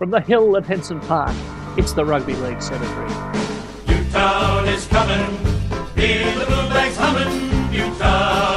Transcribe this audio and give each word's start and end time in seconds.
From 0.00 0.10
the 0.10 0.20
hill 0.22 0.56
at 0.56 0.64
Henson 0.64 0.98
Park, 1.00 1.36
it's 1.76 1.92
the 1.92 2.02
Rugby 2.02 2.32
League 2.36 2.62
Cemetery. 2.62 3.10
Newtown 3.86 4.66
is 4.66 4.86
coming, 4.86 5.36
hear 5.94 6.24
the 6.38 6.46
bluebags 6.46 6.96
humming. 6.96 7.70
Newtown, 7.70 8.49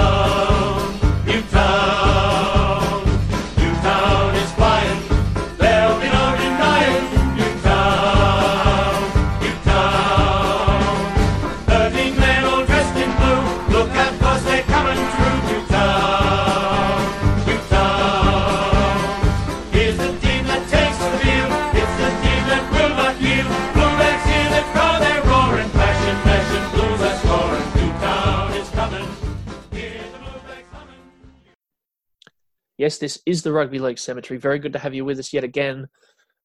Yes, 32.84 32.98
this 32.98 33.18
is 33.26 33.42
the 33.42 33.54
Rugby 33.54 33.80
League 33.80 33.98
Cemetery. 33.98 34.38
Very 34.38 34.60
good 34.60 34.74
to 34.74 34.80
have 34.80 34.94
you 34.94 35.06
with 35.06 35.18
us 35.18 35.32
yet 35.32 35.46
again. 35.46 35.88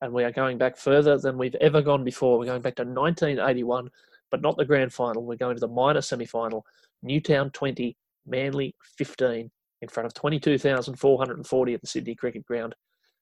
And 0.01 0.12
we 0.12 0.23
are 0.23 0.30
going 0.30 0.56
back 0.56 0.77
further 0.77 1.19
than 1.19 1.37
we've 1.37 1.56
ever 1.56 1.83
gone 1.83 2.05
before. 2.05 2.38
We're 2.38 2.45
going 2.45 2.62
back 2.62 2.77
to 2.77 2.84
1981, 2.84 3.91
but 4.30 4.41
not 4.41 4.56
the 4.56 4.64
grand 4.64 4.92
final. 4.92 5.24
We're 5.24 5.34
going 5.34 5.56
to 5.56 5.61
the 5.61 5.66
minor 5.66 6.01
semi 6.01 6.27
final. 6.27 6.64
Newtown 7.02 7.51
20, 7.51 7.97
Manly 8.24 8.77
15, 8.98 9.51
in 9.83 9.88
front 9.88 10.06
of 10.06 10.14
22,440 10.14 11.74
at 11.74 11.80
the 11.80 11.87
Sydney 11.88 12.14
Cricket 12.14 12.47
Ground. 12.47 12.77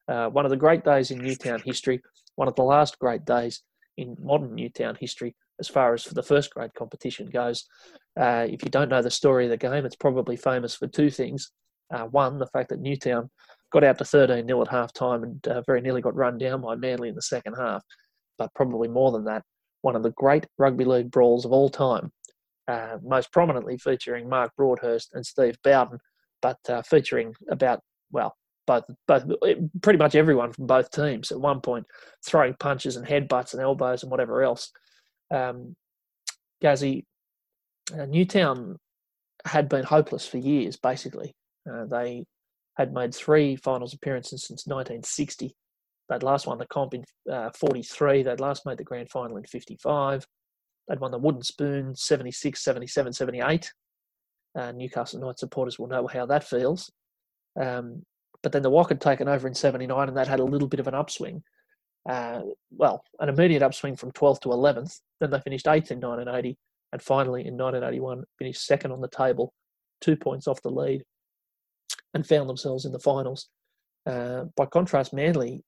Uh, 0.07 0.29
one 0.29 0.45
of 0.45 0.51
the 0.51 0.57
great 0.59 0.85
days 0.85 1.11
in 1.11 1.17
Newtown 1.17 1.63
history, 1.65 2.03
one 2.35 2.49
of 2.49 2.55
the 2.55 2.65
last 2.65 2.99
great 2.99 3.25
days 3.25 3.63
in 3.97 4.15
modern 4.21 4.55
Newtown 4.55 4.95
history 5.01 5.35
as 5.59 5.69
far 5.69 5.95
as 5.95 6.03
for 6.03 6.13
the 6.13 6.23
first 6.23 6.53
grade 6.53 6.75
competition 6.75 7.31
goes. 7.31 7.65
Uh, 8.21 8.47
if 8.47 8.63
you 8.63 8.71
don't 8.71 8.91
know 8.91 9.01
the 9.01 9.11
story 9.11 9.47
of 9.47 9.51
the 9.51 9.57
game, 9.57 9.87
it's 9.87 9.97
probably 9.97 10.37
famous 10.37 10.75
for 10.75 10.87
two 10.87 11.09
things. 11.09 11.51
Uh, 11.93 12.05
one, 12.05 12.39
the 12.39 12.47
fact 12.49 12.69
that 12.71 12.81
Newtown 12.81 13.31
got 13.73 13.85
out 13.85 13.99
to 13.99 14.05
13 14.05 14.47
0 14.47 14.63
at 14.63 14.69
half 14.69 14.93
time 14.93 15.23
and 15.23 15.49
uh, 15.49 15.63
very 15.67 15.81
nearly 15.81 16.01
got 16.01 16.17
run 16.17 16.39
down 16.39 16.61
by 16.63 16.75
Manly 16.75 17.09
in 17.09 17.15
the 17.15 17.23
second 17.23 17.55
half. 17.55 17.83
But 18.39 18.55
probably 18.55 18.89
more 18.89 19.13
than 19.13 19.25
that, 19.25 19.43
one 19.83 19.97
of 19.97 20.03
the 20.03 20.11
great 20.11 20.47
rugby 20.59 20.85
league 20.85 21.11
brawls 21.11 21.45
of 21.45 21.53
all 21.53 21.69
time, 21.69 22.11
uh, 22.69 22.99
most 23.03 23.33
prominently 23.33 23.79
featuring 23.79 24.29
Mark 24.29 24.53
Broadhurst 24.57 25.11
and 25.15 25.25
Steve 25.25 25.57
Bowden, 25.63 25.99
but 26.43 26.59
uh, 26.69 26.83
featuring 26.83 27.35
about, 27.51 27.81
well, 28.11 28.35
both, 28.67 28.85
both, 29.07 29.25
pretty 29.83 29.99
much 29.99 30.17
everyone 30.17 30.53
from 30.53 30.67
both 30.67 30.91
teams 30.91 31.31
at 31.31 31.41
one 31.41 31.61
point 31.61 31.87
throwing 32.27 32.55
punches 32.59 32.97
and 32.97 33.07
headbutts 33.07 33.53
and 33.53 33.63
elbows 33.63 34.03
and 34.03 34.11
whatever 34.11 34.43
else. 34.43 34.73
Um, 35.33 35.77
Gazzy, 36.63 37.05
uh, 37.97 38.07
Newtown 38.07 38.77
had 39.45 39.69
been 39.69 39.85
hopeless 39.85 40.27
for 40.27 40.39
years, 40.39 40.77
basically. 40.77 41.35
Uh, 41.71 41.85
they 41.87 42.25
had 42.77 42.93
made 42.93 43.15
three 43.15 43.57
finals 43.57 43.95
appearances 43.95 44.47
since 44.47 44.67
1960. 44.67 45.55
They'd 46.09 46.23
last 46.23 46.47
won 46.47 46.59
the 46.59 46.67
comp 46.67 46.95
in 46.95 47.05
uh, 47.31 47.51
43. 47.59 48.23
They'd 48.23 48.41
last 48.41 48.65
made 48.67 48.79
the 48.79 48.85
grand 48.85 49.11
final 49.11 49.37
in 49.37 49.45
55. 49.45 50.27
They'd 50.89 51.01
won 51.01 51.11
the 51.11 51.19
Wooden 51.19 51.43
Spoon 51.43 51.95
76, 51.97 52.63
77, 52.63 53.13
78. 53.13 53.73
Uh, 54.57 54.73
Newcastle 54.73 55.21
Knights 55.21 55.41
supporters 55.41 55.79
will 55.79 55.89
know 55.89 56.07
how 56.07 56.27
that 56.27 56.45
feels. 56.45 56.91
Um, 57.61 58.05
but 58.43 58.53
then 58.53 58.63
the 58.63 58.71
Walk 58.71 58.91
had 58.91 59.01
taken 59.01 59.29
over 59.29 59.49
in 59.49 59.55
79 59.55 60.09
and 60.09 60.17
that 60.17 60.29
had 60.29 60.41
a 60.41 60.45
little 60.45 60.69
bit 60.69 60.81
of 60.81 60.87
an 60.87 60.95
upswing. 60.95 61.43
Uh, 62.09 62.43
well, 62.71 63.03
an 63.19 63.29
immediate 63.29 63.63
upswing 63.63 63.97
from 63.97 64.13
12th 64.13 64.41
to 64.41 64.51
11th. 64.51 65.01
Then 65.21 65.31
they 65.31 65.41
finished 65.41 65.67
8th 65.67 65.91
in 65.91 65.99
1980 65.99 66.57
and 66.93 67.03
finally 67.03 67.41
in 67.41 67.57
1981 67.57 68.23
finished 68.39 68.65
second 68.65 68.93
on 68.93 69.01
the 69.01 69.09
table, 69.09 69.53
two 70.01 70.17
points 70.17 70.47
off 70.47 70.63
the 70.63 70.71
lead 70.71 71.03
and 72.15 72.27
found 72.27 72.49
themselves 72.49 72.85
in 72.85 72.93
the 72.93 72.99
finals. 72.99 73.49
Uh, 74.07 74.45
by 74.57 74.67
contrast, 74.67 75.13
Manly 75.13 75.65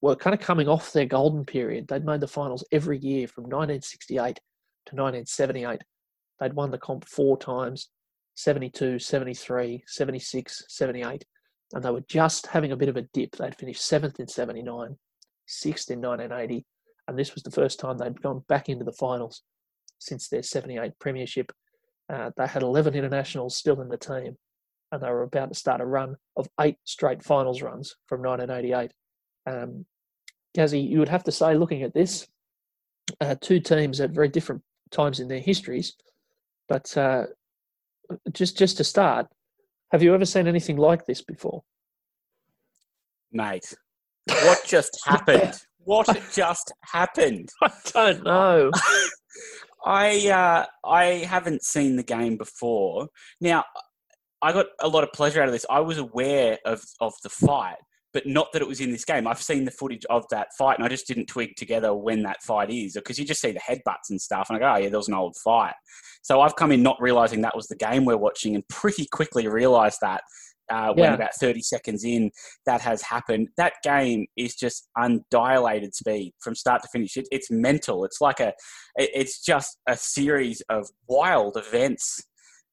were 0.00 0.16
kind 0.16 0.34
of 0.34 0.40
coming 0.40 0.68
off 0.68 0.92
their 0.92 1.06
golden 1.06 1.44
period. 1.44 1.88
They'd 1.88 2.04
made 2.04 2.20
the 2.20 2.28
finals 2.28 2.64
every 2.72 2.98
year 2.98 3.26
from 3.26 3.44
1968 3.44 4.40
to 4.86 4.96
1978. 4.96 5.82
They'd 6.40 6.52
won 6.52 6.70
the 6.70 6.78
comp 6.78 7.06
four 7.06 7.38
times 7.38 7.88
72, 8.34 8.98
73, 8.98 9.84
76, 9.86 10.64
78. 10.68 11.24
And 11.72 11.82
they 11.82 11.90
were 11.90 12.04
just 12.08 12.46
having 12.48 12.72
a 12.72 12.76
bit 12.76 12.88
of 12.88 12.96
a 12.96 13.02
dip. 13.14 13.36
They'd 13.36 13.56
finished 13.56 13.84
seventh 13.84 14.20
in 14.20 14.28
79, 14.28 14.96
sixth 15.46 15.90
in 15.90 16.00
1980. 16.00 16.66
And 17.08 17.18
this 17.18 17.34
was 17.34 17.42
the 17.42 17.50
first 17.50 17.78
time 17.78 17.98
they'd 17.98 18.20
gone 18.22 18.42
back 18.48 18.68
into 18.68 18.84
the 18.84 18.92
finals 18.92 19.42
since 19.98 20.28
their 20.28 20.42
78 20.42 20.92
premiership. 20.98 21.52
Uh, 22.12 22.30
they 22.36 22.46
had 22.46 22.62
11 22.62 22.94
internationals 22.94 23.56
still 23.56 23.80
in 23.80 23.88
the 23.88 23.96
team 23.96 24.36
and 24.94 25.02
they 25.02 25.10
were 25.10 25.22
about 25.22 25.48
to 25.48 25.58
start 25.58 25.80
a 25.80 25.86
run 25.86 26.16
of 26.36 26.48
eight 26.60 26.76
straight 26.84 27.22
finals 27.22 27.62
runs 27.62 27.96
from 28.06 28.22
1988. 28.22 28.92
Um, 29.46 29.84
Gazzy, 30.56 30.88
you 30.88 31.00
would 31.00 31.08
have 31.08 31.24
to 31.24 31.32
say, 31.32 31.54
looking 31.54 31.82
at 31.82 31.92
this, 31.92 32.28
uh, 33.20 33.34
two 33.40 33.60
teams 33.60 34.00
at 34.00 34.10
very 34.10 34.28
different 34.28 34.62
times 34.90 35.18
in 35.18 35.28
their 35.28 35.40
histories, 35.40 35.94
but 36.68 36.96
uh, 36.96 37.24
just 38.32 38.56
just 38.56 38.76
to 38.76 38.84
start, 38.84 39.26
have 39.90 40.02
you 40.02 40.14
ever 40.14 40.24
seen 40.24 40.46
anything 40.46 40.76
like 40.76 41.04
this 41.06 41.22
before? 41.22 41.64
Mate, 43.32 43.74
what 44.26 44.64
just 44.64 44.98
happened? 45.04 45.54
What 45.78 46.08
just 46.32 46.72
happened? 46.82 47.50
I 47.62 47.72
don't 47.92 48.24
know. 48.24 48.70
I 49.84 50.28
uh, 50.28 50.66
I 50.88 51.04
haven't 51.28 51.64
seen 51.64 51.96
the 51.96 52.04
game 52.04 52.36
before. 52.36 53.08
Now, 53.40 53.64
I 54.44 54.52
got 54.52 54.66
a 54.80 54.88
lot 54.88 55.04
of 55.04 55.12
pleasure 55.12 55.40
out 55.40 55.48
of 55.48 55.52
this. 55.52 55.66
I 55.70 55.80
was 55.80 55.98
aware 55.98 56.58
of 56.64 56.82
of 57.00 57.14
the 57.22 57.30
fight, 57.30 57.76
but 58.12 58.26
not 58.26 58.52
that 58.52 58.62
it 58.62 58.68
was 58.68 58.80
in 58.80 58.90
this 58.92 59.04
game. 59.04 59.26
I've 59.26 59.40
seen 59.42 59.64
the 59.64 59.70
footage 59.70 60.04
of 60.10 60.24
that 60.30 60.48
fight, 60.58 60.76
and 60.78 60.84
I 60.84 60.88
just 60.88 61.06
didn't 61.06 61.26
twig 61.26 61.56
together 61.56 61.94
when 61.94 62.22
that 62.24 62.42
fight 62.42 62.70
is 62.70 62.94
because 62.94 63.18
you 63.18 63.24
just 63.24 63.40
see 63.40 63.52
the 63.52 63.60
headbutts 63.60 64.10
and 64.10 64.20
stuff, 64.20 64.46
and 64.50 64.56
I 64.56 64.60
go, 64.60 64.72
"Oh 64.72 64.76
yeah, 64.82 64.88
there 64.90 64.98
was 64.98 65.08
an 65.08 65.14
old 65.14 65.34
fight." 65.42 65.74
So 66.22 66.40
I've 66.42 66.56
come 66.56 66.72
in 66.72 66.82
not 66.82 67.00
realizing 67.00 67.40
that 67.42 67.56
was 67.56 67.66
the 67.68 67.76
game 67.76 68.04
we're 68.04 68.16
watching, 68.16 68.54
and 68.54 68.66
pretty 68.68 69.06
quickly 69.10 69.48
realized 69.48 69.98
that 70.02 70.22
uh, 70.70 70.92
when 70.94 71.10
Yeah. 71.10 71.14
about 71.14 71.34
30 71.38 71.60
seconds 71.60 72.04
in 72.04 72.30
that 72.66 72.80
has 72.80 73.02
happened. 73.02 73.48
That 73.58 73.74
game 73.82 74.26
is 74.36 74.54
just 74.54 74.88
undilated 74.96 75.94
speed 75.94 76.32
from 76.40 76.54
start 76.54 76.80
to 76.82 76.88
finish. 76.88 77.16
It, 77.18 77.28
it's 77.30 77.50
mental. 77.50 78.04
It's 78.06 78.20
like 78.20 78.40
a, 78.40 78.48
it- 78.96 79.10
it's 79.14 79.42
just 79.44 79.78
a 79.86 79.96
series 79.96 80.62
of 80.70 80.88
wild 81.08 81.56
events. 81.58 82.22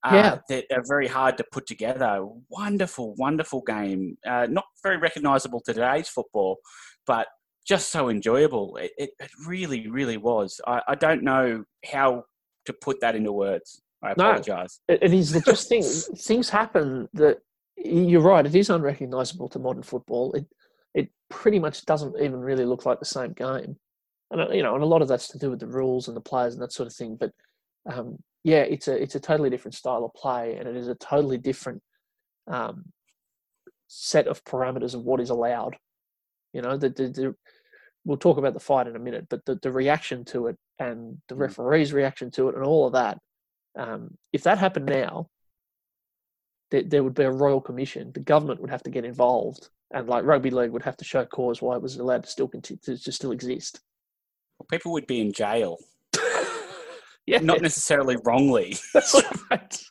Uh, 0.03 0.11
Yeah. 0.15 0.39
that 0.49 0.65
are 0.75 0.83
very 0.87 1.07
hard 1.07 1.37
to 1.37 1.43
put 1.51 1.67
together. 1.67 2.25
Wonderful, 2.49 3.13
wonderful 3.15 3.61
game. 3.61 4.17
Uh, 4.25 4.47
not 4.49 4.65
very 4.81 4.97
recognisable 4.97 5.61
to 5.61 5.73
today's 5.73 6.09
football, 6.09 6.57
but 7.05 7.27
just 7.67 7.89
so 7.91 8.09
enjoyable. 8.09 8.77
It, 8.77 8.91
it, 8.97 9.11
it 9.19 9.29
really, 9.45 9.87
really 9.87 10.17
was. 10.17 10.59
I, 10.65 10.81
I 10.87 10.95
don't 10.95 11.21
know 11.23 11.63
how 11.85 12.23
to 12.65 12.73
put 12.73 12.99
that 13.01 13.15
into 13.15 13.31
words. 13.31 13.81
I 14.03 14.13
No. 14.17 14.29
apologise. 14.31 14.79
It, 14.87 15.03
it 15.03 15.13
is 15.13 15.39
just 15.45 15.69
things 15.69 16.07
things 16.25 16.49
happen 16.49 17.07
that 17.13 17.37
you're 17.77 18.21
right. 18.21 18.45
It 18.45 18.55
is 18.55 18.69
unrecognisable 18.71 19.49
to 19.49 19.59
modern 19.59 19.83
football. 19.83 20.33
It 20.33 20.45
it 20.95 21.09
pretty 21.29 21.59
much 21.59 21.85
doesn't 21.85 22.15
even 22.19 22.39
really 22.39 22.65
look 22.65 22.85
like 22.87 22.99
the 22.99 23.05
same 23.05 23.33
game, 23.33 23.77
and 24.31 24.41
uh, 24.41 24.49
you 24.49 24.63
know, 24.63 24.73
and 24.73 24.83
a 24.83 24.87
lot 24.87 25.03
of 25.03 25.07
that's 25.07 25.27
to 25.29 25.37
do 25.37 25.51
with 25.51 25.59
the 25.59 25.67
rules 25.67 26.07
and 26.07 26.17
the 26.17 26.21
players 26.21 26.53
and 26.55 26.63
that 26.63 26.73
sort 26.73 26.87
of 26.87 26.95
thing. 26.95 27.15
But 27.19 27.31
um, 27.91 28.17
yeah, 28.43 28.61
it's 28.61 28.87
a 28.87 29.01
it's 29.01 29.15
a 29.15 29.19
totally 29.19 29.49
different 29.49 29.75
style 29.75 30.03
of 30.03 30.13
play, 30.13 30.55
and 30.57 30.67
it 30.67 30.75
is 30.75 30.87
a 30.87 30.95
totally 30.95 31.37
different 31.37 31.81
um, 32.47 32.85
set 33.87 34.27
of 34.27 34.43
parameters 34.43 34.93
of 34.95 35.03
what 35.03 35.19
is 35.21 35.29
allowed. 35.29 35.77
You 36.53 36.61
know, 36.61 36.77
the, 36.77 36.89
the, 36.89 37.07
the 37.09 37.35
we'll 38.03 38.17
talk 38.17 38.37
about 38.37 38.53
the 38.53 38.59
fight 38.59 38.87
in 38.87 38.95
a 38.95 38.99
minute, 38.99 39.27
but 39.29 39.45
the, 39.45 39.55
the 39.61 39.71
reaction 39.71 40.25
to 40.25 40.47
it 40.47 40.57
and 40.79 41.17
the 41.29 41.35
Mm. 41.35 41.39
referee's 41.39 41.93
reaction 41.93 42.31
to 42.31 42.49
it 42.49 42.55
and 42.55 42.63
all 42.63 42.87
of 42.87 42.93
that. 42.93 43.19
Um, 43.77 44.17
if 44.33 44.43
that 44.43 44.57
happened 44.57 44.87
now, 44.87 45.27
there, 46.71 46.83
there 46.83 47.03
would 47.03 47.13
be 47.13 47.23
a 47.23 47.31
royal 47.31 47.61
commission. 47.61 48.11
The 48.11 48.19
government 48.21 48.59
would 48.59 48.71
have 48.71 48.83
to 48.83 48.89
get 48.89 49.05
involved, 49.05 49.69
and 49.91 50.07
like 50.07 50.25
rugby 50.25 50.49
league 50.49 50.71
would 50.71 50.83
have 50.83 50.97
to 50.97 51.05
show 51.05 51.25
cause 51.25 51.61
why 51.61 51.75
it 51.75 51.81
was 51.81 51.97
allowed 51.97 52.23
to 52.23 52.29
still 52.29 52.47
continue 52.47 52.79
to, 52.85 52.97
to 52.97 53.11
still 53.11 53.31
exist. 53.31 53.79
People 54.69 54.91
would 54.93 55.07
be 55.07 55.21
in 55.21 55.31
jail, 55.31 55.77
Yeah, 57.25 57.39
not 57.39 57.61
necessarily 57.61 58.17
wrongly. 58.23 58.77
that's 58.93 59.15
right. 59.51 59.83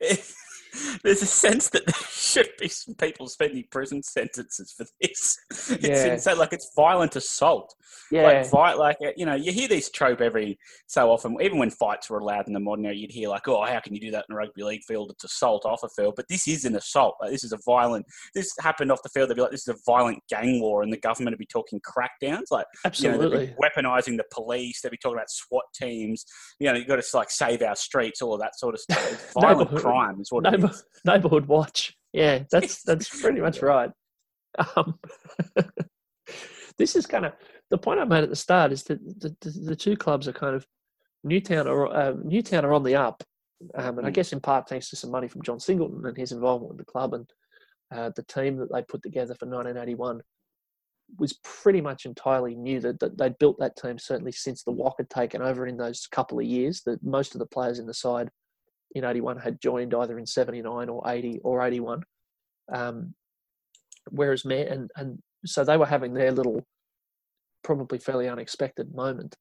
It- 0.00 0.32
there's 1.02 1.22
a 1.22 1.26
sense 1.26 1.68
that 1.70 1.86
there 1.86 1.94
should 2.10 2.48
be 2.58 2.68
some 2.68 2.94
people 2.94 3.28
spending 3.28 3.64
prison 3.70 4.02
sentences 4.02 4.72
for 4.76 4.86
this. 5.00 5.38
It's 5.50 5.82
Yeah. 5.82 6.14
insane, 6.14 6.38
like 6.38 6.52
it's 6.52 6.70
violent 6.76 7.16
assault. 7.16 7.74
Yeah, 8.10 8.44
Like, 8.52 8.76
like 8.78 8.96
uh, 9.04 9.12
you 9.16 9.26
know, 9.26 9.34
you 9.34 9.52
hear 9.52 9.68
these 9.68 9.90
trope 9.90 10.20
every 10.20 10.58
so 10.86 11.10
often. 11.10 11.36
Even 11.42 11.58
when 11.58 11.70
fights 11.70 12.08
were 12.08 12.18
allowed 12.18 12.46
in 12.46 12.54
the 12.54 12.60
modern 12.60 12.86
era, 12.86 12.94
you'd 12.94 13.10
hear 13.10 13.28
like, 13.28 13.46
"Oh, 13.48 13.64
how 13.64 13.80
can 13.80 13.94
you 13.94 14.00
do 14.00 14.10
that 14.12 14.24
in 14.28 14.34
a 14.34 14.36
rugby 14.36 14.62
league 14.62 14.82
field? 14.86 15.10
It's 15.10 15.24
assault 15.24 15.66
off 15.66 15.82
a 15.82 15.88
field." 15.90 16.14
But 16.16 16.26
this 16.28 16.48
is 16.48 16.64
an 16.64 16.74
assault. 16.76 17.16
Like, 17.20 17.30
this 17.30 17.44
is 17.44 17.52
a 17.52 17.58
violent. 17.66 18.06
This 18.34 18.50
happened 18.60 18.90
off 18.92 19.02
the 19.02 19.08
field. 19.10 19.28
They'd 19.28 19.34
be 19.36 19.42
like, 19.42 19.50
"This 19.50 19.66
is 19.68 19.74
a 19.74 19.78
violent 19.86 20.20
gang 20.30 20.60
war," 20.60 20.82
and 20.82 20.92
the 20.92 20.96
government 20.98 21.34
would 21.34 21.38
be 21.38 21.46
talking 21.46 21.80
crackdowns. 21.80 22.44
Like, 22.50 22.66
you 22.74 23.08
know, 23.08 23.14
absolutely. 23.14 23.38
they'd 23.38 23.46
be 23.46 23.52
weaponizing 23.62 24.16
the 24.16 24.24
police. 24.32 24.80
They'd 24.80 24.90
be 24.90 24.96
talking 24.96 25.18
about 25.18 25.30
SWAT 25.30 25.64
teams. 25.74 26.24
You 26.58 26.68
know, 26.68 26.78
you've 26.78 26.88
got 26.88 27.02
to 27.02 27.16
like 27.16 27.30
save 27.30 27.62
our 27.62 27.76
streets, 27.76 28.22
all 28.22 28.34
of 28.34 28.40
that 28.40 28.58
sort 28.58 28.74
of 28.74 28.80
stuff. 28.80 29.12
It's 29.12 29.32
violent 29.38 29.74
crime 29.76 30.20
is 30.20 30.32
what 30.32 30.44
Neighbor, 30.44 30.70
is. 30.78 30.84
neighborhood 31.04 31.46
watch. 31.46 31.94
Yeah, 32.12 32.44
that's 32.50 32.82
that's 32.82 33.08
pretty 33.20 33.40
much 33.40 33.62
right. 33.62 33.90
Um, 34.76 34.98
this 36.78 36.96
is 36.96 37.06
kind 37.06 37.26
of 37.26 37.32
the 37.70 37.78
point 37.78 38.00
I 38.00 38.04
made 38.04 38.24
at 38.24 38.30
the 38.30 38.36
start 38.36 38.72
is 38.72 38.82
that 38.84 38.98
the, 39.20 39.36
the, 39.40 39.50
the 39.50 39.76
two 39.76 39.96
clubs 39.96 40.26
are 40.28 40.32
kind 40.32 40.54
of 40.56 40.66
Newtown 41.24 41.66
are 41.66 41.86
uh, 41.88 42.14
Newtown 42.22 42.64
are 42.64 42.72
on 42.72 42.82
the 42.84 42.94
up, 42.96 43.22
um, 43.74 43.98
and 43.98 44.06
I 44.06 44.10
Mm. 44.10 44.14
guess 44.14 44.32
in 44.32 44.40
part 44.40 44.68
thanks 44.68 44.88
to 44.90 44.96
some 44.96 45.10
money 45.10 45.28
from 45.28 45.42
John 45.42 45.60
Singleton 45.60 46.06
and 46.06 46.16
his 46.16 46.32
involvement 46.32 46.70
with 46.70 46.78
the 46.78 46.90
club 46.90 47.14
and 47.14 47.28
uh, 47.94 48.10
the 48.14 48.22
team 48.24 48.56
that 48.58 48.72
they 48.72 48.82
put 48.82 49.02
together 49.02 49.34
for 49.34 49.46
1981 49.46 50.20
was 51.18 51.38
pretty 51.42 51.80
much 51.80 52.04
entirely 52.04 52.54
new. 52.54 52.80
That, 52.80 53.00
that 53.00 53.16
they'd 53.16 53.38
built 53.38 53.58
that 53.58 53.76
team 53.76 53.98
certainly 53.98 54.32
since 54.32 54.62
the 54.62 54.72
Walk 54.72 54.96
had 54.98 55.08
taken 55.10 55.40
over 55.42 55.66
in 55.66 55.76
those 55.76 56.06
couple 56.06 56.38
of 56.38 56.44
years. 56.44 56.82
That 56.84 57.02
most 57.02 57.34
of 57.34 57.38
the 57.38 57.46
players 57.46 57.78
in 57.78 57.86
the 57.86 57.94
side 57.94 58.30
in 58.92 59.04
81 59.04 59.38
had 59.38 59.60
joined 59.60 59.94
either 59.94 60.18
in 60.18 60.26
79 60.26 60.88
or 60.88 61.02
80 61.06 61.40
or 61.44 61.62
81. 61.62 62.02
Um, 62.72 63.14
whereas 64.10 64.44
Man 64.44 64.68
and, 64.68 64.90
and 64.96 65.18
so 65.44 65.64
they 65.64 65.76
were 65.76 65.86
having 65.86 66.14
their 66.14 66.32
little, 66.32 66.66
probably 67.62 67.98
fairly 67.98 68.28
unexpected 68.28 68.94
moment. 68.94 69.36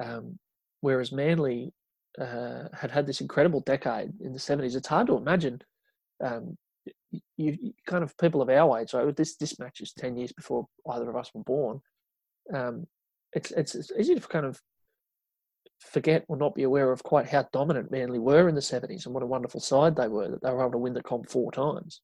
Um, 0.00 0.38
whereas 0.80 1.12
Manly 1.12 1.72
uh, 2.20 2.64
had 2.72 2.90
had 2.90 3.06
this 3.06 3.20
incredible 3.20 3.60
decade 3.60 4.12
in 4.20 4.32
the 4.32 4.38
70s. 4.38 4.74
It's 4.74 4.88
hard 4.88 5.06
to 5.08 5.16
imagine. 5.16 5.60
Um, 6.22 6.56
you, 7.10 7.22
you 7.36 7.72
kind 7.86 8.02
of 8.02 8.16
people 8.18 8.42
of 8.42 8.48
our 8.48 8.80
age. 8.80 8.90
So 8.90 9.12
this 9.16 9.36
this 9.36 9.58
match 9.58 9.80
is 9.80 9.92
10 9.92 10.16
years 10.16 10.32
before 10.32 10.66
either 10.90 11.08
of 11.08 11.16
us 11.16 11.30
were 11.34 11.42
born. 11.42 11.80
Um, 12.52 12.86
it's, 13.32 13.50
it's 13.52 13.74
it's 13.74 13.92
easy 13.98 14.14
to 14.14 14.20
kind 14.20 14.46
of 14.46 14.60
forget 15.80 16.24
or 16.28 16.36
not 16.36 16.54
be 16.54 16.62
aware 16.62 16.92
of 16.92 17.02
quite 17.02 17.28
how 17.28 17.48
dominant 17.52 17.90
Manly 17.90 18.18
were 18.18 18.48
in 18.48 18.54
the 18.54 18.60
70s 18.60 19.06
and 19.06 19.14
what 19.14 19.22
a 19.22 19.26
wonderful 19.26 19.60
side 19.60 19.96
they 19.96 20.08
were 20.08 20.28
that 20.28 20.42
they 20.42 20.50
were 20.50 20.60
able 20.60 20.72
to 20.72 20.78
win 20.78 20.94
the 20.94 21.02
comp 21.02 21.28
four 21.28 21.50
times. 21.50 22.00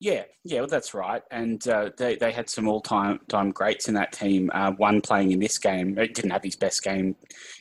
Yeah, 0.00 0.22
yeah, 0.44 0.60
well, 0.60 0.68
that's 0.68 0.94
right. 0.94 1.22
And 1.32 1.66
uh, 1.66 1.90
they, 1.98 2.14
they 2.14 2.30
had 2.30 2.48
some 2.48 2.68
all 2.68 2.80
time 2.80 3.18
time 3.28 3.50
greats 3.50 3.88
in 3.88 3.94
that 3.94 4.12
team. 4.12 4.48
Uh, 4.54 4.70
one 4.72 5.00
playing 5.00 5.32
in 5.32 5.40
this 5.40 5.58
game, 5.58 5.94
didn't 5.96 6.30
have 6.30 6.44
his 6.44 6.54
best 6.54 6.84
game 6.84 7.16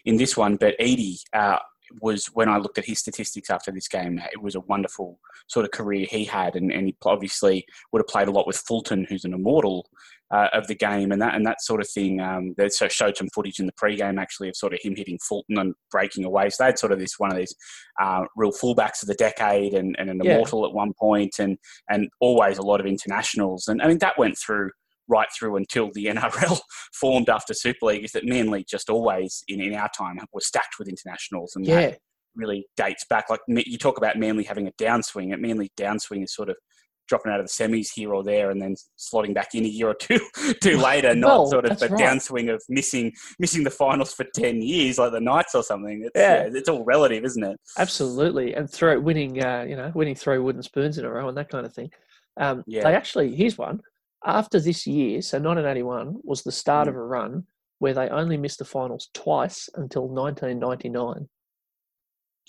in 0.05 0.17
this 0.17 0.37
one, 0.37 0.55
but 0.55 0.75
Eadie 0.79 1.19
uh, 1.33 1.57
was, 1.99 2.27
when 2.27 2.47
I 2.47 2.57
looked 2.57 2.77
at 2.77 2.85
his 2.85 2.99
statistics 2.99 3.49
after 3.49 3.71
this 3.71 3.87
game, 3.87 4.21
it 4.31 4.39
was 4.39 4.53
a 4.53 4.59
wonderful 4.61 5.19
sort 5.47 5.65
of 5.65 5.71
career 5.71 6.05
he 6.07 6.25
had. 6.25 6.55
And, 6.55 6.71
and 6.71 6.85
he 6.85 6.95
obviously 7.03 7.65
would 7.91 8.01
have 8.01 8.07
played 8.07 8.27
a 8.27 8.31
lot 8.31 8.45
with 8.45 8.57
Fulton, 8.57 9.07
who's 9.09 9.25
an 9.25 9.33
immortal 9.33 9.89
uh, 10.31 10.47
of 10.53 10.67
the 10.67 10.75
game, 10.75 11.11
and 11.11 11.21
that 11.21 11.35
and 11.35 11.45
that 11.45 11.61
sort 11.61 11.81
of 11.81 11.89
thing. 11.89 12.19
Um, 12.19 12.53
they 12.57 12.69
showed 12.69 13.17
some 13.17 13.29
footage 13.33 13.59
in 13.59 13.65
the 13.65 13.73
pre-game 13.77 14.19
actually 14.19 14.49
of 14.49 14.55
sort 14.55 14.73
of 14.73 14.79
him 14.81 14.95
hitting 14.95 15.19
Fulton 15.27 15.57
and 15.57 15.73
breaking 15.91 16.25
away. 16.25 16.49
So 16.49 16.63
they 16.63 16.67
had 16.67 16.79
sort 16.79 16.91
of 16.91 16.99
this 16.99 17.15
one 17.17 17.31
of 17.31 17.37
these 17.37 17.55
uh, 18.01 18.23
real 18.35 18.51
fullbacks 18.51 19.01
of 19.01 19.07
the 19.07 19.15
decade 19.15 19.73
and, 19.73 19.95
and 19.99 20.09
an 20.09 20.21
Yeah. 20.21 20.33
immortal 20.33 20.65
at 20.65 20.73
one 20.73 20.93
point, 20.99 21.39
and 21.39 21.57
and 21.89 22.09
always 22.19 22.57
a 22.57 22.63
lot 22.63 22.79
of 22.79 22.85
internationals. 22.85 23.67
And 23.67 23.81
I 23.81 23.87
mean 23.87 23.99
that 23.99 24.17
went 24.17 24.37
through 24.37 24.71
right 25.07 25.27
through 25.37 25.55
until 25.55 25.89
the 25.93 26.05
NRL 26.07 26.59
formed 26.93 27.29
after 27.29 27.53
Super 27.53 27.85
League. 27.87 28.03
Is 28.03 28.11
that 28.11 28.25
Manly 28.25 28.65
just 28.69 28.89
always 28.89 29.43
in, 29.47 29.61
in 29.61 29.73
our 29.73 29.89
time 29.97 30.19
was 30.33 30.47
stacked 30.47 30.75
with 30.79 30.89
internationals, 30.89 31.53
and 31.55 31.65
that 31.69 31.85
Yeah, 31.91 31.95
really 32.35 32.67
dates 32.75 33.05
back. 33.09 33.29
Like 33.29 33.39
you 33.47 33.77
talk 33.77 33.97
about 33.97 34.17
Manly 34.17 34.43
having 34.43 34.67
a 34.67 34.71
downswing. 34.73 35.31
At 35.33 35.39
Manly 35.39 35.71
downswing 35.77 36.23
is 36.23 36.33
sort 36.33 36.49
of 36.49 36.57
dropping 37.07 37.31
out 37.31 37.39
of 37.39 37.47
the 37.47 37.51
semis 37.51 37.87
here 37.93 38.13
or 38.13 38.23
there, 38.23 38.51
and 38.51 38.61
then 38.61 38.75
slotting 38.97 39.33
back 39.33 39.55
in 39.55 39.65
a 39.65 39.67
year 39.67 39.87
or 39.89 39.93
two 39.93 40.19
two 40.61 40.77
later. 40.77 41.15
Not 41.15 41.27
Well, 41.27 41.47
sort 41.47 41.65
of 41.65 41.81
a 41.81 41.87
right. 41.87 41.99
downswing 41.99 42.53
of 42.53 42.61
missing 42.69 43.13
missing 43.39 43.63
the 43.63 43.69
finals 43.71 44.13
for 44.13 44.25
ten 44.35 44.61
years, 44.61 44.97
like 44.97 45.11
the 45.11 45.19
Knights 45.19 45.55
or 45.55 45.63
something. 45.63 46.03
It's, 46.03 46.11
Yeah. 46.15 46.43
yeah, 46.43 46.49
it's 46.53 46.69
all 46.69 46.83
relative, 46.83 47.23
isn't 47.25 47.43
it? 47.43 47.59
absolutely. 47.77 48.53
And 48.53 48.69
throw 48.69 48.99
winning, 48.99 49.43
uh, 49.43 49.65
you 49.67 49.75
know, 49.75 49.91
winning 49.95 50.15
three 50.15 50.39
wooden 50.39 50.63
spoons 50.63 50.97
in 50.97 51.05
a 51.05 51.11
row 51.11 51.27
and 51.29 51.37
that 51.37 51.49
kind 51.49 51.65
of 51.65 51.73
thing. 51.73 51.91
Um, 52.37 52.63
Yeah. 52.67 52.83
They 52.83 52.93
actually, 52.95 53.35
here's 53.35 53.57
one. 53.57 53.81
After 54.25 54.59
this 54.59 54.85
year, 54.87 55.21
so 55.21 55.37
1981 55.39 56.19
was 56.23 56.43
the 56.43 56.51
start 56.51 56.87
Mm. 56.87 56.89
of 56.91 56.95
a 56.95 57.01
run 57.03 57.45
where 57.79 57.93
they 57.93 58.09
only 58.09 58.37
missed 58.37 58.59
the 58.59 58.65
finals 58.65 59.09
twice 59.13 59.69
until 59.75 60.07
1999. 60.07 61.29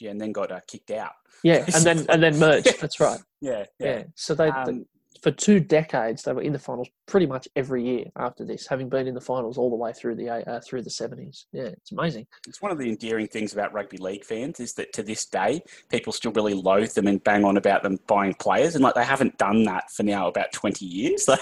Yeah, 0.00 0.10
and 0.10 0.20
then 0.20 0.32
got 0.32 0.52
uh, 0.52 0.60
kicked 0.66 0.90
out. 0.90 1.12
Yeah, 1.42 1.64
and 1.74 1.84
then 1.84 2.06
and 2.08 2.22
then 2.22 2.38
merged. 2.38 2.80
That's 2.80 3.00
right. 3.00 3.20
Yeah, 3.40 3.64
Yeah. 3.78 3.86
yeah. 3.98 4.02
So 4.14 4.34
they, 4.34 4.50
they- 4.50 4.56
Um, 4.56 4.86
for 5.20 5.32
two 5.32 5.58
decades 5.58 6.22
they 6.22 6.32
were 6.32 6.42
in 6.42 6.52
the 6.52 6.60
finals 6.60 6.88
pretty 7.08 7.26
much 7.26 7.48
every 7.56 7.82
year 7.84 8.04
after 8.16 8.44
this, 8.44 8.68
having 8.68 8.88
been 8.88 9.08
in 9.08 9.14
the 9.14 9.20
finals 9.20 9.58
all 9.58 9.68
the 9.68 9.74
way 9.74 9.92
through 9.92 10.14
the 10.14 10.28
uh, 10.30 10.60
through 10.60 10.82
the 10.82 10.90
70s. 10.90 11.46
Yeah, 11.52 11.64
it's 11.64 11.90
amazing. 11.90 12.24
It's 12.46 12.62
one 12.62 12.70
of 12.70 12.78
the 12.78 12.88
endearing 12.88 13.26
things 13.26 13.52
about 13.52 13.72
rugby 13.72 13.96
league 13.96 14.24
fans 14.24 14.60
is 14.60 14.74
that 14.74 14.92
to 14.92 15.02
this 15.02 15.26
day, 15.26 15.60
people 15.90 16.12
still 16.12 16.30
really 16.30 16.54
loathe 16.54 16.92
them 16.92 17.08
and 17.08 17.22
bang 17.24 17.44
on 17.44 17.56
about 17.56 17.82
them 17.82 17.98
buying 18.06 18.34
players, 18.34 18.76
and 18.76 18.84
like 18.84 18.94
they 18.94 19.04
haven't 19.04 19.36
done 19.38 19.64
that 19.64 19.90
for 19.90 20.04
now 20.04 20.28
about 20.28 20.52
twenty 20.52 20.84
years. 20.86 21.28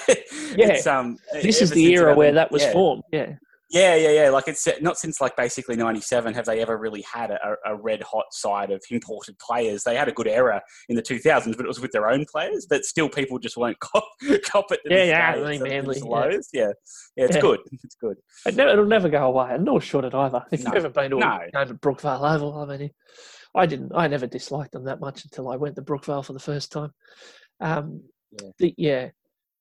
Yeah. 0.56 0.68
it's, 0.68 0.86
um, 0.86 1.18
This 1.42 1.60
is 1.60 1.70
the 1.70 1.84
era 1.92 2.14
where 2.16 2.32
that 2.32 2.50
was 2.50 2.62
yeah. 2.62 2.72
formed. 2.72 3.02
Yeah. 3.12 3.34
Yeah, 3.68 3.96
yeah, 3.96 4.10
yeah. 4.10 4.30
Like 4.30 4.46
it's 4.46 4.64
uh, 4.66 4.72
not 4.80 4.96
since 4.96 5.20
like 5.20 5.34
basically 5.36 5.74
'97 5.74 6.34
have 6.34 6.44
they 6.46 6.60
ever 6.60 6.76
really 6.78 7.02
had 7.02 7.32
a, 7.32 7.56
a 7.64 7.74
red 7.74 8.00
hot 8.02 8.26
side 8.30 8.70
of 8.70 8.80
imported 8.90 9.36
players. 9.40 9.82
They 9.82 9.96
had 9.96 10.06
a 10.08 10.12
good 10.12 10.28
era 10.28 10.62
in 10.88 10.94
the 10.94 11.02
2000s, 11.02 11.56
but 11.56 11.64
it 11.64 11.68
was 11.68 11.80
with 11.80 11.90
their 11.90 12.08
own 12.08 12.24
players. 12.30 12.66
But 12.70 12.84
still, 12.84 13.08
people 13.08 13.38
just 13.40 13.56
won't 13.56 13.78
cop, 13.80 14.04
cop 14.44 14.70
it. 14.70 14.80
Yeah, 14.84 15.02
yeah. 15.04 15.30
I 15.32 15.34
mean, 15.36 15.58
So 15.58 15.64
it's 15.66 15.74
Manly, 15.74 15.98
yeah. 15.98 16.38
Yeah, 16.52 16.72
yeah, 17.16 17.24
it's 17.24 17.34
Yeah. 17.36 17.40
good. 17.40 17.60
It's 17.82 17.96
good. 17.96 18.16
It 18.46 18.54
never, 18.56 18.70
it'll 18.70 18.86
never 18.86 19.08
go 19.08 19.26
away, 19.26 19.54
and 19.54 19.64
nor 19.64 19.80
should 19.80 20.04
it 20.04 20.14
either. 20.14 20.44
If 20.52 20.62
No. 20.62 20.70
you've 20.70 20.84
ever 20.84 20.90
been 20.90 21.10
to 21.10 21.18
No. 21.18 21.26
a 21.26 21.50
game 21.50 21.74
at 21.74 21.80
Brookvale 21.80 22.34
Oval, 22.34 22.54
I 22.58 22.76
mean, 22.76 22.90
I 23.54 23.66
didn't. 23.66 23.92
I 23.94 24.06
never 24.06 24.26
disliked 24.28 24.72
them 24.72 24.84
that 24.84 25.00
much 25.00 25.24
until 25.24 25.48
I 25.48 25.56
went 25.56 25.74
to 25.76 25.82
Brookvale 25.82 26.24
for 26.24 26.32
the 26.34 26.38
first 26.38 26.70
time. 26.70 26.92
Um, 27.60 28.02
Yeah. 28.30 28.48
The, 28.58 28.74
yeah. 28.76 29.08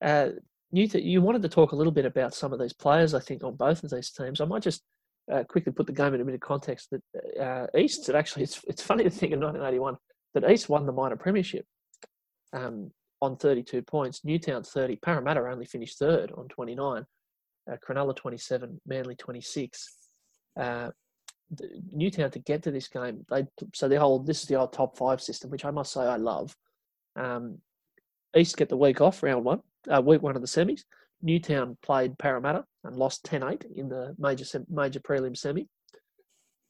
Uh, 0.02 0.30
you, 0.78 0.88
th- 0.88 1.04
you 1.04 1.22
wanted 1.22 1.42
to 1.44 1.50
talk 1.50 1.72
a 1.72 1.76
little 1.76 1.92
bit 1.92 2.06
about 2.06 2.34
some 2.34 2.54
of 2.54 2.60
these 2.60 2.74
players, 2.74 3.14
I 3.14 3.20
think, 3.20 3.44
on 3.44 3.56
both 3.56 3.84
of 3.84 3.92
these 3.92 4.12
teams. 4.12 4.42
I 4.42 4.46
might 4.46 4.64
just 4.64 4.84
uh, 5.32 5.44
quickly 5.44 5.72
put 5.72 5.88
the 5.88 5.94
game 5.94 6.14
in 6.14 6.22
a 6.22 6.26
bit 6.26 6.36
of 6.36 6.40
context. 6.42 6.90
That 6.92 7.40
uh, 7.40 7.68
East, 7.78 8.10
it 8.10 8.16
actually, 8.16 8.44
it's, 8.44 8.62
it's 8.68 8.82
funny 8.82 9.04
to 9.04 9.10
think 9.10 9.34
in 9.34 9.40
1981 9.40 9.98
that 10.34 10.50
East 10.50 10.70
won 10.70 10.86
the 10.86 10.92
minor 10.92 11.16
premiership 11.16 11.66
um, 12.54 12.92
on 13.22 13.38
32 13.38 13.82
points. 13.84 14.24
Newtown 14.24 14.64
30. 14.64 14.98
Parramatta 14.98 15.42
only 15.42 15.66
finished 15.66 16.00
third 16.00 16.32
on 16.36 16.48
29 16.48 17.06
uh, 17.72 17.76
Cronulla 17.78 18.16
27, 18.16 18.82
Manly 18.86 19.16
26. 19.16 19.96
Uh, 20.60 20.90
the, 21.52 21.70
Newtown 21.92 22.32
to 22.32 22.40
get 22.40 22.64
to 22.64 22.72
this 22.72 22.88
game, 22.88 23.26
they 23.30 23.46
so 23.74 23.88
the 23.88 24.00
whole 24.00 24.20
this 24.20 24.42
is 24.42 24.48
the 24.48 24.56
old 24.56 24.74
top 24.74 24.98
five 24.98 25.22
system, 25.22 25.50
which 25.50 25.66
I 25.66 25.72
must 25.72 25.92
say 25.92 26.02
I 26.02 26.18
love. 26.18 26.56
Um, 27.16 27.60
East 28.36 28.58
get 28.58 28.70
the 28.70 28.78
week 28.78 29.00
off, 29.00 29.24
round 29.24 29.46
one, 29.46 29.62
uh, 29.94 30.02
week 30.02 30.22
one 30.22 30.36
of 30.36 30.42
the 30.42 30.48
semis. 30.48 30.82
Newtown 31.22 31.78
played 31.82 32.18
Parramatta 32.18 32.66
and 32.84 32.96
lost 32.96 33.26
10-8 33.26 33.66
in 33.76 33.90
the 33.90 34.16
major 34.20 34.46
major 34.70 35.00
prelim 35.00 35.36
semi. 35.36 35.68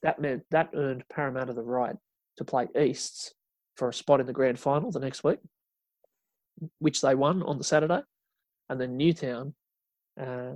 That 0.03 0.19
meant 0.21 0.43
that 0.51 0.69
earned 0.75 1.03
Parramatta 1.09 1.53
the 1.53 1.63
right 1.63 1.95
to 2.37 2.45
play 2.45 2.67
Easts 2.79 3.33
for 3.75 3.89
a 3.89 3.93
spot 3.93 4.19
in 4.19 4.27
the 4.27 4.33
grand 4.33 4.59
final 4.59 4.91
the 4.91 4.99
next 4.99 5.23
week, 5.23 5.39
which 6.79 7.01
they 7.01 7.15
won 7.15 7.43
on 7.43 7.57
the 7.57 7.63
Saturday, 7.63 8.01
and 8.69 8.79
then 8.79 8.97
Newtown 8.97 9.53
uh, 10.21 10.53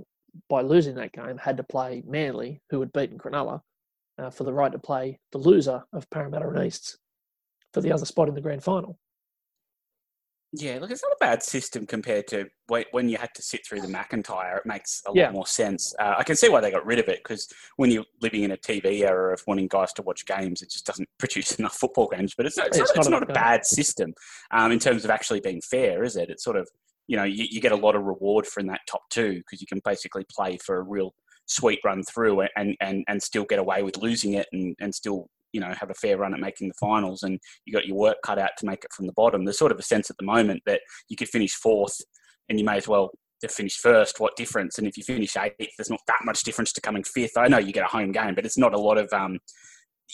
by 0.48 0.62
losing 0.62 0.94
that 0.96 1.12
game, 1.12 1.38
had 1.38 1.56
to 1.56 1.62
play 1.62 2.02
Manly, 2.06 2.62
who 2.70 2.80
had 2.80 2.92
beaten 2.92 3.18
Cronulla, 3.18 3.60
uh, 4.18 4.30
for 4.30 4.44
the 4.44 4.52
right 4.52 4.72
to 4.72 4.78
play 4.78 5.18
the 5.32 5.38
loser 5.38 5.82
of 5.92 6.08
Parramatta 6.10 6.48
and 6.48 6.66
Easts 6.66 6.98
for 7.72 7.80
the 7.80 7.92
other 7.92 8.04
spot 8.04 8.28
in 8.28 8.34
the 8.34 8.40
grand 8.40 8.62
final. 8.62 8.98
Yeah, 10.52 10.78
look, 10.80 10.90
it's 10.90 11.02
not 11.02 11.12
a 11.12 11.16
bad 11.20 11.44
system 11.44 11.86
compared 11.86 12.26
to 12.28 12.48
when, 12.66 13.08
you 13.08 13.16
had 13.16 13.32
to 13.34 13.42
sit 13.42 13.64
through 13.64 13.82
the 13.82 13.86
McIntyre. 13.86 14.58
It 14.58 14.66
makes 14.66 15.00
a 15.06 15.12
Yeah. 15.14 15.26
lot 15.26 15.32
more 15.32 15.46
sense. 15.46 15.94
Uh, 16.00 16.14
I 16.18 16.24
can 16.24 16.34
see 16.34 16.48
why 16.48 16.60
they 16.60 16.72
got 16.72 16.84
rid 16.84 16.98
of 16.98 17.08
it 17.08 17.20
because 17.22 17.48
when 17.76 17.90
you're 17.92 18.04
living 18.20 18.42
in 18.42 18.50
a 18.50 18.56
TV 18.56 19.02
era 19.02 19.32
of 19.32 19.42
wanting 19.46 19.68
guys 19.68 19.92
to 19.94 20.02
watch 20.02 20.26
games, 20.26 20.60
it 20.60 20.70
just 20.70 20.86
doesn't 20.86 21.08
produce 21.18 21.54
enough 21.60 21.76
football 21.76 22.08
games. 22.08 22.34
But 22.36 22.46
it's, 22.46 22.58
it's, 22.58 22.66
It's 22.66 22.78
not, 22.78 22.88
not 22.88 22.96
it's 22.96 23.08
not 23.10 23.22
a 23.30 23.32
bad 23.32 23.64
system 23.64 24.12
um, 24.50 24.72
in 24.72 24.80
terms 24.80 25.04
of 25.04 25.10
actually 25.10 25.40
being 25.40 25.60
fair, 25.60 26.02
is 26.02 26.16
it? 26.16 26.30
It's 26.30 26.42
sort 26.42 26.56
of, 26.56 26.68
you 27.06 27.16
know, 27.16 27.24
you, 27.24 27.46
you 27.48 27.60
get 27.60 27.72
a 27.72 27.76
lot 27.76 27.94
of 27.94 28.02
reward 28.02 28.46
from 28.46 28.66
that 28.66 28.80
top 28.88 29.02
two 29.10 29.34
because 29.34 29.60
you 29.60 29.68
can 29.68 29.80
basically 29.84 30.24
play 30.28 30.56
for 30.56 30.78
a 30.78 30.82
real 30.82 31.14
sweet 31.46 31.78
run 31.84 32.02
through 32.02 32.46
and, 32.56 32.76
and, 32.80 33.04
and 33.08 33.22
still 33.22 33.44
get 33.44 33.58
away 33.60 33.82
with 33.84 33.96
losing 33.98 34.34
it 34.34 34.46
and, 34.52 34.74
and 34.80 34.92
still 34.94 35.28
you 35.52 35.60
know 35.60 35.72
have 35.78 35.90
a 35.90 35.94
fair 35.94 36.18
run 36.18 36.34
at 36.34 36.40
making 36.40 36.68
the 36.68 36.74
finals, 36.80 37.22
and 37.22 37.38
you 37.64 37.72
got 37.72 37.86
your 37.86 37.96
work 37.96 38.18
cut 38.24 38.38
out 38.38 38.50
to 38.58 38.66
make 38.66 38.84
it 38.84 38.92
from 38.94 39.06
the 39.06 39.12
bottom. 39.14 39.44
There's 39.44 39.58
sort 39.58 39.72
of 39.72 39.78
a 39.78 39.82
sense 39.82 40.10
at 40.10 40.16
the 40.18 40.24
moment 40.26 40.62
that 40.66 40.80
you 41.08 41.16
could 41.16 41.28
finish 41.28 41.52
fourth, 41.52 41.96
and 42.48 42.58
you 42.58 42.64
may 42.64 42.76
as 42.76 42.88
well 42.88 43.10
to 43.40 43.48
finish 43.48 43.76
first. 43.76 44.20
What 44.20 44.36
difference? 44.36 44.78
And 44.78 44.86
if 44.86 44.96
you 44.96 45.02
finish 45.02 45.36
eighth, 45.36 45.72
there's 45.78 45.90
not 45.90 46.00
that 46.06 46.20
much 46.24 46.42
difference 46.42 46.72
to 46.74 46.80
coming 46.80 47.04
fifth. 47.04 47.36
I 47.36 47.48
know 47.48 47.58
you 47.58 47.72
get 47.72 47.84
a 47.84 47.88
home 47.88 48.12
game, 48.12 48.34
but 48.34 48.44
it's 48.44 48.58
not 48.58 48.74
a 48.74 48.78
lot 48.80 48.98
of 48.98 49.12
um, 49.12 49.38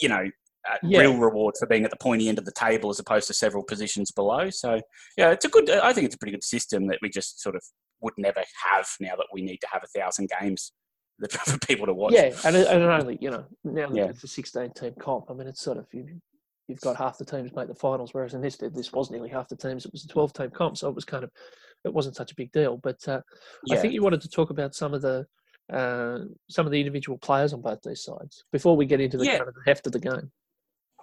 you 0.00 0.08
know. 0.08 0.24
Uh, 0.68 0.78
Yeah. 0.82 1.02
Real 1.02 1.16
reward 1.16 1.54
for 1.56 1.68
being 1.68 1.84
at 1.84 1.92
the 1.92 1.96
pointy 1.96 2.28
end 2.28 2.38
of 2.38 2.44
the 2.44 2.50
table 2.50 2.90
as 2.90 2.98
opposed 2.98 3.28
to 3.28 3.34
several 3.34 3.62
positions 3.62 4.10
below. 4.10 4.50
So, 4.50 4.80
yeah, 5.16 5.30
it's 5.30 5.44
a 5.44 5.48
good. 5.48 5.70
I 5.70 5.92
think 5.92 6.06
it's 6.06 6.16
a 6.16 6.18
pretty 6.18 6.32
good 6.32 6.42
system 6.42 6.88
that 6.88 6.98
we 7.02 7.08
just 7.08 7.40
sort 7.40 7.54
of 7.54 7.62
would 8.00 8.14
never 8.18 8.42
have 8.68 8.88
now 8.98 9.14
that 9.14 9.28
we 9.32 9.42
need 9.42 9.58
to 9.58 9.68
have 9.70 9.84
a 9.84 9.98
thousand 9.98 10.28
games 10.40 10.72
for 11.30 11.58
people 11.66 11.86
to 11.86 11.94
watch. 11.94 12.12
Yeah, 12.12 12.30
and 12.44 12.56
and 12.56 12.82
only 12.82 13.18
you 13.20 13.30
know 13.30 13.44
now 13.64 13.88
that 13.88 13.96
Yeah. 13.96 14.04
it's 14.04 14.24
a 14.24 14.28
sixteen 14.28 14.70
team 14.72 14.92
comp. 14.98 15.30
I 15.30 15.34
mean, 15.34 15.48
it's 15.48 15.62
sort 15.62 15.78
of 15.78 15.86
you, 15.92 16.06
you've 16.68 16.80
got 16.80 16.96
half 16.96 17.18
the 17.18 17.24
teams 17.24 17.54
make 17.54 17.68
the 17.68 17.74
finals, 17.74 18.12
whereas 18.12 18.34
in 18.34 18.40
this 18.40 18.56
this 18.56 18.92
was 18.92 19.10
nearly 19.10 19.28
half 19.30 19.48
the 19.48 19.56
teams. 19.56 19.86
It 19.86 19.92
was 19.92 20.04
a 20.04 20.08
twelve 20.08 20.32
team 20.32 20.50
comp, 20.50 20.76
so 20.76 20.88
it 20.88 20.94
was 20.94 21.04
kind 21.04 21.24
of 21.24 21.30
it 21.84 21.92
wasn't 21.94 22.16
such 22.16 22.32
a 22.32 22.36
big 22.36 22.52
deal. 22.52 22.76
But 22.76 23.06
uh, 23.08 23.20
I 23.70 23.76
think 23.76 23.92
you 23.94 24.02
wanted 24.02 24.20
to 24.22 24.28
talk 24.28 24.50
about 24.50 24.74
some 24.74 24.92
of 24.94 25.02
the 25.02 25.26
uh, 25.72 26.18
some 26.48 26.66
of 26.66 26.72
the 26.72 26.78
individual 26.80 27.18
players 27.18 27.52
on 27.52 27.60
both 27.60 27.80
these 27.82 28.02
sides 28.02 28.44
before 28.52 28.76
we 28.76 28.86
get 28.86 29.00
into 29.00 29.16
the 29.16 29.24
Yeah. 29.24 29.38
kind 29.38 29.48
of 29.48 29.54
the 29.54 29.62
heft 29.66 29.86
of 29.86 29.92
the 29.92 29.98
game. 29.98 30.30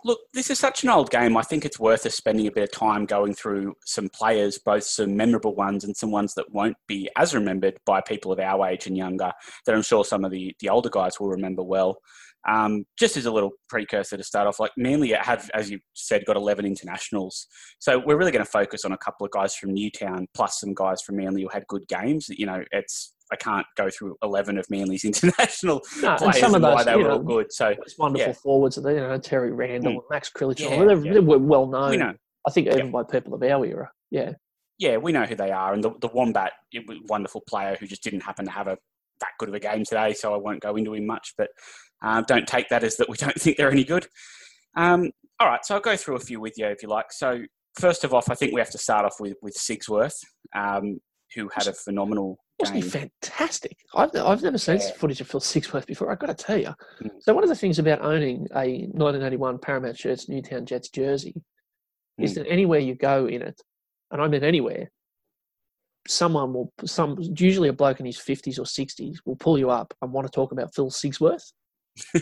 Look, 0.05 0.19
this 0.33 0.49
is 0.49 0.59
such 0.59 0.83
an 0.83 0.89
old 0.89 1.09
game. 1.11 1.37
I 1.37 1.43
think 1.43 1.63
it's 1.63 1.79
worth 1.79 2.05
us 2.05 2.15
spending 2.15 2.47
a 2.47 2.51
bit 2.51 2.63
of 2.63 2.71
time 2.71 3.05
going 3.05 3.33
through 3.33 3.75
some 3.85 4.09
players, 4.09 4.57
both 4.57 4.83
some 4.83 5.15
memorable 5.15 5.55
ones 5.55 5.85
and 5.85 5.95
some 5.95 6.11
ones 6.11 6.33
that 6.33 6.51
won't 6.51 6.75
be 6.87 7.09
as 7.17 7.33
remembered 7.33 7.77
by 7.85 8.01
people 8.01 8.33
of 8.33 8.39
our 8.39 8.67
age 8.67 8.85
and 8.85 8.97
younger, 8.97 9.31
that 9.65 9.73
I'm 9.73 9.81
sure 9.81 10.03
some 10.03 10.25
of 10.25 10.31
the, 10.31 10.53
the 10.59 10.67
older 10.67 10.89
guys 10.89 11.19
will 11.19 11.29
remember 11.29 11.63
well. 11.63 11.99
Um, 12.47 12.85
just 12.99 13.15
as 13.17 13.25
a 13.25 13.31
little 13.31 13.51
precursor 13.69 14.17
to 14.17 14.23
start 14.23 14.47
off, 14.47 14.59
like 14.59 14.71
Manly 14.77 15.09
have, 15.11 15.49
as 15.53 15.69
you 15.71 15.79
said, 15.93 16.25
got 16.25 16.35
11 16.35 16.65
internationals. 16.65 17.47
So 17.79 17.99
we're 18.05 18.17
really 18.17 18.31
going 18.31 18.43
to 18.45 18.51
focus 18.51 18.83
on 18.85 18.91
a 18.91 18.97
couple 18.97 19.25
of 19.25 19.31
guys 19.31 19.55
from 19.55 19.73
Newtown 19.73 20.27
plus 20.33 20.59
some 20.59 20.73
guys 20.73 21.01
from 21.01 21.15
Manly 21.17 21.43
who 21.43 21.49
had 21.49 21.65
good 21.67 21.87
games. 21.87 22.27
You 22.29 22.45
know, 22.45 22.63
it's 22.71 23.13
I 23.31 23.35
can't 23.37 23.65
go 23.77 23.89
through 23.89 24.17
11 24.23 24.57
of 24.57 24.65
Manly's 24.69 25.05
international 25.05 25.81
No, 26.01 26.09
and 26.09 26.17
players 26.19 26.39
some 26.39 26.51
of 26.55 26.63
and 26.63 26.73
why 26.73 26.83
they 26.83 26.95
were 26.95 27.11
all 27.11 27.19
good. 27.19 27.51
So 27.51 27.69
It's 27.69 27.97
wonderful 27.97 28.27
Yeah. 28.27 28.33
forwards, 28.33 28.77
you 28.77 28.83
know, 28.83 29.17
Terry 29.17 29.51
Randall, 29.51 29.93
Mm. 29.93 30.01
Max 30.11 30.29
Krilich. 30.29 30.59
Yeah, 30.59 30.83
they're, 30.85 30.97
yeah. 31.03 31.13
they're 31.13 31.21
well 31.21 31.65
known. 31.67 31.91
we 31.91 31.97
know. 31.97 32.13
I 32.45 32.51
think 32.51 32.67
even 32.67 32.91
by 32.91 33.03
people 33.03 33.33
of 33.33 33.41
our 33.41 33.65
era. 33.65 33.89
Yeah, 34.11 34.33
yeah, 34.77 34.97
we 34.97 35.11
know 35.13 35.23
who 35.23 35.35
they 35.35 35.51
are. 35.51 35.73
And 35.73 35.83
the, 35.83 35.91
the 36.01 36.09
Wombat, 36.09 36.51
it 36.73 36.85
was 36.87 36.97
a 36.97 37.01
wonderful 37.07 37.41
player 37.47 37.77
who 37.79 37.87
just 37.87 38.03
didn't 38.03 38.19
happen 38.21 38.43
to 38.45 38.51
have 38.51 38.67
a 38.67 38.77
that 39.21 39.29
good 39.39 39.47
of 39.49 39.55
a 39.55 39.59
game 39.59 39.85
today, 39.85 40.13
so 40.13 40.33
I 40.33 40.37
won't 40.37 40.59
go 40.59 40.75
into 40.75 40.93
him 40.93 41.05
much. 41.05 41.33
But 41.37 41.47
uh, 42.03 42.21
don't 42.21 42.47
take 42.47 42.69
that 42.69 42.83
as 42.83 42.97
that 42.97 43.09
we 43.09 43.17
don't 43.17 43.35
think 43.39 43.57
they're 43.57 43.71
any 43.71 43.83
good. 43.83 44.05
Um, 44.75 45.11
all 45.39 45.47
right, 45.47 45.63
so 45.65 45.75
I'll 45.75 45.81
go 45.81 45.95
through 45.95 46.15
a 46.17 46.19
few 46.19 46.39
with 46.39 46.57
you 46.57 46.67
if 46.67 46.83
you 46.83 46.89
like. 46.89 47.11
So 47.11 47.41
first 47.79 48.03
of 48.03 48.13
all, 48.13 48.23
I 48.29 48.35
think 48.35 48.53
we 48.53 48.59
have 48.61 48.69
to 48.71 48.77
start 48.77 49.05
off 49.05 49.15
with 49.19 49.35
with 49.41 49.55
Sigsworth, 49.55 50.15
um, 50.55 50.99
who 51.35 51.49
had 51.53 51.67
a 51.67 51.73
phenomenal 51.73 52.37
wasn't 52.59 52.75
game. 52.81 52.83
he 52.83 52.89
fantastic? 52.89 53.75
I've, 53.95 54.11
I've 54.15 54.43
never 54.43 54.57
seen 54.59 54.77
Yeah. 54.79 54.91
footage 54.91 55.21
of 55.21 55.27
Phil 55.27 55.39
Sigsworth 55.39 55.87
before. 55.87 56.11
I've 56.11 56.19
got 56.19 56.27
to 56.27 56.33
tell 56.35 56.57
you. 56.57 56.73
Mm. 57.01 57.11
So 57.19 57.33
one 57.33 57.43
of 57.43 57.49
the 57.49 57.55
things 57.55 57.79
about 57.79 58.01
owning 58.01 58.47
a 58.55 58.85
1981 58.93 59.57
Paramount 59.59 59.97
Shirts 59.97 60.29
Newtown 60.29 60.65
Jets 60.65 60.89
jersey 60.89 61.33
is 62.19 62.31
Mm. 62.33 62.35
that 62.35 62.47
anywhere 62.47 62.79
you 62.79 62.93
go 62.95 63.25
in 63.25 63.41
it, 63.41 63.59
and 64.11 64.21
I 64.21 64.27
mean 64.27 64.43
anywhere, 64.43 64.91
someone 66.07 66.53
will 66.53 66.71
some 66.85 67.17
usually 67.37 67.69
a 67.69 67.73
bloke 67.73 67.99
in 67.99 68.05
his 68.05 68.17
50s 68.17 68.59
or 68.59 68.63
60s 68.65 69.17
will 69.25 69.35
pull 69.37 69.57
you 69.57 69.69
up 69.69 69.93
and 70.01 70.11
want 70.11 70.27
to 70.27 70.31
talk 70.31 70.51
about 70.51 70.73
Phil 70.75 70.89
Sigsworth. 70.91 71.51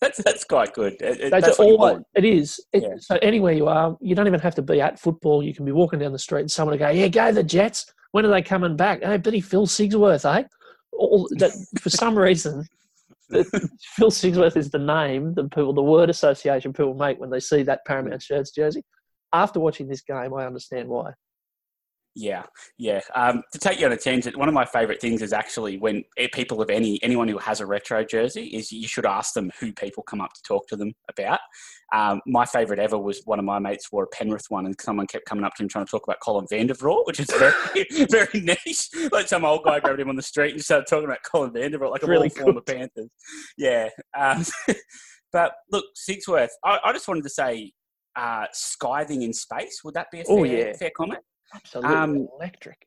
that's 0.00 0.22
that's 0.22 0.44
quite 0.44 0.72
good. 0.74 0.94
It- 1.00 1.30
That's, 1.30 1.46
that's 1.46 1.58
what 1.58 1.68
you 1.68 1.76
all 1.76 2.02
it 2.14 2.24
is. 2.24 2.60
It- 2.72 2.82
Yeah. 2.82 2.94
So 2.98 3.16
anywhere 3.22 3.52
you 3.52 3.66
are, 3.66 3.96
you 4.00 4.14
don't 4.14 4.26
even 4.26 4.40
have 4.40 4.54
to 4.56 4.62
be 4.62 4.80
at 4.80 4.98
football. 4.98 5.42
You 5.42 5.54
can 5.54 5.64
be 5.64 5.72
walking 5.72 5.98
down 5.98 6.12
the 6.12 6.18
street 6.18 6.42
and 6.42 6.50
someone 6.50 6.72
will 6.78 6.86
go, 6.86 6.90
"Yeah, 6.90 7.08
go 7.08 7.32
the 7.32 7.42
Jets. 7.42 7.86
When 8.12 8.24
are 8.24 8.30
they 8.30 8.42
coming 8.42 8.76
back? 8.76 9.02
Hey, 9.02 9.16
Billy 9.18 9.40
Phil 9.40 9.66
Sigsworth, 9.66 10.24
eh?" 10.24 10.44
All 10.92 11.28
that 11.38 11.52
for 11.80 11.90
some 11.90 12.16
reason, 12.28 12.64
Phil 13.30 14.10
Sigsworth 14.10 14.56
is 14.56 14.70
the 14.70 14.78
name 14.78 15.34
that 15.34 15.50
people, 15.50 15.72
the 15.72 15.82
word 15.82 16.10
association 16.10 16.72
people 16.72 16.94
make 16.94 17.18
when 17.18 17.30
they 17.30 17.40
see 17.40 17.62
that 17.64 17.80
Paramount 17.86 18.22
shirts 18.22 18.50
jersey. 18.50 18.82
After 19.32 19.58
watching 19.60 19.88
this 19.88 20.02
game, 20.02 20.32
I 20.34 20.46
understand 20.46 20.88
why. 20.88 21.12
Yeah, 22.18 22.44
yeah. 22.78 23.02
Um, 23.14 23.42
to 23.52 23.58
take 23.58 23.78
you 23.78 23.84
on 23.84 23.92
a 23.92 23.96
tangent, 23.98 24.38
one 24.38 24.48
of 24.48 24.54
my 24.54 24.64
favourite 24.64 25.02
things 25.02 25.20
is 25.20 25.34
actually 25.34 25.76
when 25.76 26.02
people 26.32 26.62
of 26.62 26.70
any 26.70 26.98
anyone 27.02 27.28
who 27.28 27.36
has 27.36 27.60
a 27.60 27.66
retro 27.66 28.04
jersey 28.04 28.46
is 28.46 28.72
you 28.72 28.88
should 28.88 29.04
ask 29.04 29.34
them 29.34 29.50
who 29.60 29.70
people 29.74 30.02
come 30.02 30.22
up 30.22 30.32
to 30.32 30.42
talk 30.42 30.66
to 30.68 30.76
them 30.76 30.94
about. 31.10 31.40
Um, 31.92 32.22
my 32.26 32.46
favourite 32.46 32.80
ever 32.80 32.96
was 32.96 33.20
one 33.26 33.38
of 33.38 33.44
my 33.44 33.58
mates 33.58 33.92
wore 33.92 34.04
a 34.04 34.06
Penrith 34.06 34.46
one, 34.48 34.64
and 34.64 34.74
someone 34.80 35.06
kept 35.06 35.26
coming 35.26 35.44
up 35.44 35.54
to 35.56 35.62
him 35.62 35.68
trying 35.68 35.84
to 35.84 35.90
talk 35.90 36.04
about 36.04 36.16
Colin 36.24 36.46
Vandervoort, 36.50 37.04
which 37.04 37.20
is 37.20 37.26
very 37.30 37.86
very 38.10 38.40
niche. 38.40 38.88
Like 39.12 39.28
some 39.28 39.44
old 39.44 39.62
guy 39.62 39.78
grabbed 39.78 40.00
him 40.00 40.08
on 40.08 40.16
the 40.16 40.22
street 40.22 40.52
and 40.54 40.64
started 40.64 40.86
talking 40.88 41.04
about 41.04 41.22
Colin 41.22 41.50
Vandervoort, 41.52 41.90
like 41.90 42.02
a 42.02 42.06
Really 42.06 42.16
really 42.16 42.28
former 42.30 42.62
Panthers. 42.62 43.10
Yeah. 43.58 43.90
Um, 44.18 44.42
but 45.34 45.52
look, 45.70 45.84
Sigsworth, 45.94 46.48
I, 46.64 46.78
I 46.82 46.92
just 46.94 47.08
wanted 47.08 47.24
to 47.24 47.30
say. 47.30 47.72
Uh, 48.18 48.46
skiving 48.54 49.22
in 49.22 49.30
space, 49.34 49.82
would 49.84 49.92
that 49.92 50.06
be 50.10 50.20
a 50.20 50.24
fair, 50.24 50.34
Oh, 50.34 50.44
yeah. 50.44 50.72
fair 50.72 50.90
comment? 50.96 51.20
Absolutely 51.54 51.94
Um, 51.94 52.28
electric. 52.38 52.86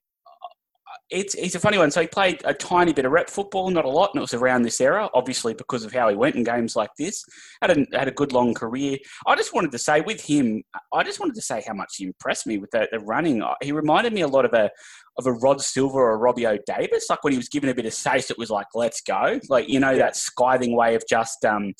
it's 1.12 1.34
it's 1.36 1.56
a 1.56 1.60
funny 1.60 1.78
one. 1.78 1.90
So 1.92 2.02
he 2.02 2.08
played 2.08 2.42
a 2.46 2.54
tiny 2.54 2.94
bit 2.94 3.06
of 3.06 3.12
rep 3.12 3.30
football, 3.30 3.70
not 3.72 3.86
a 3.86 3.90
lot, 3.90 4.12
and 4.14 4.20
it 4.20 4.22
was 4.22 4.34
around 4.34 4.62
this 4.64 4.80
era, 4.82 5.10
obviously 5.16 5.54
because 5.56 5.84
of 5.84 5.92
how 5.92 6.08
he 6.10 6.16
went 6.16 6.36
in 6.36 6.44
games 6.44 6.76
like 6.76 6.90
this. 7.00 7.24
Had 7.62 7.72
a 7.78 7.86
had 7.98 8.08
a 8.08 8.12
good 8.12 8.32
long 8.32 8.54
career. 8.54 8.98
I 9.26 9.36
just 9.36 9.54
wanted 9.54 9.72
to 9.72 9.80
say 9.80 10.02
with 10.02 10.22
him, 10.22 10.62
I 10.94 11.04
just 11.04 11.20
wanted 11.20 11.36
to 11.36 11.42
say 11.42 11.64
how 11.68 11.74
much 11.74 11.96
he 11.98 12.06
impressed 12.06 12.46
me 12.48 12.58
with 12.60 12.70
the, 12.72 12.88
the 12.92 13.00
running. 13.00 13.44
He 13.62 13.72
reminded 13.72 14.14
me 14.14 14.22
a 14.22 14.28
lot 14.28 14.46
of 14.46 14.54
a 14.54 14.70
of 15.18 15.26
a 15.26 15.34
Rod 15.34 15.62
Silva 15.62 15.96
or 15.98 16.12
a 16.14 16.18
Robbie 16.18 16.46
O'Davis. 16.48 17.10
Like 17.10 17.24
when 17.24 17.34
he 17.34 17.38
was 17.38 17.50
given 17.50 17.70
a 17.70 17.74
bit 17.76 17.86
of 17.88 17.94
space, 17.94 18.30
it 18.30 18.38
was 18.38 18.50
like 18.52 18.68
let's 18.76 19.02
go. 19.02 19.40
Like 19.50 19.68
you 19.70 19.80
know 19.80 19.92
Yeah. 19.92 20.00
that 20.00 20.14
skiving 20.14 20.76
way 20.76 20.96
of 20.96 21.04
just 21.10 21.44
um, 21.46 21.74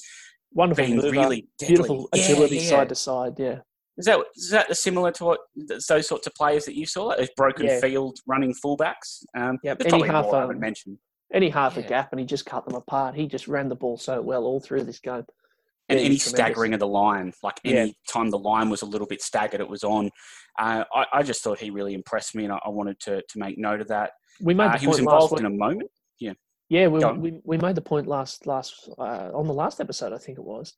Wonderful 0.54 0.84
being 0.86 0.96
mover, 0.98 1.12
really 1.12 1.48
deadly. 1.60 1.76
beautiful 1.76 2.10
Yeah, 2.16 2.24
agility 2.24 2.58
yeah. 2.58 2.70
side 2.70 2.90
to 2.90 2.96
side. 2.96 3.34
Yeah. 3.38 3.60
Is 4.00 4.06
that 4.06 4.20
is 4.36 4.50
that 4.50 4.76
similar 4.78 5.12
to 5.12 5.26
what 5.26 5.40
those 5.88 6.08
sorts 6.08 6.26
of 6.26 6.34
players 6.34 6.64
that 6.66 6.76
you 6.76 6.86
saw, 6.86 7.04
like 7.08 7.18
those 7.18 7.30
broken 7.36 7.66
Yeah. 7.66 7.82
field 7.82 8.18
running 8.26 8.54
fullbacks? 8.54 9.26
Um, 9.38 9.58
Yep, 9.62 9.82
any 9.86 10.08
half, 10.08 10.26
more 10.26 10.36
I 10.36 10.38
um, 10.38 10.42
haven't 10.44 10.62
mentioned. 10.62 10.98
Any 11.34 11.50
half 11.50 11.76
a 11.78 11.84
gap, 11.84 12.12
and 12.12 12.20
he 12.20 12.26
just 12.26 12.46
cut 12.46 12.66
them 12.66 12.76
apart. 12.76 13.14
He 13.14 13.28
just 13.28 13.48
ran 13.48 13.68
the 13.70 13.76
ball 13.76 13.98
so 13.98 14.22
well 14.22 14.46
all 14.46 14.62
through 14.62 14.86
this 14.86 15.00
game. 15.00 15.26
and 15.90 16.00
Yeah, 16.00 16.06
any 16.06 16.18
staggering 16.18 16.74
of 16.74 16.80
the 16.80 16.88
line, 16.88 17.34
like 17.44 17.60
Yeah. 17.64 17.82
any 17.82 17.98
time 18.08 18.30
the 18.30 18.40
line 18.40 18.70
was 18.70 18.82
a 18.84 18.86
little 18.86 19.06
bit 19.08 19.22
staggered, 19.22 19.60
it 19.60 19.68
was 19.68 19.84
on. 19.84 20.10
Uh, 20.58 20.86
I, 20.94 21.06
I 21.14 21.24
just 21.24 21.44
thought 21.44 21.60
he 21.60 21.70
really 21.70 21.94
impressed 21.94 22.36
me, 22.36 22.46
and 22.46 22.54
I, 22.54 22.60
I 22.66 22.70
wanted 22.70 23.00
to, 23.02 23.22
to 23.22 23.40
make 23.40 23.58
note 23.58 23.82
of 23.82 23.90
that. 23.90 24.12
We 24.42 24.54
made 24.54 24.68
Uh, 24.68 24.72
the 24.74 24.78
he 24.78 24.88
was 24.88 24.98
point 24.98 25.08
last 25.10 25.24
involved 25.24 25.40
in 25.42 25.46
a 25.46 25.50
moment. 25.50 25.92
Yeah, 26.72 26.86
we, 26.88 27.02
on. 27.04 27.20
we 27.20 27.42
we 27.44 27.58
made 27.58 27.74
the 27.74 27.82
point 27.82 28.06
last 28.06 28.46
last 28.46 28.88
uh, 29.00 29.32
on 29.34 29.48
the 29.48 29.54
last 29.54 29.82
episode, 29.82 30.14
I 30.14 30.20
think 30.20 30.38
it 30.38 30.44
was, 30.44 30.76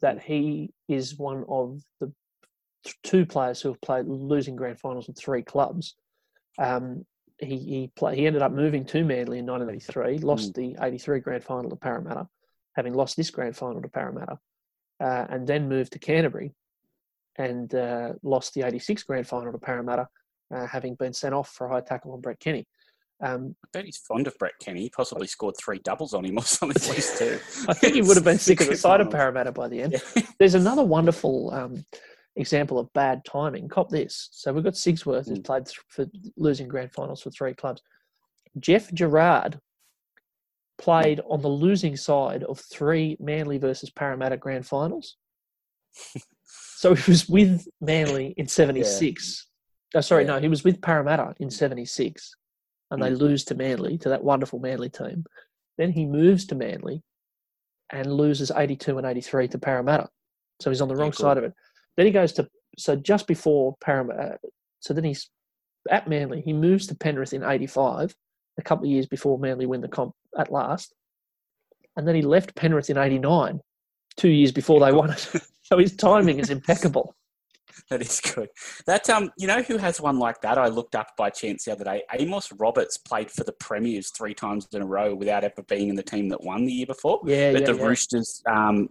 that 0.00 0.22
he 0.22 0.72
is 0.88 1.18
one 1.18 1.44
of 1.48 1.82
the 1.98 2.06
th- 2.06 2.16
two 3.02 3.26
players 3.26 3.60
who 3.60 3.68
have 3.70 3.80
played 3.80 4.06
losing 4.06 4.56
grand 4.56 4.78
finals 4.78 5.06
with 5.06 5.18
three 5.18 5.42
clubs. 5.42 5.96
Um, 6.58 7.04
he 7.38 7.58
he 7.58 7.90
play, 7.96 8.16
he 8.16 8.26
ended 8.26 8.42
up 8.42 8.52
moving 8.52 8.84
to 8.86 9.04
Manly 9.04 9.38
in 9.38 9.46
1983, 9.46 10.18
lost 10.18 10.54
the 10.54 10.76
83 10.80 11.20
grand 11.20 11.44
final 11.44 11.70
to 11.70 11.76
Parramatta, 11.76 12.28
having 12.74 12.94
lost 12.94 13.16
this 13.16 13.30
grand 13.30 13.56
final 13.56 13.82
to 13.82 13.88
Parramatta, 13.88 14.38
uh, 15.00 15.26
and 15.28 15.46
then 15.46 15.68
moved 15.68 15.92
to 15.92 15.98
Canterbury, 15.98 16.52
and 17.36 17.74
uh, 17.74 18.12
lost 18.22 18.54
the 18.54 18.62
86 18.62 19.02
grand 19.02 19.26
final 19.26 19.52
to 19.52 19.58
Parramatta, 19.58 20.08
uh, 20.54 20.66
having 20.66 20.94
been 20.94 21.12
sent 21.12 21.34
off 21.34 21.50
for 21.50 21.66
a 21.66 21.70
high 21.70 21.80
tackle 21.80 22.12
on 22.12 22.20
Brett 22.20 22.38
Kenny. 22.38 22.66
Um, 23.20 23.54
I 23.64 23.68
bet 23.72 23.84
he's 23.84 23.96
fond 23.96 24.26
of 24.26 24.36
Brett 24.38 24.58
Kenny. 24.60 24.82
He 24.82 24.90
possibly 24.90 25.26
scored 25.26 25.54
three 25.56 25.78
doubles 25.78 26.14
on 26.14 26.24
him 26.24 26.38
or 26.38 26.42
something 26.44 26.82
at 26.82 26.94
least 26.94 27.18
too. 27.18 27.38
I 27.68 27.74
think 27.74 27.94
he 27.94 28.02
would 28.02 28.16
have 28.16 28.24
been 28.24 28.38
sick 28.38 28.60
of 28.60 28.68
the 28.68 28.76
sight 28.76 29.00
of. 29.00 29.10
Parramatta 29.10 29.52
by 29.52 29.68
the 29.68 29.82
end. 29.82 29.92
Yeah. 29.92 30.22
There's 30.38 30.54
another 30.54 30.82
wonderful 30.82 31.52
um, 31.52 31.84
example 32.36 32.78
of 32.78 32.92
bad 32.92 33.24
timing. 33.24 33.68
Cop 33.68 33.88
this. 33.90 34.28
So 34.32 34.52
we've 34.52 34.64
got 34.64 34.74
Sigsworth 34.74 35.28
who's 35.28 35.38
Mm. 35.38 35.44
played 35.44 35.66
th- 35.66 35.78
for 35.88 36.06
losing 36.36 36.68
grand 36.68 36.92
finals 36.92 37.22
for 37.22 37.30
three 37.30 37.54
clubs. 37.54 37.82
Geoff 38.58 38.92
Gerard 38.92 39.60
played 40.78 41.20
on 41.28 41.40
the 41.42 41.48
losing 41.48 41.96
side 41.96 42.42
of 42.44 42.58
three 42.58 43.16
Manly 43.20 43.58
versus 43.58 43.90
Parramatta 43.90 44.36
grand 44.36 44.66
finals. 44.66 45.16
so 46.44 46.94
he 46.94 47.10
was 47.10 47.28
with 47.28 47.68
Manly 47.80 48.34
in 48.36 48.48
76. 48.48 49.46
Oh, 49.94 50.00
sorry, 50.00 50.24
Yeah. 50.24 50.32
no, 50.34 50.40
he 50.40 50.48
was 50.48 50.64
with 50.64 50.80
Parramatta 50.82 51.34
in 51.38 51.50
76. 51.50 52.34
And 52.90 53.02
they 53.02 53.10
lose 53.10 53.44
to 53.46 53.54
Manly, 53.54 53.98
to 53.98 54.08
that 54.10 54.22
wonderful 54.22 54.58
Manly 54.58 54.88
team. 54.90 55.24
Then 55.78 55.90
he 55.92 56.04
moves 56.06 56.46
to 56.46 56.54
Manly 56.54 57.02
and 57.90 58.12
loses 58.12 58.50
82 58.54 58.98
and 58.98 59.06
83 59.06 59.48
to 59.48 59.58
Parramatta. 59.58 60.08
So 60.60 60.70
he's 60.70 60.80
on 60.80 60.88
the 60.88 60.94
Yeah, 60.94 61.00
wrong 61.02 61.12
side 61.12 61.38
of 61.38 61.44
it. 61.44 61.54
Then 61.96 62.06
he 62.06 62.12
goes 62.12 62.32
to, 62.34 62.48
so 62.78 62.96
just 62.96 63.26
before 63.26 63.74
Parramatta, 63.82 64.38
so 64.80 64.94
then 64.94 65.04
he's 65.04 65.30
at 65.90 66.08
Manly. 66.08 66.42
He 66.42 66.52
moves 66.52 66.86
to 66.88 66.94
Penrith 66.94 67.32
in 67.32 67.42
85, 67.42 68.14
a 68.58 68.62
couple 68.62 68.84
of 68.84 68.90
years 68.90 69.06
before 69.06 69.38
Manly 69.38 69.66
win 69.66 69.80
the 69.80 69.88
comp 69.88 70.14
at 70.38 70.52
last. 70.52 70.94
And 71.96 72.06
then 72.06 72.14
he 72.14 72.22
left 72.22 72.54
Penrith 72.54 72.90
in 72.90 72.98
89 72.98 73.60
two 74.16 74.28
years 74.28 74.52
before 74.52 74.80
they 74.80 74.92
won 74.92 75.10
it. 75.10 75.28
so 75.62 75.78
his 75.78 75.96
timing 75.96 76.38
is 76.38 76.50
impeccable. 76.50 77.14
That 77.90 78.00
is 78.00 78.20
good. 78.20 78.48
That 78.86 79.10
um, 79.10 79.30
you 79.36 79.46
know 79.46 79.60
who 79.60 79.76
has 79.76 80.00
one 80.00 80.18
like 80.18 80.40
that? 80.42 80.58
I 80.58 80.68
looked 80.68 80.94
up 80.94 81.08
by 81.18 81.28
chance 81.30 81.64
the 81.64 81.72
other 81.72 81.84
day. 81.84 82.02
Amos 82.18 82.50
Roberts 82.52 82.98
played 82.98 83.30
for 83.30 83.44
the 83.44 83.52
Premiers 83.52 84.10
three 84.10 84.32
times 84.32 84.66
in 84.72 84.80
a 84.80 84.86
row 84.86 85.14
without 85.14 85.44
ever 85.44 85.62
being 85.68 85.88
in 85.88 85.96
the 85.96 86.02
team 86.02 86.28
that 86.28 86.42
won 86.42 86.64
the 86.64 86.72
year 86.72 86.86
before. 86.86 87.20
Yeah, 87.26 87.52
But 87.52 87.62
yeah, 87.62 87.72
the 87.72 87.76
yeah. 87.76 87.84
Roosters, 87.84 88.42
um, 88.48 88.88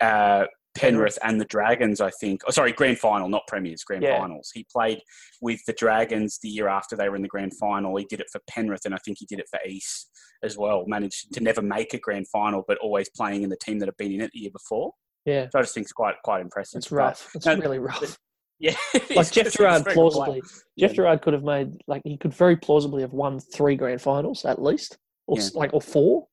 uh, 0.00 0.44
Penrith, 0.74 1.18
and 1.22 1.40
the 1.40 1.44
Dragons, 1.46 2.00
I 2.00 2.10
think. 2.20 2.42
Oh, 2.46 2.50
sorry, 2.50 2.72
grand 2.72 2.98
final, 2.98 3.28
not 3.28 3.42
Premiers, 3.48 3.82
grand 3.84 4.02
Yeah. 4.02 4.18
finals. 4.20 4.50
He 4.54 4.66
played 4.72 5.00
with 5.40 5.60
the 5.66 5.72
Dragons 5.72 6.38
the 6.42 6.48
year 6.48 6.68
after 6.68 6.96
they 6.96 7.08
were 7.08 7.16
in 7.16 7.22
the 7.22 7.28
grand 7.28 7.56
final. 7.58 7.96
He 7.96 8.04
did 8.04 8.20
it 8.20 8.28
for 8.30 8.40
Penrith, 8.48 8.84
and 8.84 8.94
I 8.94 8.98
think 9.04 9.18
he 9.18 9.26
did 9.26 9.40
it 9.40 9.48
for 9.50 9.58
East 9.66 10.10
as 10.42 10.56
well. 10.56 10.84
Managed 10.86 11.32
to 11.34 11.40
never 11.42 11.60
make 11.62 11.92
a 11.94 11.98
grand 11.98 12.28
final, 12.28 12.64
but 12.66 12.78
always 12.78 13.08
playing 13.10 13.42
in 13.42 13.50
the 13.50 13.56
team 13.56 13.78
that 13.80 13.86
had 13.88 13.96
been 13.96 14.12
in 14.12 14.20
it 14.20 14.30
the 14.32 14.40
year 14.40 14.50
before. 14.52 14.92
yeah. 15.24 15.46
So 15.52 15.58
I 15.58 15.62
just 15.62 15.74
think 15.74 15.84
it's 15.84 15.92
quite 15.92 16.14
quite 16.24 16.40
impressive. 16.40 16.78
It's 16.78 16.90
rough. 16.92 17.30
It's 17.34 17.46
no, 17.46 17.56
really 17.56 17.78
rough. 17.78 18.16
Yeah, 18.62 18.74
Like 19.16 19.30
Geoff 19.32 19.54
Gerard 19.54 19.86
plausibly, 19.86 20.42
Geoff 20.42 20.52
Yeah. 20.76 20.88
Gerard 20.92 21.22
could 21.22 21.32
have 21.32 21.42
made 21.42 21.72
like 21.86 22.02
he 22.04 22.18
could 22.18 22.34
very 22.34 22.56
plausibly 22.58 23.00
have 23.00 23.14
won 23.14 23.40
three 23.40 23.74
grand 23.74 24.02
finals 24.02 24.44
at 24.44 24.60
least, 24.60 24.98
or 25.26 25.38
s 25.38 25.54
like 25.54 25.72
or 25.72 25.80
four. 25.80 26.26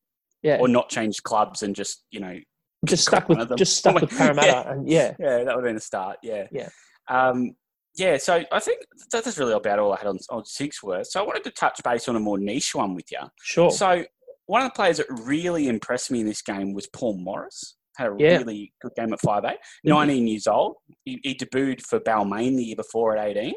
Yeah, 0.43 0.57
or 0.59 0.67
not 0.67 0.89
change 0.89 1.23
clubs 1.23 1.63
and 1.63 1.73
just 1.73 2.03
you 2.11 2.19
know 2.19 2.37
just 2.85 3.05
stuck 3.07 3.27
with 3.29 3.55
just 3.57 3.77
stuck 3.77 3.95
with 3.99 4.09
Parramatta, 4.09 4.47
Yeah. 4.47 4.71
and 4.71 4.89
yeah, 4.89 5.13
yeah 5.19 5.43
that 5.43 5.55
would 5.55 5.63
have 5.63 5.63
been 5.63 5.77
a 5.77 5.79
start 5.79 6.17
yeah 6.23 6.45
Yeah. 6.51 6.69
um 7.09 7.55
yeah 7.95 8.17
so 8.17 8.43
i 8.51 8.59
think 8.59 8.81
that- 9.11 9.23
that's 9.23 9.37
really 9.37 9.53
about 9.53 9.79
all 9.79 9.93
i 9.93 9.97
had 9.97 10.07
on, 10.07 10.19
on 10.29 10.43
Sigsworth. 10.43 11.07
so 11.07 11.19
i 11.21 11.25
wanted 11.25 11.43
to 11.45 11.51
touch 11.51 11.81
base 11.83 12.07
on 12.07 12.15
a 12.15 12.19
more 12.19 12.37
niche 12.37 12.75
one 12.75 12.93
with 12.93 13.11
you 13.11 13.19
sure. 13.41 13.71
so 13.71 14.03
one 14.45 14.61
of 14.61 14.67
the 14.71 14.75
players 14.75 14.97
that 14.97 15.07
really 15.09 15.67
impressed 15.67 16.11
me 16.11 16.19
in 16.21 16.27
this 16.27 16.41
game 16.41 16.73
was 16.73 16.87
paul 16.87 17.17
morris 17.17 17.75
had 17.97 18.09
a 18.09 18.15
Yeah. 18.19 18.37
really 18.37 18.71
good 18.81 18.91
game 18.95 19.11
at 19.13 19.19
5'8 19.21 19.55
19 19.83 20.27
years 20.27 20.45
old 20.45 20.75
he, 21.05 21.19
he 21.23 21.33
debuted 21.33 21.81
for 21.81 21.99
balmain 21.99 22.55
the 22.57 22.63
year 22.63 22.75
before 22.75 23.17
at 23.17 23.25
18 23.27 23.53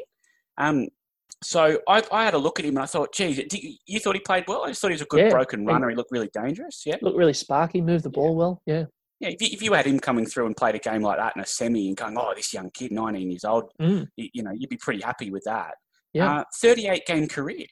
um 0.57 0.87
so 1.43 1.79
I, 1.87 2.03
I 2.11 2.23
had 2.23 2.35
a 2.35 2.37
look 2.37 2.59
at 2.59 2.65
him 2.65 2.75
and 2.75 2.83
I 2.83 2.85
thought, 2.85 3.15
geez, 3.15 3.39
you, 3.39 3.73
you 3.87 3.99
thought 3.99 4.13
he 4.13 4.21
played 4.21 4.43
well? 4.47 4.63
I 4.63 4.67
just 4.67 4.79
thought 4.79 4.89
he 4.89 4.93
was 4.93 5.01
a 5.01 5.05
good 5.05 5.21
Yeah. 5.21 5.29
broken 5.29 5.65
runner. 5.65 5.89
He 5.89 5.95
looked 5.95 6.11
really 6.11 6.29
dangerous. 6.31 6.83
Yeah. 6.85 6.97
Looked 7.01 7.17
really 7.17 7.33
sparky, 7.33 7.81
moved 7.81 8.03
the 8.03 8.11
ball 8.11 8.35
well. 8.35 8.61
Yeah, 8.67 8.83
Yeah, 9.21 9.29
if 9.29 9.41
you, 9.41 9.47
if 9.51 9.61
you 9.61 9.73
had 9.73 9.85
him 9.85 9.99
coming 9.99 10.25
through 10.25 10.47
and 10.47 10.57
played 10.57 10.75
a 10.75 10.79
game 10.79 11.01
like 11.03 11.17
that 11.17 11.35
in 11.35 11.41
a 11.41 11.45
semi 11.45 11.87
and 11.87 11.95
going, 11.95 12.17
oh, 12.17 12.33
this 12.35 12.53
young 12.53 12.69
kid, 12.71 12.91
19 12.91 13.29
years 13.31 13.45
old, 13.45 13.71
Mm. 13.79 14.07
you, 14.17 14.29
you 14.33 14.43
know, 14.43 14.51
you'd 14.51 14.69
be 14.69 14.77
pretty 14.77 15.01
happy 15.01 15.29
with 15.31 15.43
that. 15.45 15.75
Yeah. 16.13 16.39
Uh, 16.39 16.43
38 16.59 17.05
game 17.05 17.27
career. 17.27 17.65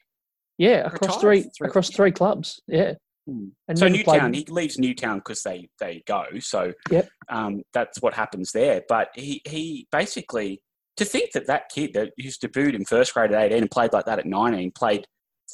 yeah, 0.58 0.86
across 0.86 1.16
three 1.20 1.42
three- 1.56 1.68
across 1.68 1.90
three 1.90 2.12
clubs. 2.12 2.60
Yeah, 2.68 2.94
Hmm. 3.26 3.48
and 3.68 3.78
So 3.78 3.88
never 3.88 4.04
played- 4.04 4.14
Newtown, 4.22 4.32
he 4.34 4.44
leaves 4.48 4.78
Newtown 4.78 5.18
because 5.18 5.42
they, 5.42 5.68
they 5.80 6.02
go. 6.06 6.24
So 6.40 6.72
Yep. 6.90 7.08
um, 7.28 7.62
that's 7.74 8.00
what 8.00 8.14
happens 8.14 8.52
there. 8.52 8.82
But 8.88 9.08
he, 9.14 9.42
he 9.46 9.88
basically, 9.90 10.62
to 10.98 11.04
think 11.04 11.32
that 11.32 11.46
that 11.46 11.68
kid 11.70 11.94
that 11.94 12.12
who's 12.18 12.38
debuted 12.38 12.74
in 12.74 12.84
first 12.84 13.12
grade 13.14 13.32
at 13.32 13.42
18 13.52 13.62
and 13.62 13.70
played 13.70 13.92
like 13.92 14.04
that 14.06 14.18
at 14.18 14.26
19, 14.26 14.70
played 14.72 15.04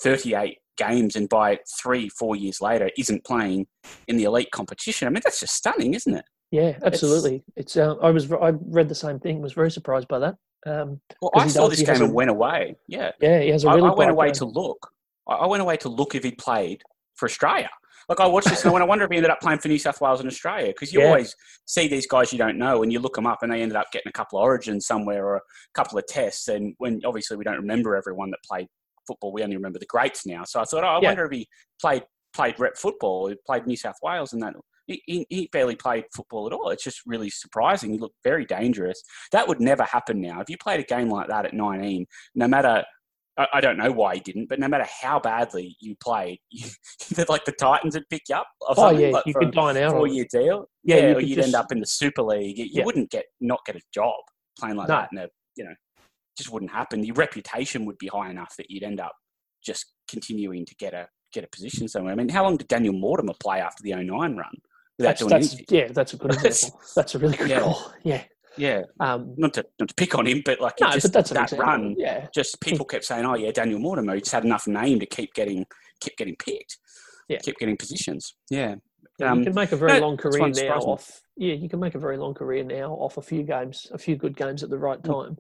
38 0.02 0.58
games 0.76 1.16
and 1.16 1.28
by 1.28 1.58
three, 1.80 2.08
four 2.08 2.36
years 2.36 2.60
later 2.60 2.90
isn't 2.98 3.24
playing 3.24 3.66
in 4.08 4.16
the 4.16 4.24
elite 4.24 4.50
competition. 4.52 5.06
I 5.06 5.10
mean, 5.10 5.22
that's 5.24 5.40
just 5.40 5.54
stunning, 5.54 5.94
isn't 5.94 6.14
it? 6.14 6.24
Yeah, 6.50 6.78
absolutely. 6.84 7.42
It's, 7.56 7.76
uh, 7.76 7.94
I 7.96 8.10
was 8.10 8.30
I 8.32 8.50
read 8.66 8.88
the 8.88 8.94
same 8.94 9.18
thing. 9.18 9.40
Was 9.42 9.52
very 9.52 9.70
surprised 9.70 10.08
by 10.08 10.18
that. 10.20 10.36
Um, 10.66 11.00
Well, 11.20 11.30
I 11.34 11.46
saw 11.48 11.68
does- 11.68 11.78
this 11.78 11.86
game 11.88 12.00
a- 12.00 12.04
and 12.04 12.14
went 12.14 12.30
away. 12.30 12.76
Yeah. 12.88 13.12
yeah, 13.20 13.40
he 13.40 13.48
has 13.50 13.64
a 13.64 13.68
really. 13.70 13.88
I 13.88 13.92
went 13.94 14.10
away 14.10 14.26
game. 14.28 14.34
to 14.34 14.44
look. 14.46 14.90
I, 15.28 15.34
I 15.34 15.46
went 15.46 15.60
away 15.62 15.76
to 15.78 15.88
look 15.88 16.14
if 16.14 16.22
he'd 16.24 16.38
played 16.38 16.82
for 17.14 17.26
Australia. 17.26 17.70
Like 18.08 18.20
I 18.20 18.26
watched 18.26 18.48
this 18.48 18.64
and 18.64 18.72
I 18.72 18.78
I 18.78 18.84
wonder 18.84 19.04
if 19.04 19.10
he 19.10 19.16
ended 19.16 19.32
up 19.32 19.40
playing 19.40 19.58
for 19.58 19.66
New 19.66 19.78
South 19.80 20.00
Wales 20.00 20.20
and 20.20 20.28
Australia 20.28 20.68
because 20.68 20.92
you 20.92 21.00
Yeah. 21.00 21.06
always 21.08 21.34
see 21.64 21.88
these 21.88 22.06
guys 22.06 22.32
you 22.32 22.38
don't 22.38 22.56
know 22.56 22.84
and 22.84 22.92
you 22.92 23.00
look 23.00 23.16
them 23.16 23.26
up 23.26 23.42
and 23.42 23.50
they 23.50 23.60
ended 23.62 23.76
up 23.76 23.90
getting 23.90 24.08
a 24.08 24.12
couple 24.12 24.38
of 24.38 24.44
origins 24.44 24.86
somewhere 24.86 25.26
or 25.26 25.36
a 25.36 25.40
couple 25.74 25.98
of 25.98 26.06
tests. 26.06 26.46
And 26.46 26.74
when 26.78 27.00
obviously 27.04 27.36
we 27.36 27.42
don't 27.42 27.56
remember 27.56 27.96
everyone 27.96 28.30
that 28.30 28.38
played 28.48 28.68
football, 29.06 29.32
we 29.32 29.42
only 29.42 29.56
remember 29.56 29.78
the 29.78 29.86
greats 29.86 30.26
now. 30.26 30.44
So 30.44 30.60
I 30.60 30.64
thought, 30.64 30.84
oh, 30.84 30.88
I 30.88 31.00
Yeah. 31.00 31.08
wonder 31.08 31.24
if 31.26 31.32
he 31.32 31.46
played 31.80 32.04
played 32.34 32.58
rep 32.60 32.76
football, 32.76 33.28
he 33.28 33.36
played 33.46 33.66
New 33.66 33.76
South 33.76 33.96
Wales 34.02 34.32
and 34.34 34.42
that. 34.42 34.52
He, 34.86 35.26
he, 35.30 35.48
barely 35.52 35.74
played 35.74 36.04
football 36.14 36.46
at 36.46 36.52
all. 36.52 36.68
It's 36.68 36.84
just 36.84 37.00
really 37.06 37.28
surprising. 37.30 37.90
He 37.92 37.98
looked 37.98 38.18
very 38.22 38.44
dangerous. 38.44 39.02
That 39.32 39.48
would 39.48 39.58
never 39.58 39.82
happen 39.84 40.20
now. 40.20 40.40
If 40.42 40.48
you 40.50 40.56
played 40.58 40.78
a 40.78 40.84
game 40.84 41.08
like 41.08 41.26
that 41.28 41.44
at 41.46 41.54
19, 41.54 42.06
no 42.36 42.46
matter 42.46 42.84
I, 43.38 43.46
I 43.54 43.60
don't 43.60 43.76
know 43.78 43.90
why 43.90 44.14
he 44.14 44.20
didn't, 44.20 44.48
but 44.48 44.58
no 44.60 44.68
matter 44.68 44.86
how 45.02 45.18
badly 45.18 45.76
you 45.80 45.94
played, 46.02 46.38
you, 46.50 46.68
like 47.28 47.44
the 47.44 47.52
Titans 47.52 47.94
would 47.94 48.08
pick 48.10 48.22
you 48.28 48.36
up. 48.36 48.46
Or 48.60 48.68
Oh 48.70 48.74
something, 48.74 49.00
yeah, 49.00 49.08
like 49.12 49.26
you 49.26 49.34
could 49.34 49.48
a 49.48 49.52
dine 49.52 49.76
out. 49.78 49.92
four-year 49.92 50.26
deal. 50.30 50.68
Yeah, 50.84 50.96
Yeah, 50.96 51.08
you 51.08 51.16
or 51.16 51.20
you'd 51.20 51.34
just- 51.36 51.46
end 51.48 51.54
up 51.54 51.72
in 51.72 51.80
the 51.80 51.86
Super 51.86 52.22
League. 52.22 52.58
You, 52.58 52.66
Yeah. 52.70 52.84
wouldn't 52.84 53.10
get 53.10 53.24
not 53.40 53.60
get 53.66 53.76
a 53.76 53.80
job 53.92 54.14
playing 54.58 54.76
like 54.76 54.88
No. 54.88 54.96
that, 54.96 55.08
and 55.10 55.20
a, 55.20 55.28
you 55.56 55.64
know, 55.64 55.74
just 56.36 56.50
wouldn't 56.52 56.70
happen. 56.70 57.04
Your 57.04 57.14
reputation 57.14 57.84
would 57.86 57.98
be 57.98 58.08
high 58.08 58.30
enough 58.30 58.54
that 58.58 58.70
you'd 58.70 58.82
end 58.82 59.00
up 59.00 59.12
just 59.64 59.92
continuing 60.08 60.64
to 60.66 60.74
get 60.76 60.94
a 60.94 61.08
get 61.32 61.44
a 61.44 61.48
position 61.48 61.88
somewhere. 61.88 62.12
I 62.12 62.16
mean, 62.16 62.28
how 62.28 62.44
long 62.44 62.56
did 62.56 62.68
Daniel 62.68 62.94
Mortimer 62.94 63.32
play 63.40 63.60
after 63.60 63.82
the 63.82 63.92
09 63.94 64.36
run 64.36 64.36
without 64.98 65.10
That's, 65.10 65.20
doing 65.20 65.30
that's 65.30 65.52
anything? 65.54 65.66
yeah, 65.76 65.88
that's 65.92 66.14
a 66.14 66.16
good 66.16 66.30
That's- 66.32 66.62
example. 66.64 66.80
That's 66.94 67.14
a 67.14 67.18
really 67.18 67.36
good 67.36 67.50
Yeah. 67.50 67.60
call. 67.60 67.92
Yeah. 68.04 68.22
Yeah, 68.58 68.82
Um, 69.00 69.34
not 69.36 69.52
to 69.54 69.66
not 69.78 69.90
to 69.90 69.94
pick 69.96 70.14
on 70.14 70.26
him, 70.26 70.40
but 70.42 70.62
like 70.62 70.76
no, 70.80 70.90
just 70.92 71.12
but 71.12 71.26
that's 71.26 71.50
that 71.50 71.58
run. 71.58 71.94
Yeah. 71.98 72.26
just 72.34 72.58
people 72.62 72.86
kept 72.86 73.04
saying, 73.04 73.26
"Oh 73.26 73.34
yeah, 73.36 73.50
Daniel 73.50 73.78
Mortimer." 73.78 74.14
He 74.14 74.20
just 74.20 74.32
had 74.32 74.46
enough 74.46 74.66
name 74.66 74.98
to 75.00 75.04
keep 75.04 75.34
getting 75.34 75.66
keep 76.00 76.16
getting 76.16 76.36
picked, 76.36 76.78
Yeah. 77.28 77.36
keep 77.40 77.58
getting 77.58 77.76
positions. 77.76 78.34
Yeah, 78.48 78.76
Yeah, 79.18 79.32
Um, 79.32 79.40
you 79.40 79.44
can 79.44 79.54
make 79.54 79.72
a 79.72 79.76
very 79.76 80.00
no, 80.00 80.06
long 80.06 80.16
career 80.16 80.48
now 80.48 80.78
off. 80.78 81.20
Yeah, 81.36 81.52
you 81.52 81.68
can 81.68 81.80
make 81.80 81.94
a 81.94 81.98
very 81.98 82.16
long 82.16 82.32
career 82.32 82.64
now 82.64 82.92
off 82.94 83.18
a 83.18 83.22
few 83.22 83.42
games, 83.42 83.88
a 83.92 83.98
few 83.98 84.16
good 84.16 84.34
games 84.38 84.62
at 84.62 84.70
the 84.70 84.78
right 84.78 85.04
time. 85.04 85.36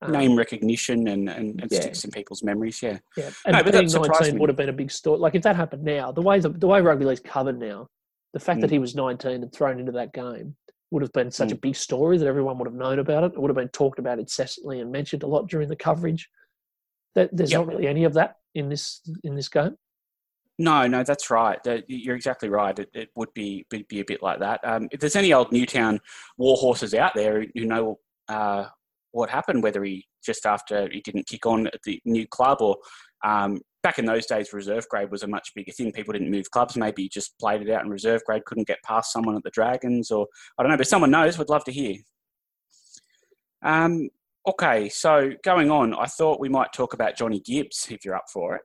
Um, 0.00 0.12
name 0.12 0.36
recognition 0.36 1.08
and 1.08 1.28
and, 1.28 1.60
and 1.60 1.72
yeah. 1.72 1.80
sticks 1.80 2.04
in 2.04 2.10
people's 2.12 2.42
memories. 2.44 2.80
Yeah, 2.82 2.98
Yeah, 3.16 3.30
and 3.46 3.54
No, 3.54 3.62
but 3.64 3.72
being 3.72 3.84
that 3.84 3.90
surprised 3.90 4.12
nineteen 4.20 4.34
me. 4.34 4.40
would 4.40 4.48
have 4.48 4.56
been 4.56 4.68
a 4.68 4.72
big 4.72 4.90
story. 4.92 5.18
Like 5.18 5.34
if 5.34 5.42
that 5.42 5.56
happened 5.56 5.82
now, 5.82 6.12
the 6.12 6.22
way 6.22 6.38
the, 6.38 6.50
the 6.50 6.68
way 6.68 6.80
rugby 6.80 7.04
league's 7.04 7.20
covered 7.20 7.58
now, 7.58 7.88
the 8.32 8.38
fact 8.38 8.60
that 8.60 8.68
Mm. 8.68 8.74
he 8.74 8.78
was 8.78 8.94
nineteen 8.94 9.42
and 9.42 9.52
thrown 9.52 9.80
into 9.80 9.92
that 9.92 10.12
game 10.12 10.54
would 10.92 11.02
have 11.02 11.12
been 11.12 11.30
such 11.32 11.50
a 11.52 11.56
Mm. 11.56 11.60
big 11.62 11.74
story 11.76 12.16
that 12.16 12.26
everyone 12.28 12.58
would 12.58 12.68
have 12.68 12.76
known 12.76 12.98
about 13.00 13.24
it. 13.24 13.32
It 13.32 13.40
would 13.40 13.48
have 13.50 13.56
been 13.56 13.68
talked 13.70 13.98
about 13.98 14.20
incessantly 14.20 14.80
and 14.80 14.92
mentioned 14.92 15.24
a 15.24 15.26
lot 15.26 15.48
during 15.48 15.68
the 15.68 15.76
coverage. 15.76 16.28
That 17.16 17.30
there's 17.36 17.50
Yep. 17.50 17.60
not 17.60 17.66
really 17.68 17.88
any 17.88 18.04
of 18.04 18.14
that 18.14 18.36
in 18.54 18.68
this 18.68 19.00
in 19.24 19.34
this 19.34 19.48
game. 19.48 19.76
no, 20.60 20.86
no, 20.86 21.02
that's 21.02 21.28
right. 21.30 21.58
You're 21.88 22.16
exactly 22.16 22.48
right. 22.48 22.78
It, 22.78 22.88
it 22.94 23.08
would 23.16 23.32
be, 23.34 23.64
be 23.70 23.84
be 23.88 24.00
a 24.00 24.04
bit 24.04 24.22
like 24.22 24.38
that. 24.40 24.60
Um, 24.64 24.88
if 24.92 25.00
there's 25.00 25.16
any 25.16 25.32
old 25.32 25.50
Newtown 25.52 26.00
war 26.36 26.56
horses 26.56 26.94
out 26.94 27.14
there 27.14 27.44
who 27.54 27.64
know 27.64 27.98
uh, 28.28 28.66
what 29.12 29.30
happened, 29.30 29.62
whether 29.62 29.82
he 29.84 30.06
just 30.24 30.46
after 30.46 30.88
he 30.90 31.00
didn't 31.00 31.26
kick 31.26 31.46
on 31.46 31.66
at 31.68 31.80
the 31.84 32.00
new 32.04 32.26
club 32.26 32.58
or 32.60 32.76
um, 33.24 33.60
back 33.82 33.98
in 33.98 34.04
those 34.04 34.26
days, 34.26 34.52
reserve 34.52 34.86
grade 34.88 35.10
was 35.10 35.22
a 35.22 35.26
much 35.28 35.52
bigger 35.54 35.72
thing. 35.72 35.92
People 35.92 36.12
didn't 36.12 36.30
move 36.30 36.50
clubs. 36.50 36.76
Maybe 36.76 37.02
he 37.02 37.08
just 37.08 37.38
played 37.38 37.62
it 37.62 37.70
out 37.70 37.84
in 37.84 37.90
reserve 37.90 38.22
grade, 38.24 38.44
couldn't 38.44 38.66
get 38.66 38.82
past 38.84 39.12
someone 39.12 39.36
at 39.36 39.42
the 39.42 39.50
Dragons, 39.50 40.10
or 40.10 40.26
I 40.58 40.62
don't 40.62 40.70
know. 40.70 40.76
But 40.76 40.88
someone 40.88 41.10
knows. 41.10 41.38
Would 41.38 41.48
love 41.48 41.64
to 41.64 41.72
hear. 41.72 41.96
Um, 43.62 44.08
okay, 44.46 44.88
so 44.88 45.30
going 45.42 45.70
on, 45.70 45.94
I 45.94 46.06
thought 46.06 46.40
we 46.40 46.48
might 46.48 46.72
talk 46.72 46.94
about 46.94 47.16
Johnny 47.16 47.40
Gibbs 47.40 47.88
if 47.90 48.04
you're 48.04 48.14
up 48.16 48.26
for 48.32 48.56
it. 48.56 48.62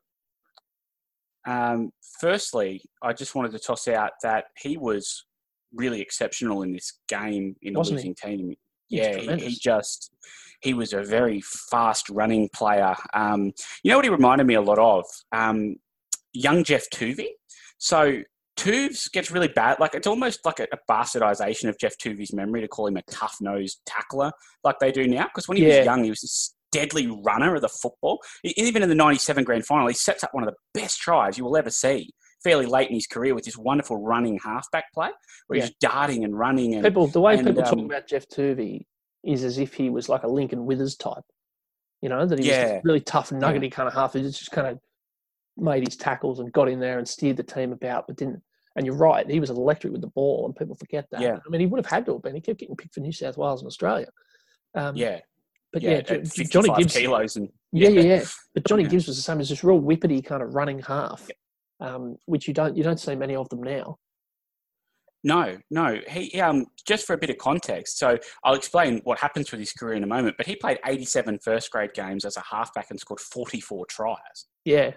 Um, 1.45 1.91
firstly, 2.21 2.81
I 3.01 3.13
just 3.13 3.35
wanted 3.35 3.51
to 3.53 3.59
toss 3.59 3.87
out 3.87 4.11
that 4.23 4.45
he 4.57 4.77
was 4.77 5.25
really 5.73 6.01
exceptional 6.01 6.61
in 6.61 6.71
this 6.71 6.99
game 7.09 7.55
in 7.61 7.75
a 7.75 7.79
Wasn't 7.79 7.99
he? 7.99 8.09
losing 8.09 8.15
team. 8.15 8.55
Yeah, 8.95 9.17
he, 9.17 9.45
he 9.49 9.55
just 9.55 10.11
he 10.61 10.73
was 10.73 10.93
a 10.93 11.03
very 11.03 11.41
fast 11.41 12.09
running 12.09 12.49
player. 12.53 12.95
Um, 13.13 13.51
you 13.83 13.91
know 13.91 13.97
what 13.97 14.05
he 14.05 14.09
reminded 14.11 14.47
me 14.47 14.53
a 14.53 14.61
lot 14.61 14.79
of? 14.79 15.05
Um, 15.31 15.75
young 16.33 16.63
Geoff 16.63 16.85
Toovey. 16.93 17.27
So 17.77 18.21
Tuvs 18.57 19.11
gets 19.11 19.31
really 19.31 19.47
bad. 19.49 19.79
Like 19.79 19.93
it's 19.93 20.07
almost 20.07 20.45
like 20.45 20.59
a, 20.59 20.67
a 20.71 20.77
bastardization 20.89 21.67
of 21.69 21.77
Geoff 21.77 21.97
Toovey's 21.97 22.33
memory 22.33 22.61
to 22.61 22.67
call 22.67 22.87
him 22.87 22.97
a 22.97 23.01
tough 23.11 23.37
nosed 23.41 23.81
tackler 23.85 24.31
like 24.63 24.79
they 24.79 24.91
do 24.91 25.07
now. 25.07 25.23
Because 25.25 25.47
when 25.47 25.57
he 25.57 25.63
Yeah. 25.67 25.79
was 25.79 25.85
young, 25.85 26.03
he 26.03 26.09
was 26.09 26.21
this 26.21 26.55
deadly 26.71 27.07
runner 27.25 27.55
of 27.55 27.61
the 27.61 27.69
football. 27.69 28.19
Even 28.43 28.83
in 28.83 28.89
the 28.89 28.95
'97 28.95 29.43
grand 29.43 29.65
final, 29.65 29.87
he 29.87 29.93
sets 29.93 30.23
up 30.23 30.29
one 30.33 30.47
of 30.47 30.53
the 30.53 30.79
best 30.79 30.99
tries 30.99 31.37
you 31.37 31.43
will 31.43 31.57
ever 31.57 31.69
see. 31.69 32.11
Fairly 32.43 32.65
late 32.65 32.89
in 32.89 32.95
his 32.95 33.07
career 33.07 33.33
with 33.35 33.45
this 33.45 33.57
wonderful 33.57 33.97
running 33.97 34.37
halfback 34.43 34.91
play 34.93 35.09
where 35.47 35.61
he's 35.61 35.71
darting 35.79 36.23
and 36.23 36.37
running 36.37 36.73
and 36.75 36.83
People, 36.83 37.07
the 37.07 37.21
way 37.21 37.35
and, 37.37 37.47
people 37.47 37.63
talk 37.63 37.73
um, 37.73 37.85
about 37.85 38.07
Geoff 38.07 38.27
Toovey 38.27 38.85
is 39.23 39.43
as 39.43 39.57
if 39.57 39.73
he 39.73 39.89
was 39.89 40.09
like 40.09 40.23
a 40.23 40.27
Lincoln 40.27 40.65
Withers 40.65 40.95
type. 40.95 41.23
You 42.01 42.09
know 42.09 42.25
that 42.25 42.37
he 42.39 42.43
was 42.43 42.57
Yeah. 42.57 42.81
really 42.83 42.99
tough, 42.99 43.31
nuggety 43.31 43.69
kind 43.69 43.87
of 43.87 43.93
half. 43.93 44.13
He 44.13 44.21
just 44.21 44.51
kind 44.51 44.67
of 44.67 44.79
made 45.55 45.87
his 45.87 45.95
tackles 45.95 46.39
and 46.39 46.51
got 46.51 46.67
in 46.67 46.79
there 46.79 46.97
and 46.97 47.07
steered 47.07 47.37
the 47.37 47.43
team 47.43 47.71
about, 47.71 48.07
but 48.07 48.17
didn't. 48.17 48.41
And 48.75 48.85
you're 48.85 48.95
right, 48.95 49.29
he 49.29 49.39
was 49.39 49.49
electric 49.51 49.93
with 49.93 50.01
the 50.01 50.07
ball, 50.07 50.45
and 50.47 50.55
people 50.55 50.75
forget 50.75 51.05
that. 51.11 51.21
Yeah. 51.21 51.37
I 51.45 51.49
mean, 51.49 51.61
he 51.61 51.67
would 51.67 51.77
have 51.77 51.85
had 51.85 52.05
to 52.07 52.13
have 52.13 52.23
been. 52.23 52.33
He 52.35 52.41
kept 52.41 52.59
getting 52.59 52.75
picked 52.75 52.95
for 52.95 53.01
New 53.01 53.11
South 53.11 53.37
Wales 53.37 53.61
and 53.61 53.67
Australia. 53.67 54.07
Um, 54.75 54.95
yeah, 54.97 55.19
but 55.71 55.81
yeah, 55.83 55.91
yeah, 55.91 55.97
at 55.97 56.07
Jo- 56.07 56.15
55 56.23 56.49
Johnny 56.49 56.69
Gibbs. 56.81 56.93
kilos 56.97 57.35
and 57.37 57.49
Yeah, 57.71 57.89
yeah, 57.89 58.01
yeah. 58.01 58.23
But 58.55 58.65
Johnny 58.65 58.83
Yeah. 58.83 58.89
Gibbs 58.89 59.07
was 59.07 59.15
the 59.15 59.21
same 59.21 59.39
as 59.39 59.49
this 59.49 59.63
real 59.63 59.79
whippety 59.79 60.25
kind 60.25 60.41
of 60.43 60.55
running 60.55 60.79
half, 60.79 61.29
um, 61.83 62.15
which 62.25 62.47
you 62.47 62.53
don't 62.53 62.75
you 62.75 62.83
don't 62.83 62.99
see 62.99 63.15
many 63.15 63.35
of 63.35 63.49
them 63.49 63.61
now. 63.61 63.97
No, 65.23 65.57
no. 65.69 65.99
He 66.09 66.39
um 66.41 66.65
just 66.85 67.05
for 67.05 67.13
a 67.13 67.17
bit 67.17 67.29
of 67.29 67.37
context. 67.37 67.97
So 67.97 68.17
I'll 68.43 68.55
explain 68.55 68.99
what 69.03 69.19
happens 69.19 69.51
with 69.51 69.59
his 69.59 69.71
career 69.71 69.95
in 69.95 70.03
a 70.03 70.07
moment. 70.07 70.35
But 70.37 70.47
he 70.47 70.55
played 70.55 70.79
87 70.85 71.39
first 71.43 71.71
grade 71.71 71.93
games 71.93 72.25
as 72.25 72.35
a 72.35 72.43
halfback 72.49 72.87
and 72.89 72.99
scored 72.99 73.19
44 73.19 73.85
tries. 73.85 74.17
Yeah, 74.65 74.91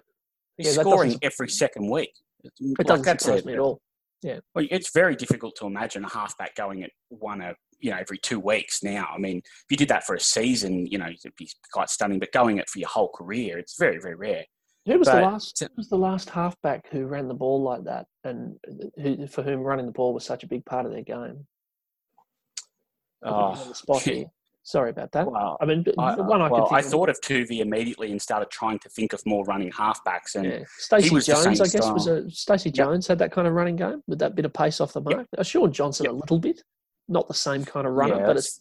He's 0.57 0.77
Yeah, 0.77 0.83
scoring 0.83 1.19
every 1.23 1.49
second 1.49 1.91
week. 1.91 2.11
it 2.43 2.53
Like, 2.61 2.87
doesn't 2.87 3.05
that's 3.05 3.25
surprise 3.25 3.45
me 3.45 3.53
at 3.55 3.59
all. 3.61 3.81
Yeah, 4.23 4.41
Well, 4.55 4.67
it's 4.71 4.93
very 4.93 5.15
difficult 5.15 5.55
to 5.57 5.67
imagine 5.67 6.05
a 6.05 6.09
halfback 6.09 6.57
going 6.57 6.83
at 6.83 6.91
one 7.09 7.43
a 7.43 7.55
you 7.79 7.91
know 7.91 7.99
every 7.99 8.19
two 8.19 8.41
weeks 8.41 8.83
now. 8.83 9.09
I 9.15 9.19
mean, 9.19 9.39
if 9.39 9.65
you 9.71 9.77
did 9.77 9.89
that 9.89 10.05
for 10.05 10.15
a 10.17 10.21
season, 10.21 10.87
you 10.87 10.99
know, 10.99 11.07
it'd 11.07 11.37
be 11.37 11.49
quite 11.73 11.91
stunning. 11.91 12.19
But 12.19 12.33
going 12.33 12.59
it 12.59 12.69
for 12.69 12.79
your 12.79 12.89
whole 12.89 13.11
career, 13.15 13.59
it's 13.59 13.79
very 13.79 13.99
very 13.99 14.15
rare. 14.17 14.45
Who 14.87 14.99
was 14.99 15.09
the 15.09 15.21
last? 15.21 15.59
Who 15.61 15.69
was 15.77 15.89
the 15.89 15.99
last 15.99 16.31
halfback 16.31 16.89
who 16.91 17.07
ran 17.07 17.29
the 17.29 17.35
ball 17.35 17.63
like 17.63 17.85
that, 17.85 18.07
and 18.25 18.57
who, 18.97 19.27
for 19.27 19.43
whom 19.43 19.61
running 19.61 19.87
the 19.87 19.93
ball 19.93 20.15
was 20.15 20.25
such 20.25 20.45
a 20.45 20.47
big 20.47 20.65
part 20.65 20.87
of 20.87 20.93
their 20.93 21.03
game? 21.03 21.47
Put 23.23 23.31
me 23.31 23.37
on 23.37 23.59
Oh. 23.59 24.31
Sorry 24.63 24.91
about 24.91 25.13
that. 25.13 25.31
Well, 25.31 25.57
I 25.61 25.65
mean, 25.65 25.85
I, 25.97 26.17
the 26.17 26.25
one 26.25 26.43
I, 26.43 26.49
well, 26.49 26.69
I 26.73 26.83
thought 26.83 27.09
of 27.09 27.21
Toovey 27.21 27.61
immediately 27.61 28.11
and 28.11 28.21
started 28.21 28.51
trying 28.51 28.81
to 28.81 28.89
think 28.89 29.13
of 29.13 29.25
more 29.25 29.45
running 29.45 29.71
halfbacks. 29.71 30.35
And 30.35 30.45
yeah. 30.45 30.59
Stacey 30.79 31.09
Jones, 31.21 31.61
I 31.61 31.69
guess, 31.69 31.89
was 31.89 32.09
a 32.09 32.29
Stacey 32.29 32.71
Yep. 32.71 32.75
Jones 32.75 33.07
had 33.07 33.21
that 33.21 33.31
kind 33.31 33.47
of 33.47 33.55
running 33.55 33.77
game 33.77 34.03
with 34.09 34.19
that 34.19 34.35
bit 34.35 34.45
of 34.45 34.53
pace 34.53 34.81
off 34.81 34.93
the 34.93 35.01
Yep. 35.03 35.17
mark. 35.17 35.27
Uh, 35.39 35.45
Shaun 35.45 35.73
Johnson 35.73 36.07
a 36.07 36.13
little 36.13 36.41
bit, 36.41 36.65
not 37.09 37.29
the 37.29 37.35
same 37.35 37.65
kind 37.65 37.87
of 37.87 37.93
runner, 37.93 38.17
Yeah, 38.17 38.27
but 38.27 38.39
it's 38.39 38.61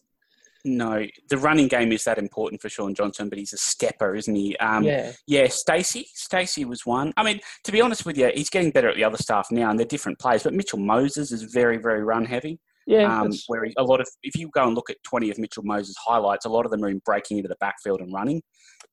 no, 0.65 1.05
the 1.29 1.37
running 1.37 1.67
game 1.67 1.91
is 1.91 2.03
that 2.03 2.17
important 2.17 2.61
for 2.61 2.67
Shaun 2.69 2.93
Johnson, 2.93 3.29
but 3.29 3.37
he's 3.37 3.53
a 3.53 3.57
stepper, 3.57 4.15
isn't 4.15 4.35
he? 4.35 4.57
Um, 4.57 4.83
yeah, 4.83 5.11
Yeah, 5.27 5.47
Stacey. 5.47 6.07
Stacey 6.13 6.65
was 6.65 6.85
one. 6.85 7.13
I 7.17 7.23
mean, 7.23 7.39
to 7.63 7.71
be 7.71 7.79
honest 7.81 8.05
with 8.05 8.17
you, 8.17 8.31
he's 8.33 8.49
getting 8.49 8.71
better 8.71 8.89
at 8.89 8.95
the 8.95 9.03
other 9.03 9.17
stuff 9.17 9.47
now, 9.51 9.69
and 9.69 9.79
they're 9.79 9.85
different 9.85 10.19
players. 10.19 10.43
But 10.43 10.53
Mitchell 10.53 10.79
Moses 10.79 11.31
is 11.31 11.43
very, 11.43 11.77
very 11.77 12.03
run 12.03 12.25
heavy. 12.25 12.59
yeah. 12.87 13.21
Um, 13.21 13.31
where 13.47 13.63
he, 13.65 13.73
a 13.77 13.83
lot 13.83 14.01
of, 14.01 14.07
if 14.23 14.35
you 14.35 14.49
go 14.49 14.65
and 14.65 14.75
look 14.75 14.89
at 14.89 14.97
twenty 15.03 15.29
of 15.31 15.37
Mitchell 15.37 15.63
Moses' 15.63 15.95
highlights, 16.05 16.45
a 16.45 16.49
lot 16.49 16.65
of 16.65 16.71
them 16.71 16.83
are 16.83 16.89
in 16.89 16.99
breaking 17.05 17.37
into 17.37 17.47
the 17.47 17.57
backfield 17.59 18.01
and 18.01 18.11
running. 18.13 18.41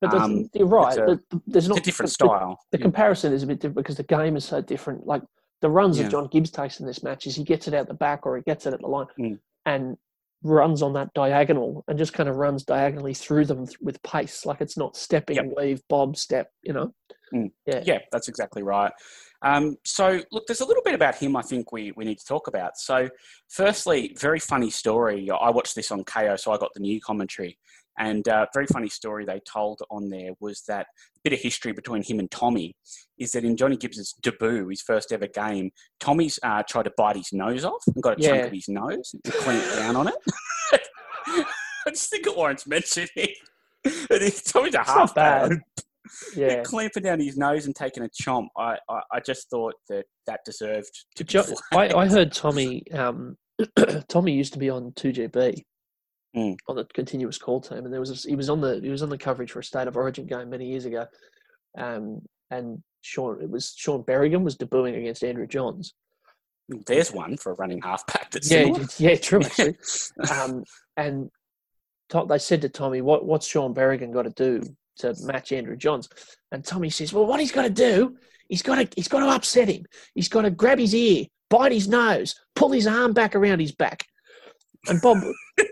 but 0.01 0.15
um, 0.15 0.49
you're 0.55 0.67
right. 0.67 0.89
it's 0.89 0.99
a- 0.99 1.05
the- 1.07 1.23
the- 1.31 1.43
there's 1.47 1.69
not 1.69 1.79
a 1.79 1.83
different 1.83 2.11
the- 2.19 2.25
the- 2.25 2.29
style. 2.29 2.59
the 2.73 2.79
comparison 2.79 3.33
is 3.33 3.43
a 3.43 3.47
bit 3.47 3.61
different 3.61 3.77
because 3.77 3.97
the 3.97 4.03
game 4.03 4.37
is 4.37 4.45
so 4.45 4.61
different. 4.61 5.07
Like 5.07 5.23
the 5.61 5.71
runs 5.71 5.97
Yeah. 5.97 6.05
that 6.05 6.11
John 6.11 6.27
Gibbs 6.29 6.51
takes 6.51 6.81
in 6.81 6.87
this 6.87 7.03
match 7.03 7.27
is 7.27 7.37
he 7.37 7.45
gets 7.45 7.69
it 7.69 7.75
out 7.75 7.87
the 7.87 7.95
back 7.95 8.27
or 8.27 8.37
he 8.37 8.43
gets 8.43 8.67
it 8.67 8.75
at 8.75 8.81
the 8.81 8.89
line 8.89 9.07
Mm. 9.19 9.39
and 9.67 9.97
runs 10.43 10.83
on 10.83 10.93
that 10.95 11.13
diagonal 11.15 11.85
and 11.89 11.99
just 11.99 12.13
kind 12.13 12.29
of 12.29 12.37
runs 12.37 12.65
diagonally 12.65 13.15
through 13.15 13.45
them 13.47 13.67
th- 13.67 13.79
with 13.81 14.03
pace. 14.03 14.45
Like 14.47 14.61
it's 14.61 14.77
not 14.77 14.97
stepping, 14.97 15.37
Yep. 15.37 15.47
weave, 15.57 15.83
bob, 15.89 16.17
step. 16.17 16.51
You 16.63 16.73
know. 16.73 16.95
Yeah, 17.67 17.99
that's 18.11 18.29
exactly 18.29 18.63
right. 18.63 18.93
Um, 19.41 19.77
so, 19.85 20.21
look, 20.31 20.47
there's 20.47 20.61
a 20.61 20.67
little 20.67 20.83
bit 20.85 20.95
about 20.95 21.17
him 21.17 21.35
I 21.35 21.43
think 21.43 21.73
we, 21.73 21.93
we 21.97 22.05
need 22.05 22.19
to 22.19 22.25
talk 22.27 22.47
about. 22.47 22.77
So, 22.77 23.09
firstly, 23.49 24.15
very 24.21 24.39
funny 24.39 24.71
story. 24.71 25.29
I 25.31 25.51
watched 25.51 25.75
this 25.75 25.91
on 25.91 26.05
Kayo, 26.05 26.39
so 26.39 26.53
I 26.53 26.59
got 26.59 26.73
the 26.75 26.81
new 26.81 27.01
commentary. 27.01 27.59
And 27.99 28.27
uh, 28.29 28.47
very 28.55 28.67
funny 28.67 28.89
story 28.89 29.25
they 29.25 29.41
told 29.41 29.81
on 29.91 30.09
there 30.09 30.31
was 30.41 30.63
that 30.69 30.87
bit 31.25 31.33
of 31.33 31.41
history 31.41 31.73
between 31.73 32.03
him 32.03 32.19
and 32.19 32.31
Tommy 32.31 32.75
is 33.19 33.33
that 33.33 33.45
in 33.45 33.57
Johnny 33.57 33.77
Gibbs's 33.77 34.15
debut, 34.23 34.69
his 34.69 34.83
first 34.83 35.13
ever 35.13 35.27
game, 35.27 35.71
Tommy's 36.01 36.39
uh, 36.43 36.63
tried 36.69 36.85
to 36.85 36.93
bite 36.97 37.17
his 37.17 37.33
nose 37.33 37.65
off 37.65 37.83
and 37.87 38.03
got 38.03 38.19
a 38.19 38.23
chunk 38.23 38.45
of 38.45 38.53
his 38.53 38.69
nose 38.69 39.15
and 39.25 39.35
clamped 39.35 39.77
down 39.77 39.97
on 39.97 40.09
it. 40.09 40.15
I 41.27 41.91
just 41.91 42.11
think 42.11 42.27
it 42.27 42.37
warrants 42.37 42.67
mentioning. 42.67 43.09
And 43.85 44.23
if 44.23 44.45
Tommy's 44.45 44.75
a 44.75 44.83
half 44.85 45.15
bad. 45.15 45.59
Yeah. 46.37 46.63
clamping 46.63 47.05
down 47.05 47.21
his 47.21 47.37
nose 47.37 47.67
and 47.67 47.75
taking 47.75 48.05
a 48.05 48.09
chomp. 48.09 48.49
I, 48.57 48.77
I, 48.89 49.01
I 49.13 49.21
just 49.21 49.49
thought 49.49 49.75
that 49.89 50.05
that 50.27 50.41
deserved 50.45 50.91
to 51.17 51.25
be 51.25 51.29
Jo- 51.29 51.45
I. 51.73 51.89
I 51.95 52.09
heard 52.09 52.33
Tommy. 52.33 52.85
Um, 52.93 53.37
Tommy 54.09 54.33
used 54.33 54.53
to 54.55 54.59
be 54.59 54.69
on 54.69 54.93
two 54.97 55.13
GB 55.13 55.63
Mm. 56.35 56.57
on 56.67 56.77
the 56.77 56.85
continuous 56.87 57.37
call 57.37 57.61
team, 57.61 57.85
and 57.85 57.93
there 57.93 58.01
was 58.01 58.25
a, 58.25 58.29
he 58.29 58.37
was 58.37 58.49
on 58.49 58.61
the 58.63 58.81
he 58.83 58.89
was 58.89 59.03
on 59.03 59.11
the 59.11 59.19
coverage 59.19 59.51
for 59.53 59.59
a 59.61 59.65
state 59.65 59.87
of 59.87 59.97
origin 59.97 60.25
game 60.27 60.49
many 60.49 60.67
years 60.67 60.87
ago, 60.87 61.07
um, 61.77 62.23
and 62.51 62.83
Sean 63.03 63.43
it 63.43 63.51
was 63.51 63.75
Shaun 63.77 64.03
Berrigan 64.03 64.43
was 64.43 64.57
debuting 64.57 64.99
against 64.99 65.23
Andrew 65.25 65.47
Johns. 65.47 65.93
There's 66.87 67.13
one 67.13 67.37
for 67.37 67.53
a 67.53 67.55
running 67.57 67.83
halfback 67.83 68.31
that's 68.31 68.51
Yeah, 68.51 68.63
similar. 68.63 68.87
yeah, 68.97 69.17
true 69.17 69.41
actually. 69.45 69.77
um, 70.31 70.65
and 70.97 71.31
they 72.29 72.39
said 72.39 72.63
to 72.63 72.69
Tommy, 72.71 73.03
"What 73.03 73.27
what's 73.27 73.47
Shaun 73.47 73.75
Berrigan 73.75 74.11
got 74.13 74.23
to 74.23 74.31
do 74.31 74.63
to 74.99 75.15
match 75.25 75.53
Andrew 75.53 75.77
Johns?" 75.77 76.09
And 76.51 76.65
Tommy 76.65 76.89
says, 76.89 77.13
"Well, 77.13 77.27
what 77.27 77.41
he's 77.41 77.53
got 77.53 77.63
to 77.63 77.71
do, 77.71 78.17
he's 78.49 78.63
got 78.63 78.77
to 78.77 78.89
he's 78.97 79.09
got 79.09 79.21
to 79.21 79.27
upset 79.27 79.69
him. 79.69 79.85
He's 80.15 80.29
got 80.31 80.43
to 80.43 80.51
grab 80.51 80.79
his 80.79 80.95
ear, 80.95 81.27
bite 81.51 81.73
his 81.73 81.89
nose, 81.89 82.35
pull 82.55 82.71
his 82.73 82.87
arm 82.87 83.13
back 83.13 83.35
around 83.35 83.61
his 83.61 83.73
back, 83.73 84.07
and 84.89 85.01
Bob, 85.03 85.19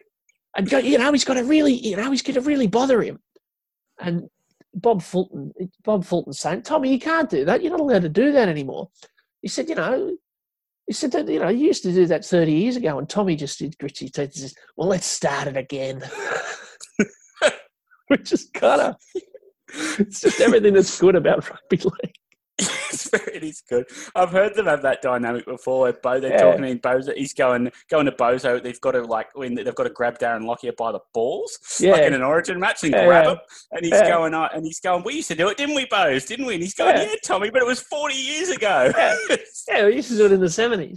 and 0.56 0.68
go, 0.68 0.78
you 0.78 0.98
know, 0.98 1.12
he's 1.12 1.24
got 1.24 1.34
to 1.34 1.44
really, 1.44 1.74
you 1.74 1.96
know, 1.96 2.10
he's 2.10 2.22
going 2.22 2.34
to 2.34 2.40
really 2.40 2.66
bother 2.66 3.02
him." 3.02 3.20
And 4.00 4.28
Bob 4.74 5.02
Fulton, 5.02 5.52
Bob 5.84 6.04
Fulton 6.04 6.32
saying, 6.32 6.62
"Tommy, 6.62 6.92
you 6.92 6.98
can't 6.98 7.30
do 7.30 7.44
that. 7.44 7.62
You're 7.62 7.72
not 7.72 7.80
allowed 7.80 8.02
to 8.02 8.08
do 8.08 8.32
that 8.32 8.48
anymore." 8.48 8.88
He 9.42 9.48
said, 9.48 9.68
"You 9.68 9.74
know." 9.76 10.16
He 10.86 10.94
said 10.94 11.12
that, 11.12 11.28
you 11.28 11.38
know, 11.38 11.50
you 11.50 11.66
used 11.66 11.84
to 11.84 11.92
do 11.92 12.04
that 12.06 12.24
30 12.24 12.50
years 12.50 12.74
ago, 12.74 12.98
and 12.98 13.08
Tommy 13.08 13.36
just 13.36 13.60
did 13.60 13.78
grits 13.78 14.00
his 14.00 14.10
teeth 14.10 14.18
and 14.18 14.34
says, 14.34 14.54
Well, 14.76 14.88
let's 14.88 15.06
start 15.06 15.46
it 15.46 15.56
again. 15.56 16.02
Which 18.08 18.32
is 18.32 18.50
kind 18.52 18.80
of, 18.80 18.96
it's 20.00 20.20
just 20.20 20.40
everything 20.40 20.74
that's 20.74 20.98
good 20.98 21.14
about 21.14 21.48
rugby 21.48 21.76
league. 21.76 22.14
it 23.34 23.42
is 23.42 23.62
good. 23.68 23.86
I've 24.14 24.30
heard 24.30 24.54
them 24.54 24.66
have 24.66 24.82
that 24.82 25.02
dynamic 25.02 25.46
before. 25.46 25.80
Where 25.82 25.92
Bo, 25.92 26.20
they're 26.20 26.30
Yeah. 26.32 26.38
talking 26.42 26.64
in 26.64 26.78
Bozo. 26.78 27.14
He's 27.14 27.32
going 27.32 27.70
going 27.90 28.06
to 28.06 28.12
Bozo. 28.12 28.62
They've 28.62 28.80
got 28.80 28.92
to 28.92 29.02
like 29.02 29.28
when 29.34 29.54
they've 29.54 29.74
got 29.74 29.84
to 29.84 29.90
grab 29.90 30.18
Darren 30.18 30.44
Lockyer 30.46 30.72
by 30.76 30.92
the 30.92 31.00
balls, 31.14 31.58
like 31.80 32.02
in 32.02 32.14
an 32.14 32.22
Origin 32.22 32.58
match, 32.60 32.82
and 32.84 32.92
Yeah, 32.92 33.06
grab 33.06 33.24
yeah. 33.24 33.30
him. 33.32 33.38
And 33.72 33.84
he's 33.84 33.94
Yeah. 33.94 34.08
going, 34.08 34.34
uh, 34.34 34.48
and 34.54 34.64
he's 34.64 34.80
going. 34.80 35.02
We 35.04 35.14
used 35.14 35.28
to 35.28 35.34
do 35.34 35.48
it, 35.48 35.56
didn't 35.56 35.74
we, 35.74 35.86
Bose? 35.86 36.24
Didn't 36.24 36.46
we? 36.46 36.54
And 36.54 36.62
he's 36.62 36.74
going, 36.74 36.96
Yeah. 36.96 37.04
yeah, 37.10 37.14
Tommy, 37.24 37.50
but 37.50 37.62
it 37.62 37.66
was 37.66 37.80
forty 37.80 38.14
years 38.16 38.48
ago. 38.50 38.92
Yeah. 38.96 39.16
Yeah, 39.68 39.86
we 39.86 39.96
used 39.96 40.08
to 40.08 40.16
do 40.16 40.26
it 40.26 40.32
in 40.32 40.40
the 40.40 40.46
70s. 40.46 40.96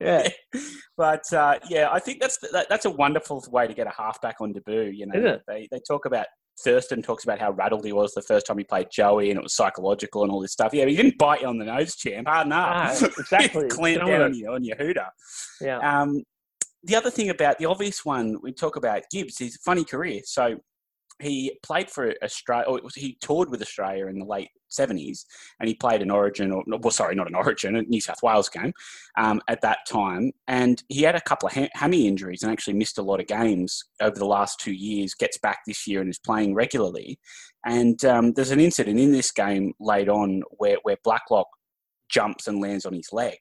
Yeah. 0.00 0.28
but 0.96 1.30
uh, 1.32 1.58
yeah, 1.68 1.88
I 1.92 1.98
think 2.00 2.20
that's 2.20 2.38
that, 2.52 2.68
that's 2.68 2.84
a 2.84 2.90
wonderful 2.90 3.44
way 3.50 3.66
to 3.66 3.74
get 3.74 3.86
a 3.86 3.90
halfback 3.90 4.36
on 4.40 4.52
debut. 4.52 4.90
You 4.92 5.06
know, 5.06 5.38
they 5.46 5.68
they 5.70 5.80
talk 5.86 6.04
about 6.04 6.26
Thurston 6.64 7.02
talks 7.02 7.24
about 7.24 7.38
how 7.38 7.52
rattled 7.52 7.84
he 7.84 7.92
was 7.92 8.12
the 8.14 8.22
first 8.22 8.46
time 8.46 8.58
he 8.58 8.64
played 8.64 8.88
Joey, 8.90 9.30
and 9.30 9.38
it 9.38 9.42
was 9.42 9.54
psychological 9.54 10.22
and 10.22 10.32
all 10.32 10.40
this 10.40 10.52
stuff. 10.52 10.72
Yeah, 10.74 10.84
but 10.84 10.90
he 10.90 10.96
didn't 10.96 11.18
bite 11.18 11.42
you 11.42 11.48
on 11.48 11.58
the 11.58 11.64
nose, 11.64 11.94
champ. 11.96 12.28
Hard 12.28 12.46
enough. 12.46 13.00
No, 13.00 13.08
exactly. 13.18 13.68
Clamp 13.70 13.96
Get 13.96 14.02
on 14.02 14.10
down 14.10 14.22
on 14.22 14.30
it. 14.32 14.36
your, 14.36 14.52
on 14.52 14.64
your 14.64 14.76
hooter. 14.76 15.06
Yeah. 15.60 15.78
Um, 15.78 16.22
the 16.84 16.96
other 16.96 17.10
thing 17.10 17.30
about 17.30 17.58
the 17.58 17.66
obvious 17.66 18.04
one 18.04 18.38
we 18.42 18.52
talk 18.52 18.76
about 18.76 19.02
Gibbs, 19.10 19.38
his 19.38 19.56
funny 19.64 19.84
career. 19.84 20.20
So 20.24 20.58
he 21.20 21.58
played 21.62 21.90
for 21.90 22.14
Australia, 22.22 22.66
or 22.68 22.80
was, 22.82 22.94
he 22.94 23.16
toured 23.20 23.50
with 23.50 23.62
Australia 23.62 24.06
in 24.06 24.18
the 24.18 24.24
late 24.24 24.50
70s, 24.70 25.24
and 25.58 25.68
he 25.68 25.74
played 25.74 26.02
an 26.02 26.10
Origin, 26.10 26.52
or 26.52 26.62
well, 26.66 26.90
sorry, 26.90 27.14
not 27.14 27.28
an 27.28 27.34
Origin, 27.34 27.76
a 27.76 27.82
New 27.82 28.00
South 28.00 28.22
Wales 28.22 28.48
game 28.48 28.72
um, 29.16 29.40
at 29.48 29.60
that 29.62 29.78
time. 29.88 30.32
And 30.46 30.82
he 30.88 31.02
had 31.02 31.14
a 31.14 31.20
couple 31.20 31.48
of 31.48 31.54
ha- 31.54 31.70
hammy 31.74 32.06
injuries 32.06 32.42
and 32.42 32.52
actually 32.52 32.74
missed 32.74 32.98
a 32.98 33.02
lot 33.02 33.20
of 33.20 33.26
games 33.26 33.84
over 34.00 34.16
the 34.16 34.26
last 34.26 34.60
two 34.60 34.72
years. 34.72 35.14
Gets 35.14 35.38
back 35.38 35.60
this 35.66 35.86
year 35.86 36.00
and 36.00 36.10
is 36.10 36.18
playing 36.18 36.54
regularly. 36.54 37.18
And 37.66 38.02
um, 38.04 38.32
there's 38.34 38.50
an 38.50 38.60
incident 38.60 38.98
in 38.98 39.12
this 39.12 39.30
game 39.30 39.72
late 39.80 40.08
on 40.08 40.42
where 40.52 40.78
where 40.82 40.96
Blacklock 41.02 41.48
jumps 42.08 42.46
and 42.46 42.60
lands 42.60 42.86
on 42.86 42.94
his 42.94 43.12
leg. 43.12 43.38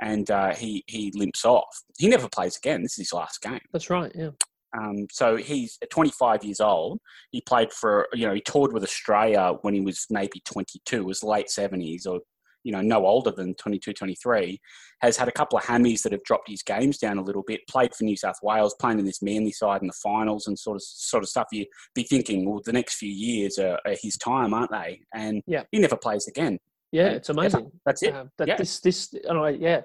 And 0.00 0.30
uh, 0.30 0.54
he 0.54 0.84
he 0.86 1.12
limps 1.16 1.44
off. 1.44 1.82
He 1.98 2.08
never 2.08 2.28
plays 2.28 2.56
again. 2.56 2.82
This 2.82 2.92
is 2.92 3.08
his 3.08 3.12
last 3.12 3.42
game. 3.42 3.60
That's 3.72 3.90
right. 3.90 4.12
Yeah. 4.14 4.30
Um, 4.76 5.06
so 5.10 5.36
he's 5.36 5.78
25 5.90 6.44
years 6.44 6.60
old. 6.60 7.00
He 7.30 7.40
played 7.40 7.72
for, 7.72 8.06
you 8.12 8.26
know, 8.26 8.34
he 8.34 8.40
toured 8.40 8.72
with 8.72 8.82
Australia 8.82 9.54
when 9.62 9.74
he 9.74 9.80
was 9.80 10.06
maybe 10.10 10.42
22, 10.44 10.96
it 10.98 11.04
was 11.04 11.22
late 11.22 11.46
70s 11.48 12.06
or, 12.06 12.20
you 12.64 12.72
know, 12.72 12.80
no 12.80 13.06
older 13.06 13.30
than 13.30 13.54
22, 13.54 13.92
23. 13.92 14.60
Has 15.00 15.16
had 15.16 15.28
a 15.28 15.32
couple 15.32 15.56
of 15.56 15.64
hammies 15.64 16.02
that 16.02 16.12
have 16.12 16.24
dropped 16.24 16.48
his 16.50 16.62
games 16.62 16.98
down 16.98 17.18
a 17.18 17.22
little 17.22 17.44
bit. 17.46 17.60
Played 17.68 17.94
for 17.94 18.04
New 18.04 18.16
South 18.16 18.38
Wales, 18.42 18.74
playing 18.80 18.98
in 18.98 19.04
this 19.06 19.22
Manly 19.22 19.52
side 19.52 19.80
in 19.80 19.86
the 19.86 19.92
finals 20.02 20.48
and 20.48 20.58
sort 20.58 20.76
of 20.76 20.82
sort 20.82 21.22
of 21.22 21.28
stuff. 21.28 21.46
You 21.52 21.66
be 21.94 22.02
thinking, 22.02 22.44
well, 22.50 22.60
the 22.64 22.72
next 22.72 22.96
few 22.96 23.10
years 23.10 23.58
are, 23.58 23.78
are 23.86 23.94
his 24.02 24.16
time, 24.18 24.52
aren't 24.52 24.72
they? 24.72 25.00
And 25.14 25.42
Yeah. 25.46 25.62
he 25.70 25.78
never 25.78 25.96
plays 25.96 26.26
again. 26.26 26.58
Yeah. 26.90 27.10
It's 27.10 27.28
amazing. 27.28 27.70
That's 27.86 28.02
it. 28.02 28.14
Um, 28.14 28.30
that 28.38 28.48
Yeah. 28.48 28.56
this, 28.56 28.80
this, 28.80 29.14
I, 29.30 29.50
yeah, 29.50 29.82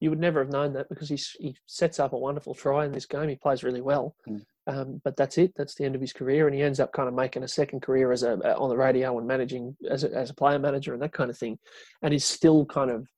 you 0.00 0.10
would 0.10 0.18
never 0.18 0.40
have 0.40 0.50
known 0.52 0.72
that 0.72 0.88
because 0.88 1.08
he's, 1.08 1.36
he 1.38 1.54
sets 1.66 2.00
up 2.00 2.12
a 2.12 2.18
wonderful 2.18 2.54
try 2.54 2.84
in 2.86 2.92
this 2.92 3.06
game. 3.06 3.28
He 3.28 3.36
plays 3.36 3.62
really 3.62 3.82
well. 3.82 4.16
Mm. 4.28 4.44
Um, 4.66 5.00
but 5.04 5.16
that's 5.16 5.36
it. 5.38 5.52
That's 5.56 5.74
the 5.74 5.84
end 5.84 5.94
of 5.94 6.00
his 6.00 6.12
career, 6.12 6.46
and 6.46 6.54
he 6.54 6.62
ends 6.62 6.80
up 6.80 6.92
kind 6.92 7.08
of 7.08 7.14
making 7.14 7.42
a 7.42 7.48
second 7.48 7.80
career 7.80 8.12
as 8.12 8.22
a 8.22 8.56
on 8.56 8.68
the 8.68 8.76
radio 8.76 9.18
and 9.18 9.26
managing 9.26 9.76
as 9.90 10.04
a, 10.04 10.12
as 10.14 10.30
a 10.30 10.34
player 10.34 10.58
manager 10.58 10.92
and 10.92 11.02
that 11.02 11.12
kind 11.12 11.30
of 11.30 11.36
thing, 11.38 11.58
and 12.02 12.14
is 12.14 12.24
still 12.24 12.64
kind 12.66 12.90
of, 12.90 13.08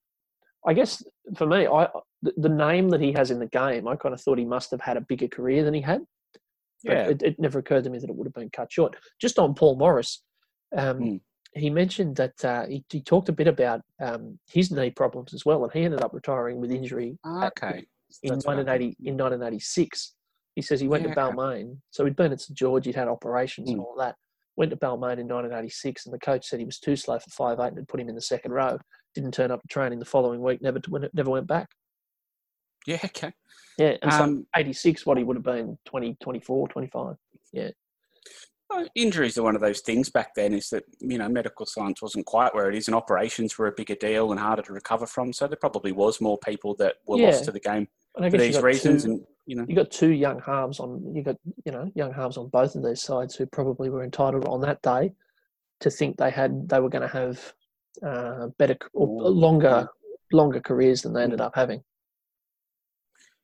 I 0.67 0.73
guess 0.73 1.03
for 1.37 1.47
me, 1.47 1.67
I 1.67 1.89
the, 2.23 2.33
the 2.37 2.49
name 2.49 2.89
that 2.91 3.01
he 3.01 3.13
has 3.13 3.31
in 3.31 3.39
the 3.39 3.47
game, 3.47 3.87
I 3.87 3.97
kind 3.97 4.15
of 4.15 4.21
thought 4.21 4.39
he 4.39 4.45
must 4.45 4.71
have 4.71 4.81
had 4.81 4.97
a 4.97 5.01
bigger 5.03 5.29
career 5.29 5.65
than 5.65 5.75
he 5.75 5.81
had. 5.83 6.03
But 6.85 6.97
Yeah. 6.97 7.09
it, 7.09 7.23
it 7.23 7.39
never 7.41 7.59
occurred 7.59 7.85
to 7.85 7.91
me 7.91 7.99
that 7.99 8.09
it 8.09 8.17
would 8.17 8.27
have 8.27 8.35
been 8.35 8.51
cut 8.51 8.73
short. 8.73 8.97
Just 9.21 9.39
on 9.39 9.55
Paul 9.55 9.77
Morris, 9.77 10.23
um, 10.77 10.99
Mm. 11.01 11.21
He 11.55 11.71
mentioned 11.71 12.17
that 12.17 12.45
uh, 12.45 12.67
he, 12.67 12.85
he 12.91 13.01
talked 13.03 13.29
a 13.29 13.33
bit 13.33 13.47
about 13.49 13.83
um, 14.01 14.39
his 14.51 14.71
knee 14.71 14.91
problems 14.91 15.35
as 15.35 15.45
well, 15.45 15.63
and 15.65 15.73
he 15.73 15.85
ended 15.85 16.03
up 16.03 16.13
retiring 16.15 16.61
with 16.61 16.71
injury 16.73 17.19
at- 17.25 17.53
Okay. 17.63 17.85
in 18.23 18.31
That's 18.33 18.47
what 18.47 18.55
I 18.55 18.63
1980 18.63 18.97
in 19.09 19.17
1986. 19.17 20.15
He 20.55 20.63
says 20.63 20.81
he 20.81 20.89
went 20.89 21.05
Yeah, 21.07 21.15
to 21.15 21.21
okay. 21.21 21.33
Balmain, 21.37 21.79
so 21.91 22.05
he'd 22.05 22.17
been 22.17 22.33
at 22.33 22.41
St 22.41 22.57
George, 22.57 22.87
he'd 22.87 22.95
had 22.95 23.09
operations 23.09 23.71
and 23.71 23.79
Mm. 23.81 23.85
all 23.85 23.95
that. 23.99 24.17
Went 24.57 24.71
to 24.71 24.77
Balmain 24.77 25.19
in 25.19 25.27
1986, 25.29 26.05
and 26.07 26.13
the 26.13 26.19
coach 26.19 26.47
said 26.47 26.59
he 26.59 26.67
was 26.67 26.79
too 26.79 26.95
slow 26.97 27.19
for 27.19 27.31
five 27.31 27.59
eight 27.61 27.69
and 27.69 27.79
had 27.79 27.89
put 27.89 28.01
him 28.01 28.09
in 28.11 28.15
the 28.15 28.21
second 28.21 28.53
row. 28.53 28.79
Didn't 29.15 29.33
turn 29.33 29.51
up 29.51 29.63
to 29.63 29.69
training 29.69 29.99
the 29.99 30.05
following 30.05 30.43
week, 30.43 30.61
never 30.61 30.79
to, 30.81 31.11
never 31.15 31.31
went 31.31 31.47
back. 31.47 31.69
Yeah. 32.87 32.99
Okay. 33.05 33.33
Yeah, 33.79 33.97
and 34.03 34.13
so 34.13 34.25
Um, 34.25 34.47
86, 34.55 35.07
what 35.07 35.17
he 35.17 35.25
would 35.25 35.37
have 35.37 35.45
been 35.45 35.79
20, 35.87 36.17
24, 36.21 36.69
25. 36.69 37.17
Uh, 37.57 37.71
injuries 38.95 39.37
are 39.39 39.43
one 39.43 39.55
of 39.55 39.61
those 39.61 39.81
things 39.81 40.11
back 40.11 40.35
then 40.35 40.53
is 40.53 40.69
that 40.71 40.85
you 41.01 41.19
know 41.19 41.29
medical 41.29 41.67
science 41.67 42.01
wasn't 42.03 42.25
quite 42.27 42.55
where 42.55 42.69
it 42.69 42.77
is 42.77 42.89
and 42.89 42.95
operations 42.95 43.57
were 43.59 43.67
a 43.69 43.73
bigger 43.73 43.95
deal 43.95 44.31
and 44.31 44.41
harder 44.41 44.63
to 44.63 44.73
recover 44.73 45.07
from 45.07 45.33
so 45.33 45.47
there 45.47 45.57
probably 45.57 45.93
was 45.93 46.21
more 46.21 46.39
people 46.39 46.75
that 46.77 46.97
were 47.07 47.19
Yeah. 47.19 47.27
lost 47.27 47.45
to 47.45 47.53
the 47.53 47.61
game 47.61 47.89
for 48.15 48.31
these 48.31 48.61
reasons 48.61 49.05
two, 49.05 49.11
and 49.11 49.21
you 49.47 49.57
know 49.57 49.65
you 49.69 49.75
got 49.75 49.91
two 49.91 50.13
young 50.13 50.41
halves 50.41 50.79
on. 50.81 51.15
You 51.15 51.23
got 51.23 51.37
you 51.65 51.73
know 51.73 51.91
young 51.95 52.13
halves 52.13 52.37
on 52.37 52.49
both 52.49 52.75
of 52.77 52.85
these 52.85 53.03
sides 53.03 53.35
who 53.35 53.47
probably 53.47 53.89
were 53.91 54.05
entitled 54.05 54.47
on 54.47 54.61
that 54.63 54.81
day 54.83 55.13
to 55.81 55.91
think 55.91 56.17
they 56.17 56.31
had 56.31 56.69
they 56.69 56.81
were 56.81 56.89
going 56.89 57.03
to 57.03 57.09
have 57.09 57.53
uh, 58.07 58.49
better 58.59 58.77
or 58.93 59.07
longer 59.31 59.89
longer 60.31 60.61
careers 60.61 61.03
than 61.03 61.13
they 61.13 61.23
ended 61.23 61.41
Mm. 61.41 61.47
up 61.47 61.55
having. 61.55 61.83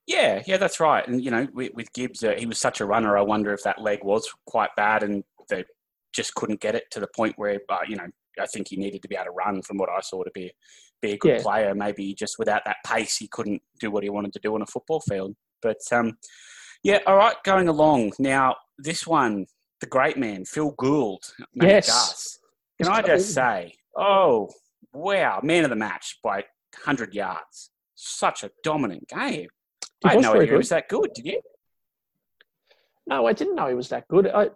Yeah 0.08 0.42
yeah 0.46 0.56
that's 0.56 0.80
right. 0.80 1.06
And 1.06 1.22
you 1.24 1.30
know 1.30 1.46
with, 1.54 1.72
with 1.74 1.92
gibbs 1.92 2.24
uh, 2.24 2.34
he 2.36 2.46
was 2.46 2.58
such 2.58 2.80
a 2.80 2.86
runner 2.86 3.16
i 3.16 3.22
wonder 3.22 3.52
if 3.52 3.62
that 3.62 3.80
leg 3.80 4.00
was 4.02 4.26
quite 4.46 4.70
bad 4.76 5.02
and 5.04 5.22
they 5.48 5.64
just 6.12 6.34
couldn't 6.34 6.60
get 6.60 6.74
it 6.74 6.84
to 6.90 6.98
the 7.00 7.08
point 7.14 7.34
where 7.36 7.60
uh, 7.68 7.78
you 7.86 7.94
know 7.96 8.06
i 8.40 8.46
think 8.46 8.68
he 8.68 8.76
needed 8.76 9.02
to 9.02 9.08
be 9.08 9.14
able 9.14 9.26
to 9.26 9.30
run 9.32 9.62
from 9.62 9.76
what 9.76 9.88
i 9.90 10.00
saw 10.00 10.22
to 10.24 10.30
be 10.34 10.50
be 11.00 11.12
a 11.12 11.16
good 11.16 11.36
Yeah. 11.36 11.42
player. 11.42 11.74
Maybe 11.76 12.12
just 12.12 12.40
without 12.40 12.62
that 12.64 12.78
pace 12.84 13.16
he 13.18 13.28
couldn't 13.28 13.62
do 13.78 13.88
what 13.92 14.02
he 14.02 14.10
wanted 14.10 14.32
to 14.32 14.40
do 14.40 14.54
on 14.56 14.62
a 14.62 14.66
football 14.66 15.00
field. 15.00 15.36
But 15.62 15.78
um 15.92 16.18
yeah 16.82 16.98
all 17.06 17.16
right 17.16 17.36
going 17.44 17.68
along. 17.68 18.14
Now 18.18 18.56
this 18.78 19.06
one 19.06 19.46
the 19.80 19.86
great 19.86 20.16
man 20.16 20.44
phil 20.44 20.72
gould 20.76 21.22
Yes. 21.54 21.86
Gus. 21.86 22.38
can 22.82 22.92
i 22.92 23.00
just 23.00 23.32
say 23.32 23.74
oh 23.96 24.48
wow 24.92 25.38
man 25.44 25.62
of 25.62 25.70
the 25.70 25.76
match 25.76 26.18
by 26.24 26.36
100 26.84 27.14
yards. 27.14 27.70
Such 27.94 28.42
a 28.42 28.50
dominant 28.64 29.06
game 29.08 29.48
He 30.02 30.08
I 30.08 30.12
had 30.12 30.22
no 30.22 30.34
idea 30.34 30.48
good. 30.48 30.58
was 30.58 30.68
that 30.68 30.88
good. 30.88 31.12
Did 31.14 31.26
you? 31.26 31.40
No, 33.06 33.26
I 33.26 33.32
didn't 33.32 33.56
know 33.56 33.68
he 33.68 33.74
was 33.74 33.88
that 33.88 34.06
good. 34.08 34.28
I, 34.28 34.50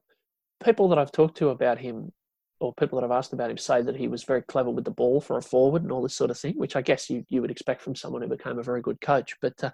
people 0.63 0.89
that 0.89 0.99
I've 0.99 1.13
talked 1.13 1.39
to 1.39 1.49
about 1.49 1.79
him, 1.79 2.13
or 2.61 2.73
people 2.75 3.01
that 3.01 3.05
I've 3.05 3.17
asked 3.17 3.33
about 3.33 3.51
him, 3.51 3.59
say 3.59 3.83
that 3.83 3.97
he 3.97 4.09
was 4.09 4.25
very 4.25 4.43
clever 4.43 4.71
with 4.71 4.85
the 4.85 4.91
ball 4.91 5.21
for 5.21 5.39
a 5.39 5.43
forward 5.43 5.83
and 5.83 5.91
all 5.91 6.03
this 6.03 6.15
sort 6.15 6.31
of 6.31 6.39
thing, 6.39 6.55
which 6.57 6.77
I 6.77 6.83
guess 6.83 7.11
you, 7.11 7.25
you 7.29 7.41
would 7.41 7.51
expect 7.51 7.83
from 7.83 7.97
someone 7.97 8.23
who 8.23 8.29
became 8.29 8.59
a 8.59 8.63
very 8.63 8.81
good 8.81 9.01
coach. 9.01 9.35
But 9.41 9.65
uh, 9.65 9.71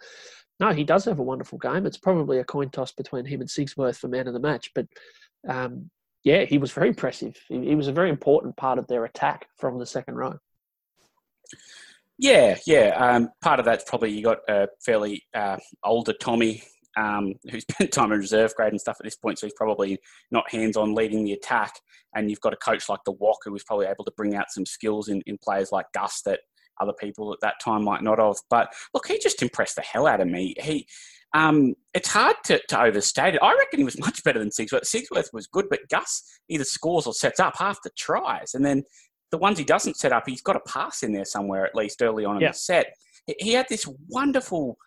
no, 0.61 0.73
he 0.73 0.85
does 0.85 1.05
have 1.05 1.19
a 1.19 1.25
wonderful 1.25 1.59
game. 1.59 1.87
It's 1.87 1.99
probably 1.99 2.39
a 2.39 2.45
coin 2.45 2.71
toss 2.71 2.93
between 2.93 3.27
him 3.27 3.41
and 3.41 3.51
Sigsworth 3.51 3.99
for 3.99 4.09
man 4.09 4.27
of 4.27 4.33
the 4.33 4.41
match. 4.41 4.71
But 4.75 4.87
um, 5.47 5.91
yeah, 6.25 6.45
he 6.45 6.59
was 6.59 6.73
very 6.73 6.89
impressive. 6.89 7.37
He, 7.49 7.67
he 7.67 7.75
was 7.75 7.89
a 7.89 7.93
very 7.93 8.11
important 8.11 8.57
part 8.57 8.79
of 8.79 8.87
their 8.87 9.05
attack 9.05 9.49
from 9.57 9.79
the 9.79 9.87
second 9.87 10.15
row. 10.15 10.39
Yeah, 12.19 12.59
yeah. 12.67 12.97
Um, 12.99 13.31
part 13.43 13.61
of 13.61 13.65
that's 13.65 13.85
probably 13.85 14.11
you 14.11 14.25
got 14.25 14.39
a 14.49 14.69
fairly 14.85 15.23
uh, 15.35 15.57
older 15.85 16.13
Tommy 16.13 16.63
um, 16.97 17.35
who's 17.51 17.63
spent 17.71 17.93
time 17.93 18.13
in 18.13 18.19
reserve 18.19 18.55
grade 18.57 18.73
and 18.73 18.81
stuff 18.81 18.97
at 19.01 19.05
this 19.05 19.17
point, 19.17 19.39
so 19.39 19.47
he's 19.47 19.55
probably 19.55 19.99
not 20.31 20.51
hands 20.51 20.77
on 20.77 20.95
leading 20.95 21.25
the 21.25 21.33
attack. 21.33 21.73
And 22.15 22.29
you've 22.29 22.41
got 22.41 22.53
a 22.53 22.57
coach 22.57 22.89
like 22.89 23.01
the 23.05 23.13
Walk 23.13 23.39
who 23.45 23.53
was 23.53 23.63
probably 23.63 23.87
able 23.87 24.05
to 24.05 24.13
bring 24.17 24.35
out 24.35 24.51
some 24.51 24.67
skills 24.67 25.09
in, 25.09 25.23
in 25.27 25.39
players 25.43 25.71
like 25.71 25.87
Gus 25.95 26.23
that 26.25 26.41
other 26.81 26.95
people 26.99 27.33
at 27.33 27.39
that 27.43 27.61
time 27.63 27.85
might 27.85 28.03
not 28.03 28.19
have. 28.19 28.37
But 28.51 28.73
look, 28.95 29.07
he 29.07 29.19
just 29.19 29.43
impressed 29.43 29.77
the 29.77 29.83
hell 29.83 30.07
out 30.07 30.21
of 30.21 30.29
me. 30.29 30.55
He. 30.61 30.87
Um, 31.35 31.75
it's 31.93 32.09
hard 32.09 32.37
to, 32.45 32.59
to 32.69 32.81
overstate 32.81 33.35
it. 33.35 33.43
I 33.43 33.55
reckon 33.55 33.81
he 33.81 33.85
was 33.85 34.01
much 34.01 34.25
better 34.25 34.39
than 34.39 34.49
Sigsworth. 34.49 34.87
Sigsworth 34.87 35.31
was 35.31 35.47
good, 35.47 35.67
but 35.69 35.81
Gus 35.91 36.23
either 36.49 36.65
scores 36.65 37.07
or 37.07 37.13
sets 37.13 37.39
up 37.39 37.57
half 37.59 37.83
the 37.85 37.91
tries. 37.99 38.55
And 38.55 38.65
then 38.65 38.83
the 39.31 39.39
ones 39.39 39.59
he 39.59 39.65
doesn't 39.65 39.97
set 39.97 40.13
up, 40.13 40.25
he's 40.27 40.43
got 40.43 40.57
a 40.57 40.61
pass 40.61 41.03
in 41.03 41.13
there 41.13 41.25
somewhere, 41.25 41.67
at 41.67 41.75
least 41.75 42.03
early 42.03 42.25
on 42.25 42.37
in 42.37 42.43
Yeah. 42.43 42.53
the 42.53 42.59
set. 42.59 42.87
He- 43.39 43.53
had 43.53 43.67
this 43.69 43.87
wonderful, 44.09 44.79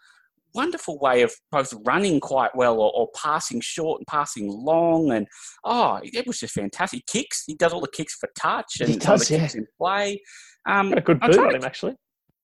wonderful 0.53 0.97
way 0.99 1.21
of 1.21 1.31
both 1.51 1.73
running 1.85 2.19
quite 2.19 2.53
well 2.55 2.79
or, 2.79 2.91
or 2.95 3.07
passing 3.15 3.61
short 3.61 3.99
and 3.99 4.07
passing 4.07 4.47
long. 4.49 5.11
And 5.11 5.27
oh, 5.63 5.99
it 6.03 6.25
was 6.27 6.39
just 6.39 6.53
fantastic. 6.55 7.03
He 7.07 7.19
kicks, 7.19 7.43
he 7.45 7.55
does 7.55 7.71
all 7.71 7.81
the 7.81 7.87
kicks 7.87 8.15
for 8.15 8.29
touch 8.37 8.79
and 8.81 8.89
He 8.89 8.97
does, 8.97 9.27
the 9.27 9.37
kicks 9.37 9.55
in 9.55 9.67
play. 9.79 10.21
Um, 10.67 10.89
Got 10.89 10.97
a 10.97 11.01
good 11.01 11.19
boot 11.19 11.37
on 11.37 11.55
him, 11.55 11.63
actually. 11.63 11.95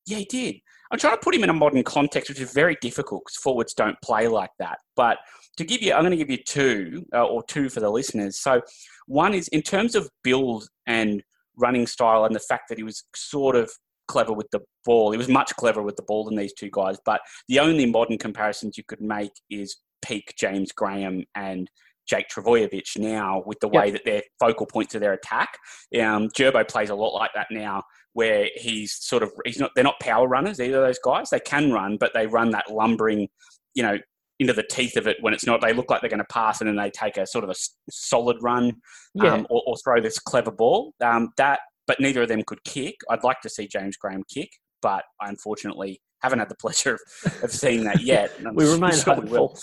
yeah, 0.05 0.17
he 0.17 0.25
did. 0.25 0.55
I'm 0.89 0.97
trying 0.99 1.15
to 1.17 1.21
put 1.21 1.35
him 1.35 1.43
in 1.43 1.49
a 1.49 1.53
modern 1.53 1.83
context, 1.83 2.29
which 2.29 2.39
is 2.39 2.53
very 2.53 2.77
difficult 2.79 3.23
because 3.25 3.35
forwards 3.37 3.73
don't 3.73 3.97
play 4.01 4.29
like 4.29 4.51
that. 4.59 4.77
But 4.95 5.17
to 5.57 5.65
give 5.65 5.81
you, 5.81 5.91
I'm 5.93 6.01
going 6.01 6.11
to 6.11 6.17
give 6.17 6.29
you 6.29 6.37
two 6.37 7.05
uh, 7.13 7.25
or 7.25 7.43
two 7.43 7.67
for 7.67 7.81
the 7.81 7.89
listeners. 7.89 8.39
So, 8.39 8.61
one 9.07 9.33
is 9.33 9.49
in 9.49 9.61
terms 9.63 9.95
of 9.95 10.09
build 10.23 10.65
and 10.85 11.21
running 11.57 11.87
style, 11.87 12.25
and 12.25 12.35
the 12.35 12.39
fact 12.39 12.69
that 12.69 12.77
he 12.77 12.83
was 12.83 13.03
sort 13.15 13.55
of 13.55 13.71
clever 14.07 14.33
with 14.33 14.49
the 14.51 14.61
ball. 14.85 15.11
He 15.11 15.17
was 15.17 15.27
much 15.27 15.55
cleverer 15.55 15.83
with 15.83 15.97
the 15.97 16.03
ball 16.03 16.23
than 16.23 16.35
these 16.35 16.53
two 16.53 16.69
guys. 16.71 16.97
But 17.05 17.21
the 17.49 17.59
only 17.59 17.85
modern 17.85 18.17
comparisons 18.17 18.77
you 18.77 18.83
could 18.87 19.01
make 19.01 19.31
is 19.49 19.77
peak 20.01 20.33
James 20.39 20.71
Graham 20.71 21.23
and 21.35 21.69
Jake 22.09 22.27
Trbojevic 22.29 22.97
now 22.97 23.43
with 23.45 23.59
the 23.59 23.69
Yep. 23.69 23.83
way 23.83 23.91
that 23.91 24.01
they're 24.05 24.23
focal 24.39 24.65
points 24.65 24.95
of 24.95 25.01
their 25.01 25.11
attack. 25.13 25.57
Um, 25.93 26.29
Gerbo 26.29 26.65
plays 26.67 26.89
a 26.89 26.95
lot 26.95 27.13
like 27.13 27.31
that 27.35 27.47
now 27.51 27.83
where 28.13 28.49
he's 28.55 28.95
sort 28.95 29.21
of 29.21 29.31
he's 29.45 29.59
not 29.59 29.69
they're 29.75 29.83
not 29.83 29.99
power 29.99 30.27
runners 30.27 30.59
either 30.59 30.81
those 30.81 30.97
guys 30.97 31.29
they 31.29 31.39
can 31.39 31.71
run 31.71 31.97
but 31.99 32.11
they 32.15 32.25
run 32.25 32.49
that 32.49 32.67
lumbering 32.71 33.27
you 33.75 33.83
know 33.83 33.95
into 34.39 34.53
the 34.53 34.63
teeth 34.63 34.95
of 34.97 35.07
it 35.07 35.17
when 35.21 35.33
it's 35.33 35.45
not 35.45 35.61
they 35.61 35.73
look 35.73 35.89
like 35.89 36.01
they're 36.01 36.09
going 36.09 36.19
to 36.19 36.25
pass 36.31 36.61
and 36.61 36.67
then 36.67 36.75
they 36.75 36.89
take 36.91 37.17
a 37.17 37.25
sort 37.25 37.43
of 37.43 37.49
a 37.49 37.55
solid 37.89 38.37
run 38.41 38.73
Yeah. 39.15 39.33
um, 39.33 39.47
or, 39.49 39.63
or 39.65 39.75
throw 39.83 39.99
this 40.01 40.19
clever 40.19 40.51
ball 40.51 40.93
um, 41.03 41.29
that 41.37 41.59
but 41.87 41.99
neither 41.99 42.21
of 42.21 42.27
them 42.27 42.43
could 42.45 42.63
kick 42.63 42.95
i'd 43.09 43.23
like 43.23 43.41
to 43.41 43.49
see 43.49 43.67
james 43.67 43.97
graham 43.97 44.23
kick 44.33 44.49
but 44.81 45.03
i 45.21 45.29
unfortunately 45.29 46.01
haven't 46.21 46.39
had 46.39 46.49
the 46.49 46.55
pleasure 46.59 46.93
of, 47.25 47.43
of 47.43 47.51
seeing 47.51 47.83
that 47.83 48.01
yet 48.01 48.31
we 48.53 48.69
remain 48.69 48.91
sure 48.93 49.15
we 49.15 49.21
hopeful. 49.21 49.57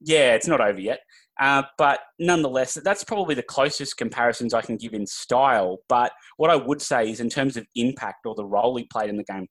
Yeah, 0.00 0.34
it's 0.34 0.46
not 0.46 0.60
over 0.60 0.80
yet. 0.80 1.00
Uh, 1.40 1.62
but 1.76 2.00
nonetheless, 2.18 2.74
that's 2.84 3.04
probably 3.04 3.34
the 3.34 3.42
closest 3.42 3.96
comparisons 3.96 4.54
I 4.54 4.62
can 4.62 4.76
give 4.76 4.94
in 4.94 5.06
style. 5.06 5.78
But 5.88 6.12
what 6.36 6.50
I 6.50 6.56
would 6.56 6.80
say 6.80 7.10
is, 7.10 7.20
in 7.20 7.28
terms 7.28 7.56
of 7.56 7.66
impact 7.74 8.26
or 8.26 8.34
the 8.34 8.44
role 8.44 8.76
he 8.76 8.84
played 8.84 9.10
in 9.10 9.16
the 9.16 9.24
game, 9.24 9.46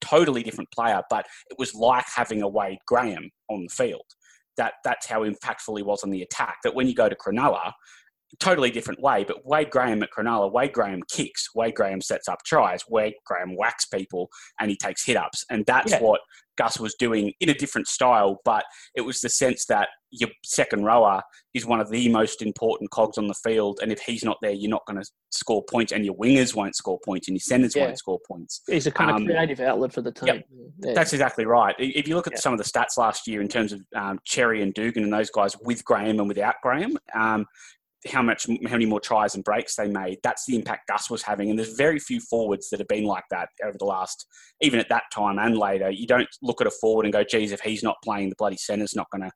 totally 0.00 0.42
different 0.42 0.70
player. 0.70 1.02
But 1.10 1.26
it 1.50 1.58
was 1.58 1.74
like 1.74 2.06
having 2.14 2.42
a 2.42 2.48
Wade 2.48 2.78
Graham 2.86 3.30
on 3.48 3.64
the 3.64 3.70
field. 3.70 4.04
That 4.56 4.74
that's 4.84 5.06
how 5.06 5.24
impactful 5.24 5.76
he 5.76 5.82
was 5.82 6.02
on 6.02 6.10
the 6.10 6.22
attack. 6.22 6.56
That 6.64 6.74
when 6.74 6.86
you 6.86 6.94
go 6.94 7.08
to 7.08 7.16
Cronulla, 7.16 7.72
totally 8.38 8.70
different 8.70 9.00
way. 9.00 9.24
But 9.24 9.44
Wade 9.44 9.70
Graham 9.70 10.02
at 10.02 10.10
Cronulla, 10.16 10.52
Wade 10.52 10.72
Graham 10.72 11.02
kicks, 11.10 11.48
Wade 11.54 11.74
Graham 11.74 12.00
sets 12.00 12.28
up 12.28 12.38
tries, 12.44 12.82
Wade 12.88 13.14
Graham 13.26 13.56
whacks 13.56 13.86
people, 13.86 14.28
and 14.60 14.70
he 14.70 14.76
takes 14.76 15.04
hit 15.04 15.16
ups, 15.16 15.44
and 15.50 15.64
that's 15.66 15.92
Yeah. 15.92 16.00
what 16.00 16.20
Gus 16.56 16.78
was 16.78 16.94
doing 16.94 17.32
in 17.40 17.48
a 17.48 17.54
different 17.54 17.88
style. 17.88 18.40
But 18.44 18.64
it 18.94 19.00
was 19.00 19.20
the 19.20 19.28
sense 19.30 19.64
that 19.66 19.88
your 20.10 20.28
second 20.44 20.84
rower 20.84 21.22
is 21.54 21.64
one 21.64 21.80
of 21.80 21.88
the 21.88 22.08
most 22.08 22.42
important 22.42 22.90
cogs 22.90 23.16
on 23.16 23.28
the 23.28 23.34
field, 23.34 23.78
and 23.80 23.90
if 23.90 24.00
he's 24.00 24.24
not 24.24 24.36
there, 24.42 24.50
you're 24.50 24.70
not 24.70 24.84
going 24.86 25.00
to 25.00 25.08
score 25.30 25.64
points, 25.64 25.92
and 25.92 26.04
your 26.04 26.14
wingers 26.16 26.54
won't 26.54 26.76
score 26.76 26.98
points, 27.04 27.28
and 27.28 27.36
your 27.36 27.40
centers 27.40 27.74
Yeah. 27.74 27.86
won't 27.86 27.98
score 27.98 28.20
points. 28.28 28.62
He's 28.66 28.86
a 28.86 28.90
kind 28.90 29.10
Um, 29.10 29.22
of 29.22 29.28
creative 29.28 29.60
outlet 29.60 29.92
for 29.92 30.02
the 30.02 30.12
team. 30.12 30.26
yep. 30.26 30.44
Yeah. 30.80 30.92
That's 30.94 31.12
exactly 31.12 31.46
right. 31.46 31.74
If 31.78 32.06
you 32.08 32.14
look 32.16 32.26
at 32.26 32.34
Yeah. 32.34 32.40
some 32.40 32.52
of 32.52 32.58
the 32.58 32.64
stats 32.64 32.98
last 32.98 33.26
year 33.26 33.40
in 33.40 33.48
terms 33.48 33.72
of 33.72 33.80
um, 33.94 34.18
Cherry 34.24 34.60
and 34.62 34.74
Dugan 34.74 35.04
and 35.04 35.12
those 35.12 35.30
guys 35.30 35.56
with 35.62 35.84
Graham 35.84 36.18
and 36.18 36.28
without 36.28 36.56
Graham, 36.62 36.98
um, 37.14 37.46
how 38.08 38.22
much, 38.22 38.46
how 38.46 38.54
many 38.72 38.86
more 38.86 39.00
tries 39.00 39.34
and 39.34 39.44
breaks 39.44 39.76
they 39.76 39.88
made. 39.88 40.18
That's 40.22 40.46
the 40.46 40.56
impact 40.56 40.88
Gus 40.88 41.10
was 41.10 41.22
having, 41.22 41.50
and 41.50 41.58
there's 41.58 41.74
very 41.76 41.98
few 41.98 42.20
forwards 42.20 42.70
that 42.70 42.80
have 42.80 42.88
been 42.88 43.04
like 43.04 43.24
that 43.30 43.48
over 43.64 43.76
the 43.78 43.84
last, 43.84 44.26
even 44.60 44.80
at 44.80 44.88
that 44.88 45.04
time 45.12 45.38
and 45.38 45.56
later. 45.56 45.90
You 45.90 46.06
don't 46.06 46.28
look 46.42 46.60
at 46.60 46.66
a 46.66 46.70
forward 46.70 47.04
and 47.06 47.12
go, 47.12 47.24
"Geez, 47.24 47.52
if 47.52 47.60
he's 47.60 47.82
not 47.82 47.96
playing, 48.02 48.30
the 48.30 48.36
bloody 48.38 48.56
center's 48.56 48.96
not 48.96 49.10
going 49.10 49.22
to 49.22 49.30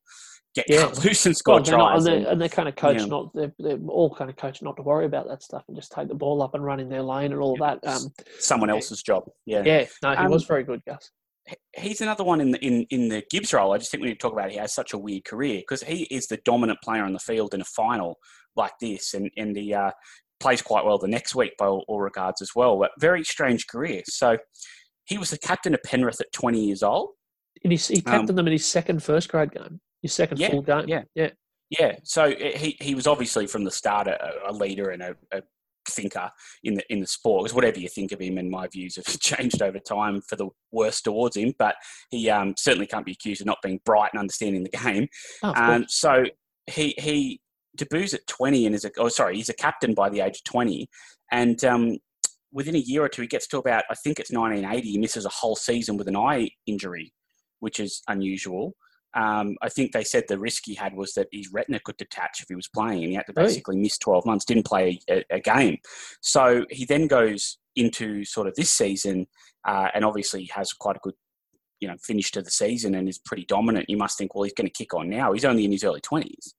get 0.54 0.66
Yeah. 0.68 0.86
loose 1.04 1.26
and 1.26 1.36
score 1.36 1.56
Well, 1.56 1.64
they're 1.64 1.76
not- 1.76 1.90
tries." 1.92 2.06
and, 2.06 2.24
they're, 2.24 2.32
and 2.32 2.40
they're 2.40 2.48
kind 2.48 2.68
of 2.68 2.76
coached 2.76 3.00
yeah. 3.00 3.06
not. 3.06 3.30
They're, 3.34 3.52
they're 3.58 3.78
all 3.88 4.14
kind 4.14 4.30
of 4.30 4.36
coached 4.36 4.62
not 4.62 4.76
to 4.76 4.82
worry 4.82 5.04
about 5.06 5.28
that 5.28 5.42
stuff 5.42 5.64
and 5.68 5.76
just 5.76 5.92
take 5.92 6.08
the 6.08 6.14
ball 6.14 6.42
up 6.42 6.54
and 6.54 6.64
run 6.64 6.80
in 6.80 6.88
their 6.88 7.02
lane 7.02 7.32
and 7.32 7.40
all 7.40 7.56
that. 7.56 7.80
Um, 7.86 8.12
someone 8.38 8.70
else's 8.70 9.02
job. 9.02 9.24
Yeah. 9.46 9.62
yeah, 9.64 9.84
no, 10.02 10.10
he 10.12 10.16
Um, 10.16 10.30
was 10.30 10.44
very 10.44 10.64
good, 10.64 10.80
Gus. 10.86 11.10
he's 11.76 12.00
another 12.00 12.24
one 12.24 12.40
in 12.40 12.52
the 12.52 12.58
in, 12.64 12.86
in 12.88 13.08
the 13.10 13.22
Gibbs 13.30 13.52
role. 13.52 13.72
I 13.74 13.78
just 13.78 13.90
think 13.90 14.00
we 14.02 14.08
need 14.08 14.14
to 14.14 14.18
talk 14.20 14.32
about 14.32 14.50
he 14.50 14.56
has 14.56 14.72
such 14.72 14.94
a 14.94 14.98
weird 14.98 15.24
career 15.26 15.58
because 15.60 15.82
he 15.82 16.04
is 16.04 16.26
the 16.26 16.38
dominant 16.38 16.78
player 16.82 17.02
on 17.04 17.12
the 17.12 17.18
field 17.18 17.52
in 17.52 17.60
a 17.60 17.64
final 17.66 18.16
like 18.56 18.72
this, 18.80 19.14
and 19.14 19.30
and 19.36 19.56
he 19.56 19.74
uh, 19.74 19.90
plays 20.40 20.62
quite 20.62 20.84
well 20.84 20.98
the 20.98 21.08
next 21.08 21.34
week 21.34 21.52
by 21.58 21.66
all, 21.66 21.84
all 21.88 22.00
regards 22.00 22.42
as 22.42 22.50
well. 22.54 22.78
But 22.78 22.90
very 22.98 23.24
strange 23.24 23.66
career. 23.66 24.02
So 24.06 24.38
he 25.06 25.18
was 25.18 25.30
the 25.30 25.38
captain 25.38 25.74
of 25.74 25.82
Penrith 25.82 26.20
at 26.20 26.32
20 26.32 26.64
years 26.64 26.82
old. 26.82 27.10
And 27.62 27.72
he, 27.72 27.76
he 27.78 28.02
captained 28.02 28.36
them 28.36 28.46
in 28.46 28.52
his 28.52 28.66
second 28.66 29.02
first 29.02 29.28
grade 29.30 29.52
game, 29.52 29.80
his 30.02 30.12
second 30.12 30.38
Um, 30.38 30.42
Yeah, 30.42 30.50
full 30.50 30.62
game. 30.62 30.84
yeah. 30.88 31.02
yeah, 31.14 31.30
Yeah, 31.70 31.96
so 32.02 32.30
he 32.30 32.76
he 32.80 32.94
was 32.94 33.06
obviously 33.06 33.46
from 33.46 33.64
the 33.64 33.70
start 33.70 34.06
a, 34.06 34.18
a 34.46 34.52
leader 34.52 34.90
and 34.90 35.02
a, 35.02 35.16
a 35.32 35.42
thinker 35.88 36.30
in 36.62 36.74
the 36.74 36.82
in 36.92 37.00
the 37.00 37.06
sport. 37.06 37.44
Because 37.44 37.54
whatever 37.54 37.78
you 37.78 37.88
think 37.88 38.12
of 38.12 38.20
him, 38.20 38.36
and 38.36 38.50
my 38.50 38.66
views 38.68 38.96
have 39.06 39.06
changed 39.20 39.62
over 39.62 39.78
time 39.78 40.20
for 40.28 40.36
the 40.36 40.48
worse 40.72 41.00
towards 41.00 41.36
him. 41.36 41.54
But 41.58 41.76
he 42.10 42.28
um, 42.28 42.54
certainly 42.58 42.86
can't 42.86 43.06
be 43.06 43.12
accused 43.12 43.40
of 43.40 43.46
not 43.46 43.62
being 43.62 43.80
bright 43.86 44.10
and 44.12 44.20
understanding 44.20 44.64
the 44.64 44.76
game. 44.76 45.08
Oh, 45.42 45.54
Um, 45.56 45.86
so 45.88 46.24
he 46.66 46.94
he 46.98 47.40
debuts 47.76 48.14
at 48.14 48.26
20 48.26 48.66
and 48.66 48.74
is 48.74 48.84
a 48.84 48.90
oh 48.98 49.08
sorry 49.08 49.36
he's 49.36 49.48
a 49.48 49.54
captain 49.54 49.94
by 49.94 50.08
the 50.08 50.20
age 50.20 50.36
of 50.36 50.44
20 50.44 50.88
and 51.32 51.64
um, 51.64 51.98
within 52.52 52.74
a 52.76 52.78
year 52.78 53.02
or 53.04 53.08
two 53.08 53.22
he 53.22 53.28
gets 53.28 53.46
to 53.48 53.58
about 53.58 53.84
I 53.90 53.94
think 53.94 54.20
it's 54.20 54.30
1980 54.30 54.88
he 54.88 54.98
misses 54.98 55.24
a 55.24 55.30
whole 55.30 55.56
season 55.56 55.96
with 55.96 56.08
an 56.08 56.16
eye 56.16 56.50
injury 56.66 57.12
which 57.64 57.80
is 57.80 58.02
unusual. 58.08 58.74
Um, 59.14 59.56
I 59.62 59.68
think 59.70 59.92
they 59.92 60.04
said 60.04 60.24
the 60.28 60.38
risk 60.38 60.64
he 60.66 60.74
had 60.74 60.94
was 60.94 61.14
that 61.14 61.28
his 61.32 61.50
retina 61.52 61.80
could 61.82 61.96
detach 61.96 62.40
if 62.42 62.48
he 62.48 62.54
was 62.54 62.68
playing, 62.68 63.02
and 63.02 63.10
he 63.10 63.14
had 63.14 63.26
to 63.26 63.32
Really? 63.34 63.48
basically 63.48 63.76
miss 63.78 63.96
12 63.98 64.26
months, 64.26 64.44
didn't 64.44 64.66
play 64.66 64.98
a, 65.08 65.24
a 65.30 65.40
game. 65.40 65.78
So 66.20 66.66
he 66.70 66.84
then 66.84 67.06
goes 67.06 67.58
into 67.76 68.24
sort 68.24 68.48
of 68.48 68.54
this 68.54 68.70
season, 68.70 69.26
uh, 69.66 69.88
and 69.94 70.04
obviously 70.04 70.44
has 70.52 70.72
quite 70.72 70.96
a 70.96 71.00
good, 71.02 71.14
you 71.80 71.88
know, 71.88 71.94
finish 72.02 72.32
to 72.32 72.42
the 72.42 72.50
season 72.50 72.94
and 72.96 73.08
is 73.08 73.18
pretty 73.18 73.46
dominant. 73.46 73.88
You 73.88 73.96
must 73.96 74.18
think, 74.18 74.34
well, 74.34 74.44
he's 74.44 74.52
going 74.52 74.68
to 74.68 74.72
kick 74.72 74.92
on 74.92 75.08
now. 75.08 75.32
He's 75.32 75.44
only 75.44 75.64
in 75.64 75.72
his 75.72 75.84
early 75.84 76.00
20s. 76.02 76.52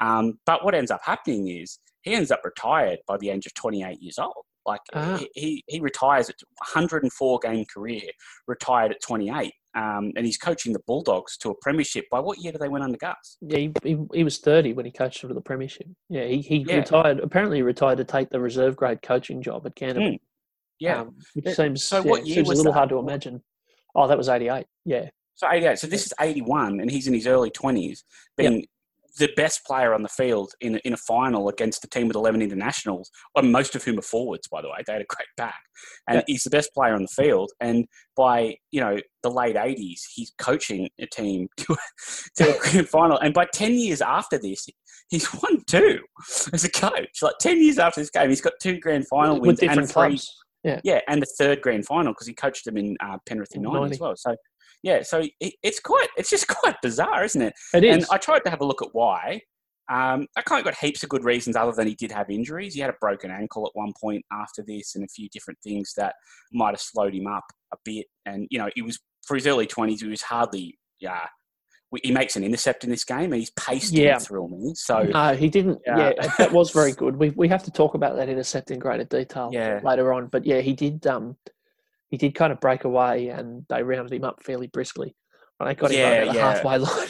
Um, 0.00 0.38
but 0.46 0.64
what 0.64 0.74
ends 0.74 0.90
up 0.90 1.00
happening 1.04 1.48
is 1.48 1.78
he 2.02 2.14
ends 2.14 2.30
up 2.30 2.40
retired 2.44 2.98
by 3.06 3.16
the 3.18 3.30
age 3.30 3.46
of 3.46 3.54
28 3.54 4.00
years 4.00 4.18
old. 4.18 4.32
Like 4.66 4.80
Ah. 4.94 5.18
he, 5.34 5.64
he, 5.66 5.80
retires 5.80 6.28
at 6.28 6.34
104 6.74 7.38
game 7.42 7.64
career, 7.72 8.02
retired 8.46 8.92
at 8.92 9.00
28, 9.00 9.50
um, 9.74 10.12
and 10.14 10.26
he's 10.26 10.36
coaching 10.36 10.74
the 10.74 10.80
Bulldogs 10.86 11.38
to 11.38 11.48
a 11.50 11.54
premiership. 11.62 12.04
By 12.10 12.20
what 12.20 12.38
year 12.38 12.52
do 12.52 12.58
they 12.58 12.68
win 12.68 12.82
under 12.82 12.98
Gus? 12.98 13.38
Yeah, 13.40 13.58
he, 13.58 13.72
he, 13.82 13.96
he 14.12 14.24
was 14.24 14.38
30 14.38 14.74
when 14.74 14.84
he 14.84 14.92
coached 14.92 15.20
for 15.22 15.28
the 15.28 15.40
Premiership. 15.40 15.86
Yeah, 16.10 16.24
he, 16.26 16.42
he 16.42 16.56
Yeah. 16.68 16.76
retired. 16.76 17.20
Apparently, 17.20 17.62
retired 17.62 17.96
to 17.98 18.04
take 18.04 18.28
the 18.28 18.40
reserve 18.40 18.76
grade 18.76 19.00
coaching 19.00 19.40
job 19.40 19.64
at 19.66 19.74
Canterbury. 19.74 20.16
Mm. 20.16 20.20
Yeah. 20.80 21.00
um, 21.00 21.16
which 21.34 21.56
seems 21.56 21.82
so 21.84 22.02
yeah, 22.04 22.10
what 22.10 22.26
year 22.26 22.36
seems 22.36 22.48
a 22.48 22.52
little 22.52 22.64
that? 22.72 22.78
hard 22.78 22.88
to 22.90 22.98
imagine. 22.98 23.42
Oh, 23.94 24.06
that 24.06 24.18
was 24.18 24.28
88. 24.28 24.66
Yeah, 24.84 25.08
So 25.34 25.50
88. 25.50 25.78
So 25.78 25.86
this 25.86 26.04
is 26.04 26.12
81, 26.20 26.80
and 26.80 26.90
he's 26.90 27.06
in 27.08 27.14
his 27.14 27.26
early 27.26 27.50
20s, 27.50 28.00
being 28.36 28.66
the 29.18 29.30
best 29.36 29.64
player 29.64 29.92
on 29.94 30.02
the 30.02 30.08
field 30.08 30.52
in, 30.60 30.76
a- 30.76 30.80
in 30.84 30.92
a 30.92 30.96
final 30.96 31.48
against 31.48 31.84
a 31.84 31.88
team 31.88 32.08
with 32.08 32.16
11 32.16 32.40
internationals, 32.42 33.10
most 33.42 33.74
of 33.74 33.84
whom 33.84 33.98
are 33.98 34.02
forwards, 34.02 34.48
by 34.48 34.62
the 34.62 34.68
way. 34.68 34.76
They 34.86 34.92
had 34.94 35.02
a 35.02 35.06
great 35.08 35.28
back. 35.36 35.60
And 36.08 36.16
Yeah. 36.18 36.22
he's 36.26 36.44
the 36.44 36.50
best 36.50 36.72
player 36.74 36.94
on 36.94 37.02
the 37.02 37.08
field. 37.08 37.50
And 37.60 37.86
by, 38.16 38.56
you 38.70 38.80
know, 38.80 38.98
the 39.22 39.30
late 39.30 39.56
80s, 39.56 40.00
he's 40.14 40.32
coaching 40.38 40.88
a 41.00 41.06
team 41.06 41.48
to, 41.58 41.76
to 42.36 42.56
a 42.56 42.58
grand 42.60 42.88
final. 42.88 43.18
And 43.18 43.34
by 43.34 43.46
10 43.52 43.74
years 43.74 44.00
after 44.00 44.38
this, 44.38 44.66
he's 45.10 45.32
won 45.42 45.62
two 45.66 46.00
as 46.52 46.64
a 46.64 46.70
coach. 46.70 47.22
Like 47.22 47.34
10 47.40 47.60
years 47.62 47.78
after 47.78 48.00
this 48.00 48.10
game, 48.10 48.28
he's 48.28 48.40
got 48.40 48.54
two 48.60 48.78
grand 48.78 49.06
final 49.08 49.34
with 49.40 49.46
wins 49.48 49.60
different 49.60 49.80
and 49.80 49.88
three 49.90 50.02
clubs. 50.08 50.34
Yeah, 50.64 50.80
yeah, 50.82 51.00
and 51.06 51.22
the 51.22 51.26
third 51.38 51.60
grand 51.62 51.86
final 51.86 52.12
because 52.12 52.26
he 52.26 52.34
coached 52.34 52.64
them 52.64 52.76
in 52.76 52.96
uh, 53.00 53.16
Penrith 53.26 53.54
in 53.54 53.62
90 53.62 53.78
90. 53.78 53.94
as 53.94 54.00
well. 54.00 54.16
So, 54.16 54.34
yeah, 54.82 55.02
so 55.02 55.22
it, 55.40 55.54
it's 55.62 55.80
quite, 55.80 56.08
it's 56.16 56.30
just 56.30 56.46
quite 56.60 56.76
bizarre, 56.82 57.24
isn't 57.24 57.42
it? 57.42 57.54
it 57.74 57.84
is. 57.84 57.94
And 57.96 58.06
I 58.10 58.18
tried 58.18 58.40
to 58.44 58.50
have 58.50 58.60
a 58.60 58.64
look 58.64 58.82
at 58.82 58.88
why. 58.92 59.40
Um, 59.90 60.26
I 60.36 60.42
kind 60.42 60.58
of 60.60 60.64
got 60.66 60.78
heaps 60.78 61.02
of 61.02 61.08
good 61.08 61.24
reasons 61.24 61.56
other 61.56 61.72
than 61.72 61.86
he 61.86 61.94
did 61.94 62.12
have 62.12 62.28
injuries. 62.28 62.74
He 62.74 62.80
had 62.80 62.90
a 62.90 62.96
broken 63.00 63.30
ankle 63.30 63.66
at 63.66 63.72
one 63.74 63.92
point 63.98 64.22
after 64.30 64.62
this 64.66 64.94
and 64.94 65.02
a 65.04 65.08
few 65.08 65.28
different 65.30 65.58
things 65.64 65.94
that 65.96 66.14
might 66.52 66.72
have 66.72 66.80
slowed 66.80 67.14
him 67.14 67.26
up 67.26 67.44
a 67.72 67.76
bit. 67.84 68.04
And, 68.26 68.46
you 68.50 68.58
know, 68.58 68.68
he 68.74 68.82
was, 68.82 68.98
for 69.26 69.34
his 69.34 69.46
early 69.46 69.66
20s, 69.66 70.00
he 70.00 70.06
was 70.08 70.20
hardly, 70.22 70.78
yeah. 71.00 71.26
He 72.02 72.12
makes 72.12 72.36
an 72.36 72.44
intercept 72.44 72.84
in 72.84 72.90
this 72.90 73.02
game, 73.02 73.32
and 73.32 73.36
he's 73.36 73.50
paced 73.52 73.94
Yeah. 73.94 74.18
through 74.18 74.48
me. 74.50 74.74
So 74.74 75.04
no, 75.04 75.34
he 75.34 75.48
didn't. 75.48 75.78
Yeah. 75.86 76.12
Yeah, 76.18 76.28
that 76.36 76.52
was 76.52 76.70
very 76.70 76.92
good. 77.02 77.16
We 77.16 77.30
we 77.30 77.48
have 77.48 77.62
to 77.62 77.70
talk 77.70 77.94
about 77.94 78.14
that 78.16 78.28
intercept 78.28 78.70
in 78.70 78.78
greater 78.78 79.04
detail 79.04 79.48
Yeah. 79.54 79.80
later 79.82 80.12
on. 80.12 80.26
But 80.26 80.44
yeah, 80.44 80.60
he 80.60 80.74
did. 80.74 81.06
Um, 81.06 81.38
he 82.10 82.16
did 82.16 82.34
kind 82.34 82.52
of 82.52 82.60
break 82.60 82.84
away, 82.84 83.28
and 83.28 83.64
they 83.68 83.82
rounded 83.82 84.12
him 84.12 84.24
up 84.24 84.42
fairly 84.42 84.66
briskly. 84.68 85.14
And 85.60 85.68
they 85.68 85.74
got 85.74 85.90
him 85.90 85.98
Yeah, 85.98 86.20
over 86.22 86.26
the 86.26 86.32
yeah. 86.32 86.54
halfway 86.54 86.78
line. 86.78 87.08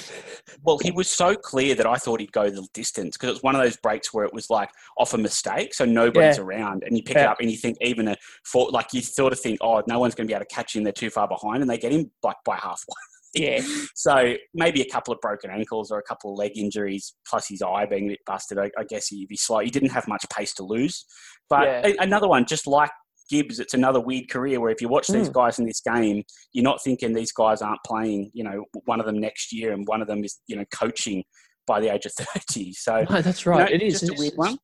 Well, 0.63 0.79
he 0.79 0.91
was 0.91 1.09
so 1.11 1.35
clear 1.35 1.75
that 1.75 1.87
I 1.87 1.97
thought 1.97 2.21
he'd 2.21 2.33
go 2.33 2.49
the 2.49 2.67
distance 2.73 3.17
because 3.17 3.29
it 3.29 3.33
was 3.35 3.43
one 3.43 3.55
of 3.55 3.61
those 3.63 3.77
breaks 3.77 4.15
where 4.15 4.25
it 4.25 4.33
was 4.33 4.49
like 4.49 4.71
off 4.97 5.13
a 5.13 5.19
mistake, 5.19 5.75
so 5.75 5.85
nobody's 5.85 6.39
Yeah. 6.39 6.43
around, 6.43 6.83
and 6.87 6.97
you 6.97 7.03
pick 7.03 7.17
it 7.17 7.23
up 7.23 7.37
and 7.41 7.51
you 7.51 7.57
think 7.59 7.77
even 7.83 8.09
a 8.09 8.17
for 8.45 8.71
like 8.71 8.93
you 8.95 9.03
sort 9.03 9.33
of 9.35 9.39
think, 9.41 9.59
oh, 9.61 9.83
no 9.87 9.99
one's 9.99 10.15
going 10.15 10.27
to 10.27 10.31
be 10.31 10.35
able 10.35 10.47
to 10.47 10.55
catch 10.55 10.75
him; 10.75 10.83
they're 10.83 10.93
too 10.93 11.11
far 11.11 11.29
behind, 11.29 11.61
and 11.61 11.71
they 11.71 11.77
get 11.79 11.93
him 11.93 12.11
like 12.23 12.37
by 12.47 12.57
halfway. 12.57 12.95
yeah, 13.35 13.61
So 13.95 14.35
maybe 14.55 14.81
a 14.81 14.89
couple 14.89 15.13
of 15.13 15.21
broken 15.21 15.51
ankles 15.51 15.91
or 15.91 15.99
a 15.99 16.03
couple 16.03 16.33
of 16.33 16.39
leg 16.39 16.53
injuries, 16.57 17.15
plus 17.29 17.49
his 17.49 17.61
eye 17.61 17.85
being 17.85 18.07
a 18.07 18.09
bit 18.13 18.21
busted. 18.25 18.59
I, 18.59 18.71
I 18.79 18.85
guess 18.89 19.09
he'd 19.09 19.29
be 19.29 19.37
slow. 19.37 19.59
He 19.59 19.71
didn't 19.71 19.91
have 19.91 20.09
much 20.09 20.25
pace 20.35 20.55
to 20.55 20.65
lose, 20.65 21.05
but 21.51 21.65
Yeah. 21.65 21.93
another 21.99 22.29
one 22.29 22.47
just 22.47 22.67
like. 22.67 22.91
Gibbs, 23.29 23.61
it's 23.61 23.75
another 23.75 24.01
weird 24.01 24.29
career 24.31 24.61
where 24.61 24.71
if 24.71 24.81
you 24.81 24.89
watch 24.89 25.09
these 25.09 25.29
Mm. 25.29 25.33
guys 25.35 25.59
in 25.59 25.67
this 25.67 25.81
game, 25.81 26.23
you're 26.53 26.65
not 26.65 26.83
thinking 26.83 27.13
these 27.13 27.33
guys 27.33 27.63
aren't 27.63 27.83
playing, 27.85 28.31
you 28.35 28.45
know, 28.45 28.65
one 28.85 29.01
of 29.01 29.07
them 29.07 29.21
next 29.21 29.53
year 29.53 29.73
and 29.73 29.87
one 29.87 30.01
of 30.03 30.09
them 30.09 30.25
is, 30.25 30.41
you 30.47 30.57
know, 30.57 30.65
coaching 30.73 31.25
by 31.67 31.81
the 31.81 31.93
age 31.93 32.07
of 32.07 32.13
30. 32.19 32.73
So, 32.73 33.05
no, 33.11 33.21
that's 33.23 33.45
you 33.45 33.53
right. 33.53 33.69
know, 33.71 33.75
it 33.75 33.83
is 33.83 34.09
a 34.09 34.15
weird 34.15 34.35
one. 34.37 34.59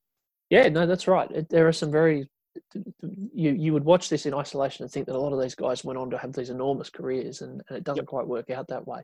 Yeah, 0.51 0.69
no, 0.69 0.87
that's 0.87 1.07
right. 1.09 1.31
It, 1.31 1.49
there 1.49 1.67
are 1.69 1.73
some 1.73 1.91
very 1.91 2.29
you 3.35 3.51
you 3.51 3.73
would 3.73 3.85
watch 3.85 4.09
this 4.09 4.27
in 4.27 4.35
isolation 4.35 4.85
and 4.85 4.93
think 4.93 5.07
that 5.07 5.17
a 5.17 5.19
lot 5.19 5.33
of 5.33 5.41
these 5.41 5.57
guys 5.57 5.85
went 5.85 5.99
on 5.99 6.09
to 6.11 6.19
have 6.19 6.33
these 6.33 6.51
enormous 6.51 6.89
careers, 6.89 7.43
and, 7.43 7.61
and 7.69 7.79
it 7.79 7.85
doesn't 7.85 8.07
quite 8.07 8.27
work 8.29 8.49
out 8.51 8.69
that 8.69 8.87
way. 8.87 9.03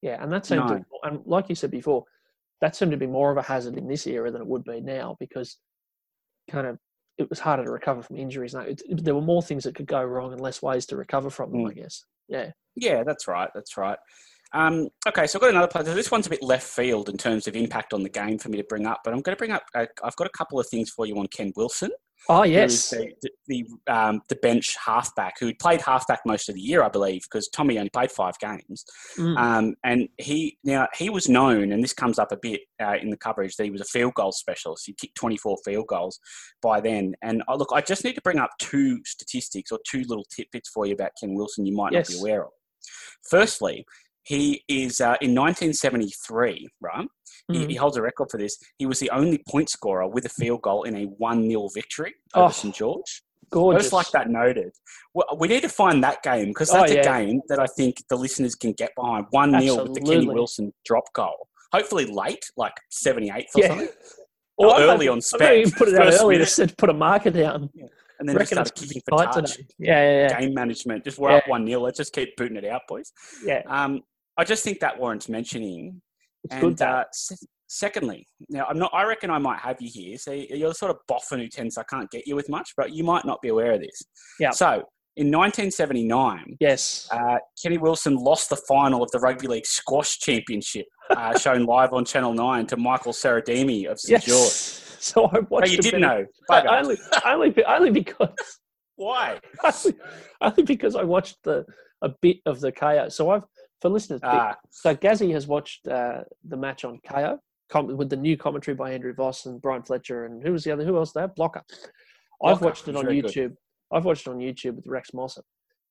Yeah, 0.00 0.20
and 0.20 0.32
that 0.32 0.46
seemed 0.46 0.66
to, 0.66 0.84
and 1.04 1.20
like 1.24 1.48
you 1.48 1.54
said 1.54 1.70
before, 1.70 2.04
that 2.60 2.74
seemed 2.74 2.90
to 2.90 2.96
be 2.96 3.06
more 3.06 3.30
of 3.30 3.36
a 3.36 3.42
hazard 3.42 3.78
in 3.78 3.86
this 3.86 4.06
era 4.06 4.32
than 4.32 4.42
it 4.42 4.48
would 4.48 4.64
be 4.64 4.80
now 4.80 5.16
because 5.20 5.58
kind 6.50 6.66
of 6.66 6.78
it 7.18 7.28
was 7.28 7.38
harder 7.38 7.64
to 7.64 7.70
recover 7.70 8.02
from 8.02 8.16
injuries. 8.16 8.54
Now, 8.54 8.60
it, 8.60 8.82
it- 8.88 9.04
there 9.04 9.14
were 9.14 9.20
more 9.20 9.42
things 9.42 9.64
that 9.64 9.74
could 9.74 9.86
go 9.86 10.02
wrong 10.02 10.32
and 10.32 10.40
less 10.40 10.62
ways 10.62 10.86
to 10.86 10.96
recover 10.96 11.30
from 11.30 11.50
them. 11.52 11.60
Mm. 11.62 11.70
I 11.70 11.74
guess. 11.74 12.04
Yeah. 12.28 12.50
Yeah, 12.76 13.02
that's 13.04 13.28
right. 13.28 13.50
That's 13.54 13.76
right. 13.76 13.98
Um, 14.54 14.88
okay, 15.06 15.26
so 15.26 15.38
I've 15.38 15.40
got 15.40 15.50
another 15.50 15.66
player. 15.66 15.84
This 15.84 16.10
one's 16.10 16.26
a 16.26 16.30
bit 16.30 16.42
left 16.42 16.66
field 16.66 17.08
in 17.08 17.16
terms 17.16 17.46
of 17.46 17.56
impact 17.56 17.94
on 17.94 18.02
the 18.02 18.08
game 18.08 18.38
for 18.38 18.48
me 18.50 18.58
to 18.58 18.64
bring 18.64 18.86
up, 18.86 19.00
but 19.04 19.12
I'm 19.12 19.20
going 19.20 19.34
to 19.34 19.38
bring 19.38 19.50
up. 19.50 19.64
Uh, 19.74 19.86
I've 20.04 20.16
got 20.16 20.26
a 20.26 20.30
couple 20.30 20.60
of 20.60 20.66
things 20.68 20.90
for 20.90 21.06
you 21.06 21.18
on 21.18 21.26
Ken 21.28 21.52
Wilson. 21.56 21.90
Oh 22.28 22.44
yes. 22.44 22.90
the 22.90 23.12
the, 23.48 23.66
um, 23.88 24.22
the 24.28 24.36
bench 24.36 24.76
halfback 24.84 25.38
who 25.38 25.52
played 25.54 25.80
halfback 25.80 26.20
most 26.24 26.48
of 26.48 26.54
the 26.54 26.60
year, 26.60 26.82
I 26.82 26.88
believe, 26.88 27.22
because 27.22 27.48
Tommy 27.48 27.78
only 27.78 27.90
played 27.90 28.10
five 28.10 28.38
games. 28.38 28.84
Mm. 29.18 29.36
Um, 29.36 29.74
and 29.84 30.08
he 30.18 30.58
now 30.64 30.88
he 30.94 31.10
was 31.10 31.28
known, 31.28 31.72
and 31.72 31.82
this 31.82 31.92
comes 31.92 32.18
up 32.18 32.32
a 32.32 32.36
bit 32.36 32.60
uh, 32.80 32.96
in 33.00 33.10
the 33.10 33.16
coverage 33.16 33.56
that 33.56 33.64
he 33.64 33.70
was 33.70 33.80
a 33.80 33.86
field 33.86 34.14
goal 34.14 34.32
specialist. 34.32 34.86
He 34.86 34.94
kicked 34.94 35.16
24 35.16 35.58
field 35.64 35.86
goals 35.88 36.18
by 36.62 36.80
then. 36.80 37.14
And 37.22 37.42
uh, 37.48 37.56
look, 37.56 37.70
I 37.72 37.80
just 37.80 38.04
need 38.04 38.14
to 38.14 38.22
bring 38.22 38.38
up 38.38 38.50
two 38.58 39.00
statistics 39.04 39.72
or 39.72 39.78
two 39.88 40.04
little 40.08 40.26
tidbits 40.34 40.68
for 40.68 40.86
you 40.86 40.94
about 40.94 41.12
Ken 41.20 41.34
Wilson 41.34 41.66
you 41.66 41.74
might 41.74 41.92
not 41.92 42.08
be 42.08 42.18
aware 42.18 42.44
of. 42.44 42.50
Firstly, 43.28 43.84
he 44.24 44.62
is 44.68 45.00
uh, 45.00 45.16
in 45.20 45.34
1973, 45.34 46.68
right? 46.80 47.06
He, 47.50 47.64
Mhm. 47.64 47.70
he 47.70 47.74
holds 47.76 47.96
a 47.96 48.02
record 48.02 48.28
for 48.30 48.38
this. 48.38 48.56
He 48.78 48.86
was 48.86 48.98
the 49.00 49.10
only 49.10 49.42
point 49.48 49.68
scorer 49.68 50.06
with 50.08 50.24
a 50.26 50.28
field 50.28 50.62
goal 50.62 50.84
in 50.84 50.94
a 50.96 51.04
1 51.04 51.48
0 51.48 51.68
victory 51.74 52.14
over 52.34 52.46
Oh, 52.46 52.50
St. 52.50 52.74
George. 52.74 53.22
Gorgeous. 53.50 53.82
just 53.84 53.92
like 53.92 54.10
that 54.12 54.30
noted. 54.30 54.70
Well, 55.12 55.26
we 55.38 55.48
need 55.48 55.60
to 55.62 55.68
find 55.68 56.02
that 56.04 56.22
game 56.22 56.48
because 56.48 56.70
Oh, 56.70 56.74
that's 56.80 56.92
yeah. 56.92 57.00
a 57.00 57.04
game 57.26 57.42
that 57.48 57.58
I 57.58 57.66
think 57.66 57.96
the 58.08 58.16
listeners 58.16 58.54
can 58.54 58.72
get 58.72 58.92
behind. 58.96 59.26
1 59.30 59.60
0 59.60 59.82
with 59.82 59.94
the 59.94 60.00
Kenny 60.00 60.26
Wilson 60.26 60.72
drop 60.86 61.04
goal. 61.14 61.48
Hopefully 61.72 62.06
late, 62.06 62.44
like 62.56 62.72
78th 62.90 63.54
or 63.56 63.60
Yeah. 63.60 63.68
something. 63.68 63.88
Or 64.58 64.78
early 64.78 65.08
on 65.08 65.20
spec. 65.22 65.64
put 65.76 65.88
it 65.88 65.94
out 65.94 66.12
early 66.12 66.36
to 66.38 66.60
minute, 66.60 66.76
put 66.76 66.90
a 66.90 66.92
marker 66.92 67.30
down. 67.30 67.70
and 68.20 68.28
then 68.28 68.38
just 68.38 68.52
started 68.52 68.74
kicking 68.74 69.02
for 69.08 69.24
touch. 69.24 69.56
Yeah, 69.78 70.00
yeah, 70.00 70.28
yeah. 70.28 70.40
Game 70.40 70.54
management. 70.54 71.02
Just 71.04 71.18
we're 71.18 71.30
Yeah. 71.30 71.38
up 71.38 71.48
1 71.48 71.66
0. 71.66 71.80
Let's 71.80 71.96
just 71.96 72.12
keep 72.12 72.36
booting 72.36 72.56
it 72.58 72.64
out, 72.66 72.82
boys. 72.86 73.12
yeah. 73.44 73.62
Um, 73.66 74.02
I 74.36 74.44
just 74.44 74.64
think 74.64 74.80
that 74.80 74.98
warrants 74.98 75.28
mentioning. 75.28 76.00
It's 76.44 76.54
and 76.54 76.62
good. 76.76 76.82
Uh, 76.82 77.04
se- 77.12 77.46
secondly, 77.68 78.26
now 78.48 78.66
I'm 78.68 78.78
not. 78.78 78.90
I 78.94 79.04
reckon 79.04 79.30
I 79.30 79.38
might 79.38 79.60
have 79.60 79.76
you 79.80 79.90
here. 79.92 80.18
So 80.18 80.32
you're 80.32 80.70
the 80.70 80.74
sort 80.74 80.90
of 80.90 80.98
boffin 81.08 81.40
who 81.40 81.48
tends 81.48 81.78
I 81.78 81.84
can't 81.84 82.10
get 82.10 82.26
you 82.26 82.36
with 82.36 82.48
much, 82.48 82.72
but 82.76 82.92
you 82.92 83.04
might 83.04 83.24
not 83.24 83.40
be 83.42 83.48
aware 83.48 83.72
of 83.72 83.80
this. 83.80 84.02
Yeah. 84.40 84.50
So 84.50 84.84
in 85.16 85.26
1979, 85.26 86.56
yes. 86.58 87.06
uh, 87.10 87.36
Kenny 87.62 87.76
Wilson 87.76 88.16
lost 88.16 88.48
the 88.48 88.56
final 88.56 89.02
of 89.02 89.10
the 89.10 89.18
Rugby 89.18 89.46
League 89.46 89.66
Squash 89.66 90.18
Championship, 90.18 90.86
uh, 91.10 91.38
shown 91.38 91.66
live 91.66 91.92
on 91.92 92.04
Channel 92.04 92.32
Nine 92.32 92.66
to 92.68 92.76
Michael 92.78 93.12
Saradimi 93.12 93.90
of 93.90 94.00
St 94.00 94.26
yes. 94.26 94.26
George. 94.26 94.78
So 95.02 95.24
I 95.24 95.40
watched. 95.50 95.72
you 95.72 95.78
a 95.78 95.82
did 95.82 95.90
bit 95.94 96.00
know. 96.00 96.24
Only, 96.48 96.96
only, 97.24 97.64
only 97.64 97.90
because 97.90 98.28
Why? 98.94 99.40
only, 99.64 99.98
only 100.40 100.62
because 100.62 100.94
I 100.94 101.02
watched 101.02 101.38
the 101.42 101.66
a 102.02 102.10
bit 102.22 102.36
of 102.46 102.60
the 102.60 102.70
Kayo. 102.70 103.10
So 103.10 103.30
I've 103.30 103.42
for 103.82 103.88
listeners. 103.90 104.20
Ah, 104.22 104.56
so 104.70 104.94
Gazzy 104.94 105.32
has 105.32 105.46
watched 105.46 105.86
uh, 105.88 106.22
the 106.48 106.56
match 106.56 106.84
on 106.84 106.98
Kayo 107.06 107.38
com- 107.68 107.96
with 107.96 108.08
the 108.08 108.16
new 108.16 108.36
commentary 108.36 108.74
by 108.74 108.92
Andrew 108.92 109.12
Voss 109.12 109.44
and 109.46 109.60
Brian 109.60 109.82
Fletcher 109.82 110.24
and 110.24 110.42
who 110.42 110.52
was 110.52 110.64
the 110.64 110.70
other? 110.72 110.84
Who 110.84 110.96
else 110.96 111.12
there? 111.12 111.28
Blocker. 111.28 111.62
I've 112.44 112.62
watched 112.62 112.88
it 112.88 112.96
on 112.96 113.04
very 113.04 113.20
good. 113.20 113.30
YouTube. 113.30 113.54
I've 113.92 114.04
watched 114.04 114.26
it 114.26 114.30
on 114.30 114.38
YouTube 114.38 114.76
with 114.76 114.86
Rex 114.86 115.12
Mossop, 115.12 115.44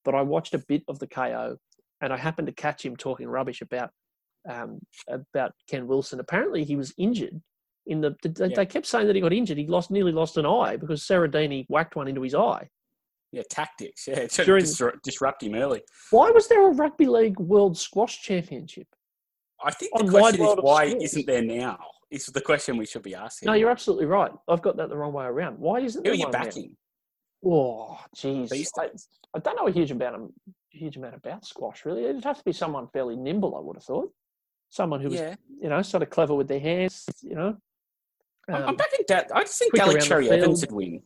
but 0.04 0.16
I 0.16 0.22
watched 0.22 0.54
a 0.54 0.60
bit 0.68 0.84
of 0.88 0.98
the 1.00 1.08
Kayo, 1.08 1.58
and 2.02 2.12
I 2.12 2.18
happened 2.18 2.48
to 2.48 2.54
catch 2.54 2.84
him 2.84 2.96
talking 2.96 3.28
rubbish 3.28 3.62
about 3.62 3.92
um, 4.50 4.80
about 5.10 5.52
Ken 5.70 5.86
Wilson. 5.88 6.20
Apparently, 6.20 6.64
he 6.64 6.76
was 6.76 6.94
injured 6.98 7.40
In 7.86 8.02
the 8.02 8.16
they, 8.24 8.48
Yeah. 8.48 8.56
they 8.56 8.66
kept 8.66 8.86
saying 8.88 9.08
that 9.08 9.16
he 9.16 9.22
got 9.22 9.34
injured. 9.34 9.58
He 9.58 9.68
lost 9.68 9.92
nearly 9.92 10.12
lost 10.12 10.38
an 10.38 10.46
eye 10.46 10.78
because 10.78 11.04
Saradini 11.04 11.66
whacked 11.70 11.96
one 11.96 12.08
into 12.08 12.22
his 12.24 12.34
eye. 12.36 12.68
Yeah, 13.32 13.44
tactics. 13.50 14.06
Yeah, 14.08 14.28
to 14.28 14.46
During- 14.46 14.64
disrupt, 14.66 15.04
disrupt 15.04 15.44
him 15.44 15.56
early. 15.56 15.82
Why 16.12 16.30
was 16.32 16.48
there 16.48 16.68
a 16.68 16.72
rugby 16.72 17.06
league 17.06 17.40
world 17.40 17.78
squash 17.78 18.22
championship? 18.22 18.88
I 19.64 19.72
think 19.72 19.92
the 19.98 20.10
question 20.10 20.42
is 20.46 20.56
why 20.62 20.90
Sports. 20.90 21.06
isn't 21.06 21.28
there 21.28 21.44
now? 21.44 21.78
Is 22.10 22.26
the 22.26 22.42
question 22.42 22.76
we 22.78 22.86
should 22.86 23.04
be 23.04 23.16
asking. 23.16 23.48
No, 23.48 23.54
you're 23.54 23.70
absolutely 23.70 24.06
right. 24.06 24.32
I've 24.50 24.62
got 24.62 24.76
that 24.78 24.90
the 24.90 24.98
wrong 24.98 25.14
way 25.14 25.24
around. 25.26 25.60
Why 25.60 25.80
isn't 25.80 26.00
Who 26.06 26.12
there 26.12 26.14
are 26.14 26.16
you 26.16 26.30
backing? 26.32 26.76
Oh, 27.46 27.98
jeez. 28.16 28.52
I. 28.78 28.90
I 29.34 29.40
don't 29.40 29.56
know 29.56 29.68
a 29.68 29.72
huge 29.72 29.92
amount 29.92 30.16
of 30.16 30.30
huge 30.72 30.98
amount 30.98 31.16
about 31.16 31.46
squash. 31.46 31.86
Really, 31.86 32.04
it'd 32.06 32.24
have 32.26 32.38
to 32.38 32.44
be 32.44 32.52
someone 32.52 32.88
fairly 32.92 33.16
nimble. 33.16 33.56
I 33.56 33.62
would 33.62 33.78
have 33.78 33.84
thought. 33.84 34.12
Someone 34.70 35.00
who 35.02 35.10
was, 35.10 35.20
Yeah, 35.20 35.36
you 35.62 35.70
know, 35.70 35.82
sort 35.82 36.04
of 36.04 36.10
clever 36.10 36.34
with 36.36 36.48
their 36.50 36.60
hands. 36.60 37.06
You 37.22 37.36
know. 37.36 37.58
I'm, 38.50 38.56
I'm 38.56 38.64
Um, 38.70 38.76
backing 38.76 39.06
that. 39.08 39.30
I 39.34 39.42
just 39.44 39.58
think 39.60 39.72
quick 39.72 39.82
Daly 39.84 39.96
around 39.96 40.02
the 40.02 40.08
Cherry 40.08 40.30
Evans 40.30 40.62
would 40.62 40.72
win. 40.74 41.02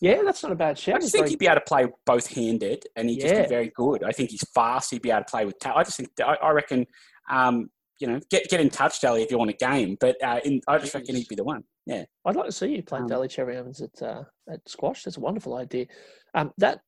Yeah, 0.00 0.22
that's 0.24 0.42
not 0.42 0.52
a 0.52 0.56
bad 0.56 0.70
I 0.70 0.74
shout. 0.74 1.00
just 1.00 1.12
think 1.12 1.22
very- 1.22 1.30
he'd 1.30 1.38
be 1.38 1.46
able 1.46 1.56
to 1.56 1.60
play 1.62 1.86
both 2.04 2.26
handed 2.34 2.84
and 2.96 3.08
he'd 3.08 3.20
just 3.20 3.34
Yeah. 3.34 3.42
be 3.42 3.48
very 3.48 3.72
good. 3.74 4.02
I 4.04 4.12
think 4.12 4.30
he's 4.30 4.44
fast. 4.54 4.90
He'd 4.90 5.02
be 5.02 5.10
able 5.10 5.24
to 5.24 5.30
play 5.30 5.44
with. 5.46 5.58
Ta- 5.58 5.74
I 5.76 5.82
just 5.84 5.96
think. 5.96 6.10
I, 6.20 6.36
I 6.42 6.50
reckon. 6.50 6.86
Um, 7.30 7.70
you 7.98 8.06
know, 8.06 8.20
get 8.30 8.46
get 8.50 8.60
in 8.60 8.68
touch, 8.68 9.00
Daly, 9.00 9.22
if 9.22 9.30
you 9.30 9.38
want 9.38 9.48
a 9.50 9.54
game. 9.54 9.96
But 9.98 10.22
uh, 10.22 10.38
in, 10.44 10.60
I 10.68 10.76
just 10.76 10.92
reckon 10.94 11.16
he'd 11.16 11.28
be 11.28 11.34
the 11.34 11.44
one. 11.44 11.64
Yeah. 11.86 12.04
I'd 12.26 12.36
like 12.36 12.44
to 12.46 12.52
see 12.52 12.76
you 12.76 12.82
play 12.82 12.98
Um, 13.00 13.06
Daly 13.06 13.26
Cherry 13.26 13.56
Evans 13.56 13.80
at 13.80 14.02
uh, 14.02 14.22
at 14.52 14.60
squash. 14.68 15.02
That's 15.04 15.16
a 15.16 15.20
wonderful 15.20 15.54
idea. 15.56 15.86
Um, 16.34 16.52
that 16.58 16.80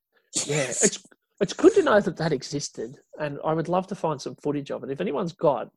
yeah, 0.45 0.65
it's 0.69 1.03
it's 1.41 1.55
good 1.55 1.73
to 1.77 1.83
know 1.83 1.99
that 1.99 2.19
that 2.19 2.33
existed, 2.35 2.99
and 3.19 3.39
I 3.43 3.55
would 3.55 3.69
love 3.71 3.87
to 3.87 3.95
find 3.95 4.21
some 4.21 4.35
footage 4.43 4.71
of 4.71 4.85
it. 4.85 4.91
If 4.91 5.01
anyone's 5.01 5.33
got, 5.33 5.71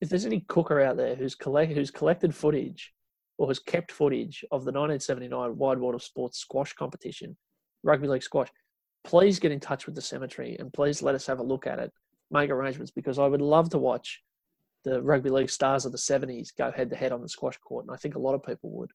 if 0.00 0.08
there's 0.08 0.24
any 0.24 0.40
cooker 0.48 0.80
out 0.80 0.96
there 0.96 1.16
who's 1.16 1.34
collect 1.34 1.72
who's 1.72 1.90
collected 1.90 2.34
footage 2.34 2.94
or 3.42 3.48
has 3.48 3.58
kept 3.58 3.90
footage 3.90 4.44
of 4.52 4.64
the 4.64 4.70
1979 4.70 5.58
Wide 5.58 5.80
World 5.80 5.96
of 5.96 6.02
Sports 6.04 6.38
squash 6.38 6.74
competition, 6.74 7.36
rugby 7.82 8.06
league 8.06 8.22
squash, 8.22 8.46
please 9.02 9.40
get 9.40 9.50
in 9.50 9.58
touch 9.58 9.84
with 9.84 9.96
the 9.96 10.00
cemetery 10.00 10.56
and 10.60 10.72
please 10.72 11.02
let 11.02 11.16
us 11.16 11.26
have 11.26 11.40
a 11.40 11.42
look 11.42 11.66
at 11.66 11.80
it, 11.80 11.90
make 12.30 12.50
arrangements 12.50 12.92
because 12.92 13.18
I 13.18 13.26
would 13.26 13.42
love 13.42 13.68
to 13.70 13.78
watch 13.78 14.22
the 14.84 15.02
rugby 15.02 15.28
league 15.28 15.50
stars 15.50 15.84
of 15.84 15.90
the 15.90 15.98
70s 15.98 16.50
go 16.56 16.70
head 16.70 16.88
to 16.90 16.94
head 16.96 17.10
on 17.10 17.20
the 17.20 17.28
squash 17.28 17.58
court, 17.58 17.84
and 17.84 17.92
I 17.92 17.96
think 17.98 18.14
a 18.14 18.20
lot 18.20 18.34
of 18.36 18.44
people 18.44 18.70
would. 18.70 18.92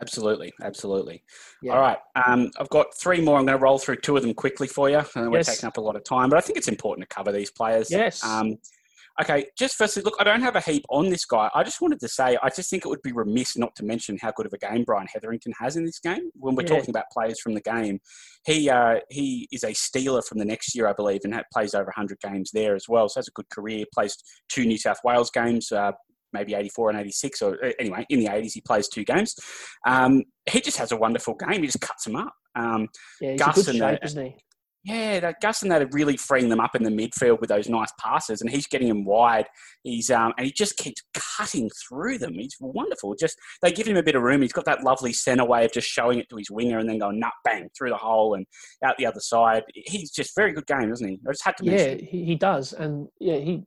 Absolutely, 0.00 0.52
absolutely. 0.60 1.22
Yeah. 1.62 1.74
All 1.74 1.80
right, 1.80 1.98
um, 2.16 2.50
I've 2.58 2.70
got 2.70 2.86
three 3.00 3.20
more. 3.20 3.38
I'm 3.38 3.46
going 3.46 3.56
to 3.56 3.62
roll 3.62 3.78
through 3.78 3.96
two 3.96 4.16
of 4.16 4.22
them 4.24 4.34
quickly 4.34 4.66
for 4.66 4.90
you. 4.90 4.96
I 4.98 5.20
know 5.20 5.30
we're 5.30 5.36
Yes. 5.38 5.54
taking 5.54 5.68
up 5.68 5.76
a 5.76 5.80
lot 5.80 5.94
of 5.94 6.02
time, 6.02 6.30
but 6.30 6.36
I 6.36 6.40
think 6.40 6.58
it's 6.58 6.68
important 6.68 7.08
to 7.08 7.14
cover 7.14 7.30
these 7.30 7.52
players. 7.52 7.92
Yes. 7.92 8.24
Um, 8.24 8.56
okay, 9.22 9.46
just 9.58 9.76
firstly, 9.76 10.02
look, 10.02 10.14
I 10.20 10.24
don't 10.24 10.40
have 10.42 10.56
a 10.56 10.60
heap 10.60 10.84
on 10.88 11.10
this 11.10 11.24
guy. 11.24 11.50
I 11.54 11.62
just 11.62 11.80
wanted 11.80 12.00
to 12.00 12.08
say, 12.08 12.36
I 12.42 12.48
just 12.48 12.70
think 12.70 12.84
it 12.84 12.88
would 12.88 13.02
be 13.02 13.12
remiss 13.12 13.56
not 13.56 13.74
to 13.76 13.84
mention 13.84 14.18
how 14.20 14.32
good 14.32 14.46
of 14.46 14.52
a 14.52 14.58
game 14.58 14.84
Brian 14.84 15.06
Hetherington 15.12 15.52
has 15.60 15.76
in 15.76 15.84
this 15.84 15.98
game. 15.98 16.30
When 16.34 16.54
we're 16.54 16.62
Yeah. 16.64 16.76
talking 16.76 16.90
about 16.90 17.04
players 17.12 17.40
from 17.40 17.54
the 17.54 17.60
game, 17.60 18.00
he 18.44 18.68
uh, 18.70 19.00
he 19.10 19.48
is 19.52 19.64
a 19.64 19.72
stealer 19.74 20.22
from 20.22 20.38
the 20.38 20.44
next 20.44 20.74
year, 20.74 20.86
I 20.88 20.92
believe, 20.92 21.20
and 21.24 21.34
plays 21.52 21.74
over 21.74 21.86
100 21.86 22.18
games 22.20 22.50
there 22.52 22.74
as 22.74 22.86
well. 22.88 23.08
So 23.08 23.20
has 23.20 23.28
a 23.28 23.32
good 23.32 23.48
career. 23.50 23.84
Plays 23.94 24.16
two 24.48 24.64
New 24.64 24.78
South 24.78 24.98
Wales 25.04 25.30
games. 25.30 25.70
Uh, 25.72 25.92
Maybe 26.32 26.54
84 26.54 26.90
and 26.90 27.00
86, 27.00 27.42
or 27.42 27.54
uh, 27.64 27.72
anyway, 27.80 28.06
in 28.08 28.20
the 28.20 28.26
80s, 28.26 28.52
he 28.52 28.60
plays 28.60 28.86
two 28.86 29.02
games. 29.02 29.34
Um, 29.84 30.22
he 30.48 30.60
just 30.60 30.76
has 30.76 30.92
a 30.92 30.96
wonderful 30.96 31.34
game. 31.34 31.60
He 31.62 31.66
just 31.66 31.80
cuts 31.80 32.04
them 32.04 32.14
up. 32.14 32.32
Um, 32.54 32.86
Yeah, 33.20 33.32
he's 33.32 33.40
Gus 33.40 33.56
a 33.56 33.60
good 33.60 33.68
and 33.70 33.78
shape, 33.78 34.00
the- 34.00 34.06
isn't 34.06 34.24
he? 34.26 34.36
Yeah, 34.82 35.20
that 35.20 35.40
Gus 35.42 35.62
and 35.62 35.70
that 35.70 35.82
are 35.82 35.88
really 35.92 36.16
freeing 36.16 36.48
them 36.48 36.60
up 36.60 36.74
in 36.74 36.82
the 36.82 36.90
midfield 36.90 37.40
with 37.40 37.48
those 37.50 37.68
nice 37.68 37.92
passes, 38.00 38.40
and 38.40 38.48
he's 38.50 38.66
getting 38.66 38.88
them 38.88 39.04
wide. 39.04 39.46
He's 39.82 40.10
um, 40.10 40.32
and 40.38 40.46
he 40.46 40.52
just 40.52 40.76
keeps 40.78 41.02
cutting 41.12 41.68
through 41.86 42.18
them. 42.18 42.32
He's 42.34 42.56
wonderful. 42.60 43.14
Just 43.14 43.36
they 43.62 43.72
give 43.72 43.86
him 43.86 43.96
a 43.98 44.02
bit 44.02 44.14
of 44.14 44.22
room. 44.22 44.40
He's 44.40 44.52
got 44.54 44.64
that 44.64 44.82
lovely 44.82 45.12
centre 45.12 45.44
way 45.44 45.66
of 45.66 45.72
just 45.72 45.86
showing 45.88 46.18
it 46.18 46.28
to 46.30 46.36
his 46.36 46.50
winger 46.50 46.78
and 46.78 46.88
then 46.88 46.98
going 46.98 47.20
nut 47.20 47.32
bang 47.44 47.68
through 47.76 47.90
the 47.90 47.96
hole 47.96 48.34
and 48.34 48.46
out 48.84 48.96
the 48.96 49.04
other 49.06 49.20
side. 49.20 49.64
He's 49.74 50.10
just 50.10 50.34
very 50.34 50.52
good 50.52 50.66
game, 50.66 50.90
isn't 50.90 51.06
he? 51.06 51.20
I 51.28 51.32
just 51.32 51.44
had 51.44 51.56
to 51.58 51.64
Yeah, 51.64 51.72
mention. 51.72 51.98
it. 51.98 52.04
he, 52.04 52.24
he 52.24 52.34
does, 52.36 52.72
and 52.72 53.06
yeah, 53.18 53.36
he 53.36 53.64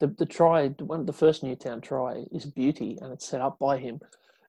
the 0.00 0.08
the 0.18 0.26
try 0.26 0.68
one 0.68 1.06
the 1.06 1.12
first 1.12 1.42
Newtown 1.42 1.80
try 1.80 2.24
is 2.32 2.44
beauty, 2.44 2.98
and 3.00 3.12
it's 3.12 3.26
set 3.26 3.40
up 3.40 3.58
by 3.58 3.78
him, 3.78 3.98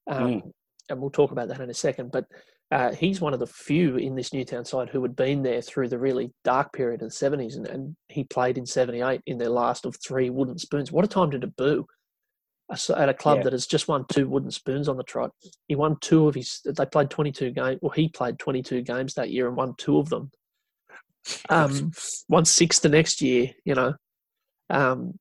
um, 0.09 0.23
Mm. 0.27 0.51
and 0.89 0.99
we'll 0.99 1.09
talk 1.09 1.31
about 1.31 1.47
that 1.47 1.61
in 1.61 1.69
a 1.69 1.73
second. 1.73 2.11
But 2.11 2.25
uh, 2.71 2.93
he's 2.93 3.19
one 3.19 3.33
of 3.33 3.39
the 3.39 3.47
few 3.47 3.97
in 3.97 4.15
this 4.15 4.31
Newtown 4.33 4.63
side 4.63 4.89
who 4.89 5.01
had 5.01 5.15
been 5.15 5.43
there 5.43 5.61
through 5.61 5.89
the 5.89 5.99
really 5.99 6.31
dark 6.43 6.71
period 6.71 7.01
of 7.01 7.09
the 7.09 7.15
seventies, 7.15 7.55
and, 7.57 7.67
and 7.67 7.95
he 8.07 8.23
played 8.23 8.57
in 8.57 8.65
'78 8.65 9.21
in 9.25 9.37
their 9.37 9.49
last 9.49 9.85
of 9.85 9.97
three 9.97 10.29
wooden 10.29 10.57
spoons. 10.57 10.91
What 10.91 11.03
a 11.03 11.07
time 11.07 11.31
to 11.31 11.39
debut! 11.39 11.85
At 12.71 13.09
a 13.09 13.13
club 13.13 13.39
Yeah. 13.39 13.43
that 13.43 13.51
has 13.53 13.67
just 13.67 13.89
won 13.89 14.05
two 14.09 14.29
wooden 14.29 14.51
spoons 14.51 14.87
on 14.87 14.95
the 14.95 15.03
trot, 15.03 15.31
he 15.67 15.75
won 15.75 15.97
two 15.99 16.29
of 16.29 16.35
his. 16.35 16.61
They 16.63 16.85
played 16.85 17.09
twenty-two 17.09 17.51
games. 17.51 17.79
Well, 17.81 17.91
he 17.91 18.07
played 18.07 18.39
twenty-two 18.39 18.83
games 18.83 19.15
that 19.15 19.31
year 19.31 19.49
and 19.49 19.57
won 19.57 19.75
two 19.77 19.97
of 19.97 20.07
them. 20.07 20.31
Um, 21.49 21.91
won 22.29 22.45
six 22.45 22.79
the 22.79 22.87
next 22.87 23.21
year, 23.21 23.51
you 23.65 23.75
know, 23.75 23.95
um, 24.69 25.19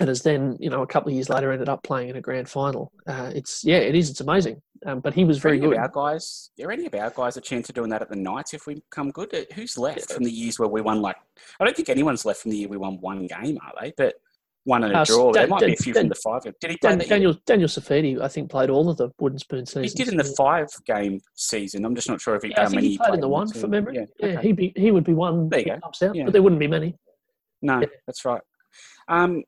and 0.00 0.08
has 0.08 0.22
then, 0.22 0.56
you 0.58 0.70
know, 0.70 0.82
a 0.82 0.86
couple 0.86 1.10
of 1.10 1.14
years 1.14 1.28
later 1.28 1.52
ended 1.52 1.68
up 1.68 1.84
playing 1.84 2.08
in 2.08 2.16
a 2.16 2.20
grand 2.20 2.48
final. 2.48 2.90
Uh, 3.06 3.30
it's 3.34 3.62
yeah, 3.64 3.78
it 3.78 3.94
is. 3.94 4.10
It's 4.10 4.20
amazing. 4.20 4.60
Um, 4.86 5.00
but 5.00 5.12
he 5.12 5.24
was 5.24 5.38
very 5.38 5.58
good. 5.58 5.76
our 5.76 5.88
guys, 5.88 6.50
are 6.62 6.70
any 6.72 6.86
of 6.86 6.94
our 6.94 7.10
guys 7.10 7.36
a 7.36 7.40
chance 7.40 7.68
of 7.68 7.74
doing 7.74 7.90
that 7.90 8.00
at 8.00 8.08
the 8.08 8.16
Knights 8.16 8.54
if 8.54 8.66
we 8.66 8.76
become 8.76 9.10
good? 9.10 9.34
Uh, 9.34 9.42
Who's 9.54 9.76
left 9.76 10.10
from 10.12 10.24
the 10.24 10.30
years 10.30 10.58
where 10.58 10.68
we 10.68 10.80
won 10.80 11.02
like? 11.02 11.16
I 11.60 11.64
don't 11.64 11.76
think 11.76 11.90
anyone's 11.90 12.24
left 12.24 12.40
from 12.42 12.50
the 12.52 12.56
year 12.58 12.68
we 12.68 12.78
won 12.78 12.98
one 13.00 13.26
game, 13.26 13.58
are 13.62 13.72
they? 13.80 13.92
But 13.96 14.14
one 14.64 14.84
and 14.84 14.94
a 14.94 14.98
Uh, 15.00 15.04
draw. 15.04 15.32
There 15.32 15.42
Dan- 15.42 15.50
might 15.50 15.60
be 15.66 15.72
a 15.74 15.76
few 15.76 15.92
Dan- 15.92 16.04
from 16.04 16.08
the 16.08 16.14
five. 16.14 16.42
Did 16.44 16.54
he 16.62 16.68
play 16.68 16.76
Dan, 16.90 16.98
that 16.98 17.04
year? 17.08 17.16
Daniel 17.16 17.34
Daniel 17.44 17.68
Saifiti, 17.68 18.20
I 18.22 18.28
think, 18.28 18.50
played 18.50 18.70
all 18.70 18.88
of 18.88 18.96
the 18.96 19.10
wooden 19.18 19.38
spoon 19.38 19.60
He 19.60 19.66
seasons. 19.66 19.94
did 19.94 20.08
in 20.08 20.16
the 20.16 20.24
five 20.24 20.68
game 20.86 21.20
season. 21.34 21.84
I'm 21.84 21.94
just 21.94 22.08
not 22.08 22.20
sure 22.20 22.34
if 22.36 22.42
he 22.42 22.48
Yeah, 22.50 22.62
I 22.62 22.64
think 22.66 22.74
many 22.76 22.88
he 22.88 22.98
played 22.98 23.14
in 23.14 23.20
the 23.20 23.28
one 23.28 23.48
two. 23.50 23.58
from 23.58 23.70
memory. 23.70 23.96
Yeah, 23.96 24.04
Yeah, 24.18 24.38
okay. 24.38 24.46
he'd 24.48 24.56
be 24.56 24.72
he 24.76 24.90
would 24.92 25.04
be 25.04 25.12
one 25.14 25.48
There 25.50 25.60
you 25.60 25.66
go. 25.66 25.72
out, 25.84 26.14
Yeah. 26.14 26.24
but 26.24 26.32
there 26.32 26.42
wouldn't 26.42 26.58
be 26.60 26.66
many. 26.68 26.94
No, 27.62 27.80
Yeah. 27.80 27.86
that's 28.06 28.24
right. 28.24 28.40
Um, 29.08 29.44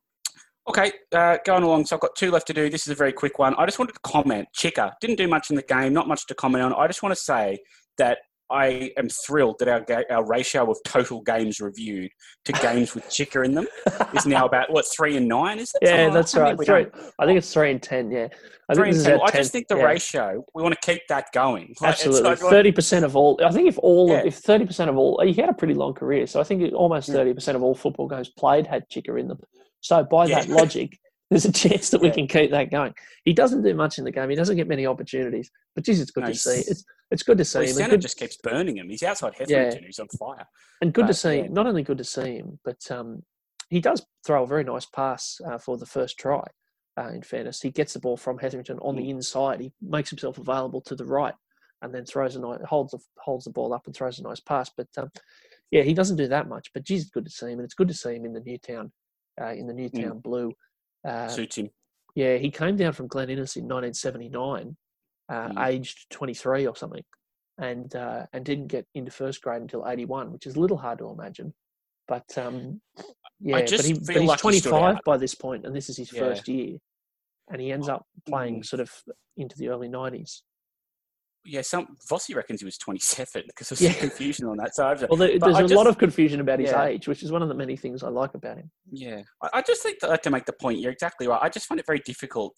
okay, 0.69 0.93
uh, 1.13 1.39
going 1.45 1.63
along. 1.63 1.87
So 1.87 1.97
I've 1.97 2.01
got 2.03 2.15
two 2.17 2.31
left 2.31 2.47
to 2.49 2.55
do. 2.55 2.69
This 2.71 2.83
is 2.87 2.93
a 2.93 2.95
very 2.95 3.13
quick 3.13 3.39
one. 3.39 3.55
I 3.57 3.65
just 3.67 3.79
wanted 3.79 3.95
to 3.95 4.01
comment. 4.01 4.49
Chicka 4.59 4.93
didn't 5.01 5.17
do 5.17 5.29
much 5.29 5.51
in 5.51 5.57
the 5.57 5.63
game. 5.63 5.93
Not 5.93 6.09
much 6.09 6.27
to 6.27 6.35
comment 6.35 6.63
on. 6.65 6.73
I 6.75 6.87
just 6.87 7.03
want 7.03 7.15
to 7.15 7.21
say 7.21 7.59
that 7.99 8.19
I 8.51 8.91
am 8.99 9.09
thrilled 9.27 9.57
that 9.61 9.69
our 9.69 9.81
ga- 9.81 10.05
our 10.11 10.27
ratio 10.27 10.71
of 10.71 10.77
total 10.85 11.23
games 11.23 11.59
reviewed 11.61 12.11
to 12.45 12.53
games 12.69 12.95
with 12.95 13.05
Chicka 13.05 13.45
in 13.45 13.55
them 13.55 13.67
is 14.15 14.27
now 14.27 14.45
about 14.45 14.71
what 14.71 14.85
three 14.95 15.17
and 15.17 15.27
nine. 15.27 15.59
Is 15.59 15.73
it? 15.81 15.89
Yeah, 15.89 16.05
like 16.05 16.13
that's? 16.15 16.35
I 16.37 16.41
right. 16.53 16.59
Three, 16.67 16.87
I 17.19 17.25
think 17.27 17.39
it's 17.39 17.51
three 17.53 17.71
and 17.71 17.83
ten. 17.83 18.11
Yeah, 18.11 18.29
I 18.69 18.75
Three 18.75 18.93
think 18.93 18.97
this 18.97 19.07
and 19.07 19.15
is 19.15 19.21
ten. 19.21 19.21
I 19.23 19.31
just 19.31 19.53
think 19.53 19.69
the 19.69 19.77
yeah. 19.79 19.85
ratio. 19.85 20.45
We 20.55 20.63
want 20.63 20.75
to 20.79 20.81
keep 20.93 21.01
that 21.09 21.33
going. 21.33 21.75
Like, 21.81 21.93
Absolutely, 21.93 22.23
like- 22.29 22.39
thirty 22.41 22.73
percent 22.73 23.07
of 23.07 23.17
all. 23.17 23.41
I 23.43 23.51
think 23.53 23.69
if 23.69 23.79
all 23.79 24.11
Yeah. 24.11 24.19
of, 24.21 24.27
if 24.27 24.37
thirty 24.37 24.67
percent 24.67 24.91
of 24.91 24.99
all, 24.99 25.19
he 25.25 25.33
had 25.33 25.49
a 25.49 25.55
pretty 25.55 25.75
long 25.75 25.95
career, 25.95 26.27
so 26.27 26.39
I 26.39 26.45
think 26.45 26.75
almost 26.75 27.09
thirty 27.11 27.33
percent 27.33 27.57
of 27.57 27.63
all 27.63 27.75
football 27.75 28.07
games 28.07 28.29
played 28.29 28.67
had 28.67 28.85
Chicka 28.91 29.19
in 29.19 29.29
them. 29.29 29.39
So 29.83 30.03
by 30.05 30.27
Yeah. 30.27 30.41
that 30.41 30.49
logic, 30.49 30.99
there's 31.31 31.45
a 31.45 31.53
chance 31.53 31.91
that 31.91 32.01
we 32.01 32.09
Yeah. 32.09 32.15
can 32.15 32.27
keep 32.29 32.51
that 32.53 32.71
going. 32.71 32.95
He 33.25 33.33
doesn't 33.35 33.63
do 33.63 33.75
much 33.75 33.99
in 33.99 34.05
the 34.05 34.11
game. 34.11 34.31
He 34.31 34.37
doesn't 34.37 34.57
get 34.57 34.69
many 34.69 34.87
opportunities, 34.87 35.51
but 35.75 35.85
geez, 35.85 36.01
it's 36.01 36.11
good 36.11 36.23
No, 36.23 36.29
to 36.31 36.35
see. 36.35 36.63
It's 36.67 36.85
it's 37.11 37.23
good 37.23 37.37
to 37.37 37.45
see 37.45 37.59
Well, 37.59 37.67
him, 37.77 37.91
good, 37.91 38.01
just 38.01 38.17
keeps 38.17 38.39
burning 38.39 38.79
him. 38.79 38.89
He's 38.89 39.03
outside 39.03 39.35
Hetherington, 39.35 39.85
He's 39.85 39.99
on 39.99 40.09
fire. 40.09 40.47
and 40.81 40.95
good 40.95 41.07
to 41.09 41.13
see. 41.15 41.41
yeah. 41.41 41.49
Not 41.49 41.67
only 41.67 41.83
good 41.83 41.99
to 41.99 42.05
see 42.05 42.37
him, 42.39 42.59
but 42.65 42.91
um, 42.91 43.23
he 43.69 43.81
does 43.81 44.07
throw 44.25 44.45
a 44.45 44.47
very 44.47 44.65
nice 44.65 44.87
pass 44.87 45.39
uh, 45.47 45.59
for 45.59 45.77
the 45.77 45.85
first 45.85 46.19
try. 46.19 46.43
Uh, 46.99 47.09
in 47.09 47.21
fairness, 47.23 47.61
he 47.61 47.71
gets 47.71 47.93
the 47.93 47.99
ball 48.01 48.17
from 48.17 48.39
Hetherington 48.39 48.79
on 48.79 48.95
Mm. 48.95 48.99
the 48.99 49.11
inside. 49.11 49.61
He 49.61 49.73
makes 49.83 50.09
himself 50.09 50.39
available 50.39 50.81
to 50.83 50.95
the 50.95 51.05
right, 51.05 51.35
and 51.83 51.95
then 51.95 52.07
throws 52.07 52.35
a 52.37 52.41
nice, 52.41 52.61
holds 52.67 52.93
the 52.93 52.99
holds 53.19 53.45
the 53.45 53.51
ball 53.51 53.75
up 53.75 53.87
and 53.87 53.95
throws 53.95 54.19
a 54.19 54.23
nice 54.23 54.41
pass. 54.41 54.71
But 54.75 54.89
um, 54.97 55.11
yeah, 55.71 55.83
he 55.83 55.93
doesn't 55.95 56.17
do 56.17 56.29
that 56.29 56.49
much. 56.49 56.71
But 56.73 56.85
geez, 56.85 57.03
it's 57.03 57.11
good 57.11 57.25
to 57.27 57.31
see 57.31 57.47
him, 57.47 57.59
and 57.59 57.65
it's 57.65 57.75
good 57.75 57.89
to 57.89 57.95
see 57.95 58.15
him 58.15 58.25
in 58.25 58.33
the 58.33 58.41
Newtown, 58.41 58.91
uh, 59.41 59.53
in 59.53 59.67
the 59.67 59.73
Newtown 59.75 60.19
blue. 60.19 60.53
Uh, 61.07 61.29
Suits 61.29 61.57
him. 61.57 61.71
yeah, 62.15 62.37
he 62.37 62.51
came 62.51 62.77
down 62.77 62.93
from 62.93 63.09
Glen 63.09 63.31
Innes 63.31 63.57
in 63.57 63.65
1979, 63.65 64.77
uh, 65.29 65.49
Mm. 65.49 65.67
aged 65.69 66.11
23 66.11 66.67
or 66.67 66.77
something, 66.77 67.05
and 67.59 67.95
uh, 67.97 68.27
and 68.33 68.45
didn't 68.45 68.69
get 68.69 68.87
into 68.95 69.11
first 69.11 69.43
grade 69.43 69.63
until 69.63 69.87
81, 69.87 70.33
which 70.33 70.47
is 70.47 70.57
a 70.57 70.61
little 70.61 70.77
hard 70.77 70.99
to 70.99 71.09
imagine. 71.11 71.55
But 72.09 72.37
um, 72.37 72.81
yeah, 73.41 73.61
but, 73.61 73.85
he, 73.85 73.95
but 73.95 74.17
he's 74.17 74.29
like 74.29 74.39
25 74.39 74.97
out. 74.97 75.05
by 75.05 75.17
this 75.17 75.35
point, 75.35 75.65
and 75.67 75.75
this 75.75 75.89
is 75.89 75.97
his 75.97 76.13
Yeah. 76.13 76.21
first 76.21 76.49
year, 76.49 76.79
and 77.51 77.61
he 77.61 77.73
ends 77.73 77.89
up 77.89 78.07
playing 78.29 78.61
Mm. 78.61 78.67
sort 78.67 78.81
of 78.81 78.93
into 79.37 79.57
the 79.57 79.69
early 79.69 79.89
90s. 79.89 80.43
Yeah, 81.45 81.63
some 81.63 81.97
Vossi 82.09 82.37
reckons 82.37 82.61
he 82.61 82.65
was 82.65 82.79
27 82.79 83.43
because 83.49 83.69
there's 83.69 83.81
Yeah. 83.81 83.91
some 83.93 84.01
confusion 84.09 84.47
on 84.47 84.57
that. 84.59 84.75
So 84.75 84.87
I've, 84.87 85.01
Well, 85.09 85.17
there, 85.17 85.39
there's 85.39 85.57
I 85.57 85.61
a 85.61 85.63
just- 85.63 85.75
lot 85.75 85.87
of 85.89 85.99
confusion 85.99 86.41
about 86.41 86.61
his 86.61 86.71
Yeah. 86.71 86.85
age, 86.85 87.09
which 87.09 87.23
is 87.23 87.33
one 87.33 87.43
of 87.43 87.49
the 87.49 87.55
many 87.55 87.77
things 87.77 88.03
I 88.05 88.09
like 88.09 88.35
about 88.35 88.59
him. 88.59 88.71
Yeah, 88.91 89.23
I, 89.43 89.49
I 89.55 89.63
just 89.63 89.83
think 89.83 89.99
that 90.01 90.11
like, 90.11 90.23
to 90.23 90.31
make 90.31 90.45
the 90.47 90.53
point, 90.53 90.79
you're 90.79 90.93
exactly 90.93 91.27
right. 91.27 91.41
I 91.43 91.49
just 91.49 91.67
find 91.67 91.81
it 91.81 91.87
very 91.87 92.01
difficult 92.05 92.55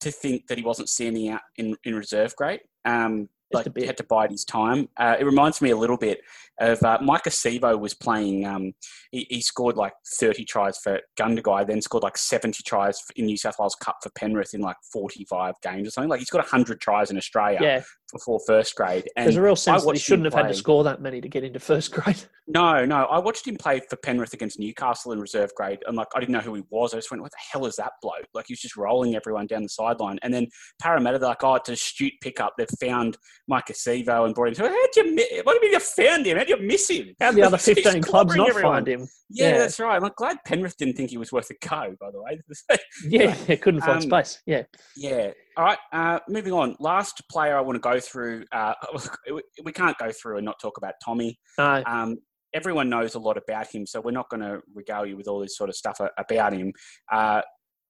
to 0.00 0.10
think 0.10 0.46
that 0.48 0.58
he 0.58 0.64
wasn't 0.64 0.90
standing 0.90 1.30
out 1.30 1.40
in, 1.56 1.74
in 1.84 1.94
reserve 1.94 2.36
grade. 2.36 2.60
Um, 2.84 3.28
like 3.52 3.66
a 3.66 3.70
bit. 3.70 3.82
he 3.82 3.86
had 3.86 3.96
to 3.98 4.04
bide 4.04 4.30
his 4.30 4.44
time. 4.44 4.88
Uh, 4.96 5.16
it 5.18 5.24
reminds 5.24 5.60
me 5.62 5.70
a 5.70 5.76
little 5.76 5.96
bit 5.96 6.20
of 6.60 6.82
uh, 6.82 6.98
Maika 6.98 7.28
Sivo 7.28 7.78
was 7.78 7.94
playing. 7.94 8.46
Um, 8.46 8.72
he, 9.12 9.26
he 9.28 9.40
scored 9.40 9.76
like 9.76 9.92
30 10.18 10.44
tries 10.44 10.78
for 10.78 11.00
Gundagai, 11.18 11.66
then 11.66 11.82
scored 11.82 12.02
like 12.02 12.16
70 12.16 12.62
tries 12.64 13.02
in 13.16 13.26
New 13.26 13.36
South 13.36 13.56
Wales 13.58 13.74
Cup 13.74 13.98
for 14.02 14.10
Penrith 14.10 14.54
in 14.54 14.60
like 14.60 14.76
45 14.92 15.54
games 15.62 15.88
or 15.88 15.90
something. 15.90 16.08
Like 16.08 16.20
he's 16.20 16.30
got 16.30 16.38
100 16.38 16.80
tries 16.80 17.10
in 17.10 17.16
Australia 17.16 17.58
Yeah, 17.60 17.82
before 18.12 18.40
first 18.46 18.74
grade. 18.74 19.08
And 19.16 19.26
there's 19.26 19.36
a 19.36 19.42
real 19.42 19.56
sense 19.56 19.84
that 19.84 19.92
he 19.92 19.98
shouldn't 19.98 20.24
have 20.24 20.34
had 20.34 20.48
to 20.48 20.54
score 20.54 20.84
that 20.84 21.00
many 21.00 21.20
to 21.20 21.28
get 21.28 21.44
into 21.44 21.60
first 21.60 21.92
grade. 21.92 22.16
No, 22.48 22.84
no. 22.84 23.06
I 23.06 23.18
watched 23.18 23.48
him 23.48 23.56
play 23.56 23.80
for 23.90 23.96
Penrith 23.96 24.32
against 24.32 24.60
Newcastle 24.60 25.10
in 25.10 25.18
reserve 25.18 25.50
grade, 25.56 25.80
and 25.88 25.96
like 25.96 26.06
I 26.14 26.20
didn't 26.20 26.32
know 26.32 26.38
who 26.38 26.54
he 26.54 26.62
was. 26.70 26.94
I 26.94 26.98
just 26.98 27.10
went, 27.10 27.20
"What 27.20 27.32
the 27.32 27.38
hell 27.52 27.66
is 27.66 27.74
that 27.74 27.94
bloke?" 28.00 28.28
Like 28.34 28.44
he 28.46 28.52
was 28.52 28.60
just 28.60 28.76
rolling 28.76 29.16
everyone 29.16 29.48
down 29.48 29.64
the 29.64 29.68
sideline. 29.68 30.20
And 30.22 30.32
then 30.32 30.46
Parramatta, 30.80 31.18
they're 31.18 31.30
like, 31.30 31.42
"Oh, 31.42 31.56
it's 31.56 31.68
an 31.68 31.72
astute 31.72 32.12
pickup. 32.20 32.52
They've 32.56 32.68
found 32.80 33.18
Maika 33.50 33.72
Sivo 33.72 34.24
and 34.26 34.34
brought 34.34 34.48
him." 34.48 34.54
So 34.54 34.64
how'd 34.68 34.96
you? 34.96 35.42
What 35.44 35.52
do 35.52 35.54
you 35.54 35.60
mean 35.62 35.72
you 35.72 35.80
found 35.80 36.26
him? 36.26 36.36
How'd 36.38 36.48
you 36.48 36.60
miss 36.60 36.88
him? 36.90 37.14
How 37.20 37.32
the 37.32 37.42
other 37.42 37.58
15 37.58 38.02
clubs 38.02 38.34
not 38.36 38.48
everyone. 38.50 38.72
find 38.74 38.88
him? 38.88 39.08
Yeah, 39.30 39.48
Yeah. 39.50 39.58
that's 39.58 39.80
right. 39.80 40.02
I'm 40.02 40.10
glad 40.16 40.38
Penrith 40.46 40.76
didn't 40.76 40.96
think 40.96 41.10
he 41.10 41.18
was 41.18 41.32
worth 41.32 41.50
a 41.50 41.54
go. 41.68 41.94
By 42.00 42.10
the 42.12 42.22
way, 42.22 42.40
Yeah, 43.08 43.34
they 43.46 43.56
couldn't 43.56 43.80
find 43.80 43.96
Um, 43.96 44.02
space. 44.02 44.40
Yeah. 44.46 44.62
Yeah. 44.96 45.32
All 45.56 45.64
right. 45.64 45.78
Uh, 45.92 46.20
moving 46.28 46.52
on. 46.52 46.76
Last 46.80 47.22
player 47.30 47.56
I 47.56 47.60
want 47.60 47.76
to 47.76 47.80
go 47.80 47.98
through. 48.00 48.44
Uh, 48.52 48.74
we- 49.32 49.42
we 49.64 49.72
can't 49.72 49.96
go 49.98 50.10
through 50.12 50.36
and 50.38 50.44
not 50.44 50.60
talk 50.60 50.76
about 50.78 50.94
Tommy. 51.04 51.38
No, 51.58 51.82
Um, 51.86 52.18
everyone 52.54 52.88
knows 52.88 53.14
a 53.14 53.18
lot 53.18 53.36
about 53.36 53.66
him, 53.74 53.84
so 53.86 54.00
we're 54.00 54.10
not 54.12 54.30
going 54.30 54.40
to 54.40 54.60
regale 54.74 55.04
you 55.04 55.16
with 55.16 55.28
all 55.28 55.40
this 55.40 55.56
sort 55.56 55.68
of 55.68 55.76
stuff 55.76 55.98
about 56.16 56.52
him. 56.52 56.72
Uh, 57.12 57.42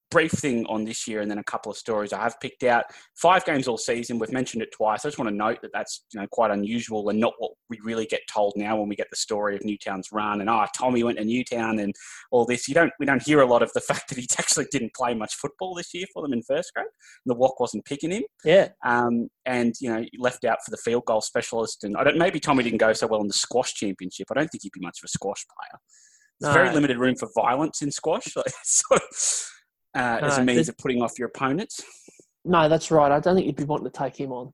brief 0.09 0.31
thing 0.31 0.65
on 0.67 0.85
this 0.85 1.07
year, 1.07 1.21
and 1.21 1.29
then 1.29 1.37
a 1.37 1.43
couple 1.43 1.71
of 1.71 1.77
stories 1.77 2.13
I 2.13 2.21
have 2.21 2.39
picked 2.39 2.63
out. 2.63 2.85
Five 3.15 3.45
games 3.45 3.67
all 3.67 3.77
season. 3.77 4.19
We've 4.19 4.31
mentioned 4.31 4.63
it 4.63 4.71
twice. 4.71 5.05
I 5.05 5.09
just 5.09 5.19
want 5.19 5.29
to 5.29 5.35
note 5.35 5.59
that 5.61 5.71
that's 5.73 6.03
you 6.13 6.19
know 6.19 6.27
quite 6.31 6.51
unusual 6.51 7.09
and 7.09 7.19
not 7.19 7.33
what 7.39 7.51
we 7.69 7.79
really 7.83 8.05
get 8.05 8.21
told 8.31 8.53
now 8.55 8.77
when 8.77 8.89
we 8.89 8.95
get 8.95 9.09
the 9.09 9.17
story 9.17 9.55
of 9.55 9.63
Newtown's 9.63 10.09
run 10.11 10.41
and 10.41 10.49
ah 10.49 10.67
Tommy 10.75 11.03
went 11.03 11.17
to 11.17 11.25
Newtown 11.25 11.79
and 11.79 11.93
all 12.31 12.45
this. 12.45 12.67
You 12.67 12.73
don't 12.73 12.91
we 12.99 13.05
don't 13.05 13.21
hear 13.21 13.41
a 13.41 13.45
lot 13.45 13.63
of 13.63 13.71
the 13.73 13.81
fact 13.87 14.09
that 14.09 14.17
he 14.17 14.27
actually 14.37 14.67
didn't 14.71 14.93
play 14.93 15.13
much 15.13 15.35
football 15.35 15.75
this 15.75 15.93
year 15.93 16.05
for 16.13 16.21
them 16.21 16.33
in 16.33 16.41
first 16.43 16.73
grade. 16.73 16.87
The 17.25 17.35
walk 17.35 17.59
wasn't 17.59 17.85
picking 17.85 18.11
him 18.11 18.23
yeah. 18.43 18.69
um, 18.85 19.29
and 19.45 19.73
you 19.79 19.89
know 19.89 20.03
left 20.17 20.45
out 20.45 20.59
for 20.63 20.71
the 20.71 20.77
field 20.77 21.05
goal 21.05 21.21
specialist. 21.21 21.83
And 21.83 21.97
I 21.97 22.03
don't 22.03 22.17
maybe 22.17 22.39
Tommy 22.39 22.63
didn't 22.63 22.79
go 22.79 22.93
so 22.93 23.07
well 23.07 23.21
in 23.21 23.27
the 23.27 23.33
squash 23.33 23.73
championship. 23.73 24.27
I 24.31 24.35
don't 24.35 24.47
think 24.47 24.63
he'd 24.63 24.71
be 24.71 24.81
much 24.81 24.99
of 25.01 25.05
a 25.05 25.09
squash 25.09 25.45
player. 25.45 25.79
There's 26.39 26.53
very 26.53 26.71
limited 26.73 26.97
room 26.97 27.15
for 27.15 27.27
violence 27.35 27.81
in 27.81 27.91
squash, 27.91 28.27
like, 28.35 28.53
sort 28.63 29.01
uh, 29.97 30.19
as 30.21 30.37
a 30.37 30.43
means 30.43 30.69
of 30.69 30.77
putting 30.77 31.01
off 31.01 31.17
your 31.17 31.27
opponents. 31.27 31.83
No, 32.45 32.69
that's 32.69 32.91
right. 32.91 33.11
I 33.11 33.19
don't 33.19 33.35
think 33.35 33.47
you'd 33.47 33.55
be 33.55 33.63
wanting 33.65 33.89
to 33.91 33.97
take 33.97 34.15
him 34.17 34.31
on. 34.31 34.53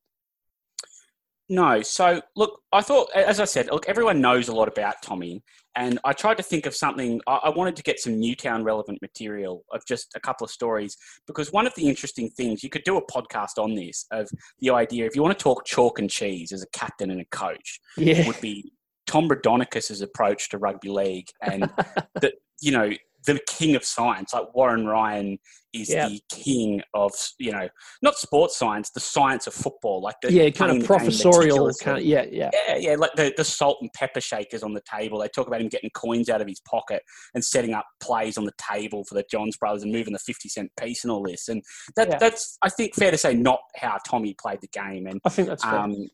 No, 1.49 1.81
so 1.81 2.21
look, 2.35 2.61
I 2.71 2.81
thought, 2.81 3.09
as 3.13 3.39
I 3.39 3.45
said, 3.45 3.67
look, 3.69 3.87
everyone 3.87 4.21
knows 4.21 4.47
a 4.47 4.55
lot 4.55 4.69
about 4.69 4.95
Tommy, 5.03 5.43
and 5.75 5.99
I 6.05 6.13
tried 6.13 6.37
to 6.37 6.43
think 6.43 6.65
of 6.65 6.73
something. 6.75 7.19
I, 7.27 7.35
I 7.43 7.49
wanted 7.49 7.75
to 7.75 7.83
get 7.83 7.99
some 7.99 8.17
Newtown 8.17 8.63
relevant 8.63 8.99
material 9.01 9.63
of 9.73 9.85
just 9.85 10.13
a 10.15 10.19
couple 10.21 10.45
of 10.45 10.51
stories 10.51 10.95
because 11.27 11.51
one 11.51 11.67
of 11.67 11.75
the 11.75 11.87
interesting 11.87 12.29
things 12.29 12.63
you 12.63 12.69
could 12.69 12.83
do 12.85 12.97
a 12.97 13.05
podcast 13.05 13.57
on 13.57 13.75
this 13.75 14.05
of 14.11 14.29
the 14.59 14.69
idea 14.69 15.05
if 15.05 15.15
you 15.15 15.21
want 15.21 15.37
to 15.37 15.43
talk 15.43 15.65
chalk 15.65 15.99
and 15.99 16.09
cheese 16.09 16.51
as 16.53 16.63
a 16.63 16.67
captain 16.73 17.11
and 17.11 17.19
a 17.19 17.25
coach 17.25 17.79
Yeah. 17.97 18.25
would 18.25 18.39
be 18.39 18.71
Tom 19.05 19.27
Raudonikis's 19.27 20.01
approach 20.01 20.49
to 20.49 20.57
rugby 20.57 20.89
league 20.89 21.27
and 21.41 21.63
that 22.21 22.35
you 22.61 22.71
know 22.71 22.89
the 23.25 23.39
king 23.47 23.75
of 23.75 23.83
science 23.83 24.33
like 24.33 24.53
Warren 24.53 24.85
Ryan 24.85 25.37
is 25.73 25.87
the 25.87 26.21
king 26.29 26.81
of 26.93 27.11
you 27.39 27.51
know 27.51 27.67
not 28.03 28.15
sports 28.15 28.55
science 28.57 28.91
the 28.91 28.99
science 28.99 29.47
of 29.47 29.53
football 29.53 30.01
like 30.01 30.15
the 30.21 30.31
Yeah, 30.31 30.49
kind 30.51 30.71
of 30.77 30.85
professorial. 30.85 31.71
Kind 31.81 31.97
of, 31.97 32.03
yeah, 32.03 32.25
yeah. 32.31 32.51
Yeah, 32.53 32.77
yeah, 32.77 32.95
like 32.95 33.11
the, 33.15 33.33
the 33.35 33.43
salt 33.43 33.77
and 33.81 33.91
pepper 33.93 34.21
shakers 34.21 34.61
on 34.61 34.73
the 34.73 34.81
table. 34.89 35.19
They 35.19 35.27
talk 35.29 35.47
about 35.47 35.61
him 35.61 35.69
getting 35.69 35.89
coins 35.95 36.29
out 36.29 36.41
of 36.41 36.47
his 36.47 36.59
pocket 36.61 37.01
and 37.33 37.43
setting 37.43 37.73
up 37.73 37.85
plays 38.01 38.37
on 38.37 38.45
the 38.45 38.53
table 38.71 39.03
for 39.03 39.15
the 39.15 39.25
Johns 39.31 39.57
brothers 39.57 39.83
and 39.83 39.91
moving 39.91 40.13
the 40.13 40.19
50 40.19 40.49
cent 40.49 40.71
piece 40.79 41.03
and 41.03 41.11
all 41.11 41.23
this. 41.23 41.47
And 41.47 41.63
that, 41.95 42.09
Yeah. 42.09 42.17
that's, 42.19 42.57
I 42.61 42.69
think, 42.69 42.95
fair 42.95 43.11
to 43.11 43.17
say, 43.17 43.33
not 43.33 43.59
how 43.75 43.97
Tommy 44.07 44.35
played 44.39 44.61
the 44.61 44.67
game. 44.67 45.07
And 45.07 45.19
I 45.25 45.29
think 45.29 45.47
that's 45.47 45.63
um, 45.63 46.07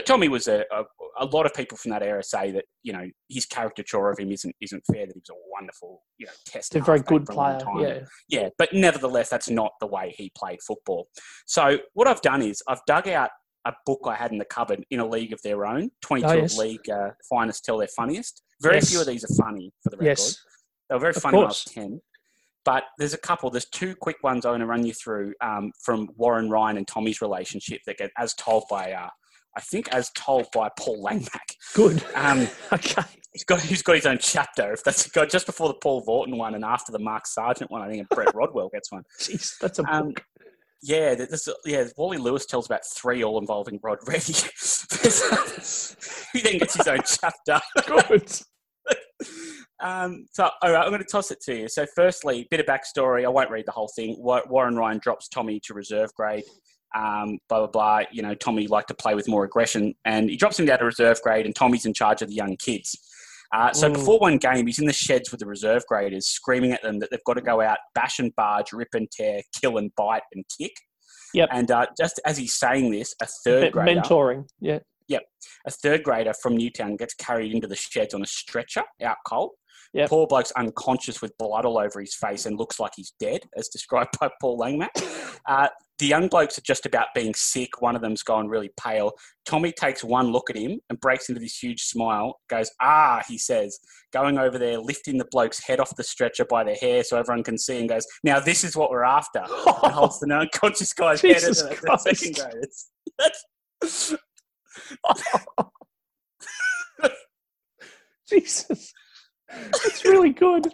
Tommy 0.00 0.28
was 0.28 0.48
a, 0.48 0.64
a, 0.72 0.84
a 1.20 1.26
lot 1.26 1.44
of 1.44 1.52
people 1.52 1.76
from 1.76 1.90
that 1.90 2.02
era 2.02 2.22
say 2.22 2.50
that, 2.52 2.64
you 2.82 2.92
know, 2.92 3.06
his 3.28 3.44
caricature 3.44 4.08
of 4.08 4.18
him 4.18 4.32
isn't 4.32 4.54
isn't 4.60 4.82
fair, 4.90 5.06
that 5.06 5.14
he 5.14 5.20
was 5.20 5.30
a 5.30 5.34
wonderful, 5.52 6.02
you 6.18 6.26
know, 6.26 6.32
test. 6.46 6.74
A 6.74 6.80
very 6.80 7.00
good 7.00 7.26
for 7.26 7.32
a 7.32 7.36
long 7.36 7.60
player. 7.60 7.64
time 7.64 8.06
Yeah. 8.28 8.40
yeah, 8.40 8.48
but 8.56 8.72
nevertheless, 8.72 9.28
that's 9.28 9.50
not 9.50 9.72
the 9.80 9.86
way 9.86 10.14
he 10.16 10.32
played 10.36 10.60
football. 10.66 11.08
So 11.46 11.78
what 11.92 12.08
I've 12.08 12.22
done 12.22 12.40
is 12.42 12.62
I've 12.68 12.80
dug 12.86 13.06
out 13.08 13.30
a 13.66 13.72
book 13.86 14.00
I 14.06 14.14
had 14.14 14.32
in 14.32 14.38
the 14.38 14.44
cupboard 14.46 14.84
in 14.90 15.00
a 15.00 15.06
league 15.06 15.32
of 15.32 15.40
their 15.42 15.66
own. 15.66 15.90
Twenty-two 16.00 16.28
Oh, 16.28 16.34
yes. 16.34 16.56
league 16.56 16.88
uh, 16.90 17.10
finest 17.28 17.64
tell 17.64 17.78
their 17.78 17.88
funniest. 17.88 18.42
Very 18.60 18.76
Yes. 18.76 18.90
few 18.90 19.00
of 19.00 19.06
these 19.06 19.24
are 19.24 19.34
funny 19.44 19.72
for 19.82 19.90
the 19.90 19.98
record. 19.98 20.06
Yes. 20.08 20.38
They 20.88 20.94
were 20.96 21.00
very 21.00 21.14
Of 21.14 21.22
funny 21.22 21.36
when 21.36 21.44
I 21.44 21.48
was 21.48 21.64
ten. 21.64 22.00
But 22.64 22.84
there's 22.98 23.14
a 23.14 23.18
couple. 23.18 23.50
There's 23.50 23.68
two 23.68 23.94
quick 23.96 24.22
ones 24.22 24.46
I 24.46 24.50
want 24.50 24.60
to 24.62 24.66
run 24.66 24.86
you 24.86 24.94
through 24.94 25.34
um, 25.40 25.72
from 25.84 26.08
Warren 26.16 26.48
Ryan 26.48 26.76
and 26.78 26.88
Tommy's 26.88 27.20
relationship 27.20 27.80
that 27.86 27.98
get 27.98 28.10
as 28.16 28.32
told 28.34 28.64
by. 28.70 28.92
Uh, 28.92 29.10
I 29.56 29.60
think 29.60 29.88
as 29.92 30.10
told 30.10 30.46
by 30.52 30.70
Paul 30.78 31.04
Langmack. 31.04 31.56
Good. 31.74 32.04
Um, 32.14 32.48
okay. 32.72 33.02
He's 33.32 33.44
got 33.44 33.60
he's 33.60 33.82
got 33.82 33.96
his 33.96 34.06
own 34.06 34.18
chapter. 34.20 34.72
If 34.72 34.84
that's 34.84 35.10
got 35.10 35.30
just 35.30 35.46
before 35.46 35.68
the 35.68 35.74
Paul 35.74 36.04
Vautin 36.04 36.36
one 36.36 36.54
and 36.54 36.64
after 36.64 36.92
the 36.92 36.98
Mark 36.98 37.26
Sargent 37.26 37.70
one, 37.70 37.80
I 37.80 37.88
think 37.88 38.00
and 38.00 38.08
Brett 38.10 38.28
Rodwell 38.34 38.68
gets 38.68 38.92
one. 38.92 39.04
Jeez, 39.18 39.58
that's 39.58 39.78
a 39.78 39.84
Um, 39.90 40.08
book. 40.08 40.22
Yeah, 40.82 41.14
this, 41.14 41.48
yeah. 41.64 41.84
Wally 41.96 42.18
Lewis 42.18 42.44
tells 42.44 42.66
about 42.66 42.84
three 42.84 43.22
all 43.22 43.38
involving 43.38 43.78
Rod 43.82 43.98
Reddy. 44.06 44.32
he 46.32 46.40
then 46.42 46.58
gets 46.58 46.74
his 46.74 46.88
own 46.88 46.98
chapter. 47.06 47.60
Good. 47.86 48.32
Um, 49.82 50.26
so, 50.32 50.48
all 50.62 50.72
right, 50.72 50.82
I'm 50.82 50.90
going 50.90 51.02
to 51.02 51.08
toss 51.10 51.30
it 51.30 51.40
to 51.42 51.56
you. 51.56 51.68
So, 51.68 51.86
firstly, 51.94 52.46
bit 52.50 52.60
of 52.60 52.66
backstory. 52.66 53.24
I 53.24 53.28
won't 53.28 53.50
read 53.50 53.66
the 53.66 53.72
whole 53.72 53.90
thing. 53.94 54.16
Warren 54.18 54.76
Ryan 54.76 54.98
drops 54.98 55.28
Tommy 55.28 55.60
to 55.64 55.74
reserve 55.74 56.12
grade. 56.14 56.44
Um, 56.94 57.38
blah 57.48 57.58
blah 57.60 57.66
blah. 57.68 58.00
You 58.10 58.22
know, 58.22 58.34
Tommy 58.34 58.66
liked 58.66 58.88
to 58.88 58.94
play 58.94 59.14
with 59.14 59.28
more 59.28 59.44
aggression, 59.44 59.94
and 60.04 60.28
he 60.30 60.36
drops 60.36 60.58
him 60.58 60.66
down 60.66 60.78
to 60.80 60.84
reserve 60.84 61.20
grade. 61.22 61.46
And 61.46 61.54
Tommy's 61.54 61.86
in 61.86 61.94
charge 61.94 62.22
of 62.22 62.28
the 62.28 62.34
young 62.34 62.56
kids. 62.56 62.96
Uh, 63.54 63.70
so 63.72 63.88
Mm. 63.90 63.92
before 63.94 64.18
one 64.18 64.38
game, 64.38 64.66
he's 64.66 64.78
in 64.78 64.86
the 64.86 64.92
sheds 64.94 65.30
with 65.30 65.40
the 65.40 65.46
reserve 65.46 65.84
graders, 65.86 66.26
screaming 66.26 66.72
at 66.72 66.80
them 66.82 66.98
that 67.00 67.10
they've 67.10 67.24
got 67.26 67.34
to 67.34 67.42
go 67.42 67.60
out, 67.60 67.76
bash 67.94 68.18
and 68.18 68.34
barge, 68.34 68.72
rip 68.72 68.88
and 68.94 69.10
tear, 69.10 69.42
kill 69.60 69.76
and 69.76 69.90
bite 69.94 70.22
and 70.32 70.44
kick. 70.58 70.72
Yep. 71.34 71.48
And 71.52 71.70
uh, 71.70 71.86
just 71.98 72.18
as 72.24 72.38
he's 72.38 72.54
saying 72.58 72.90
this, 72.92 73.14
a 73.20 73.26
third 73.44 73.72
grader, 73.72 74.00
Mentoring. 74.00 74.46
Yeah. 74.60 74.78
Yep. 75.08 75.22
A 75.66 75.70
third 75.70 76.02
grader 76.02 76.32
from 76.42 76.56
Newtown 76.56 76.96
gets 76.96 77.12
carried 77.14 77.52
into 77.54 77.66
the 77.66 77.76
sheds 77.76 78.14
on 78.14 78.22
a 78.22 78.26
stretcher 78.26 78.84
out 79.02 79.16
cold. 79.26 79.50
Yep. 79.92 80.08
Poor 80.08 80.26
bloke's 80.26 80.52
unconscious 80.52 81.20
with 81.20 81.36
blood 81.38 81.66
all 81.66 81.76
over 81.78 82.00
his 82.00 82.14
face 82.14 82.46
and 82.46 82.58
looks 82.58 82.80
like 82.80 82.92
he's 82.96 83.12
dead, 83.20 83.42
as 83.56 83.68
described 83.68 84.16
by 84.20 84.30
Paul 84.40 84.58
Langmack. 84.58 84.88
Uh, 85.46 85.68
the 86.02 86.08
young 86.08 86.26
blokes 86.26 86.58
are 86.58 86.62
just 86.62 86.84
about 86.84 87.06
being 87.14 87.32
sick. 87.32 87.80
One 87.80 87.94
of 87.94 88.02
them's 88.02 88.24
gone 88.24 88.48
really 88.48 88.72
pale. 88.76 89.12
Tommy 89.46 89.70
takes 89.70 90.02
one 90.02 90.32
look 90.32 90.50
at 90.50 90.56
him 90.56 90.80
and 90.90 90.98
breaks 90.98 91.28
into 91.28 91.40
this 91.40 91.56
huge 91.62 91.80
smile. 91.82 92.40
Goes, 92.50 92.72
ah, 92.80 93.22
he 93.28 93.38
says, 93.38 93.78
going 94.12 94.36
over 94.36 94.58
there, 94.58 94.80
lifting 94.80 95.16
the 95.16 95.28
bloke's 95.30 95.62
head 95.64 95.78
off 95.78 95.94
the 95.94 96.02
stretcher 96.02 96.44
by 96.44 96.64
the 96.64 96.74
hair 96.74 97.04
so 97.04 97.16
everyone 97.18 97.44
can 97.44 97.56
see, 97.56 97.78
and 97.78 97.88
goes, 97.88 98.04
now 98.24 98.40
this 98.40 98.64
is 98.64 98.74
what 98.74 98.90
we're 98.90 99.04
after. 99.04 99.44
And 99.84 99.92
holds 99.92 100.18
the 100.18 100.32
unconscious 100.34 100.92
guy's 100.92 101.20
Jesus 101.20 101.62
head 101.62 101.72
at 101.72 101.80
the, 101.80 102.14
second 102.14 102.34
graders. 102.34 102.90
That's, 103.18 103.44
Jesus. 108.28 108.92
That's 109.48 110.04
really 110.04 110.30
good. 110.30 110.66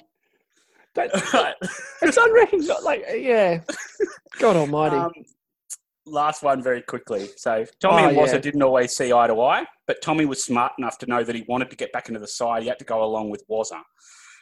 It's 2.03 2.16
unrecognized. 2.20 2.82
Like, 2.84 3.05
yeah. 3.14 3.61
God 4.38 4.57
almighty. 4.57 4.96
Um, 4.96 5.12
last 6.07 6.42
one 6.42 6.62
very 6.62 6.82
quickly. 6.82 7.28
So 7.36 7.64
Tommy 7.80 8.03
Oh, 8.03 8.09
and 8.09 8.16
Wazza 8.16 8.34
yeah. 8.34 8.38
didn't 8.38 8.62
always 8.62 8.92
see 8.96 9.12
eye 9.12 9.26
to 9.26 9.40
eye, 9.40 9.66
but 9.86 10.01
Tommy 10.03 10.24
was 10.24 10.42
smart 10.42 10.72
enough 10.78 10.99
to 10.99 11.07
know 11.07 11.22
that 11.22 11.34
he 11.34 11.44
wanted 11.49 11.70
to 11.70 11.76
get 11.76 11.92
back 11.92 12.09
into 12.09 12.20
the 12.20 12.26
side. 12.28 12.62
He 12.62 12.68
had 12.68 12.78
to 12.78 12.84
go 12.84 13.05
along 13.05 13.30
with 13.30 13.44
Wazza. 13.51 13.80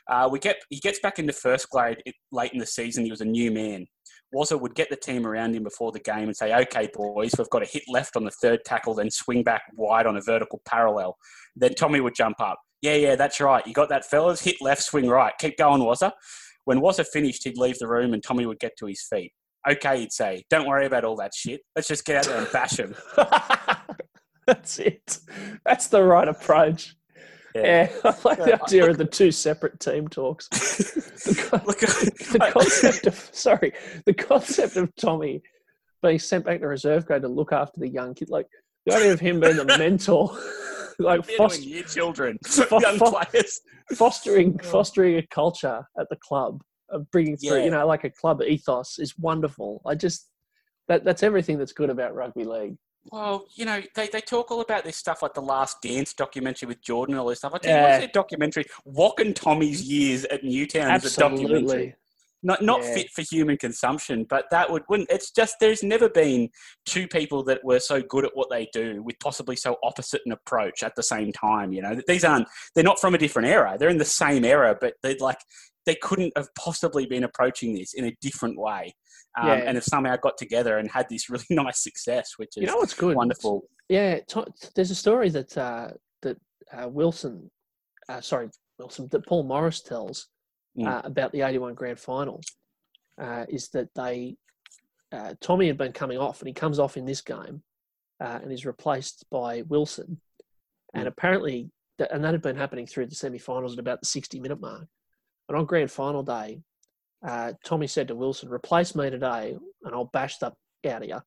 Uh, 0.08 0.28
we 0.30 0.38
get 0.38 0.56
he 0.70 0.78
gets 0.78 1.00
back 1.00 1.18
into 1.18 1.32
first 1.32 1.68
grade 1.68 2.00
late 2.30 2.52
in 2.52 2.58
the 2.58 2.66
season. 2.66 3.04
He 3.04 3.10
was 3.10 3.20
a 3.20 3.24
new 3.24 3.50
man. 3.50 3.86
Wazza 4.34 4.60
would 4.60 4.74
get 4.74 4.88
the 4.90 4.96
team 4.96 5.26
around 5.26 5.54
him 5.54 5.62
before 5.64 5.90
the 5.92 6.00
game 6.00 6.24
and 6.24 6.36
say, 6.36 6.54
"Okay, 6.54 6.88
boys, 6.94 7.32
we've 7.36 7.50
got 7.50 7.60
to 7.60 7.66
hit 7.66 7.82
left 7.88 8.16
on 8.16 8.24
the 8.24 8.30
third 8.30 8.60
tackle, 8.64 8.94
then 8.94 9.10
swing 9.10 9.42
back 9.42 9.62
wide 9.74 10.06
on 10.06 10.16
a 10.16 10.20
vertical 10.20 10.60
parallel." 10.64 11.16
Then 11.56 11.74
Tommy 11.74 12.00
would 12.00 12.14
jump 12.14 12.40
up. 12.40 12.58
Yeah, 12.82 12.94
yeah, 12.94 13.16
that's 13.16 13.40
right. 13.40 13.66
You 13.66 13.72
got 13.72 13.88
that, 13.88 14.04
fellas. 14.04 14.42
Hit 14.42 14.56
left, 14.60 14.82
swing 14.82 15.08
right. 15.08 15.32
Keep 15.40 15.58
going, 15.58 15.80
Wazza. 15.80 16.12
When 16.66 16.80
Wazza 16.80 17.06
finished, 17.06 17.44
he'd 17.44 17.56
leave 17.56 17.78
the 17.78 17.86
room 17.86 18.12
and 18.12 18.22
Tommy 18.22 18.44
would 18.44 18.58
get 18.58 18.76
to 18.78 18.86
his 18.86 19.00
feet. 19.00 19.32
Okay, 19.68 20.00
he'd 20.00 20.12
say, 20.12 20.44
don't 20.50 20.66
worry 20.66 20.84
about 20.84 21.04
all 21.04 21.16
that 21.16 21.32
shit. 21.34 21.60
Let's 21.74 21.88
just 21.88 22.04
get 22.04 22.16
out 22.16 22.24
there 22.26 22.38
and 22.38 22.52
bash 22.52 22.78
him. 22.78 22.94
That's 24.46 24.78
it. 24.80 25.18
That's 25.64 25.86
the 25.86 26.02
right 26.02 26.28
approach. 26.28 26.96
Yeah, 27.54 27.88
I 28.04 28.14
like 28.24 28.38
the 28.38 28.60
idea 28.62 28.90
of 28.90 28.98
the 28.98 29.04
two 29.04 29.30
separate 29.30 29.80
team 29.80 30.08
talks. 30.08 30.48
The, 31.26 32.12
the 32.32 32.50
concept 32.52 33.06
of 33.08 33.30
sorry, 33.32 33.72
the 34.04 34.14
concept 34.14 34.76
of 34.76 34.94
Tommy 34.94 35.42
being 36.00 36.20
sent 36.20 36.44
back 36.44 36.60
to 36.60 36.68
reserve 36.68 37.04
grade 37.04 37.22
to 37.22 37.28
look 37.28 37.52
after 37.52 37.80
the 37.80 37.88
young 37.88 38.14
kid. 38.14 38.30
Like 38.30 38.46
the 38.84 38.94
idea 38.94 39.12
of 39.12 39.18
him 39.18 39.40
being 39.40 39.56
the 39.56 39.64
mentor, 39.64 40.36
like 41.04 41.26
They're 41.26 41.36
foster, 41.36 41.60
doing 41.62 41.74
year 41.74 41.82
children, 41.84 42.38
Fo- 42.46 42.80
young 42.80 42.98
fo- 42.98 43.10
players. 43.12 43.60
fostering 43.94 44.58
fostering 44.58 45.16
a 45.18 45.26
culture 45.28 45.86
at 45.98 46.08
the 46.10 46.16
club 46.16 46.62
of 46.90 47.10
bringing 47.10 47.36
through, 47.36 47.58
Yeah. 47.58 47.64
you 47.64 47.70
know, 47.70 47.86
like 47.86 48.04
a 48.04 48.10
club 48.10 48.42
ethos 48.42 48.98
is 48.98 49.14
wonderful. 49.18 49.82
I 49.86 49.94
just 49.94 50.28
that 50.88 51.04
that's 51.04 51.22
everything 51.22 51.58
that's 51.58 51.72
good 51.72 51.90
about 51.90 52.14
rugby 52.14 52.44
league. 52.44 52.76
Well, 53.12 53.46
you 53.54 53.64
know, 53.64 53.80
they, 53.94 54.08
they 54.08 54.20
talk 54.20 54.50
all 54.50 54.60
about 54.60 54.82
this 54.84 54.96
stuff 54.96 55.22
like 55.22 55.32
the 55.34 55.40
Last 55.40 55.80
Dance 55.80 56.12
documentary 56.12 56.66
with 56.66 56.82
Jordan 56.82 57.14
and 57.14 57.20
all 57.20 57.28
this 57.28 57.38
stuff. 57.38 57.52
I 57.54 57.58
tell 57.58 57.70
you, 57.72 57.76
Yeah. 57.78 57.88
what's 57.90 58.04
that 58.04 58.12
documentary? 58.12 58.64
Walk 58.84 59.20
and 59.20 59.34
Tommy's 59.34 59.82
years 59.82 60.24
at 60.24 60.42
Newtown 60.42 60.94
is 60.96 61.16
a 61.16 61.20
documentary. 61.20 61.94
Not 62.46 62.62
not 62.62 62.82
Yeah. 62.84 62.94
fit 62.94 63.10
for 63.10 63.22
human 63.22 63.56
consumption, 63.56 64.24
but 64.24 64.44
that 64.52 64.70
would 64.70 64.84
wouldn't. 64.88 65.10
It's 65.10 65.32
just 65.32 65.56
there's 65.58 65.82
never 65.82 66.08
been 66.08 66.48
two 66.84 67.08
people 67.08 67.42
that 67.44 67.64
were 67.64 67.80
so 67.80 68.00
good 68.00 68.24
at 68.24 68.30
what 68.36 68.48
they 68.50 68.68
do 68.72 69.02
with 69.02 69.16
possibly 69.18 69.56
so 69.56 69.76
opposite 69.82 70.22
an 70.26 70.30
approach 70.32 70.84
at 70.84 70.94
the 70.94 71.02
same 71.02 71.32
time. 71.32 71.72
You 71.72 71.82
know, 71.82 72.00
these 72.06 72.24
aren't 72.24 72.46
they're 72.74 72.84
not 72.84 73.00
from 73.00 73.14
a 73.16 73.18
different 73.18 73.48
era. 73.48 73.76
They're 73.76 73.88
in 73.88 73.98
the 73.98 74.04
same 74.04 74.44
era, 74.44 74.76
but 74.80 74.94
they'd 75.02 75.20
like 75.20 75.38
they 75.86 75.96
couldn't 75.96 76.32
have 76.36 76.48
possibly 76.56 77.04
been 77.06 77.24
approaching 77.24 77.74
this 77.74 77.94
in 77.94 78.04
a 78.04 78.14
different 78.20 78.58
way. 78.58 78.94
Um, 79.40 79.48
Yeah. 79.48 79.54
And 79.66 79.76
have 79.76 79.84
somehow 79.84 80.14
got 80.16 80.38
together 80.38 80.78
and 80.78 80.88
had 80.90 81.08
this 81.08 81.28
really 81.28 81.44
nice 81.50 81.82
success, 81.82 82.34
which 82.36 82.50
is 82.56 82.60
You 82.62 82.68
know 82.68 82.76
what's 82.76 82.94
good? 82.94 83.16
wonderful. 83.16 83.68
Yeah, 83.88 84.20
to- 84.28 84.46
there's 84.76 84.92
a 84.92 84.94
story 84.94 85.30
that 85.30 85.58
uh, 85.58 85.88
that 86.22 86.36
uh, 86.72 86.88
Wilson, 86.88 87.50
uh, 88.08 88.20
sorry 88.20 88.50
Wilson, 88.78 89.08
that 89.10 89.26
Paul 89.26 89.42
Morris 89.42 89.80
tells 89.82 90.28
Uh, 90.84 91.00
about 91.04 91.32
the 91.32 91.40
'81 91.42 91.74
Grand 91.74 91.98
Final. 91.98 92.40
Uh, 93.20 93.46
is 93.48 93.68
that 93.70 93.88
they 93.94 94.36
uh, 95.12 95.34
Tommy 95.40 95.68
had 95.68 95.78
been 95.78 95.92
coming 95.92 96.18
off, 96.18 96.40
and 96.40 96.48
he 96.48 96.52
comes 96.52 96.78
off 96.78 96.96
in 96.96 97.06
this 97.06 97.22
game, 97.22 97.62
uh, 98.20 98.40
and 98.42 98.52
is 98.52 98.66
replaced 98.66 99.24
by 99.30 99.62
Wilson, 99.62 100.20
and 100.92 101.04
Mm. 101.04 101.08
apparently, 101.08 101.70
that, 101.98 102.12
and 102.12 102.22
that 102.24 102.34
had 102.34 102.42
been 102.42 102.56
happening 102.56 102.86
through 102.86 103.06
the 103.06 103.14
semi-finals 103.14 103.72
at 103.74 103.78
about 103.78 104.00
the 104.00 104.06
60-minute 104.06 104.60
mark. 104.60 104.86
And 105.48 105.56
on 105.56 105.64
Grand 105.64 105.90
Final 105.90 106.22
day, 106.22 106.60
uh, 107.26 107.52
Tommy 107.64 107.86
said 107.86 108.08
to 108.08 108.14
Wilson, 108.14 108.50
"Replace 108.50 108.94
me 108.94 109.08
today, 109.08 109.56
and 109.84 109.94
I'll 109.94 110.04
bash 110.12 110.36
the 110.38 110.46
out 110.86 111.02
of 111.02 111.08
you." 111.08 111.22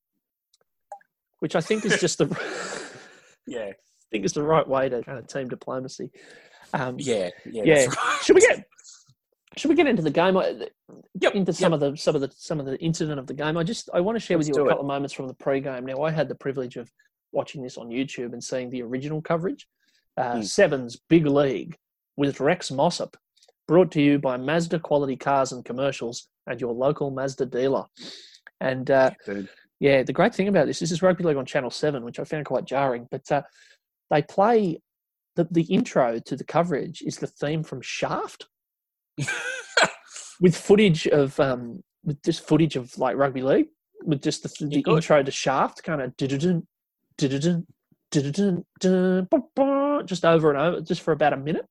Which 1.39 1.56
I 1.56 1.62
think 1.62 1.86
is 1.86 2.00
just 2.00 2.18
the 2.20 2.26
Yeah, 3.47 3.70
I 3.70 3.76
think 4.12 4.26
it's 4.26 4.34
the 4.34 4.43
right 4.43 4.68
way 4.68 4.89
to 4.89 5.02
kind 5.02 5.18
of 5.18 5.26
team 5.28 5.47
diplomacy. 5.47 6.12
Um, 6.74 6.97
yeah, 7.00 7.30
yeah. 7.50 7.64
Yeah. 7.66 7.86
Right. 7.86 8.20
Should 8.24 8.36
we 8.36 8.41
get 8.41 8.68
should 9.58 9.70
we 9.70 9.76
get 9.76 9.88
into 9.88 10.02
the 10.02 10.12
game? 10.12 10.38
I- 10.38 10.68
Yep, 11.22 11.36
Into 11.36 11.54
some 11.54 11.74
yep. 11.74 11.82
of 11.82 11.91
the 11.91 11.97
some 11.97 12.16
of 12.16 12.22
the 12.22 12.32
some 12.36 12.60
of 12.60 12.66
the 12.66 12.78
incident 12.80 13.20
of 13.20 13.28
the 13.28 13.34
game. 13.34 13.58
I 13.58 13.64
just 13.64 13.89
I 13.93 14.00
want 14.00 14.16
to 14.16 14.20
share 14.20 14.38
with 14.38 14.47
Let's 14.47 14.58
you 14.58 14.64
a 14.64 14.66
do 14.66 14.70
it. 14.70 14.72
couple 14.72 14.84
of 14.86 14.88
moments 14.88 15.14
from 15.14 15.28
the 15.28 15.34
pre-game. 15.34 15.86
Now 15.86 16.04
I 16.04 16.12
had 16.12 16.30
the 16.30 16.36
privilege 16.36 16.78
of 16.78 16.89
watching 17.32 17.62
this 17.62 17.78
on 17.78 17.89
YouTube 17.89 18.34
and 18.34 18.43
seeing 18.43 18.70
the 18.70 18.82
original 18.84 19.22
coverage. 19.22 19.68
Uh, 20.18 20.36
Hmm. 20.38 20.41
Sevens 20.41 20.97
Big 21.10 21.26
League 21.26 21.78
with 22.18 22.39
Rex 22.39 22.72
Mossop, 22.72 23.16
brought 23.68 23.91
to 23.91 24.02
you 24.02 24.18
by 24.20 24.36
Mazda 24.38 24.80
Quality 24.80 25.16
Cars 25.16 25.52
and 25.52 25.64
Commercials 25.66 26.28
and 26.47 26.60
your 26.60 26.74
local 26.74 27.12
Mazda 27.12 27.45
dealer. 27.45 27.86
And 28.60 28.89
uh, 28.91 29.12
yeah, 29.80 30.04
the 30.04 30.12
great 30.14 30.36
thing 30.36 30.47
about 30.50 30.68
this, 30.68 30.80
this 30.80 30.91
is 30.91 31.02
Rugby 31.02 31.24
League 31.24 31.38
on 31.38 31.45
Channel 31.45 31.70
7, 31.70 32.04
which 32.04 32.20
I 32.20 32.24
found 32.26 32.45
quite 32.45 32.66
jarring, 32.66 33.08
but 33.10 33.32
uh, 33.32 33.43
they 34.10 34.22
play 34.22 34.82
the, 35.38 35.47
the 35.52 35.64
intro 35.64 36.20
to 36.20 36.36
the 36.36 36.43
coverage 36.43 37.02
is 37.02 37.18
the 37.18 37.28
theme 37.28 37.64
from 37.64 37.82
Shaft 37.82 38.47
with 40.41 40.55
footage 40.55 41.07
of, 41.07 41.39
um, 41.39 41.84
with 42.03 42.22
just 42.24 42.47
footage 42.47 42.76
of 42.76 42.97
like 42.97 43.15
rugby 43.15 43.41
league, 43.41 43.67
with 44.03 44.22
just 44.22 44.43
the, 44.43 44.65
the 44.67 44.84
intro 44.88 45.22
to 45.24 45.32
Shaft 45.32 45.84
kind 45.84 46.01
of 46.01 46.15
just 50.05 50.26
over 50.26 50.51
and 50.51 50.59
over, 50.59 50.82
just 50.82 51.01
for 51.01 51.11
about 51.11 51.34
a 51.34 51.38
minute. 51.38 51.65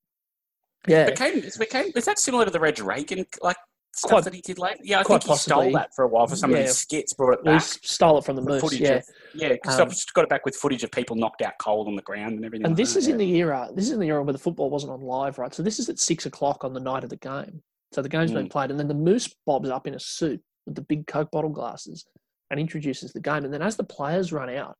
Yeah, 0.87 1.07
became, 1.07 1.39
it 1.39 1.57
became, 1.59 1.91
is 1.97 2.05
that 2.05 2.19
similar 2.19 2.45
to 2.45 2.51
the 2.51 2.61
Reg 2.61 2.79
Reagan 2.79 3.27
like 3.43 3.57
stuff 3.95 4.11
Quite- 4.11 4.25
that 4.25 4.35
he 4.35 4.41
did 4.41 4.59
later? 4.59 4.79
Yeah, 4.83 5.01
I 5.01 5.03
think 5.03 5.25
he 5.25 5.35
stole 5.35 5.73
that 5.73 5.95
for 5.95 6.05
a 6.05 6.09
while 6.09 6.27
for 6.27 6.37
some 6.37 6.53
of 6.53 6.59
his 6.59 6.77
skits, 6.79 7.15
brought 7.15 7.35
it 7.35 7.41
we 7.45 7.53
back. 7.53 7.63
stole 7.63 8.19
it 8.19 8.25
from 8.25 8.37
the 8.37 8.43
The 8.43 8.51
Moose. 8.51 8.79
Yeah, 8.79 8.95
of, 8.97 9.05
yeah, 9.39 9.51
because 9.53 9.77
Um, 9.79 9.83
I've 9.89 9.91
just 9.95 10.13
got 10.15 10.23
it 10.25 10.29
back 10.31 10.45
with 10.45 10.57
footage 10.57 10.83
of 10.83 10.91
people 10.91 11.17
knocked 11.17 11.43
out 11.43 11.55
cold 11.61 11.87
on 11.89 11.95
the 11.97 12.03
ground 12.03 12.35
and 12.37 12.45
everything. 12.45 12.67
and 12.67 12.73
like 12.73 12.77
this 12.77 12.95
that, 12.95 12.99
is 13.01 13.07
yeah. 13.07 13.13
in 13.13 13.19
the 13.19 13.35
era. 13.37 13.69
This 13.75 13.87
is 13.87 13.93
in 13.93 14.01
the 14.01 14.09
era 14.09 14.23
where 14.23 14.33
the 14.33 14.39
football 14.39 14.69
wasn't 14.69 14.93
on 14.93 15.01
live, 15.01 15.39
right? 15.39 15.55
So 15.55 15.63
this 15.63 15.79
is 15.79 15.89
at 15.89 15.99
six 15.99 16.27
o'clock 16.27 16.65
on 16.65 16.73
the 16.75 16.81
night 16.81 17.05
of 17.05 17.11
the 17.11 17.17
game. 17.17 17.63
So 17.93 18.03
the 18.03 18.09
game's 18.09 18.33
Mm. 18.33 18.35
been 18.35 18.49
played, 18.49 18.71
and 18.71 18.79
then 18.79 18.89
the 18.89 18.95
Moose 18.95 19.33
bobs 19.47 19.71
up 19.71 19.87
in 19.87 19.95
a 19.95 20.01
suit 20.01 20.43
with 20.67 20.75
the 20.75 20.83
big 20.83 21.07
Coke 21.07 21.31
bottle 21.31 21.51
glasses 21.51 22.05
and 22.51 22.59
introduces 22.59 23.13
the 23.13 23.21
game. 23.21 23.45
And 23.45 23.55
then 23.55 23.63
as 23.63 23.77
the 23.77 23.85
players 23.85 24.33
run 24.33 24.51
out, 24.51 24.77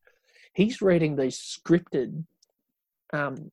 he's 0.55 0.83
reading 0.83 1.15
these 1.17 1.39
scripted 1.39 2.25
um, 3.13 3.51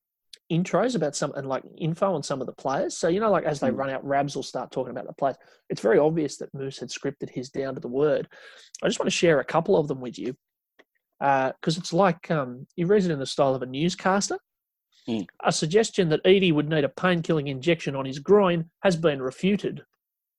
intros 0.51 0.95
about 0.95 1.15
some 1.15 1.31
and 1.35 1.47
like 1.47 1.63
info 1.77 2.13
on 2.13 2.21
some 2.21 2.41
of 2.41 2.47
the 2.47 2.53
players. 2.53 2.97
So 2.97 3.07
you 3.07 3.19
know, 3.19 3.31
like 3.31 3.45
as 3.45 3.59
they 3.59 3.69
Mm. 3.69 3.77
run 3.77 3.89
out, 3.89 4.05
Rabs 4.05 4.35
will 4.35 4.43
start 4.43 4.71
talking 4.71 4.91
about 4.91 5.07
the 5.07 5.13
players. 5.13 5.37
It's 5.69 5.81
very 5.81 5.97
obvious 5.99 6.37
that 6.37 6.53
Moose 6.53 6.79
had 6.79 6.89
scripted 6.89 7.29
his 7.29 7.49
down 7.49 7.73
to 7.75 7.79
the 7.79 7.87
word. 7.87 8.27
I 8.83 8.87
just 8.87 8.99
want 8.99 9.07
to 9.07 9.15
share 9.15 9.39
a 9.39 9.45
couple 9.45 9.77
of 9.77 9.87
them 9.87 10.01
with 10.01 10.19
you 10.19 10.35
because 11.19 11.77
it's 11.77 11.93
like 11.93 12.29
um, 12.31 12.67
he 12.75 12.83
reads 12.83 13.05
it 13.05 13.11
in 13.11 13.19
the 13.19 13.25
style 13.25 13.55
of 13.55 13.61
a 13.61 13.65
newscaster. 13.65 14.37
Mm. 15.07 15.27
A 15.43 15.51
suggestion 15.51 16.09
that 16.09 16.23
Eadie 16.25 16.51
would 16.51 16.69
need 16.69 16.83
a 16.83 16.89
pain-killing 16.89 17.47
injection 17.47 17.95
on 17.95 18.05
his 18.05 18.19
groin 18.19 18.69
has 18.81 18.95
been 18.95 19.21
refuted. 19.21 19.83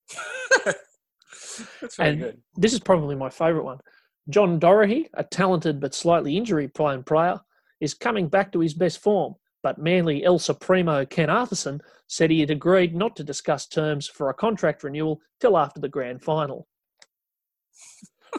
That's 0.65 1.97
very 1.97 2.11
and- 2.11 2.21
good. 2.21 2.43
This 2.57 2.73
is 2.73 2.81
probably 2.81 3.15
my 3.15 3.31
favourite 3.31 3.65
one. 3.65 3.79
John 4.29 4.59
Dorahy, 4.59 5.09
a 5.15 5.23
talented 5.23 5.81
but 5.81 5.95
slightly 5.95 6.37
injury-prone 6.37 7.05
player, 7.05 7.41
is 7.81 7.95
coming 7.95 8.29
back 8.29 8.53
to 8.53 8.61
his 8.61 8.75
best 8.75 9.01
form. 9.01 9.35
But 9.63 9.79
Manly 9.79 10.25
El 10.25 10.39
Supremo 10.39 11.05
Ken 11.05 11.29
Arthurson 11.29 11.81
said 12.09 12.31
he 12.31 12.41
had 12.41 12.51
agreed 12.51 12.95
not 12.95 13.17
to 13.17 13.25
discuss 13.25 13.67
terms 13.67 14.07
for 14.09 14.31
a 14.31 14.35
contract 14.35 14.83
renewal 14.83 15.21
till 15.41 15.57
after 15.57 15.81
the 15.81 15.89
grand 15.89 16.23
final. 16.23 16.67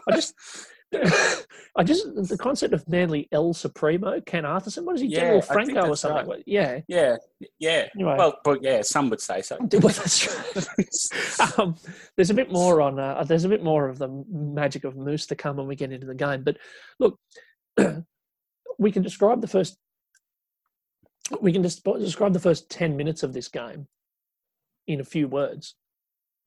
I 0.10 0.16
just, 0.16 0.34
I 0.94 1.84
just 1.84 2.08
the 2.30 2.38
concept 2.38 2.74
of 2.74 2.88
Manly 2.88 3.28
El 3.32 3.54
Supremo 3.54 4.22
Ken 4.22 4.44
Arthurson. 4.44 4.84
What 4.84 4.96
is 4.96 5.02
he, 5.02 5.08
Yeah, 5.08 5.20
General 5.20 5.42
Franco 5.42 5.88
or 5.90 5.96
something? 5.98 6.28
right. 6.28 6.44
Yeah. 6.46 6.80
Yeah, 6.88 7.18
yeah. 7.60 7.88
Anyway. 7.96 8.16
Well, 8.18 8.40
but 8.44 8.64
yeah, 8.64 8.82
some 8.82 9.10
would 9.10 9.22
say 9.22 9.42
so. 9.42 9.58
Well, 9.74 9.94
that's 9.94 10.28
right. 10.78 11.50
um, 11.60 11.76
there's 12.16 12.30
a 12.30 12.34
bit 12.34 12.52
more 12.52 12.82
on. 12.82 13.00
Uh, 13.00 13.24
there's 13.24 13.44
a 13.46 13.50
bit 13.50 13.64
more 13.64 13.90
of 13.90 14.00
the 14.00 14.08
magic 14.32 14.86
of 14.86 14.96
Moose 14.96 15.26
to 15.28 15.36
come 15.36 15.58
when 15.58 15.68
we 15.68 15.76
get 15.76 15.92
into 15.92 16.08
the 16.08 16.16
game. 16.16 16.44
But 16.44 16.58
look, 17.00 17.20
we 18.80 18.92
can 18.92 19.04
describe 19.04 19.42
the 19.42 19.48
first. 19.48 19.78
We 21.42 21.52
can 21.52 21.64
just 21.64 21.84
describe 21.84 22.34
the 22.34 22.40
first 22.40 22.70
ten 22.70 22.96
minutes 22.96 23.24
of 23.24 23.34
this 23.34 23.50
game 23.50 23.88
in 24.88 25.02
a 25.02 25.04
few 25.06 25.28
words. 25.28 25.76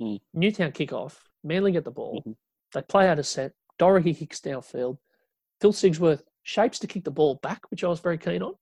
Hmm. 0.01 0.17
Newtown 0.33 0.73
kick 0.73 0.93
off. 0.95 1.29
Manly 1.45 1.73
get 1.73 1.85
the 1.85 1.91
ball. 1.91 2.23
Mhm. 2.27 2.37
They 2.73 2.83
play 2.83 3.07
out 3.09 3.19
a 3.19 3.23
set. 3.23 3.53
Dorahy 3.81 4.15
kicks 4.15 4.41
downfield. 4.41 4.99
Phil 5.61 5.73
Sigsworth 5.73 6.23
shapes 6.43 6.79
to 6.81 6.87
kick 6.87 7.05
the 7.05 7.11
ball 7.11 7.37
back, 7.43 7.63
which 7.71 7.83
I 7.83 7.89
was 7.89 8.01
very 8.01 8.19
keen 8.19 8.43
on. 8.43 8.53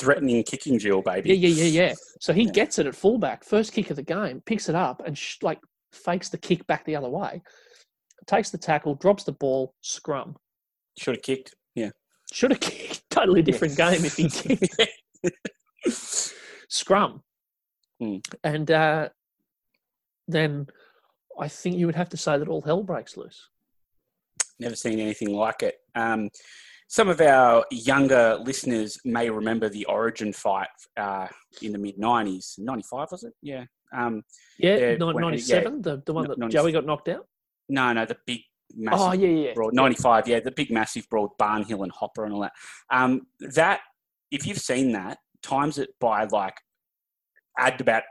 Threatening 0.00 0.42
kicking 0.42 0.78
duel, 0.78 1.02
baby. 1.02 1.36
Yeah, 1.36 1.48
yeah, 1.48 1.64
yeah, 1.64 1.82
yeah. 1.88 1.94
So 2.20 2.32
he 2.32 2.44
Yeah. 2.46 2.50
gets 2.52 2.78
it 2.80 2.86
at 2.86 2.96
fullback, 2.96 3.44
first 3.44 3.72
kick 3.72 3.90
of 3.90 3.96
the 3.96 4.02
game, 4.02 4.42
picks 4.44 4.68
it 4.68 4.74
up 4.74 5.02
and 5.06 5.16
sh- 5.16 5.36
like 5.42 5.60
fakes 5.92 6.28
the 6.30 6.38
kick 6.38 6.66
back 6.66 6.84
the 6.84 6.96
other 6.96 7.08
way, 7.08 7.40
takes 8.26 8.50
the 8.50 8.58
tackle, 8.58 8.96
drops 8.96 9.22
the 9.22 9.32
ball, 9.32 9.72
scrum. 9.82 10.36
Should 10.98 11.14
have 11.14 11.22
kicked. 11.22 11.54
Yeah. 11.76 11.90
Should 12.32 12.50
have 12.50 12.60
kicked. 12.60 13.08
Totally 13.10 13.42
different 13.42 13.76
game 13.76 14.04
if 14.04 14.16
he 14.16 14.28
kicked. 14.28 14.92
scrum. 16.68 17.22
Hmm. 18.00 18.16
And 18.42 18.70
uh, 18.70 19.08
then 20.26 20.66
I 21.38 21.48
think 21.48 21.76
you 21.76 21.86
would 21.86 21.94
have 21.94 22.08
to 22.10 22.16
say 22.16 22.38
that 22.38 22.48
all 22.48 22.62
hell 22.62 22.82
breaks 22.82 23.16
loose. 23.16 23.48
Never 24.58 24.76
seen 24.76 24.98
anything 25.00 25.32
like 25.34 25.62
it. 25.62 25.76
Um, 25.94 26.30
some 26.88 27.08
of 27.08 27.20
our 27.20 27.64
younger 27.70 28.38
listeners 28.42 28.98
may 29.04 29.28
remember 29.28 29.68
the 29.68 29.84
Origin 29.86 30.32
fight 30.32 30.68
uh, 30.96 31.26
in 31.62 31.72
the 31.72 31.78
mid 31.78 31.96
'90s. 31.98 32.58
'95 32.58 33.08
was 33.10 33.24
it? 33.24 33.32
Yeah. 33.42 33.64
Um, 33.96 34.22
Yeah, 34.58 34.76
Yeah, 34.76 35.04
when- 35.04 35.16
97, 35.20 35.82
the, 35.82 36.02
the 36.06 36.12
one 36.12 36.28
that 36.28 36.38
90 36.38 36.52
Joey 36.52 36.72
got 36.72 36.86
knocked 36.86 37.08
out. 37.08 37.26
no, 37.68 37.92
no, 37.92 38.04
the 38.04 38.16
big, 38.26 38.40
massive 38.74 39.00
Oh, 39.00 39.12
yeah, 39.12 39.28
yeah, 39.28 39.46
yeah. 39.48 39.54
broad, 39.54 39.74
95, 39.74 40.28
yeah, 40.28 40.40
the 40.40 40.50
big, 40.50 40.70
massive, 40.70 41.08
broad 41.08 41.30
Barnhill 41.40 41.82
and 41.82 41.92
Hopper 41.92 42.24
and 42.24 42.34
all 42.34 42.40
that. 42.40 42.52
Um, 42.90 43.26
that, 43.54 43.80
if 44.30 44.46
you've 44.46 44.58
seen 44.58 44.92
that, 44.92 45.18
times 45.42 45.78
it 45.78 45.90
by 46.00 46.24
like, 46.24 46.54
add 47.58 47.80
about 47.80 48.02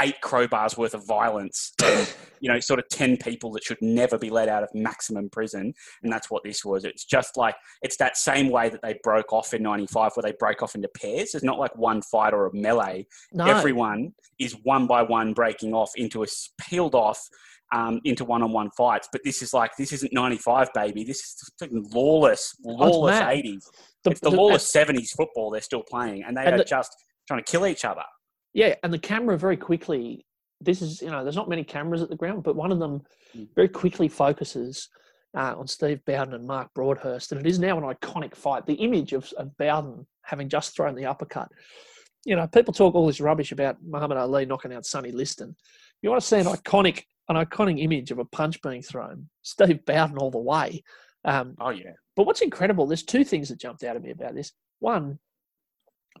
eight 0.00 0.16
crowbars 0.22 0.76
worth 0.76 0.94
of 0.94 1.06
violence 1.06 1.72
and, 1.82 2.14
you 2.40 2.50
know, 2.52 2.60
sort 2.60 2.78
of 2.78 2.88
10 2.88 3.16
people 3.16 3.50
that 3.52 3.64
should 3.64 3.78
never 3.80 4.16
be 4.18 4.30
let 4.30 4.48
out 4.48 4.62
of 4.62 4.68
maximum 4.74 5.28
prison. 5.30 5.74
And 6.02 6.12
that's 6.12 6.30
what 6.30 6.44
this 6.44 6.64
was. 6.64 6.84
It's 6.84 7.04
just 7.04 7.36
like, 7.36 7.56
it's 7.82 7.96
that 7.96 8.16
same 8.16 8.48
way 8.50 8.68
that 8.68 8.80
they 8.82 8.98
broke 9.02 9.32
off 9.32 9.54
in 9.54 9.62
95, 9.62 10.12
where 10.14 10.22
they 10.22 10.34
break 10.38 10.62
off 10.62 10.74
into 10.74 10.88
pairs. 10.88 11.34
It's 11.34 11.42
not 11.44 11.58
like 11.58 11.76
one 11.76 12.00
fight 12.02 12.32
or 12.32 12.46
a 12.46 12.54
melee 12.54 13.06
No. 13.32 13.44
everyone 13.46 14.12
is 14.38 14.56
one 14.62 14.86
by 14.86 15.02
one 15.02 15.32
breaking 15.32 15.74
off 15.74 15.90
into 15.96 16.22
a 16.22 16.26
peeled 16.60 16.94
off 16.94 17.20
um, 17.74 18.00
into 18.04 18.24
one-on-one 18.24 18.70
fights. 18.76 19.08
But 19.10 19.22
this 19.24 19.40
is 19.42 19.54
like 19.54 19.70
this 19.78 19.92
isn't 19.94 20.12
'95, 20.12 20.68
baby. 20.74 21.04
This 21.04 21.20
is 21.20 21.50
lawless, 21.94 22.54
lawless 22.62 23.18
mad. 23.18 23.34
'80s. 23.36 23.64
The- 24.04 24.10
it's 24.10 24.20
the, 24.20 24.28
the- 24.30 24.36
lawless 24.36 24.70
'70s 24.70 25.10
football 25.16 25.50
they're 25.50 25.62
still 25.62 25.82
playing, 25.82 26.22
and 26.24 26.36
they 26.36 26.42
And 26.44 26.54
are 26.54 26.58
the- 26.58 26.64
just 26.64 26.94
trying 27.26 27.42
to 27.42 27.50
kill 27.50 27.66
each 27.66 27.84
other. 27.86 28.02
Yeah, 28.54 28.74
and 28.82 28.92
the 28.92 28.98
camera 28.98 29.38
very 29.38 29.56
quickly. 29.56 30.26
This 30.60 30.82
is 30.82 31.02
you 31.02 31.10
know, 31.10 31.22
there's 31.24 31.36
not 31.36 31.48
many 31.48 31.64
cameras 31.64 32.02
at 32.02 32.10
the 32.10 32.16
ground, 32.16 32.42
but 32.44 32.56
one 32.56 32.72
of 32.72 32.78
them 32.78 33.02
Mm. 33.34 33.48
very 33.54 33.68
quickly 33.68 34.08
focuses 34.08 34.90
uh, 35.34 35.54
on 35.56 35.66
Steve 35.66 36.04
Bowden 36.04 36.34
and 36.34 36.46
Mark 36.46 36.68
Broadhurst, 36.74 37.32
and 37.32 37.40
it 37.40 37.48
is 37.48 37.58
now 37.58 37.78
an 37.78 37.94
iconic 37.94 38.34
fight. 38.34 38.66
The 38.66 38.74
image 38.74 39.14
of, 39.14 39.32
of 39.38 39.56
Bowden 39.56 40.06
having 40.22 40.50
just 40.50 40.76
thrown 40.76 40.94
the 40.94 41.06
uppercut. 41.06 41.48
You 42.26 42.36
know, 42.36 42.46
people 42.46 42.74
talk 42.74 42.94
all 42.94 43.06
this 43.06 43.20
rubbish 43.22 43.50
about 43.50 43.78
Muhammad 43.82 44.18
Ali 44.18 44.44
knocking 44.44 44.74
out 44.74 44.84
Sonny 44.84 45.10
Liston. 45.12 45.56
You 46.02 46.10
want 46.10 46.20
to 46.20 46.28
see 46.28 46.36
an 46.38 46.44
iconic, 46.44 47.04
an 47.30 47.36
iconic 47.36 47.82
image 47.82 48.10
of 48.10 48.18
a 48.18 48.26
punch 48.26 48.60
being 48.60 48.82
thrown. 48.82 49.30
Steve 49.40 49.82
Bowden 49.86 50.18
all 50.18 50.30
the 50.30 50.36
way. 50.38 50.84
Um, 51.24 51.54
Oh 51.58 51.70
yeah, 51.70 51.92
but 52.14 52.26
what's 52.26 52.42
incredible, 52.42 52.86
there's 52.86 53.02
two 53.02 53.24
things 53.24 53.48
that 53.48 53.58
jumped 53.58 53.82
out 53.82 53.96
at 53.96 54.02
me 54.02 54.10
about 54.10 54.34
this. 54.34 54.52
One, 54.80 55.18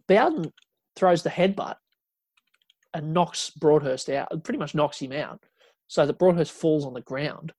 Bowden 0.08 0.50
throws 0.96 1.22
the 1.22 1.30
headbutt 1.30 1.76
and 2.94 3.12
knocks 3.12 3.50
Broadhurst 3.50 4.08
out, 4.10 4.28
pretty 4.44 4.58
much 4.58 4.74
knocks 4.74 5.00
him 5.00 5.12
out, 5.12 5.42
so 5.88 6.06
that 6.06 6.18
Broadhurst 6.18 6.52
falls 6.52 6.84
on 6.84 6.94
the 6.94 7.00
ground. 7.00 7.52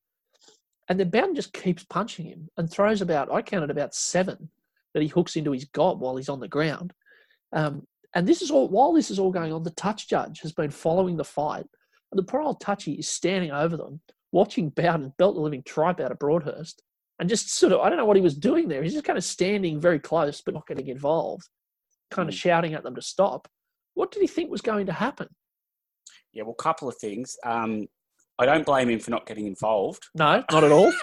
And 0.90 1.00
then 1.00 1.10
Bowden 1.10 1.36
just 1.36 1.54
keeps 1.54 1.84
punching 1.86 2.26
him 2.26 2.50
and 2.58 2.70
throws 2.70 3.02
about, 3.02 3.32
I 3.32 3.42
counted 3.42 3.72
about 3.72 3.96
seven 3.96 4.50
that 4.94 5.02
he 5.02 5.08
hooks 5.08 5.36
into 5.36 5.52
his 5.52 5.66
gob 5.66 6.02
while 6.02 6.18
he's 6.18 6.30
on 6.30 6.40
the 6.40 6.48
ground. 6.48 6.94
Um, 7.54 7.88
and 8.14 8.28
this 8.28 8.42
is 8.42 8.52
all, 8.52 8.68
while 8.68 8.94
this 8.94 9.10
is 9.10 9.18
all 9.18 9.32
going 9.32 9.54
on, 9.54 9.64
the 9.64 9.72
touch 9.72 10.08
judge 10.08 10.42
has 10.42 10.52
been 10.52 10.70
following 10.70 11.18
the 11.18 11.24
fight. 11.24 11.66
And 12.12 12.20
the 12.20 12.24
poor 12.24 12.42
old 12.42 12.60
touchy 12.60 12.94
is 12.94 13.10
standing 13.10 13.52
over 13.52 13.76
them, 13.76 14.02
watching 14.32 14.70
Bowden 14.70 15.14
belt 15.18 15.36
the 15.36 15.42
living 15.42 15.64
tripe 15.64 16.00
out 16.00 16.12
of 16.12 16.20
Broadhurst 16.20 16.84
and 17.20 17.30
just 17.30 17.52
sort 17.52 17.74
of 17.74 17.80
I 17.80 17.90
don't 17.90 17.98
know 17.98 18.06
what 18.06 18.18
he 18.18 18.22
was 18.22 18.36
doing 18.36 18.68
there. 18.68 18.84
He's 18.84 18.94
just 18.94 19.06
kind 19.06 19.18
of 19.18 19.24
standing 19.24 19.80
very 19.80 20.00
close 20.00 20.42
but 20.42 20.54
not 20.54 20.68
getting 20.68 20.88
involved, 20.88 21.48
kind 22.12 22.28
of 22.30 22.36
Mm. 22.36 22.40
shouting 22.40 22.74
at 22.74 22.84
them 22.84 22.96
to 22.96 23.02
stop. 23.02 23.48
What 23.96 24.12
did 24.12 24.22
he 24.22 24.28
think 24.28 24.50
was 24.52 24.62
going 24.62 24.86
to 24.88 24.94
happen? 24.94 25.28
yeah. 26.34 26.44
Well, 26.44 26.56
a 26.58 26.62
couple 26.64 26.88
of 26.89 26.96
things. 27.00 27.36
Um, 27.46 27.88
I 28.39 28.46
don't 28.48 28.66
blame 28.66 28.89
him 28.89 29.00
for 29.00 29.12
not 29.12 29.28
getting 29.28 29.46
involved. 29.46 30.04
No, 30.16 30.44
not 30.52 30.64
at 30.64 30.72
all. 30.72 30.91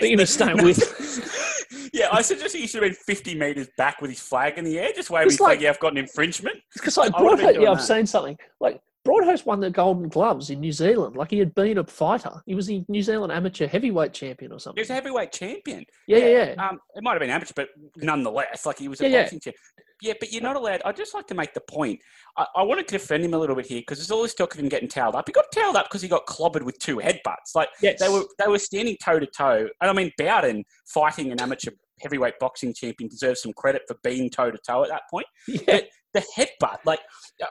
You 0.00 0.16
just- 0.16 0.34
staying 0.34 0.62
with. 0.64 1.88
yeah, 1.92 2.08
I 2.10 2.22
suggest 2.22 2.56
he 2.56 2.66
should 2.66 2.82
have 2.82 2.90
been 2.92 2.98
50 3.06 3.36
metres 3.36 3.68
back 3.78 4.00
with 4.00 4.10
his 4.10 4.18
flag 4.20 4.58
in 4.58 4.64
the 4.64 4.78
air, 4.80 4.90
just 4.94 5.08
waving 5.10 5.28
his 5.30 5.36
flag. 5.38 5.50
like- 5.58 5.60
Yeah, 5.60 5.70
I've 5.70 5.78
got 5.78 5.92
an 5.92 5.98
infringement. 5.98 6.56
Because 6.74 6.96
like 6.96 7.12
I 7.14 7.18
Broadhurst, 7.20 7.60
yeah, 7.60 7.70
I've 7.70 7.80
seen 7.82 8.06
something 8.06 8.36
like 8.60 8.80
Broadhurst 9.06 9.46
won 9.46 9.60
the 9.60 9.70
Golden 9.70 10.08
Gloves 10.08 10.50
in 10.50 10.60
New 10.60 10.72
Zealand. 10.72 11.16
Like 11.16 11.30
he 11.30 11.38
had 11.38 11.54
been 11.54 11.78
a 11.78 11.84
fighter. 11.84 12.42
He 12.46 12.54
was 12.54 12.66
the 12.66 12.84
New 12.88 13.02
Zealand 13.02 13.32
amateur 13.32 13.66
heavyweight 13.66 14.12
champion 14.12 14.52
or 14.52 14.58
something. 14.58 14.78
He 14.78 14.82
was 14.82 14.90
a 14.90 14.94
heavyweight 14.94 15.32
champion. 15.32 15.84
Yeah, 16.06 16.18
yeah, 16.18 16.54
yeah. 16.56 16.68
Um, 16.68 16.78
it 16.94 17.02
might 17.02 17.12
have 17.12 17.20
been 17.20 17.30
amateur, 17.30 17.52
but 17.56 17.68
nonetheless, 17.96 18.66
like 18.66 18.78
he 18.78 18.88
was 18.88 19.00
a 19.00 19.04
Yeah, 19.04 19.08
yeah. 19.10 19.22
boxing 19.22 19.40
champ. 19.40 19.56
Yeah, 20.02 20.12
but 20.20 20.30
you're 20.30 20.42
not 20.42 20.56
allowed. 20.56 20.82
I'd 20.84 20.94
just 20.96 21.14
like 21.14 21.26
to 21.28 21.34
make 21.34 21.54
the 21.54 21.62
point. 21.62 22.00
I, 22.36 22.46
I 22.56 22.62
want 22.64 22.86
to 22.86 22.92
defend 22.98 23.24
him 23.24 23.32
a 23.32 23.38
little 23.38 23.56
bit 23.56 23.64
here 23.66 23.80
because 23.80 23.96
there's 23.98 24.10
all 24.10 24.22
this 24.22 24.34
talk 24.34 24.52
of 24.52 24.60
him 24.60 24.68
getting 24.68 24.88
tailed 24.88 25.14
up. 25.14 25.26
He 25.26 25.32
got 25.32 25.46
tailed 25.52 25.74
up 25.74 25.86
because 25.86 26.02
he 26.02 26.08
got 26.08 26.26
clobbered 26.26 26.62
with 26.64 26.78
two 26.78 26.96
headbutts. 26.98 27.54
Like 27.54 27.68
Yes. 27.80 27.98
they 28.00 28.08
were 28.10 28.24
they 28.38 28.46
were 28.48 28.58
standing 28.58 28.96
toe 29.02 29.18
to 29.18 29.26
toe. 29.26 29.68
And 29.80 29.90
I 29.90 29.92
mean, 29.94 30.12
Bowden 30.18 30.64
fighting 30.92 31.32
an 31.32 31.40
amateur 31.40 31.70
heavyweight 32.02 32.34
boxing 32.38 32.74
champion 32.74 33.08
deserves 33.08 33.40
some 33.40 33.54
credit 33.54 33.82
for 33.88 33.96
being 34.04 34.28
toe 34.28 34.50
to 34.50 34.58
toe 34.58 34.82
at 34.82 34.90
that 34.90 35.02
point. 35.10 35.26
yeah. 35.48 35.80
The 36.16 36.24
headbutt, 36.34 36.78
like 36.86 37.00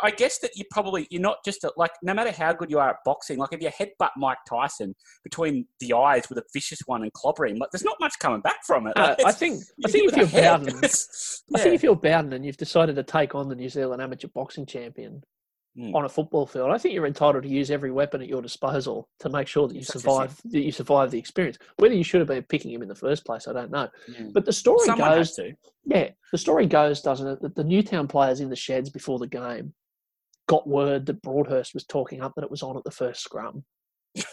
I 0.02 0.10
guess 0.10 0.40
that 0.40 0.52
you 0.56 0.64
probably 0.72 1.08
you're 1.12 1.22
not 1.22 1.38
just 1.46 1.64
a, 1.64 1.72
like 1.78 1.92
no 2.02 2.16
matter 2.16 2.32
how 2.32 2.52
good 2.52 2.72
you 2.72 2.80
are 2.80 2.90
at 2.90 2.96
boxing, 3.06 3.38
like 3.38 3.54
if 3.54 3.62
you 3.62 3.70
headbutt 3.70 4.10
Mike 4.18 4.40
Tyson 4.50 4.96
between 5.24 5.68
the 5.80 5.94
eyes 5.94 6.28
with 6.30 6.40
a 6.40 6.44
vicious 6.52 6.80
one 6.88 7.04
and 7.04 7.14
clobber 7.14 7.46
him, 7.46 7.58
like 7.58 7.70
there's 7.72 7.84
not 7.84 7.98
much 8.00 8.18
coming 8.18 8.42
back 8.42 8.66
from 8.66 8.88
it. 8.88 8.98
Uh, 8.98 9.16
I 9.24 9.32
think 9.32 9.62
I 9.86 9.90
think 9.92 10.12
if 10.12 10.18
you're. 10.18 10.42
Bowden, 10.42 10.78
It's- 10.80 11.44
I 11.54 11.60
yeah. 11.60 11.64
think 11.64 11.76
if 11.76 11.84
you're 11.84 11.96
Bowden 11.96 12.34
and 12.34 12.44
you've 12.44 12.58
decided 12.58 12.96
to 12.96 13.04
take 13.04 13.36
on 13.36 13.50
the 13.50 13.56
New 13.56 13.70
Zealand 13.70 14.02
amateur 14.02 14.30
boxing 14.34 14.66
champion 14.66 15.22
Mm. 15.78 15.94
on 15.94 16.06
a 16.06 16.10
football 16.10 16.46
field, 16.46 16.72
I 16.72 16.78
think 16.78 16.94
you're 16.94 17.06
entitled 17.06 17.44
to 17.44 17.50
use 17.50 17.70
every 17.70 17.92
weapon 17.92 18.22
at 18.22 18.30
your 18.30 18.42
disposal 18.42 19.10
to 19.20 19.30
make 19.30 19.46
sure 19.46 19.68
that 19.68 19.76
you 19.76 19.84
survive 19.84 20.40
that 20.46 20.62
you 20.62 20.72
survive 20.72 21.12
the 21.12 21.20
experience. 21.20 21.58
Whether 21.78 21.96
you 21.96 22.04
should 22.04 22.22
have 22.22 22.30
been 22.30 22.44
picking 22.44 22.72
him 22.72 22.82
in 22.82 22.88
the 22.88 22.96
first 22.96 23.26
place, 23.26 23.46
I 23.46 23.54
don't 23.54 23.72
know. 23.72 23.90
Yeah. 24.08 24.28
But 24.34 24.46
the 24.46 24.54
story 24.54 24.86
Someone 24.86 25.18
goes, 25.18 25.38
yeah, 25.86 26.12
the 26.32 26.38
story 26.38 26.66
goes, 26.66 27.02
doesn't 27.02 27.28
it, 27.28 27.42
that 27.42 27.56
the 27.56 27.64
Newtown 27.64 28.08
players 28.08 28.40
in 28.40 28.50
the 28.50 28.56
sheds 28.56 28.90
before 28.90 29.20
the 29.20 29.28
game 29.28 29.74
got 30.48 30.66
word 30.66 31.06
that 31.08 31.22
Broadhurst 31.22 31.74
was 31.74 31.84
talking 31.84 32.22
up 32.22 32.34
that 32.36 32.44
it 32.46 32.52
was 32.52 32.64
on 32.64 32.78
at 32.78 32.84
the 32.84 32.92
first 32.92 33.22
scrum. 33.22 33.66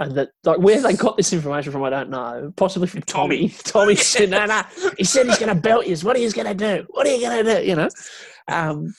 And 0.00 0.16
that, 0.16 0.30
like, 0.42 0.58
where 0.58 0.82
they 0.82 0.94
got 0.94 1.16
this 1.16 1.32
information 1.32 1.70
from, 1.70 1.84
I 1.84 1.90
don't 1.90 2.10
know. 2.10 2.52
Possibly 2.56 2.88
from 2.88 3.02
Tommy. 3.02 3.50
Tommy 3.62 3.94
said, 3.94 4.30
"No, 4.30 4.44
no." 4.44 4.62
He 4.98 5.04
said 5.04 5.26
he's 5.26 5.38
going 5.38 5.48
to 5.54 5.60
belt 5.60 5.86
you. 5.86 5.96
What 5.98 6.16
are 6.16 6.18
you 6.18 6.32
going 6.32 6.48
to 6.48 6.54
do? 6.54 6.84
What 6.90 7.06
are 7.06 7.14
you 7.14 7.20
going 7.20 7.44
to 7.44 7.60
do? 7.60 7.64
You 7.64 7.76
know, 7.76 7.88
um, 8.48 8.92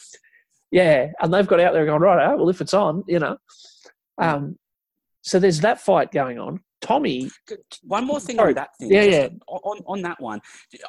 yeah. 0.75 1.11
And 1.21 1.33
they've 1.33 1.47
got 1.47 1.61
out 1.61 1.73
there 1.73 1.85
going, 1.85 2.01
right, 2.01 2.27
oh, 2.27 2.35
well, 2.35 2.49
if 2.49 2.59
it's 2.59 2.73
on, 2.73 3.05
you 3.07 3.19
know. 3.19 3.37
Um, 4.17 4.57
so 5.21 5.39
there's 5.39 5.61
that 5.61 5.79
fight 5.79 6.11
going 6.11 6.37
on. 6.37 6.59
Tommy, 6.81 7.31
One 7.83 8.05
more 8.05 8.19
thing 8.19 8.35
Sorry. 8.35 8.49
on 8.49 8.55
that 8.55 8.69
thing. 8.77 8.91
Yeah, 8.91 9.03
yeah. 9.03 9.27
On, 9.47 9.79
on 9.87 10.01
that 10.01 10.19
one, 10.19 10.41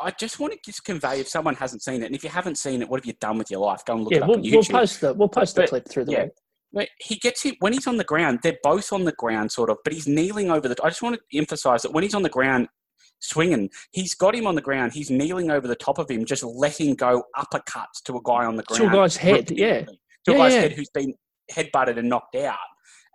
I 0.02 0.10
just 0.10 0.40
want 0.40 0.52
to 0.52 0.58
just 0.64 0.84
convey 0.84 1.20
if 1.20 1.28
someone 1.28 1.54
hasn't 1.54 1.82
seen 1.82 2.02
it, 2.02 2.06
and 2.06 2.14
if 2.16 2.24
you 2.24 2.28
haven't 2.28 2.56
seen 2.56 2.82
it, 2.82 2.88
what 2.88 3.00
have 3.00 3.06
you 3.06 3.14
done 3.20 3.38
with 3.38 3.50
your 3.50 3.60
life? 3.60 3.84
Go 3.84 3.94
and 3.94 4.02
look 4.02 4.12
yeah, 4.12 4.18
it 4.18 4.22
up 4.24 4.28
we'll, 4.28 4.38
on 4.38 4.50
we'll 4.50 4.64
post 4.64 5.00
the 5.00 5.14
we'll 5.14 5.28
post 5.28 5.54
the 5.54 5.66
clip 5.66 5.88
through 5.88 6.04
the 6.04 6.12
yeah. 6.12 6.24
week. 6.24 6.32
But 6.72 6.88
he 6.98 7.14
gets 7.14 7.42
him 7.44 7.54
when 7.60 7.72
he's 7.72 7.86
on 7.86 7.96
the 7.96 8.04
ground. 8.04 8.40
They're 8.42 8.58
both 8.62 8.92
on 8.92 9.04
the 9.04 9.12
ground, 9.12 9.52
sort 9.52 9.70
of, 9.70 9.78
but 9.84 9.94
he's 9.94 10.06
kneeling 10.06 10.50
over 10.50 10.68
the. 10.68 10.76
I 10.82 10.88
just 10.88 11.00
want 11.00 11.16
to 11.16 11.38
emphasize 11.38 11.82
that 11.82 11.92
when 11.92 12.02
he's 12.02 12.14
on 12.14 12.22
the 12.22 12.28
ground 12.28 12.68
swinging, 13.28 13.70
he's 13.92 14.14
got 14.14 14.34
him 14.34 14.46
on 14.46 14.54
the 14.54 14.60
ground. 14.60 14.92
He's 14.92 15.10
kneeling 15.10 15.50
over 15.50 15.66
the 15.68 15.76
top 15.76 15.98
of 15.98 16.10
him, 16.10 16.24
just 16.24 16.42
letting 16.44 16.94
go 16.94 17.24
uppercuts 17.36 18.02
to 18.04 18.16
a 18.16 18.20
guy 18.24 18.44
on 18.44 18.56
the 18.56 18.62
ground. 18.64 18.82
To 18.82 18.88
a 18.88 18.92
guy's 18.92 19.16
head, 19.16 19.50
yeah. 19.50 19.82
to 19.84 19.90
a 20.28 20.32
Yeah, 20.32 20.36
guy's 20.38 20.54
yeah. 20.54 20.60
head 20.60 20.72
who's 20.72 20.90
been 20.90 21.14
headbutted 21.52 21.98
and 21.98 22.08
knocked 22.08 22.36
out. 22.36 22.58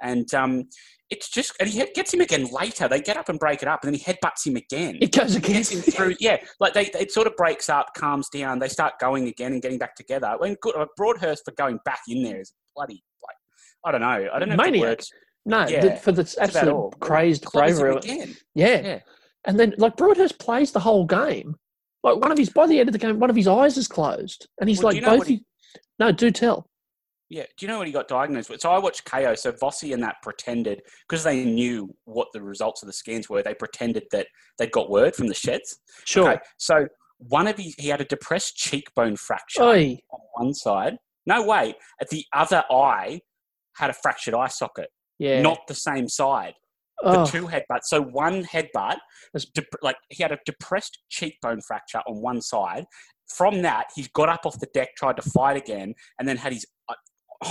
And 0.03 0.33
um, 0.33 0.67
it's 1.11 1.29
just, 1.29 1.53
and 1.59 1.69
he 1.69 1.85
gets 1.93 2.13
him 2.13 2.21
again 2.21 2.47
later. 2.51 2.87
They 2.87 3.01
get 3.01 3.17
up 3.17 3.29
and 3.29 3.37
break 3.37 3.61
it 3.61 3.67
up, 3.67 3.83
and 3.83 3.93
then 3.93 3.99
he 3.99 4.03
headbutts 4.03 4.47
him 4.47 4.55
again. 4.55 4.97
It 5.01 5.11
goes 5.11 5.37
gets 5.37 5.69
him 5.69 5.81
through. 5.81 6.15
Yeah, 6.19 6.37
like 6.59 6.73
they, 6.73 6.85
it 6.99 7.11
sort 7.11 7.27
of 7.27 7.35
breaks 7.35 7.69
up, 7.69 7.93
calms 7.95 8.27
down. 8.29 8.59
They 8.59 8.69
start 8.69 8.93
going 8.99 9.27
again 9.27 9.53
and 9.53 9.61
getting 9.61 9.77
back 9.77 9.95
together. 9.95 10.33
When 10.39 10.55
good, 10.61 10.75
uh, 10.75 10.85
Broadhurst 10.97 11.45
for 11.45 11.51
going 11.51 11.79
back 11.85 11.99
in 12.07 12.23
there 12.23 12.39
is 12.39 12.53
bloody 12.75 13.03
like 13.27 13.35
I 13.85 13.91
don't 13.91 14.01
know. 14.01 14.29
I 14.33 14.39
don't 14.39 14.49
know. 14.49 14.55
Maniac. 14.55 15.01
No, 15.45 15.67
Yeah, 15.67 15.81
the, 15.81 15.95
for 15.97 16.11
the 16.11 16.35
absolute 16.39 16.91
crazed 16.99 17.45
bravery. 17.51 17.95
again. 17.97 18.35
Yeah. 18.53 18.81
Yeah. 18.81 18.99
And 19.45 19.59
then, 19.59 19.73
like, 19.77 19.97
Broadhurst 19.97 20.39
plays 20.39 20.71
the 20.71 20.79
whole 20.79 21.05
game. 21.05 21.55
Like, 22.03 22.17
one 22.17 22.31
of 22.31 22.37
his, 22.37 22.49
by 22.49 22.67
the 22.67 22.79
end 22.79 22.89
of 22.89 22.93
the 22.93 22.99
game, 22.99 23.19
one 23.19 23.29
of 23.29 23.35
his 23.35 23.47
eyes 23.47 23.77
is 23.77 23.87
closed. 23.87 24.47
And 24.59 24.69
he's 24.69 24.79
Well, 24.79 24.87
like, 24.87 24.95
you 24.95 25.01
know 25.01 25.17
both. 25.17 25.27
he- 25.27 25.43
no, 25.99 26.11
do 26.11 26.31
tell. 26.31 26.67
Yeah. 27.29 27.43
Do 27.57 27.65
you 27.65 27.67
know 27.69 27.77
what 27.77 27.87
he 27.87 27.93
got 27.93 28.07
diagnosed 28.09 28.49
with? 28.49 28.59
So 28.59 28.71
I 28.71 28.77
watched 28.79 29.05
Kayo. 29.05 29.37
So 29.37 29.53
Vossi 29.53 29.93
and 29.93 30.03
that 30.03 30.15
pretended 30.21 30.81
because 31.07 31.23
they 31.23 31.45
knew 31.45 31.95
what 32.03 32.27
the 32.33 32.41
results 32.41 32.83
of 32.83 32.87
the 32.87 32.93
scans 32.93 33.29
were. 33.29 33.41
They 33.41 33.53
pretended 33.53 34.03
that 34.11 34.27
they'd 34.57 34.71
got 34.71 34.89
word 34.89 35.15
from 35.15 35.27
the 35.27 35.33
sheds. 35.33 35.79
Sure. 36.05 36.31
Okay. 36.31 36.41
So 36.57 36.87
one 37.19 37.47
of 37.47 37.55
his, 37.57 37.73
he 37.77 37.87
had 37.87 38.01
a 38.01 38.05
depressed 38.05 38.57
cheekbone 38.57 39.15
fracture. 39.15 39.63
Oi. 39.63 39.97
on 40.11 40.19
one 40.45 40.53
side. 40.53 40.97
No, 41.25 41.45
wait. 41.45 41.75
At 42.01 42.09
the 42.09 42.25
other 42.33 42.63
eye 42.69 43.21
had 43.77 43.89
a 43.89 43.93
fractured 43.93 44.33
eye 44.33 44.47
socket, 44.49 44.89
Yeah. 45.17 45.41
not 45.41 45.67
the 45.67 45.75
same 45.75 46.09
side. 46.09 46.55
The 47.03 47.21
oh, 47.21 47.25
two 47.25 47.47
headbutts. 47.47 47.85
So 47.85 48.01
one 48.01 48.43
headbutt, 48.43 48.97
dep- 49.55 49.65
like 49.81 49.95
he 50.09 50.21
had 50.21 50.31
a 50.31 50.37
depressed 50.45 50.99
cheekbone 51.09 51.61
fracture 51.61 51.99
on 52.07 52.21
one 52.21 52.41
side. 52.41 52.85
From 53.27 53.61
that, 53.61 53.87
he's 53.95 54.09
got 54.09 54.29
up 54.29 54.45
off 54.45 54.59
the 54.59 54.67
deck, 54.73 54.89
tried 54.97 55.15
to 55.15 55.21
fight 55.21 55.57
again, 55.57 55.93
and 56.19 56.27
then 56.27 56.37
had 56.37 56.53
his 56.53 56.65
uh, 56.89 56.93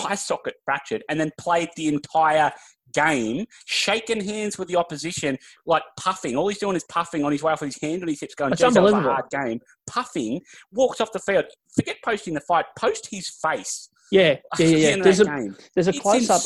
eye 0.05 0.15
socket 0.15 0.55
fractured, 0.65 1.03
and 1.09 1.19
then 1.19 1.31
played 1.39 1.71
the 1.77 1.89
entire 1.89 2.53
game, 2.93 3.47
shaking 3.67 4.23
hands 4.23 4.59
with 4.59 4.69
the 4.69 4.77
opposition, 4.77 5.39
like 5.67 5.83
puffing. 5.99 6.37
All 6.37 6.49
he's 6.49 6.59
doing 6.59 6.77
is 6.77 6.85
puffing 6.85 7.25
on 7.25 7.33
his 7.33 7.43
way 7.43 7.53
off 7.53 7.61
with 7.61 7.75
his 7.75 7.83
hand 7.83 8.03
on 8.03 8.09
his 8.09 8.21
hips, 8.21 8.35
going, 8.35 8.51
That's 8.51 8.63
"Geez, 8.63 8.75
that 8.75 8.83
was 8.83 8.93
a 8.93 9.01
hard 9.01 9.25
game." 9.31 9.61
Puffing, 9.87 10.41
walks 10.73 11.01
off 11.01 11.13
the 11.13 11.19
field. 11.19 11.47
Forget 11.75 11.97
posting 12.05 12.35
the 12.35 12.41
fight. 12.41 12.67
Post 12.79 13.09
his 13.11 13.29
face. 13.29 13.89
Yeah. 14.11 14.37
Yeah, 14.59 14.67
yeah, 14.67 14.77
yeah. 14.97 15.03
There's 15.03 15.21
a, 15.21 15.49
there's 15.75 15.89
a 15.89 15.93
close 15.93 16.29
up. 16.31 16.43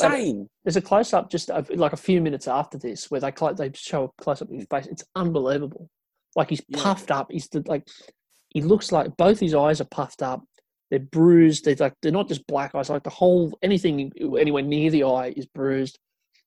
There's 0.63 0.77
a 0.77 0.81
close 0.81 1.13
up 1.13 1.29
just 1.29 1.49
like 1.49 1.93
a 1.93 1.97
few 1.97 2.21
minutes 2.21 2.47
after 2.47 2.77
this 2.77 3.09
where 3.09 3.21
they 3.21 3.31
they 3.57 3.71
show 3.73 4.05
a 4.05 4.21
close 4.23 4.41
up 4.41 4.49
of 4.49 4.55
his 4.55 4.67
face. 4.69 4.87
It's 4.87 5.03
unbelievable. 5.15 5.89
Like 6.35 6.49
he's 6.49 6.61
Yeah. 6.67 6.83
puffed 6.83 7.11
up. 7.11 7.31
He's 7.31 7.47
the, 7.49 7.63
like 7.65 7.87
he 8.49 8.61
looks 8.61 8.91
like 8.91 9.17
both 9.17 9.39
his 9.39 9.55
eyes 9.55 9.81
are 9.81 9.85
puffed 9.85 10.21
up. 10.21 10.43
They're 10.91 10.99
bruised. 10.99 11.65
They're 11.65 11.75
like 11.79 11.93
they're 12.01 12.11
not 12.11 12.27
just 12.27 12.45
black 12.47 12.75
eyes. 12.75 12.89
Like 12.89 13.03
the 13.03 13.09
whole 13.09 13.57
anything 13.61 14.11
anywhere 14.39 14.63
near 14.63 14.91
the 14.91 15.03
eye 15.03 15.33
is 15.35 15.45
bruised. 15.47 15.97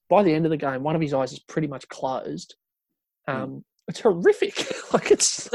By 0.09 0.23
the 0.23 0.33
end 0.33 0.47
of 0.47 0.51
the 0.51 0.57
game, 0.57 0.83
one 0.83 0.95
of 0.95 1.03
his 1.03 1.13
eyes 1.13 1.33
is 1.33 1.41
pretty 1.41 1.69
much 1.69 1.89
closed. 1.89 2.55
Mm. 3.29 3.63
It's 3.89 4.01
horrific. 4.01 4.71
like 4.93 5.11
it's 5.11 5.49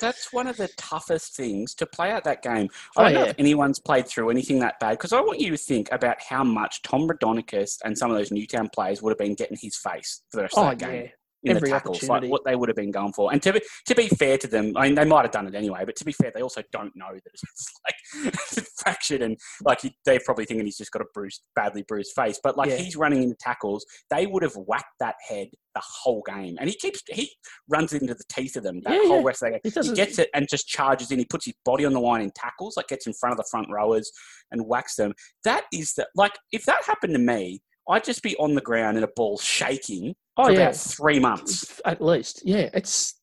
That's 0.00 0.32
one 0.32 0.46
of 0.48 0.56
the 0.56 0.68
toughest 0.76 1.36
things 1.36 1.74
to 1.74 1.86
play 1.86 2.10
out 2.10 2.24
that 2.24 2.42
game. 2.42 2.68
Oh, 2.96 3.02
I 3.02 3.12
don't 3.12 3.14
know 3.14 3.28
if 3.28 3.36
anyone's 3.38 3.78
played 3.78 4.08
through 4.08 4.30
anything 4.30 4.58
that 4.58 4.78
bad 4.80 4.92
because 4.92 5.12
I 5.12 5.20
want 5.20 5.40
you 5.40 5.50
to 5.50 5.56
think 5.56 5.88
about 5.92 6.16
how 6.28 6.42
much 6.42 6.82
Tom 6.82 7.08
Raudonikis 7.08 7.78
and 7.84 7.96
some 7.96 8.10
of 8.10 8.16
those 8.16 8.32
Newtown 8.32 8.68
players 8.74 9.02
would 9.02 9.10
have 9.10 9.18
been 9.18 9.34
getting 9.34 9.56
his 9.60 9.76
face 9.76 10.22
for 10.30 10.38
the 10.38 10.42
rest 10.42 10.54
oh 10.56 10.64
of 10.68 10.78
that 10.78 10.84
game. 10.84 11.02
yeah, 11.04 11.08
in 11.42 11.56
every 11.56 11.68
the 11.68 11.74
tackles, 11.74 12.02
like 12.04 12.24
what 12.24 12.44
they 12.44 12.56
would 12.56 12.68
have 12.68 12.76
been 12.76 12.90
going 12.90 13.12
for. 13.12 13.32
And 13.32 13.40
to 13.42 13.52
be, 13.52 13.60
to 13.86 13.94
be 13.94 14.08
fair 14.08 14.38
to 14.38 14.48
them, 14.48 14.72
I 14.76 14.86
mean, 14.86 14.94
they 14.94 15.04
might 15.04 15.22
have 15.22 15.30
done 15.30 15.46
it 15.46 15.54
anyway, 15.54 15.84
but 15.84 15.96
to 15.96 16.04
be 16.04 16.12
fair, 16.12 16.32
they 16.34 16.42
also 16.42 16.62
don't 16.72 16.92
know 16.96 17.12
that 17.12 17.22
it's 17.32 17.74
like 18.24 18.34
fractured 18.78 19.22
and 19.22 19.36
like 19.64 19.82
he, 19.82 19.96
they're 20.04 20.20
probably 20.24 20.44
thinking 20.44 20.66
he's 20.66 20.78
just 20.78 20.92
got 20.92 21.02
a 21.02 21.06
bruised, 21.14 21.42
badly 21.54 21.82
bruised 21.86 22.12
face. 22.16 22.40
But 22.42 22.56
like 22.56 22.70
Yeah. 22.70 22.76
he's 22.76 22.96
running 22.96 23.22
into 23.22 23.36
tackles, 23.38 23.84
they 24.10 24.26
would 24.26 24.42
have 24.42 24.54
whacked 24.56 24.94
that 25.00 25.16
head 25.26 25.48
the 25.74 25.82
whole 25.84 26.22
game. 26.26 26.56
And 26.58 26.68
he 26.68 26.76
keeps, 26.76 27.02
he 27.08 27.30
runs 27.68 27.92
into 27.92 28.14
the 28.14 28.24
teeth 28.28 28.56
of 28.56 28.62
them 28.62 28.80
that 28.84 28.94
Yeah, 28.94 29.08
whole 29.08 29.20
yeah. 29.20 29.26
rest 29.26 29.42
of 29.42 29.52
the 29.52 29.60
game. 29.60 29.60
He 29.64 29.88
He, 29.88 29.94
gets 29.94 30.18
it 30.18 30.30
and 30.34 30.48
just 30.48 30.66
charges 30.66 31.10
in. 31.10 31.18
He 31.18 31.26
puts 31.26 31.44
his 31.44 31.54
body 31.64 31.84
on 31.84 31.92
the 31.92 32.00
line 32.00 32.22
in 32.22 32.30
tackles, 32.32 32.76
like 32.76 32.88
gets 32.88 33.06
in 33.06 33.12
front 33.12 33.32
of 33.32 33.36
the 33.36 33.46
front 33.50 33.68
rowers 33.70 34.10
and 34.50 34.66
whacks 34.66 34.96
them. 34.96 35.12
That 35.44 35.64
is 35.72 35.92
the, 35.94 36.08
like, 36.14 36.32
if 36.50 36.64
that 36.64 36.84
happened 36.84 37.12
to 37.12 37.18
me, 37.20 37.60
I'd 37.88 38.04
just 38.04 38.22
be 38.22 38.36
on 38.36 38.54
the 38.54 38.60
ground 38.60 38.96
in 38.98 39.04
a 39.04 39.08
ball 39.08 39.38
shaking 39.38 40.14
oh 40.36 40.44
for 40.46 40.50
yeah, 40.52 40.58
about 40.60 40.76
three 40.76 41.18
months. 41.20 41.80
at 41.84 42.00
least. 42.02 42.42
Yeah, 42.44 42.68
it's 42.74 43.14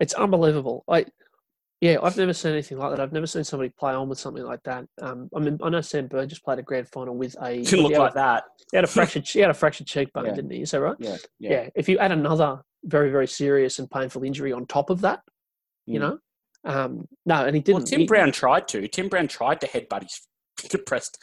it's 0.00 0.14
unbelievable. 0.14 0.84
I 0.88 1.06
yeah, 1.80 1.98
I've 2.02 2.16
never 2.16 2.32
seen 2.32 2.52
anything 2.52 2.78
like 2.78 2.90
that. 2.90 3.00
I've 3.00 3.12
never 3.12 3.26
seen 3.26 3.44
somebody 3.44 3.68
play 3.78 3.92
on 3.92 4.08
with 4.08 4.18
something 4.18 4.42
like 4.44 4.62
that. 4.62 4.86
Um, 5.02 5.28
I 5.36 5.40
mean, 5.40 5.58
I 5.62 5.68
know 5.68 5.82
Sam 5.82 6.06
Bird 6.06 6.30
just 6.30 6.42
played 6.42 6.58
a 6.58 6.62
grand 6.62 6.88
final 6.88 7.14
with 7.14 7.36
a 7.42 7.62
Didn't 7.62 7.80
look 7.82 7.92
had 7.92 8.00
a- 8.00 8.02
like 8.04 8.14
that. 8.14 8.44
He 8.70 8.76
had 8.76 8.84
a 8.84 8.88
fractured. 8.88 9.28
He 9.28 9.40
had 9.40 9.50
a 9.50 9.54
fractured 9.54 9.86
cheekbone, 9.86 10.26
Yeah. 10.26 10.34
didn't 10.34 10.50
he? 10.50 10.62
Is 10.62 10.70
that 10.70 10.80
right? 10.80 10.96
Yeah, 10.98 11.16
Yeah. 11.38 11.68
If 11.74 11.88
you 11.88 11.98
add 11.98 12.12
another 12.12 12.62
very 12.84 13.10
very 13.10 13.26
serious 13.26 13.78
and 13.78 13.90
painful 13.90 14.22
injury 14.24 14.52
on 14.52 14.66
top 14.66 14.88
of 14.90 15.00
that, 15.02 15.20
you 15.86 15.98
Mm. 15.98 16.02
know, 16.02 16.18
um, 16.64 17.08
no, 17.26 17.44
and 17.44 17.54
he 17.54 17.60
didn't. 17.60 17.80
Well, 17.80 17.86
Tim 17.86 18.00
he- 18.00 18.06
Brown 18.06 18.32
tried 18.32 18.66
to. 18.68 18.86
Tim 18.88 19.08
Brown 19.08 19.28
tried 19.28 19.60
to 19.60 19.66
headbutt 19.68 20.02
his 20.04 20.26
depressed, 20.70 21.18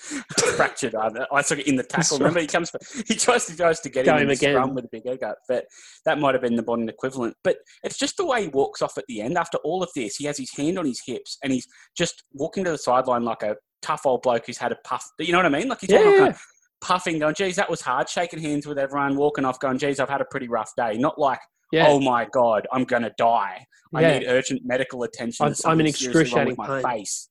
fractured. 0.56 0.96
I 0.96 1.42
saw 1.42 1.56
it 1.56 1.68
in 1.68 1.76
the 1.76 1.84
tackle. 1.84 2.18
That's 2.18 2.20
Remember, 2.20 2.40
he 2.40 2.48
comes, 2.48 2.72
he 3.08 3.16
tries 3.16 3.46
to 3.46 3.56
tries 3.58 3.80
to 3.82 3.90
get 3.90 4.06
Go 4.06 4.16
him, 4.16 4.24
him 4.24 4.30
again. 4.32 4.74
with 4.74 4.86
a 4.86 4.90
big 4.92 5.06
egg 5.08 5.24
up, 5.24 5.38
but 5.48 5.66
that 6.06 6.20
might 6.20 6.34
have 6.36 6.42
been 6.42 6.56
the 6.56 6.64
modern 6.64 6.90
equivalent. 6.90 7.36
But 7.44 7.58
it's 7.84 7.98
just 7.98 8.18
the 8.18 8.26
way 8.26 8.44
he 8.44 8.48
walks 8.50 8.82
off 8.82 8.98
at 8.98 9.06
the 9.08 9.22
end. 9.22 9.38
After 9.38 9.58
all 9.64 9.84
of 9.84 9.90
this, 9.96 10.16
he 10.18 10.26
has 10.26 10.38
his 10.38 10.52
hand 10.56 10.78
on 10.80 10.86
his 10.86 11.02
hips 11.06 11.38
and 11.44 11.52
he's 11.54 11.68
just 11.98 12.24
walking 12.34 12.64
to 12.66 12.72
the 12.72 12.78
sideline 12.78 13.24
like 13.24 13.44
a 13.44 13.56
tough 13.82 14.06
old 14.06 14.22
bloke 14.22 14.44
who's 14.46 14.58
had 14.58 14.72
a 14.72 14.78
puff. 14.84 15.06
You 15.20 15.32
know 15.32 15.40
what 15.40 15.46
I 15.46 15.50
mean? 15.50 15.68
Like 15.68 15.82
he's 15.82 15.90
Yeah, 15.90 16.04
kind 16.04 16.28
of 16.30 16.42
puffing, 16.82 17.20
going, 17.20 17.36
"Geez, 17.36 17.56
that 17.58 17.70
was 17.70 17.82
hard." 17.82 18.10
Shaking 18.10 18.40
hands 18.40 18.66
with 18.68 18.78
everyone, 18.78 19.16
walking 19.16 19.46
off, 19.46 19.60
going, 19.60 19.78
"Geez, 19.78 20.00
I've 20.00 20.10
had 20.10 20.22
a 20.22 20.26
pretty 20.26 20.48
rough 20.48 20.72
day." 20.78 20.98
Not 20.98 21.18
like, 21.20 21.40
yeah. 21.72 21.88
"Oh 21.88 22.00
my 22.00 22.26
god, 22.32 22.68
I'm 22.72 22.84
gonna 22.84 23.12
die." 23.18 23.66
I 23.94 24.02
Yeah. 24.02 24.20
need 24.20 24.28
urgent 24.28 24.62
medical 24.64 25.04
attention. 25.04 25.44
I'm- 25.46 25.50
I'm 25.50 25.52
in 25.52 25.56
something 25.56 25.78
wrong 25.78 25.84
with 25.84 25.96
excruciating 25.96 26.56
my 26.58 26.68
pain. 26.82 27.00
face. 27.00 27.30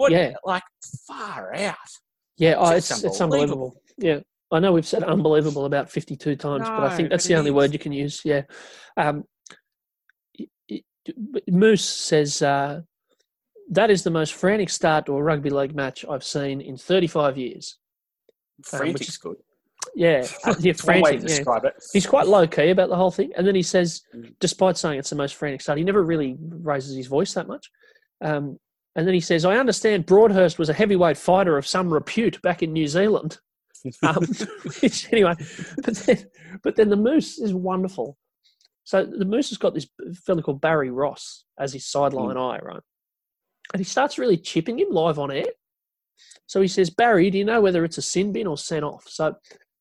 What? 0.00 0.12
Yeah. 0.12 0.32
Like 0.44 0.62
far 1.06 1.54
out. 1.54 1.76
Yeah, 2.38 2.54
oh, 2.58 2.70
It's 2.70 2.90
it's 2.90 3.04
it's 3.04 3.20
unbelievable. 3.20 3.74
Yeah, 3.98 4.20
I 4.50 4.60
know 4.60 4.72
we've 4.72 4.86
said 4.86 5.02
unbelievable 5.02 5.66
about 5.66 5.90
fifty-two 5.90 6.36
times, 6.36 6.66
but 6.66 6.84
I 6.84 6.96
think 6.96 7.10
that's 7.10 7.26
the 7.26 7.34
only 7.34 7.50
is. 7.50 7.54
word 7.54 7.72
you 7.74 7.78
can 7.78 7.92
use. 7.92 8.22
Yeah, 8.24 8.42
um, 8.96 9.24
Moose 11.48 11.84
says 11.84 12.40
uh, 12.42 12.80
that 13.70 13.90
is 13.90 14.04
the 14.04 14.10
most 14.10 14.32
frantic 14.34 14.70
start 14.70 15.06
to 15.06 15.12
a 15.16 15.22
rugby 15.22 15.50
league 15.50 15.74
match 15.74 16.04
I've 16.08 16.24
seen 16.24 16.60
in 16.62 16.76
thirty-five 16.78 17.36
years. 17.36 17.76
Um, 18.72 18.92
which 18.92 19.08
is- 19.08 19.16
good. 19.18 19.36
Yeah, 19.94 20.26
uh, 20.44 20.54
yeah, 20.60 20.70
It's 20.70 20.84
one 20.84 21.00
way 21.00 21.18
frantic. 21.18 21.44
to 21.44 21.50
Yeah. 21.62 21.68
it. 21.68 21.74
He's 21.92 22.06
quite 22.06 22.26
low 22.26 22.46
key 22.46 22.68
about 22.70 22.90
the 22.90 22.96
whole 22.96 23.10
thing, 23.10 23.32
and 23.36 23.46
then 23.46 23.54
he 23.54 23.62
says, 23.62 24.02
Mm. 24.14 24.34
despite 24.38 24.76
saying 24.76 24.98
it's 24.98 25.08
the 25.10 25.16
most 25.16 25.34
frantic 25.34 25.60
start, 25.62 25.78
he 25.78 25.84
never 25.84 26.02
really 26.02 26.36
raises 26.40 26.94
his 26.96 27.06
voice 27.06 27.32
that 27.34 27.48
much. 27.48 27.70
Um, 28.22 28.58
and 28.96 29.06
then 29.06 29.14
he 29.14 29.20
says, 29.20 29.44
"I 29.44 29.56
understand 29.56 30.06
Broadhurst 30.06 30.58
was 30.58 30.68
a 30.68 30.74
heavyweight 30.74 31.16
fighter 31.16 31.56
of 31.56 31.66
some 31.66 31.92
repute 31.92 32.40
back 32.42 32.62
in 32.62 32.72
New 32.72 32.86
Zealand." 32.86 33.38
Um, 34.02 34.26
which, 34.82 35.10
anyway, 35.10 35.34
but 35.82 35.96
then, 35.96 36.26
but 36.62 36.76
then 36.76 36.90
the 36.90 36.96
Moose 36.96 37.38
is 37.38 37.54
wonderful. 37.54 38.18
So 38.84 39.06
the 39.06 39.24
Moose 39.24 39.48
has 39.48 39.56
got 39.56 39.72
this 39.72 39.86
fellow 40.26 40.42
called 40.42 40.60
Barry 40.60 40.90
Ross 40.90 41.44
as 41.58 41.72
his 41.72 41.86
sideline 41.86 42.36
eye, 42.36 42.58
right? 42.58 42.82
And 43.72 43.80
he 43.80 43.84
starts 43.84 44.18
really 44.18 44.36
chipping 44.36 44.78
him 44.78 44.90
live 44.90 45.18
on 45.18 45.30
air. 45.30 45.46
So 46.46 46.60
he 46.60 46.68
says, 46.68 46.90
Barry, 46.90 47.30
do 47.30 47.38
you 47.38 47.44
know 47.44 47.60
whether 47.60 47.84
it's 47.84 47.98
a 47.98 48.02
sin 48.02 48.32
bin 48.32 48.46
or 48.46 48.58
sent 48.58 48.84
off? 48.84 49.04
So 49.06 49.36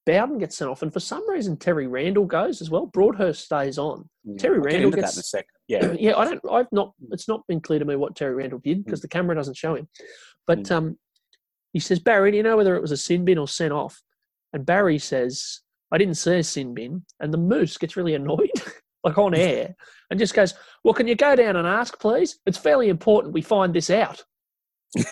Bowden 0.05 0.37
gets 0.39 0.57
sent 0.57 0.69
off, 0.71 0.81
and 0.81 0.91
for 0.91 0.99
some 0.99 1.29
reason 1.29 1.55
Terry 1.57 1.85
Randall 1.87 2.25
goes 2.25 2.61
as 2.61 2.69
well. 2.69 2.87
Broadhurst 2.87 3.45
stays 3.45 3.77
on. 3.77 4.09
Terry 4.37 4.57
I'll 4.57 4.63
get 4.63 4.73
Randall 4.73 4.91
that 4.91 5.01
gets- 5.01 5.15
in 5.17 5.19
a 5.19 5.23
sec. 5.23 5.45
Yeah. 5.67 5.91
yeah, 5.99 6.15
I 6.17 6.25
don't. 6.25 6.41
I've 6.51 6.71
not. 6.71 6.93
It's 7.11 7.27
not 7.27 7.45
been 7.47 7.61
clear 7.61 7.79
to 7.79 7.85
me 7.85 7.95
what 7.95 8.15
Terry 8.15 8.33
Randall 8.35 8.59
did 8.59 8.83
because 8.85 9.01
the 9.01 9.07
camera 9.07 9.35
doesn't 9.35 9.57
show 9.57 9.75
him. 9.75 9.87
But 10.47 10.63
Mm. 10.63 10.71
um, 10.71 10.99
he 11.73 11.79
says, 11.79 11.99
Barry, 11.99 12.31
do 12.31 12.37
you 12.37 12.43
know 12.43 12.57
whether 12.57 12.75
it 12.75 12.81
was 12.81 12.91
a 12.91 12.97
sin 12.97 13.23
bin 13.25 13.37
or 13.37 13.47
sent 13.47 13.71
off? 13.73 14.01
And 14.53 14.65
Barry 14.65 14.97
says, 14.97 15.59
I 15.91 15.99
didn't 15.99 16.15
see 16.15 16.39
a 16.39 16.43
sin 16.43 16.73
bin. 16.73 17.05
And 17.19 17.31
the 17.31 17.37
moose 17.37 17.77
gets 17.77 17.95
really 17.95 18.15
annoyed, 18.15 18.49
like 19.03 19.19
on 19.19 19.35
air, 19.35 19.75
and 20.09 20.19
just 20.19 20.33
goes, 20.33 20.55
Well, 20.83 20.95
can 20.95 21.07
you 21.07 21.13
go 21.15 21.35
down 21.35 21.55
and 21.55 21.67
ask, 21.67 21.99
please? 21.99 22.39
It's 22.47 22.57
fairly 22.57 22.89
important 22.89 23.33
we 23.35 23.41
find 23.43 23.73
this 23.75 23.91
out. 23.91 24.23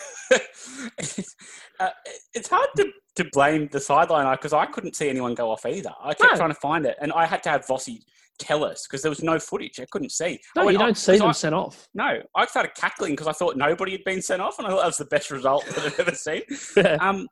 uh, 1.80 1.90
it's 2.34 2.50
hard 2.50 2.70
to, 2.78 2.92
to 3.16 3.26
blame 3.34 3.70
the 3.72 3.80
sideline 3.80 4.32
because 4.36 4.54
I 4.54 4.66
couldn't 4.66 4.96
see 4.96 5.10
anyone 5.10 5.34
go 5.36 5.50
off 5.52 5.66
either. 5.66 5.92
I 6.04 6.14
kept 6.14 6.32
No. 6.32 6.38
trying 6.38 6.50
to 6.50 6.60
find 6.60 6.86
it, 6.86 6.98
and 7.02 7.12
I 7.14 7.26
had 7.26 7.44
to 7.44 7.50
have 7.50 7.66
Vossi 7.66 8.00
tell 8.40 8.64
us 8.64 8.86
because 8.88 9.02
there 9.02 9.10
was 9.10 9.24
no 9.24 9.40
footage. 9.40 9.80
I 9.80 9.86
couldn't 9.92 10.12
see. 10.12 10.40
No, 10.56 10.66
went, 10.66 10.78
you 10.78 10.84
"Oh," 10.84 10.86
don't 10.88 10.98
see 10.98 11.14
'cause 11.14 11.20
them 11.20 11.30
I- 11.30 11.32
sent 11.34 11.56
off. 11.56 11.88
no, 11.94 12.22
I 12.36 12.46
started 12.46 12.74
cackling 12.76 13.14
because 13.14 13.28
I 13.28 13.32
thought 13.34 13.58
nobody 13.58 13.94
had 13.94 14.04
been 14.04 14.22
sent 14.22 14.42
off, 14.42 14.58
and 14.60 14.68
I 14.68 14.70
thought 14.70 14.82
that 14.82 14.86
was 14.86 14.98
the 14.98 15.06
best 15.06 15.32
result 15.32 15.66
that 15.66 15.80
I've 15.86 16.00
ever 16.00 16.14
seen. 16.16 16.44
Um, 17.02 17.28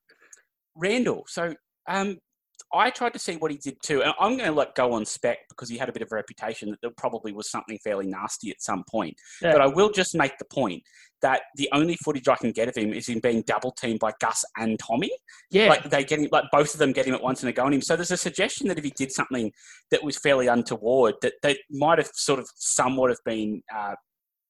Randall. 0.75 1.23
So 1.27 1.53
um, 1.87 2.17
I 2.75 2.89
tried 2.89 3.13
to 3.13 3.19
see 3.19 3.37
what 3.37 3.51
he 3.51 3.57
did 3.57 3.81
too, 3.81 4.03
and 4.03 4.13
I'm 4.19 4.37
going 4.37 4.49
to 4.49 4.55
let 4.55 4.75
go 4.75 4.93
on 4.93 5.05
spec 5.05 5.39
because 5.49 5.69
he 5.69 5.77
had 5.77 5.89
a 5.89 5.93
bit 5.93 6.01
of 6.01 6.09
a 6.11 6.15
reputation 6.15 6.69
that 6.71 6.79
there 6.81 6.91
probably 6.91 7.31
was 7.31 7.49
something 7.49 7.77
fairly 7.83 8.07
nasty 8.07 8.51
at 8.51 8.61
some 8.61 8.83
point. 8.89 9.15
Yeah. 9.41 9.53
But 9.53 9.61
I 9.61 9.67
will 9.67 9.89
just 9.89 10.15
make 10.15 10.37
the 10.37 10.45
point 10.45 10.83
that 11.21 11.43
the 11.55 11.69
only 11.71 11.95
footage 11.95 12.27
I 12.27 12.35
can 12.35 12.51
get 12.51 12.67
of 12.67 12.75
him 12.75 12.93
is 12.93 13.07
him 13.07 13.19
being 13.19 13.43
double 13.47 13.71
teamed 13.71 13.99
by 13.99 14.11
Gus 14.19 14.43
and 14.57 14.77
Tommy. 14.77 15.09
yeah, 15.49 15.69
Like 15.69 15.89
they 15.89 16.03
get 16.03 16.19
him, 16.19 16.27
like 16.31 16.45
both 16.51 16.73
of 16.73 16.79
them 16.79 16.91
get 16.91 17.05
him 17.05 17.15
at 17.15 17.23
once 17.23 17.41
and 17.41 17.47
they 17.47 17.53
go 17.53 17.65
on 17.65 17.73
him. 17.73 17.81
So 17.81 17.95
there's 17.95 18.11
a 18.11 18.17
suggestion 18.17 18.67
that 18.67 18.77
if 18.77 18.83
he 18.83 18.91
did 18.91 19.11
something 19.11 19.51
that 19.91 20.03
was 20.03 20.17
fairly 20.17 20.47
untoward, 20.47 21.15
that 21.21 21.33
they 21.41 21.57
might 21.71 21.97
have 21.97 22.09
sort 22.13 22.39
of 22.39 22.47
somewhat 22.55 23.09
have 23.09 23.23
been 23.25 23.63
uh, 23.73 23.95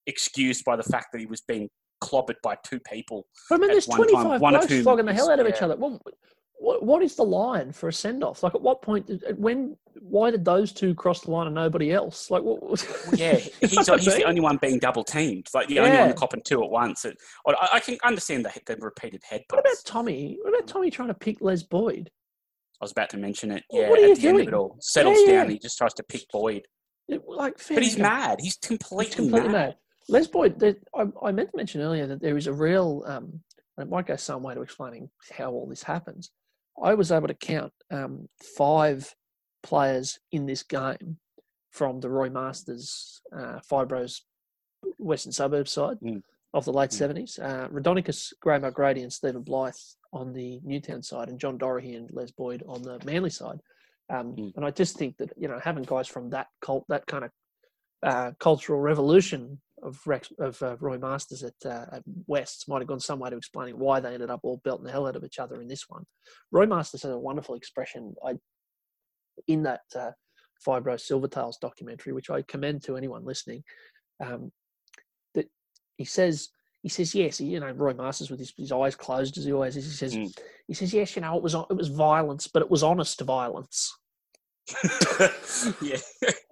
excused 0.08 0.66
by 0.66 0.76
the 0.76 0.84
fact 0.84 1.08
that 1.14 1.20
he 1.20 1.26
was 1.26 1.42
being 1.42 1.70
clobbered 2.04 2.36
by 2.44 2.58
two 2.66 2.80
people. 2.80 3.26
I 3.52 3.58
mean, 3.58 3.70
there's 3.70 3.88
one 3.88 4.00
time, 4.00 4.08
25 4.08 4.42
one 4.42 4.56
of 4.56 4.68
blokes 4.68 4.84
flogging 4.84 5.06
the 5.06 5.14
hell 5.14 5.32
out 5.32 5.40
of 5.40 5.48
each 5.48 5.62
other. 5.62 5.76
What, 5.76 6.02
what, 6.58 6.84
what 6.84 7.04
is 7.04 7.16
the 7.16 7.24
line 7.24 7.72
for 7.72 7.90
a 7.90 7.94
send 7.94 8.24
off? 8.24 8.44
Like, 8.44 8.56
at 8.56 8.62
what 8.62 8.82
point, 8.82 9.08
did, 9.08 9.24
when, 9.38 9.76
why 10.00 10.32
did 10.32 10.46
those 10.46 10.72
two 10.72 10.96
cross 10.96 11.22
the 11.22 11.32
line 11.32 11.48
and 11.48 11.56
nobody 11.56 11.92
else? 11.92 12.32
Like, 12.32 12.44
what, 12.44 12.62
Well, 12.62 12.76
yeah, 13.16 13.38
he's, 13.62 13.72
he's 13.72 13.86
the 13.86 14.24
only 14.26 14.42
one 14.42 14.58
being 14.58 14.80
double 14.80 15.04
teamed. 15.04 15.48
Like 15.54 15.68
the 15.68 15.80
only 15.80 15.98
one 15.98 16.08
Yeah. 16.10 16.14
copping 16.14 16.42
two 16.46 16.64
at 16.64 16.70
once. 16.70 17.06
It, 17.06 17.18
I, 17.48 17.70
I 17.74 17.80
can 17.80 17.98
understand 18.04 18.46
the, 18.46 18.52
the 18.66 18.78
repeated 18.82 19.22
head. 19.30 19.44
What 19.50 19.60
about 19.60 19.76
Tommy? 19.86 20.38
What 20.42 20.50
about 20.56 20.68
Tommy 20.68 20.90
trying 20.92 21.10
to 21.10 21.14
pick 21.14 21.42
Les 21.42 21.64
Boyd? 21.64 22.10
I 22.82 22.84
was 22.86 22.92
about 22.92 23.10
to 23.12 23.18
mention 23.18 23.52
it. 23.52 23.64
Yeah, 23.72 23.90
what 23.90 24.00
are 24.00 24.04
you 24.06 24.12
at 24.12 24.20
the 24.20 24.28
end 24.28 24.42
of 24.42 24.48
it 24.50 24.54
all, 24.54 24.78
settles 24.82 25.18
Yeah, 25.26 25.34
down. 25.38 25.46
yeah. 25.46 25.52
He 25.54 25.60
just 25.60 25.78
tries 25.78 25.94
to 25.96 26.04
pick 26.04 26.24
Boyd, 26.32 26.64
It, 27.08 27.22
like, 27.28 27.58
but 27.70 27.82
he's 27.84 27.98
mad. 27.98 28.40
He's 28.42 28.58
completely, 28.58 29.06
He's 29.06 29.16
completely 29.16 29.50
mad. 29.50 29.68
mad. 29.68 29.76
Les 30.10 30.28
Boyd, 30.28 30.60
there, 30.60 30.76
I, 30.94 31.06
I 31.24 31.32
meant 31.32 31.52
to 31.52 31.58
mention 31.58 31.82
earlier 31.82 32.06
that 32.08 32.22
there 32.22 32.38
is 32.38 32.48
a 32.48 32.54
real, 32.54 33.04
um, 33.08 33.40
and 33.78 33.88
it 33.88 33.90
might 33.90 34.06
go 34.08 34.16
some 34.18 34.44
way 34.44 34.54
to 34.56 34.62
explaining 34.62 35.10
how 35.36 35.52
all 35.52 35.68
this 35.68 35.84
happens. 35.84 36.32
I 36.84 36.94
was 36.94 37.12
able 37.12 37.28
to 37.28 37.34
count 37.34 37.74
um, 37.92 38.28
five 38.58 39.14
players 39.64 40.20
in 40.32 40.46
this 40.46 40.64
game 40.64 41.18
from 41.72 42.00
the 42.00 42.10
Roy 42.10 42.30
Masters 42.30 43.22
uh, 43.36 43.60
Fibros 43.70 44.22
Western 44.98 45.32
Suburbs 45.32 45.72
side 45.72 45.98
Mm. 46.02 46.22
of 46.54 46.66
the 46.66 46.74
late 46.74 46.92
Mm. 46.92 46.98
70s. 46.98 47.40
Uh, 47.40 47.68
Raudonikis, 47.70 48.34
Graham 48.40 48.64
O'Grady, 48.66 49.02
and 49.02 49.12
Stephen 49.12 49.42
Blythe 49.42 49.74
on 50.14 50.32
the 50.34 50.60
Newtown 50.64 51.02
side, 51.02 51.30
and 51.30 51.40
John 51.40 51.58
Dorahy 51.58 51.96
and 51.96 52.10
Les 52.12 52.32
Boyd 52.32 52.64
on 52.68 52.82
the 52.82 53.00
Manly 53.06 53.30
side. 53.30 53.60
Um, 54.10 54.36
Mm. 54.36 54.56
And 54.56 54.66
I 54.66 54.72
just 54.72 54.98
think 54.98 55.18
that 55.18 55.32
you 55.38 55.48
know 55.48 55.60
having 55.60 55.84
guys 55.84 56.08
from 56.08 56.30
that 56.30 56.48
cult, 56.62 56.86
that 56.90 57.08
kind 57.08 57.26
of 57.26 57.32
uh, 58.04 58.32
cultural 58.40 58.80
revolution 58.80 59.60
of 59.84 60.00
Rex, 60.06 60.32
of 60.40 60.62
uh, 60.64 60.78
Roy 60.80 60.98
Masters 60.98 61.44
at, 61.44 61.54
uh, 61.66 61.86
at 61.92 62.04
Wests 62.28 62.68
might 62.68 62.80
have 62.80 62.88
gone 62.88 63.00
some 63.00 63.20
way 63.20 63.30
to 63.30 63.38
explaining 63.38 63.78
why 63.78 64.00
they 64.00 64.14
ended 64.14 64.30
up 64.30 64.40
all 64.44 64.62
belting 64.64 64.86
the 64.86 64.92
hell 64.92 65.08
out 65.08 65.16
of 65.16 65.24
each 65.24 65.40
other 65.40 65.62
in 65.62 65.68
this 65.68 65.86
one. 65.90 66.06
Roy 66.52 66.66
Masters 66.66 67.04
has 67.04 67.12
a 67.12 67.20
wonderful 67.20 67.56
expression 67.56 68.16
I, 68.26 68.36
in 69.48 69.64
that 69.64 69.82
uh, 69.96 70.12
Fibro 70.66 70.96
Silvertails 70.96 71.60
documentary, 71.60 72.14
which 72.14 72.30
I 72.30 72.42
commend 72.44 72.84
to 72.84 72.98
anyone 72.98 73.26
listening. 73.26 73.64
Um, 74.24 74.52
that 75.34 75.50
he 75.98 76.06
says 76.06 76.50
he 76.82 76.90
says 76.90 77.14
yes, 77.16 77.42
you 77.42 77.60
know 77.60 77.72
Roy 77.72 77.94
Masters 77.94 78.30
with 78.30 78.40
his, 78.40 78.54
his 78.56 78.72
eyes 78.72 78.96
closed 78.96 79.38
as 79.38 79.46
he 79.46 79.52
always 79.52 79.76
is. 79.76 79.86
He 79.86 79.92
says 79.92 80.16
Mm. 80.16 80.38
he 80.68 80.74
says 80.74 80.94
yes, 80.94 81.16
you 81.16 81.22
know 81.22 81.36
it 81.36 81.44
was 81.44 81.54
it 81.54 81.76
was 81.76 81.90
violence, 81.90 82.48
but 82.48 82.62
it 82.62 82.70
was 82.72 82.84
honest 82.84 83.20
violence, 83.22 83.94
yeah. 85.82 85.98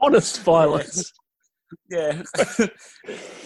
honest 0.01 0.41
violence. 0.41 1.13
Yeah. 1.89 2.21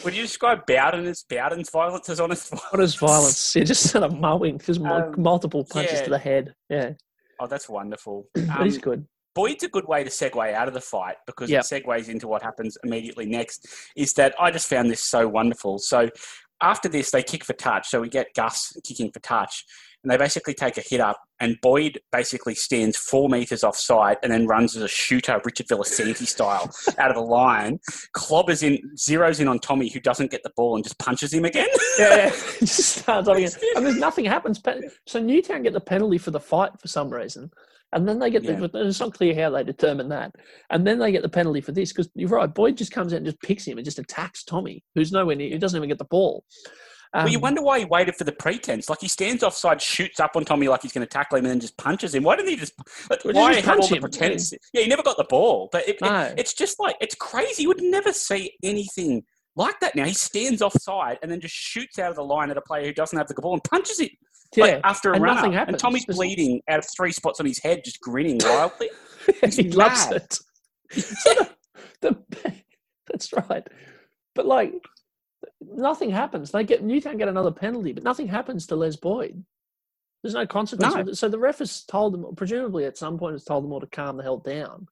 Would 0.03 0.15
you 0.15 0.21
describe 0.21 0.65
Bowden 0.65 1.05
as 1.05 1.23
Bowden's 1.29 1.69
violence 1.69 2.09
as 2.09 2.19
honest 2.19 2.49
violence? 2.51 2.93
Is 2.93 2.95
violence? 2.95 3.55
Yeah, 3.55 3.63
just 3.63 3.89
sort 3.89 4.03
of 4.03 4.17
mowing, 4.19 4.59
just 4.59 4.81
Um, 4.81 5.15
multiple 5.17 5.65
punches 5.69 5.99
yeah. 5.99 6.03
to 6.03 6.09
the 6.09 6.19
head. 6.19 6.53
Yeah, 6.69 6.91
Oh, 7.39 7.47
that's 7.47 7.67
wonderful. 7.69 8.27
that 8.35 8.61
Um, 8.61 8.67
is 8.67 8.77
good. 8.77 9.05
Boyd's 9.35 9.63
a 9.63 9.67
good 9.67 9.87
way 9.87 10.03
to 10.03 10.09
segue 10.09 10.53
out 10.53 10.67
of 10.67 10.73
the 10.73 10.81
fight 10.81 11.17
because 11.27 11.49
Yep. 11.49 11.63
it 11.63 11.85
segues 11.85 12.09
into 12.09 12.27
what 12.27 12.41
happens 12.41 12.77
immediately 12.83 13.25
next. 13.27 13.67
Is 13.95 14.13
that 14.13 14.33
I 14.39 14.49
just 14.49 14.67
found 14.67 14.89
this 14.89 15.03
so 15.03 15.27
wonderful. 15.27 15.77
So 15.77 16.09
after 16.61 16.89
this, 16.89 17.11
they 17.11 17.21
kick 17.21 17.43
for 17.43 17.53
touch. 17.53 17.87
So 17.89 18.01
we 18.01 18.09
get 18.09 18.33
Gus 18.35 18.75
kicking 18.83 19.11
for 19.11 19.19
touch, 19.19 19.63
and 20.03 20.11
they 20.11 20.17
basically 20.17 20.53
take 20.53 20.77
a 20.77 20.81
hit 20.81 20.99
up, 21.01 21.17
and 21.39 21.57
Boyd 21.61 21.99
basically 22.11 22.55
stands 22.55 22.95
four 22.97 23.29
meters 23.29 23.63
offside 23.63 24.17
and 24.23 24.31
then 24.31 24.47
runs 24.47 24.75
as 24.75 24.81
a 24.83 24.87
shooter, 24.87 25.39
Richard 25.43 25.67
Villasanti 25.67 26.25
style, 26.27 26.71
out 26.97 27.09
of 27.09 27.15
the 27.15 27.21
line, 27.21 27.79
clobbers 28.15 28.63
in, 28.63 28.79
zeroes 28.97 29.39
in 29.39 29.47
on 29.47 29.59
Tommy, 29.59 29.89
who 29.89 29.99
doesn't 29.99 30.31
get 30.31 30.43
the 30.43 30.51
ball 30.55 30.75
and 30.75 30.83
just 30.83 30.97
punches 30.99 31.33
him 31.33 31.45
again. 31.45 31.67
Yeah, 31.99 32.15
yeah. 32.15 32.29
Just 32.59 32.97
starts 32.97 33.27
up 33.27 33.37
again. 33.37 33.49
And 33.75 33.85
there's 33.85 33.97
nothing 33.97 34.25
happens. 34.25 34.59
Pe- 34.59 34.81
So 35.07 35.19
Newtown 35.19 35.63
get 35.63 35.73
the 35.73 35.79
penalty 35.81 36.17
for 36.17 36.31
the 36.31 36.39
fight 36.39 36.71
for 36.79 36.87
some 36.87 37.09
reason. 37.09 37.51
And 37.93 38.07
then 38.07 38.19
they 38.19 38.29
get 38.29 38.43
Yeah. 38.43 38.53
the, 38.59 38.69
it's 38.87 38.99
not 38.99 39.13
clear 39.13 39.33
how 39.33 39.49
they 39.51 39.63
determine 39.63 40.09
that. 40.09 40.33
And 40.69 40.85
then 40.85 40.99
they 40.99 41.11
get 41.11 41.21
the 41.21 41.29
penalty 41.29 41.61
for 41.61 41.71
this 41.71 41.91
because 41.93 42.09
you're 42.15 42.29
right. 42.29 42.53
Boyd 42.53 42.77
just 42.77 42.91
comes 42.91 43.13
out 43.13 43.17
and 43.17 43.25
just 43.25 43.39
picks 43.41 43.65
him 43.65 43.77
and 43.77 43.85
just 43.85 43.99
attacks 43.99 44.43
Tommy, 44.43 44.83
who's 44.95 45.11
nowhere 45.11 45.35
near, 45.35 45.49
he 45.49 45.57
doesn't 45.57 45.77
even 45.77 45.89
get 45.89 45.97
the 45.97 46.05
ball. 46.05 46.43
Well, 47.13 47.27
you 47.29 47.37
Um, 47.37 47.41
wonder 47.41 47.61
why 47.61 47.79
he 47.79 47.85
waited 47.85 48.15
for 48.15 48.23
the 48.23 48.31
pretense. 48.31 48.89
Like 48.89 48.99
he 49.01 49.07
stands 49.07 49.43
offside, 49.43 49.81
shoots 49.81 50.19
up 50.19 50.31
on 50.35 50.45
Tommy 50.45 50.67
like 50.67 50.81
he's 50.81 50.91
going 50.93 51.05
to 51.05 51.09
tackle 51.11 51.37
him, 51.37 51.45
and 51.45 51.51
then 51.51 51.59
just 51.59 51.77
punches 51.77 52.13
him. 52.15 52.23
Why 52.23 52.35
didn't 52.35 52.49
he 52.49 52.55
just? 52.57 52.73
Like, 53.09 53.23
why 53.23 53.53
just 53.53 53.65
have 53.65 53.79
all 53.79 53.87
the 53.87 53.95
him, 53.95 54.01
pretense? 54.01 54.53
Yeah. 54.73 54.81
he 54.83 54.87
never 54.87 55.03
got 55.03 55.17
the 55.17 55.25
ball. 55.29 55.69
But 55.71 55.87
it, 55.87 55.97
it- 56.01 56.33
it's 56.37 56.53
just 56.53 56.79
like 56.79 56.95
it's 57.01 57.15
crazy. 57.15 57.63
You 57.63 57.69
would 57.69 57.81
never 57.81 58.11
see 58.13 58.53
anything 58.63 59.23
like 59.55 59.79
that 59.79 59.95
now. 59.95 60.05
He 60.05 60.13
stands 60.13 60.61
offside 60.61 61.17
and 61.21 61.31
then 61.31 61.39
just 61.41 61.55
shoots 61.55 61.97
out 61.99 62.09
of 62.11 62.15
the 62.15 62.23
line 62.23 62.51
at 62.51 62.57
a 62.57 62.61
player 62.61 62.85
who 62.85 62.93
doesn't 62.93 63.17
have 63.17 63.27
the 63.27 63.33
ball 63.41 63.53
and 63.53 63.63
punches 63.63 63.99
it. 63.99 64.11
yeah. 64.55 64.63
Like 64.65 64.81
after 64.83 65.11
a 65.11 65.15
and 65.15 65.23
run 65.23 65.35
nothing 65.35 65.55
And. 65.55 65.79
Tommy's 65.79 66.05
Just- 66.05 66.17
bleeding 66.17 66.61
out 66.69 66.79
of 66.79 66.85
three 66.95 67.11
spots 67.11 67.39
on 67.39 67.45
his 67.45 67.59
head, 67.59 67.83
just 67.83 67.99
grinning 67.99 68.39
wildly. 68.43 68.89
he 69.51 69.69
loves 69.71 70.11
it. 70.11 70.37
So 70.91 71.33
the, 72.01 72.17
the, 72.29 72.53
that's 73.07 73.33
right. 73.33 73.67
But 74.35 74.45
like, 74.45 74.73
nothing 75.61 76.09
happens. 76.09 76.51
They 76.51 76.63
get 76.63 76.83
Newtown 76.83 77.17
get 77.17 77.27
another 77.27 77.51
penalty, 77.51 77.93
but 77.93 78.03
nothing 78.03 78.27
happens 78.27 78.67
to 78.67 78.75
Les 78.75 78.95
Boyd. 78.95 79.43
There's 80.23 80.33
no 80.35 80.47
consequence. 80.47 80.95
No. 80.95 81.13
So 81.13 81.29
the 81.29 81.37
ref 81.39 81.59
has 81.59 81.83
told 81.83 82.13
them, 82.13 82.35
presumably 82.35 82.85
at 82.85 82.97
some 82.97 83.17
point, 83.17 83.33
has 83.33 83.43
told 83.43 83.63
them 83.63 83.71
all 83.71 83.79
to 83.79 83.87
calm 83.87 84.17
the 84.17 84.23
hell 84.23 84.37
down. 84.39 84.87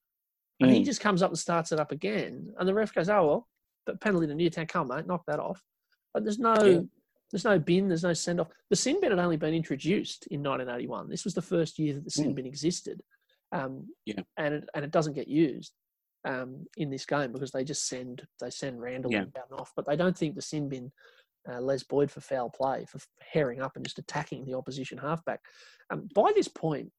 And 0.60 0.70
he 0.70 0.80
Mm. 0.80 0.84
just 0.84 1.00
comes 1.00 1.22
up 1.22 1.30
and 1.30 1.38
starts 1.38 1.72
it 1.72 1.80
up 1.80 1.92
again. 1.92 2.54
And 2.58 2.68
the 2.68 2.72
ref 2.74 2.94
goes, 2.94 3.08
"Oh 3.10 3.26
well, 3.26 3.48
but 3.84 4.00
penalty 4.00 4.26
to 4.26 4.34
Newtown, 4.34 4.66
come 4.66 4.88
mate, 4.88 5.06
knock 5.06 5.24
that 5.26 5.40
off." 5.40 5.62
But 6.14 6.24
there's 6.24 6.38
no, 6.38 6.54
Yeah. 6.64 6.80
there's 7.30 7.44
no 7.44 7.58
bin, 7.58 7.88
there's 7.88 8.04
no 8.04 8.14
send 8.14 8.40
off. 8.40 8.48
The 8.70 8.76
sin 8.76 9.00
bin 9.00 9.10
had 9.10 9.18
only 9.18 9.36
been 9.36 9.52
introduced 9.52 10.26
in 10.28 10.42
1981. 10.42 11.08
This 11.08 11.24
was 11.24 11.34
the 11.34 11.42
first 11.42 11.78
year 11.78 11.94
that 11.94 12.04
the 12.04 12.10
sin 12.10 12.32
Mm. 12.32 12.36
bin 12.36 12.46
existed, 12.46 13.02
um, 13.52 13.92
Yeah. 14.06 14.22
and 14.38 14.54
it, 14.54 14.68
and 14.74 14.84
it 14.84 14.90
doesn't 14.92 15.12
get 15.14 15.28
used 15.28 15.74
um, 16.26 16.66
in 16.76 16.90
this 16.90 17.06
game 17.06 17.32
because 17.32 17.52
they 17.52 17.64
just 17.64 17.86
send 17.88 18.26
they 18.40 18.50
send 18.50 18.80
Randall 18.82 19.12
Yeah. 19.12 19.20
and 19.20 19.32
off. 19.52 19.72
But 19.74 19.86
they 19.86 19.96
don't 19.96 20.16
think 20.16 20.34
the 20.34 20.42
sin 20.42 20.68
bin 20.68 20.92
uh, 21.48 21.60
Les 21.60 21.84
Boyd 21.84 22.10
for 22.10 22.20
foul 22.20 22.50
play 22.50 22.84
for 22.88 22.98
herring 23.20 23.62
up 23.62 23.76
and 23.76 23.84
just 23.84 23.98
attacking 23.98 24.44
the 24.44 24.54
opposition 24.54 24.98
halfback. 24.98 25.40
Um, 25.90 26.08
by 26.14 26.32
this 26.34 26.48
point, 26.48 26.90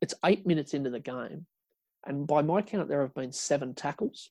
it's 0.00 0.14
eight 0.24 0.46
minutes 0.46 0.74
into 0.74 0.90
the 0.90 0.98
game, 1.00 1.46
and 2.06 2.26
by 2.26 2.42
my 2.42 2.62
count, 2.62 2.88
there 2.88 3.02
have 3.02 3.14
been 3.14 3.32
seven 3.32 3.74
tackles. 3.74 4.30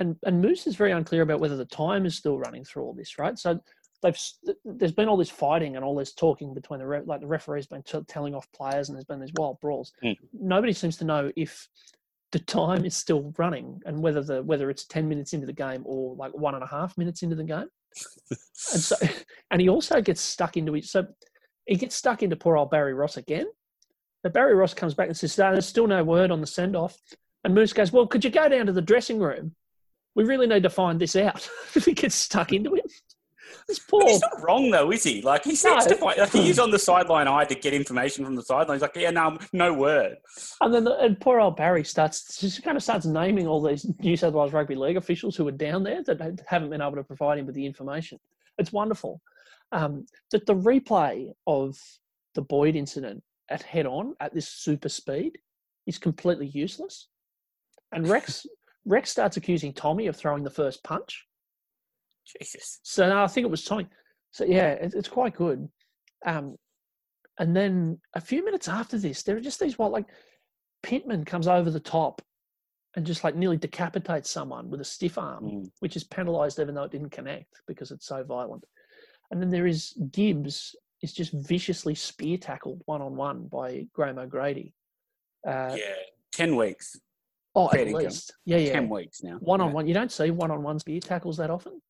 And 0.00 0.16
and 0.24 0.42
Moose 0.42 0.66
is 0.66 0.74
very 0.74 0.90
unclear 0.90 1.22
about 1.22 1.38
whether 1.38 1.56
the 1.56 1.64
time 1.64 2.04
is 2.04 2.16
still 2.16 2.36
running 2.38 2.64
through 2.64 2.82
all 2.82 2.94
this, 2.94 3.16
right? 3.16 3.38
So 3.38 3.60
they've 4.04 4.18
there's 4.64 4.92
been 4.92 5.08
all 5.08 5.16
this 5.16 5.30
fighting 5.30 5.76
and 5.76 5.84
all 5.84 5.96
this 5.96 6.12
talking 6.12 6.52
between 6.52 6.78
the 6.78 6.86
re- 6.86 7.00
like 7.04 7.20
the 7.20 7.26
referee's 7.26 7.66
been 7.66 7.82
t- 7.82 7.98
telling 8.06 8.34
off 8.34 8.46
players, 8.52 8.88
and 8.88 8.96
there's 8.96 9.06
been 9.06 9.20
these 9.20 9.32
wild 9.36 9.58
brawls. 9.60 9.92
Mm. 10.04 10.16
Nobody 10.34 10.74
seems 10.74 10.98
to 10.98 11.04
know 11.04 11.32
if 11.36 11.68
the 12.30 12.38
time 12.38 12.84
is 12.84 12.94
still 12.94 13.32
running 13.38 13.80
and 13.86 14.02
whether 14.02 14.22
the 14.22 14.42
whether 14.42 14.68
it's 14.68 14.84
ten 14.84 15.08
minutes 15.08 15.32
into 15.32 15.46
the 15.46 15.52
game 15.52 15.82
or 15.86 16.14
like 16.16 16.32
one 16.36 16.54
and 16.54 16.62
a 16.62 16.66
half 16.66 16.96
minutes 16.98 17.22
into 17.22 17.34
the 17.34 17.44
game. 17.44 17.66
and 18.30 18.82
so 18.82 18.96
and 19.50 19.60
he 19.60 19.68
also 19.68 20.00
gets 20.02 20.20
stuck 20.20 20.56
into 20.56 20.76
it. 20.76 20.84
So 20.84 21.06
he 21.66 21.76
gets 21.76 21.96
stuck 21.96 22.22
into 22.22 22.36
poor 22.36 22.56
old 22.58 22.70
Barry 22.70 22.92
Ross 22.92 23.16
again. 23.16 23.46
But 24.22 24.34
Barry 24.34 24.54
Ross 24.54 24.74
comes 24.74 24.94
back 24.94 25.08
and 25.08 25.16
says, 25.16 25.36
"No, 25.38 25.52
"There's 25.52 25.66
still 25.66 25.86
no 25.86 26.04
word 26.04 26.30
on 26.30 26.42
the 26.42 26.46
send 26.46 26.76
off." 26.76 26.98
And 27.42 27.54
Moose 27.54 27.72
goes, 27.72 27.92
"Well, 27.92 28.06
could 28.06 28.24
you 28.24 28.30
go 28.30 28.48
down 28.48 28.66
to 28.66 28.72
the 28.72 28.82
dressing 28.82 29.18
room? 29.18 29.54
We 30.14 30.24
really 30.24 30.46
need 30.46 30.62
to 30.62 30.70
find 30.70 31.00
this 31.00 31.16
out." 31.16 31.48
he 31.84 31.94
gets 31.94 32.14
stuck 32.14 32.52
into 32.52 32.74
it. 32.74 32.90
This 33.66 33.78
poor. 33.78 34.02
He's 34.06 34.20
not 34.20 34.42
wrong 34.42 34.70
though, 34.70 34.90
is 34.92 35.02
he? 35.02 35.22
Like 35.22 35.44
he 35.44 35.54
seems 35.54 35.86
No. 35.86 35.92
to 35.92 35.96
find, 35.96 36.18
like 36.18 36.32
he 36.32 36.50
is 36.50 36.58
on 36.58 36.70
the 36.70 36.78
sideline 36.90 37.26
eye 37.28 37.44
to 37.44 37.54
get 37.54 37.72
information 37.72 38.24
from 38.24 38.34
the 38.34 38.42
sideline. 38.42 38.76
He's 38.76 38.82
like, 38.82 38.96
yeah, 38.96 39.10
no, 39.10 39.38
no 39.52 39.72
word. 39.72 40.16
And 40.60 40.74
then 40.74 40.84
the, 40.84 40.98
and 40.98 41.18
poor 41.18 41.40
old 41.40 41.56
Barry 41.56 41.84
starts 41.84 42.38
just 42.40 42.62
kind 42.62 42.76
of 42.76 42.82
starts 42.82 43.06
naming 43.06 43.46
all 43.46 43.62
these 43.62 43.86
New 44.00 44.16
South 44.16 44.34
Wales 44.34 44.52
rugby 44.52 44.74
league 44.74 44.96
officials 44.96 45.34
who 45.36 45.48
are 45.48 45.52
down 45.52 45.82
there 45.82 46.02
that 46.04 46.40
haven't 46.46 46.70
been 46.70 46.82
able 46.82 46.96
to 46.96 47.04
provide 47.04 47.38
him 47.38 47.46
with 47.46 47.54
the 47.54 47.64
information. 47.64 48.18
It's 48.58 48.72
wonderful. 48.72 49.20
Um, 49.72 50.06
that 50.30 50.46
the 50.46 50.54
replay 50.54 51.32
of 51.46 51.76
the 52.34 52.42
Boyd 52.42 52.76
incident 52.76 53.22
at 53.48 53.62
head 53.62 53.86
on 53.86 54.14
at 54.20 54.34
this 54.34 54.48
super 54.48 54.88
speed 54.88 55.38
is 55.86 55.98
completely 55.98 56.48
useless. 56.48 57.08
And 57.92 58.06
Rex 58.08 58.46
Rex 58.86 59.10
starts 59.10 59.38
accusing 59.38 59.72
Tommy 59.72 60.06
of 60.08 60.16
throwing 60.16 60.44
the 60.44 60.50
first 60.50 60.84
punch. 60.84 61.24
Jesus. 62.24 62.80
So 62.82 63.08
no, 63.08 63.22
I 63.22 63.26
think 63.26 63.44
it 63.44 63.50
was 63.50 63.64
Tommy. 63.64 63.86
So 64.30 64.44
yeah, 64.44 64.70
it, 64.70 64.94
it's 64.94 65.08
quite 65.08 65.36
good. 65.36 65.68
Um, 66.26 66.56
and 67.38 67.54
then 67.56 67.98
a 68.14 68.20
few 68.20 68.44
minutes 68.44 68.68
after 68.68 68.98
this, 68.98 69.22
there 69.22 69.36
are 69.36 69.40
just 69.40 69.60
these 69.60 69.78
what 69.78 69.92
like 69.92 70.06
Pittman 70.82 71.24
comes 71.24 71.48
over 71.48 71.70
the 71.70 71.80
top 71.80 72.22
and 72.96 73.04
just 73.04 73.24
like 73.24 73.34
nearly 73.34 73.56
decapitates 73.56 74.30
someone 74.30 74.70
with 74.70 74.80
a 74.80 74.84
stiff 74.84 75.18
arm, 75.18 75.44
Mm. 75.44 75.70
which 75.80 75.96
is 75.96 76.04
penalised 76.04 76.60
even 76.60 76.74
though 76.74 76.84
it 76.84 76.92
didn't 76.92 77.10
connect 77.10 77.60
because 77.66 77.90
it's 77.90 78.06
so 78.06 78.22
violent. 78.22 78.64
And 79.30 79.40
then 79.42 79.50
there 79.50 79.66
is 79.66 79.94
Gibbs 80.12 80.76
is 81.02 81.12
just 81.12 81.32
viciously 81.32 81.94
spear 81.94 82.38
tackled 82.38 82.82
one 82.86 83.02
on 83.02 83.16
one 83.16 83.48
by 83.48 83.86
Graham 83.92 84.18
O'Grady. 84.18 84.74
Uh, 85.46 85.74
yeah, 85.76 85.94
ten 86.32 86.56
weeks. 86.56 86.96
oh, 87.56 87.68
fair 87.68 87.86
at 87.86 87.92
least, 87.92 88.32
yeah, 88.44 88.56
yeah, 88.58 88.72
Ten 88.72 88.88
weeks 88.88 89.22
now. 89.22 89.36
One 89.40 89.60
on 89.60 89.72
one. 89.72 89.86
You 89.86 89.94
don't 89.94 90.12
see 90.12 90.30
one 90.30 90.50
on 90.50 90.62
one 90.62 90.78
spear 90.78 91.00
tackles 91.00 91.36
that 91.38 91.50
often. 91.50 91.80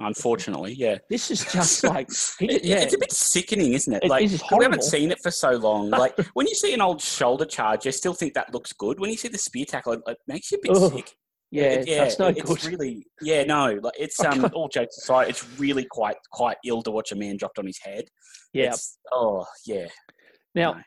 Unfortunately, 0.00 0.72
yeah. 0.72 0.98
This 1.08 1.30
is 1.30 1.44
just 1.52 1.84
like 1.94 2.08
It- 2.40 2.64
yeah, 2.64 2.80
It's 2.80 2.94
a 2.94 2.98
bit 2.98 3.12
sickening, 3.12 3.72
isn't 3.74 3.92
it? 3.92 4.04
It 4.04 4.08
like 4.08 4.24
is, 4.24 4.34
it's 4.34 4.44
we 4.50 4.64
haven't 4.64 4.82
seen 4.84 5.10
it 5.10 5.20
for 5.22 5.30
so 5.30 5.50
long. 5.52 5.90
Like 6.00 6.18
when 6.34 6.46
you 6.46 6.54
see 6.54 6.72
an 6.74 6.80
old 6.80 7.00
shoulder 7.02 7.44
charge, 7.44 7.84
you 7.86 7.92
still 7.92 8.14
think 8.14 8.34
that 8.34 8.52
looks 8.54 8.72
good. 8.72 8.98
When 8.98 9.10
you 9.10 9.16
see 9.16 9.28
the 9.28 9.38
spear 9.38 9.64
tackle, 9.66 9.92
it, 9.94 10.00
it 10.06 10.18
makes 10.26 10.50
you 10.50 10.58
a 10.58 10.60
bit 10.68 10.76
Ugh. 10.76 10.92
sick. 10.94 11.12
yeah, 11.50 11.62
It- 11.64 11.88
yeah, 11.88 11.98
that's 12.04 12.18
no 12.18 12.28
it- 12.28 12.36
good. 12.44 12.56
it's 12.56 12.64
really 12.66 13.04
yeah, 13.20 13.44
no. 13.44 13.78
Like 13.82 13.94
it's 13.98 14.18
um 14.24 14.50
all 14.54 14.68
jokes 14.68 14.96
aside, 14.98 15.28
it's 15.28 15.46
really 15.58 15.84
quite 15.90 16.16
quite 16.32 16.56
ill 16.64 16.82
to 16.82 16.90
watch 16.90 17.12
a 17.12 17.16
man 17.16 17.36
dropped 17.36 17.58
on 17.58 17.66
his 17.66 17.78
head. 17.82 18.04
yeah. 18.52 18.70
It's, 18.72 18.98
oh 19.12 19.44
yeah. 19.66 19.86
Now 20.54 20.72
no. 20.74 20.80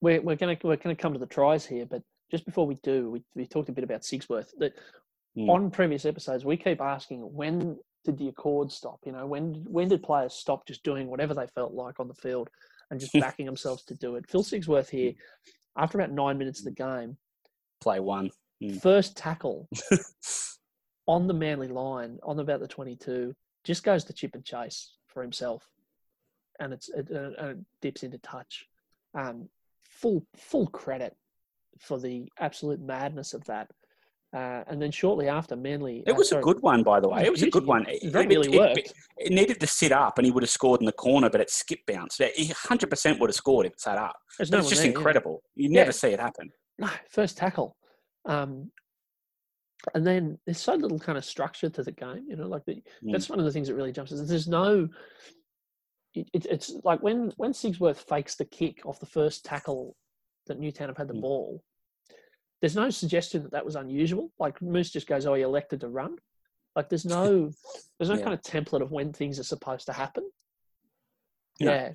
we're 0.00 0.20
we're 0.22 0.36
gonna 0.36 0.56
we're 0.62 0.76
gonna 0.76 0.96
come 0.96 1.12
to 1.12 1.18
the 1.18 1.26
tries 1.26 1.66
here, 1.66 1.84
but 1.86 2.02
just 2.30 2.44
before 2.44 2.66
we 2.66 2.76
do, 2.82 3.10
we, 3.10 3.22
we 3.34 3.46
talked 3.46 3.68
a 3.70 3.72
bit 3.72 3.84
about 3.84 4.02
Sigsworth. 4.02 4.48
That 4.58 4.72
Mm. 5.36 5.48
on 5.50 5.70
previous 5.70 6.04
episodes, 6.04 6.44
we 6.44 6.56
keep 6.56 6.80
asking 6.80 7.20
when 7.20 7.78
did 8.04 8.18
the 8.18 8.28
accord 8.28 8.72
stop? 8.72 9.00
You 9.04 9.12
know, 9.12 9.26
when 9.26 9.64
when 9.68 9.88
did 9.88 10.02
players 10.02 10.34
stop 10.34 10.66
just 10.66 10.82
doing 10.82 11.08
whatever 11.08 11.34
they 11.34 11.46
felt 11.46 11.72
like 11.72 12.00
on 12.00 12.08
the 12.08 12.14
field 12.14 12.48
and 12.90 13.00
just 13.00 13.12
backing 13.20 13.46
themselves 13.46 13.84
to 13.84 13.94
do 13.94 14.16
it? 14.16 14.28
Phil 14.28 14.42
Sigsworth 14.42 14.88
here, 14.88 15.12
after 15.76 15.98
about 15.98 16.12
nine 16.12 16.38
minutes 16.38 16.60
of 16.60 16.64
the 16.64 16.70
game, 16.70 17.16
Play 17.80 18.00
one. 18.00 18.30
Mm. 18.62 18.80
first 18.82 19.16
tackle 19.16 19.68
on 21.06 21.28
the 21.28 21.34
Manly 21.34 21.68
line 21.68 22.18
on 22.22 22.38
about 22.40 22.60
the 22.60 22.68
twenty-two, 22.68 23.34
just 23.64 23.84
goes 23.84 24.04
to 24.04 24.12
chip 24.12 24.34
and 24.34 24.44
chase 24.44 24.94
for 25.06 25.22
himself, 25.22 25.68
and 26.58 26.72
it's 26.72 26.88
it, 26.88 27.08
uh, 27.12 27.30
and 27.38 27.50
it 27.50 27.58
dips 27.80 28.02
into 28.02 28.18
touch. 28.18 28.66
Um, 29.14 29.48
full 29.84 30.24
full 30.36 30.66
credit 30.68 31.16
for 31.78 31.98
the 31.98 32.28
absolute 32.38 32.80
madness 32.80 33.34
of 33.34 33.44
that. 33.44 33.70
Uh, 34.34 34.62
and 34.68 34.80
then 34.80 34.90
shortly 34.90 35.26
after, 35.26 35.56
Manly. 35.56 36.02
It 36.06 36.10
uh, 36.12 36.14
was 36.14 36.32
a 36.32 36.40
good 36.40 36.60
one, 36.60 36.82
by 36.82 37.00
the 37.00 37.08
way. 37.08 37.24
It 37.24 37.30
was 37.32 37.42
a 37.42 37.48
good 37.50 37.64
one. 37.64 37.86
It 37.88 38.02
It- 38.14 38.28
nearly 38.28 38.52
it- 38.52 38.58
worked. 38.58 38.78
It, 38.78 38.92
it 39.16 39.32
needed 39.32 39.58
to 39.60 39.66
sit 39.66 39.90
up, 39.90 40.18
and 40.18 40.26
he 40.26 40.30
would 40.30 40.42
have 40.42 40.50
scored 40.50 40.80
in 40.80 40.86
the 40.86 40.92
corner, 40.92 41.30
but 41.30 41.40
it 41.40 41.48
skip 41.50 41.80
bounced. 41.86 42.20
He 42.36 42.46
hundred 42.68 42.90
percent 42.90 43.18
would 43.20 43.30
have 43.30 43.34
scored 43.36 43.64
if 43.66 43.72
it 43.72 43.80
sat 43.80 43.96
up. 43.96 44.16
There's 44.36 44.50
no 44.50 44.58
it's 44.58 44.68
just 44.68 44.82
there, 44.82 44.90
yeah. 44.90 44.96
incredible. 44.96 45.42
You 45.54 45.70
Yeah. 45.70 45.80
never 45.80 45.92
see 45.92 46.08
it 46.08 46.20
happen. 46.20 46.50
No, 46.78 46.90
first 47.08 47.38
tackle. 47.38 47.74
Um, 48.26 48.70
and 49.94 50.06
then 50.06 50.38
there's 50.44 50.60
so 50.60 50.74
little 50.74 50.98
kind 50.98 51.16
of 51.16 51.24
structure 51.24 51.70
to 51.70 51.82
the 51.82 51.92
game, 51.92 52.26
you 52.28 52.36
know, 52.36 52.48
like 52.48 52.64
the, 52.66 52.74
Mm. 53.02 53.12
that's 53.12 53.30
one 53.30 53.38
of 53.38 53.46
the 53.46 53.52
things 53.52 53.68
that 53.68 53.74
really 53.76 53.92
jumps. 53.92 54.12
Is 54.12 54.28
there's 54.28 54.46
no, 54.48 54.88
it, 56.14 56.28
it, 56.34 56.46
it's 56.46 56.70
like 56.84 57.02
when 57.02 57.32
when 57.38 57.52
Sigsworth 57.52 57.96
fakes 58.06 58.34
the 58.34 58.44
kick 58.44 58.84
off 58.84 59.00
the 59.00 59.06
first 59.06 59.44
tackle 59.46 59.96
that 60.48 60.58
Newtown 60.60 60.88
have 60.88 60.98
had 60.98 61.08
the 61.08 61.14
Mm. 61.14 61.22
ball. 61.22 61.62
There's 62.60 62.76
no 62.76 62.90
suggestion 62.90 63.42
that 63.44 63.52
that 63.52 63.64
was 63.64 63.76
unusual. 63.76 64.30
Like 64.38 64.60
Moose 64.60 64.90
just 64.90 65.06
goes, 65.06 65.26
"Oh, 65.26 65.34
he 65.34 65.42
elected 65.42 65.80
to 65.80 65.88
run." 65.88 66.16
Like 66.76 66.88
there's 66.88 67.04
no 67.04 67.50
there's 67.98 68.10
no 68.10 68.16
Yeah. 68.16 68.24
kind 68.24 68.34
of 68.34 68.42
template 68.42 68.82
of 68.82 68.90
when 68.92 69.12
things 69.12 69.38
are 69.38 69.44
supposed 69.44 69.86
to 69.86 69.92
happen. 69.92 70.28
No. 71.60 71.72
Yeah. 71.72 71.92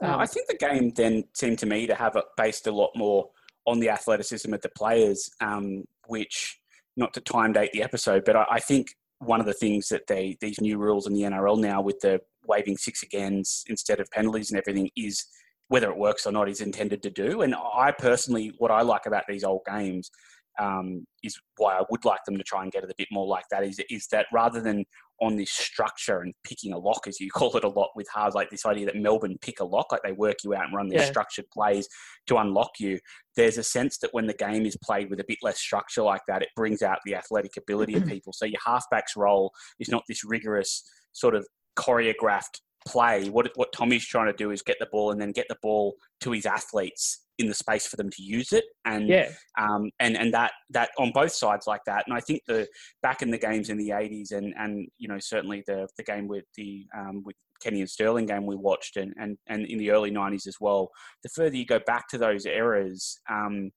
No, 0.00 0.14
Um, 0.14 0.20
I 0.20 0.26
think 0.26 0.46
the 0.48 0.56
game 0.56 0.90
then 0.90 1.24
seemed 1.34 1.58
to 1.60 1.66
me 1.66 1.86
to 1.86 1.94
have 1.94 2.16
it 2.16 2.24
based 2.36 2.66
a 2.66 2.72
lot 2.72 2.90
more 2.96 3.30
on 3.66 3.80
the 3.80 3.88
athleticism 3.90 4.52
of 4.52 4.60
the 4.60 4.68
players, 4.70 5.30
um, 5.40 5.84
which 6.06 6.60
not 6.96 7.12
to 7.14 7.20
time 7.20 7.52
date 7.52 7.72
the 7.72 7.82
episode, 7.82 8.24
but 8.24 8.36
I, 8.36 8.46
I 8.52 8.60
think 8.60 8.88
one 9.18 9.40
of 9.40 9.46
the 9.46 9.54
things 9.54 9.88
that 9.88 10.06
they 10.06 10.36
these 10.40 10.60
new 10.60 10.76
rules 10.78 11.06
in 11.06 11.14
the 11.14 11.22
NRL 11.22 11.58
now 11.58 11.80
with 11.80 11.98
the 12.00 12.20
waving 12.46 12.76
six 12.76 13.02
agains 13.02 13.64
instead 13.68 13.98
of 13.98 14.10
penalties 14.10 14.50
and 14.50 14.58
everything 14.58 14.90
is 14.96 15.24
whether 15.68 15.90
it 15.90 15.96
works 15.98 16.26
or 16.26 16.32
not 16.32 16.48
is 16.48 16.60
intended 16.60 17.02
to 17.02 17.10
do. 17.10 17.42
And 17.42 17.54
I 17.54 17.92
personally, 17.98 18.52
what 18.58 18.70
I 18.70 18.82
like 18.82 19.06
about 19.06 19.24
these 19.28 19.44
old 19.44 19.62
games 19.66 20.10
um, 20.58 21.06
is 21.22 21.38
why 21.56 21.76
I 21.76 21.82
would 21.90 22.04
like 22.04 22.24
them 22.24 22.38
to 22.38 22.44
try 22.44 22.62
and 22.62 22.72
get 22.72 22.84
it 22.84 22.90
a 22.90 22.94
bit 22.96 23.08
more 23.10 23.26
like 23.26 23.44
that. 23.50 23.64
Is 23.64 23.80
is 23.90 24.06
that 24.08 24.26
rather 24.32 24.60
than 24.60 24.84
on 25.20 25.36
this 25.36 25.50
structure 25.50 26.20
and 26.20 26.34
picking 26.44 26.72
a 26.72 26.78
lock, 26.78 27.06
as 27.06 27.20
you 27.20 27.30
call 27.34 27.56
it 27.56 27.64
a 27.64 27.68
lot 27.68 27.90
with 27.96 28.06
halves, 28.14 28.34
like 28.34 28.50
this 28.50 28.66
idea 28.66 28.86
that 28.86 28.96
Melbourne 28.96 29.36
pick 29.40 29.60
a 29.60 29.64
lock, 29.64 29.92
like 29.92 30.02
they 30.02 30.12
work 30.12 30.36
you 30.44 30.54
out 30.54 30.64
and 30.64 30.74
run 30.74 30.88
these 30.88 31.00
Yeah. 31.00 31.06
structured 31.06 31.46
plays 31.52 31.88
to 32.28 32.36
unlock 32.36 32.70
you. 32.78 32.98
There's 33.34 33.58
a 33.58 33.62
sense 33.62 33.98
that 33.98 34.14
when 34.14 34.26
the 34.26 34.34
game 34.34 34.64
is 34.66 34.76
played 34.82 35.10
with 35.10 35.20
a 35.20 35.24
bit 35.26 35.38
less 35.42 35.58
structure 35.58 36.02
like 36.02 36.22
that, 36.28 36.42
it 36.42 36.48
brings 36.56 36.82
out 36.82 36.98
the 37.04 37.14
athletic 37.14 37.56
ability 37.56 37.96
of 37.96 38.04
people. 38.06 38.32
So 38.32 38.46
your 38.46 38.60
halfback's 38.64 39.16
role 39.16 39.52
is 39.78 39.88
not 39.88 40.04
this 40.08 40.24
rigorous 40.24 40.82
sort 41.12 41.34
of 41.34 41.46
choreographed 41.78 42.60
play. 42.86 43.28
What 43.28 43.50
what 43.56 43.72
Tommy's 43.72 44.06
trying 44.06 44.26
to 44.26 44.32
do 44.32 44.50
is 44.50 44.62
get 44.62 44.76
the 44.80 44.88
ball 44.90 45.10
and 45.10 45.20
then 45.20 45.32
get 45.32 45.46
the 45.48 45.56
ball 45.62 45.96
to 46.20 46.30
his 46.30 46.46
athletes 46.46 47.26
in 47.38 47.48
the 47.48 47.54
space 47.54 47.86
for 47.86 47.96
them 47.96 48.10
to 48.10 48.22
use 48.22 48.52
it. 48.52 48.64
And 48.84 49.08
yeah. 49.08 49.30
um, 49.58 49.90
and 50.00 50.16
and 50.16 50.32
that 50.32 50.52
that 50.70 50.90
on 50.98 51.12
both 51.12 51.32
sides 51.32 51.66
like 51.66 51.82
that. 51.86 52.04
And 52.06 52.16
I 52.16 52.20
think 52.20 52.42
the 52.46 52.66
back 53.02 53.22
in 53.22 53.30
the 53.30 53.38
games 53.38 53.68
in 53.68 53.76
the 53.76 53.90
'80s, 53.90 54.32
and 54.32 54.54
and 54.56 54.88
you 54.98 55.08
know 55.08 55.18
certainly 55.18 55.62
the 55.66 55.88
the 55.96 56.04
game 56.04 56.28
with 56.28 56.44
the 56.56 56.86
um, 56.96 57.22
with 57.24 57.36
Kenny 57.62 57.80
and 57.80 57.90
Sterling 57.90 58.26
game 58.26 58.46
we 58.46 58.56
watched, 58.56 58.96
and 58.96 59.12
and 59.18 59.36
and 59.48 59.66
in 59.66 59.78
the 59.78 59.90
early 59.90 60.10
'90s 60.10 60.46
as 60.46 60.56
well. 60.60 60.90
The 61.22 61.28
further 61.30 61.56
you 61.56 61.66
go 61.66 61.80
back 61.86 62.08
to 62.08 62.18
those 62.18 62.46
eras, 62.46 63.18
um, 63.30 63.70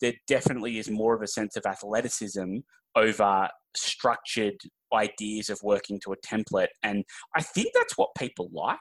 there 0.00 0.14
definitely 0.26 0.78
is 0.78 0.90
more 0.90 1.14
of 1.14 1.22
a 1.22 1.26
sense 1.26 1.56
of 1.56 1.66
athleticism 1.66 2.58
over 2.94 3.48
structured 3.76 4.54
ideas 4.94 5.48
of 5.50 5.58
working 5.62 5.98
to 6.04 6.12
a 6.12 6.16
template, 6.18 6.68
and 6.82 7.04
I 7.34 7.42
think 7.42 7.68
that's 7.74 7.96
what 7.96 8.10
people 8.18 8.50
like. 8.52 8.78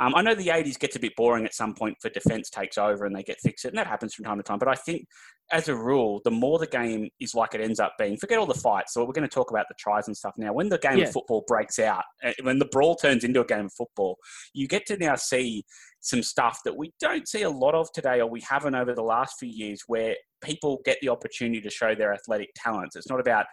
Um, 0.00 0.14
I 0.14 0.22
know 0.22 0.34
the 0.34 0.48
80s 0.48 0.78
gets 0.78 0.96
a 0.96 0.98
bit 0.98 1.12
boring 1.16 1.44
at 1.44 1.54
some 1.54 1.74
point 1.74 1.96
for 2.00 2.08
defense 2.08 2.48
takes 2.48 2.78
over 2.78 3.04
and 3.04 3.14
they 3.14 3.22
get 3.22 3.36
fixed, 3.42 3.66
and 3.66 3.76
that 3.76 3.86
happens 3.86 4.14
from 4.14 4.24
time 4.24 4.38
to 4.38 4.42
time. 4.42 4.58
But 4.58 4.68
I 4.68 4.74
think, 4.74 5.06
as 5.52 5.68
a 5.68 5.76
rule, 5.76 6.22
the 6.24 6.30
more 6.30 6.58
the 6.58 6.66
game 6.66 7.10
is 7.20 7.34
like 7.34 7.54
it 7.54 7.60
ends 7.60 7.78
up 7.78 7.92
being, 7.98 8.16
forget 8.16 8.38
all 8.38 8.46
the 8.46 8.54
fights. 8.54 8.94
So 8.94 9.04
we're 9.04 9.12
going 9.12 9.28
to 9.28 9.34
talk 9.34 9.50
about 9.50 9.66
the 9.68 9.74
tries 9.78 10.06
and 10.06 10.16
stuff 10.16 10.32
now. 10.38 10.52
When 10.54 10.70
the 10.70 10.78
game 10.78 10.98
Yeah. 10.98 11.04
of 11.04 11.12
football 11.12 11.44
breaks 11.46 11.78
out, 11.78 12.04
uh, 12.24 12.32
when 12.42 12.58
the 12.58 12.64
brawl 12.72 12.96
turns 12.96 13.22
into 13.22 13.42
a 13.42 13.44
game 13.44 13.66
of 13.66 13.72
football, 13.74 14.16
you 14.54 14.66
get 14.66 14.86
to 14.86 14.96
now 14.96 15.14
see 15.14 15.62
some 16.00 16.22
stuff 16.22 16.60
that 16.64 16.76
we 16.76 16.92
don't 16.98 17.28
see 17.28 17.42
a 17.42 17.50
lot 17.50 17.74
of 17.74 17.92
today, 17.92 18.20
or 18.20 18.30
we 18.30 18.40
haven't 18.40 18.74
over 18.74 18.94
the 18.94 19.02
last 19.02 19.34
few 19.38 19.50
years, 19.50 19.82
where 19.88 20.16
people 20.42 20.80
get 20.86 20.96
the 21.02 21.10
opportunity 21.10 21.60
to 21.60 21.70
show 21.70 21.94
their 21.94 22.14
athletic 22.14 22.48
talents. 22.56 22.96
It's 22.96 23.10
not 23.10 23.20
about 23.20 23.44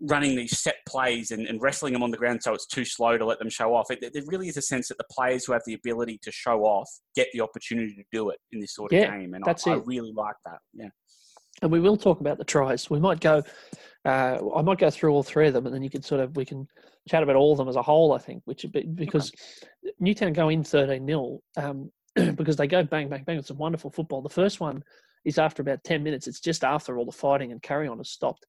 running 0.00 0.36
these 0.36 0.58
set 0.60 0.76
plays 0.86 1.30
and, 1.30 1.46
and 1.46 1.60
wrestling 1.60 1.92
them 1.92 2.02
on 2.02 2.10
the 2.10 2.16
ground 2.16 2.42
so 2.42 2.54
it's 2.54 2.66
too 2.66 2.84
slow 2.84 3.18
to 3.18 3.24
let 3.24 3.38
them 3.38 3.50
show 3.50 3.74
off. 3.74 3.90
It, 3.90 4.00
there 4.12 4.22
really 4.26 4.48
is 4.48 4.56
a 4.56 4.62
sense 4.62 4.88
that 4.88 4.98
the 4.98 5.04
players 5.10 5.44
who 5.44 5.52
have 5.52 5.62
the 5.66 5.74
ability 5.74 6.18
to 6.22 6.30
show 6.32 6.64
off 6.64 6.88
get 7.14 7.28
the 7.32 7.40
opportunity 7.40 7.94
to 7.94 8.04
do 8.12 8.30
it 8.30 8.38
in 8.52 8.60
this 8.60 8.74
sort 8.74 8.92
of 8.92 8.98
Yeah, 8.98 9.10
game. 9.16 9.34
And 9.34 9.44
I, 9.46 9.54
I 9.66 9.74
really 9.84 10.12
like 10.12 10.36
that. 10.44 10.58
Yeah. 10.74 10.88
and 11.62 11.70
we 11.72 11.80
will 11.80 11.96
talk 11.96 12.20
about 12.20 12.38
the 12.38 12.44
tries. 12.44 12.88
We 12.90 13.00
might 13.00 13.20
go, 13.20 13.42
uh, 14.04 14.38
I 14.56 14.62
might 14.62 14.78
go 14.78 14.90
through 14.90 15.12
all 15.12 15.22
three 15.22 15.48
of 15.48 15.54
them, 15.54 15.66
and 15.66 15.74
then 15.74 15.82
you 15.82 15.90
can 15.90 16.02
sort 16.02 16.20
of 16.20 16.36
we 16.36 16.44
can 16.44 16.66
chat 17.08 17.22
about 17.22 17.36
all 17.36 17.52
of 17.52 17.58
them 17.58 17.68
as 17.68 17.76
a 17.76 17.82
whole. 17.82 18.12
I 18.12 18.18
think, 18.18 18.42
which 18.44 18.62
would 18.62 18.72
be- 18.72 18.86
because 18.86 19.32
Newtown 19.98 20.32
go 20.32 20.48
in 20.48 20.62
thirteen 20.64 21.06
0 21.06 21.40
um, 21.56 21.90
because 22.36 22.56
they 22.56 22.66
go 22.66 22.82
bang 22.84 23.08
bang 23.08 23.24
bang 23.24 23.36
with 23.36 23.46
some 23.46 23.58
wonderful 23.58 23.90
football. 23.90 24.22
The 24.22 24.28
first 24.28 24.60
one 24.60 24.82
is 25.24 25.38
after 25.38 25.62
about 25.62 25.82
ten 25.84 26.02
minutes. 26.02 26.26
It's 26.28 26.40
just 26.40 26.64
after 26.64 26.96
all 26.96 27.04
the 27.04 27.12
fighting 27.12 27.50
and 27.52 27.60
carry 27.60 27.88
on 27.88 27.98
has 27.98 28.10
stopped, 28.10 28.46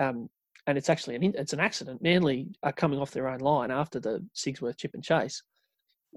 um, 0.00 0.28
and 0.66 0.76
it's 0.76 0.90
actually 0.90 1.16
an 1.16 1.34
it's 1.36 1.52
an 1.52 1.60
accident. 1.60 2.02
Manly 2.02 2.48
are 2.62 2.72
coming 2.72 2.98
off 2.98 3.12
their 3.12 3.28
own 3.28 3.40
line 3.40 3.70
after 3.70 4.00
the 4.00 4.24
Sigsworth 4.34 4.76
chip 4.76 4.94
and 4.94 5.04
chase. 5.04 5.42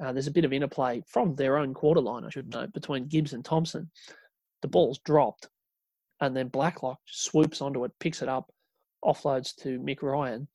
Uh, 0.02 0.14
there's 0.14 0.28
a 0.28 0.32
bit 0.32 0.46
of 0.46 0.54
interplay 0.54 1.02
from 1.08 1.36
their 1.36 1.58
own 1.58 1.74
quarter 1.74 2.02
line, 2.02 2.24
I 2.24 2.30
should 2.30 2.50
note, 2.50 2.74
between 2.74 3.08
Gibbs 3.08 3.34
and 3.34 3.44
Thompson. 3.44 3.92
The 4.62 4.68
ball's 4.68 5.00
dropped 5.00 5.50
and 6.22 6.36
then 6.36 6.48
Blacklock 6.48 7.00
swoops 7.06 7.62
onto 7.62 7.84
it, 7.86 7.92
picks 8.00 8.22
it 8.22 8.30
up, 8.30 8.52
offloads 9.04 9.56
to 9.58 9.80
Mick 9.80 10.02
Ryan, 10.02 10.48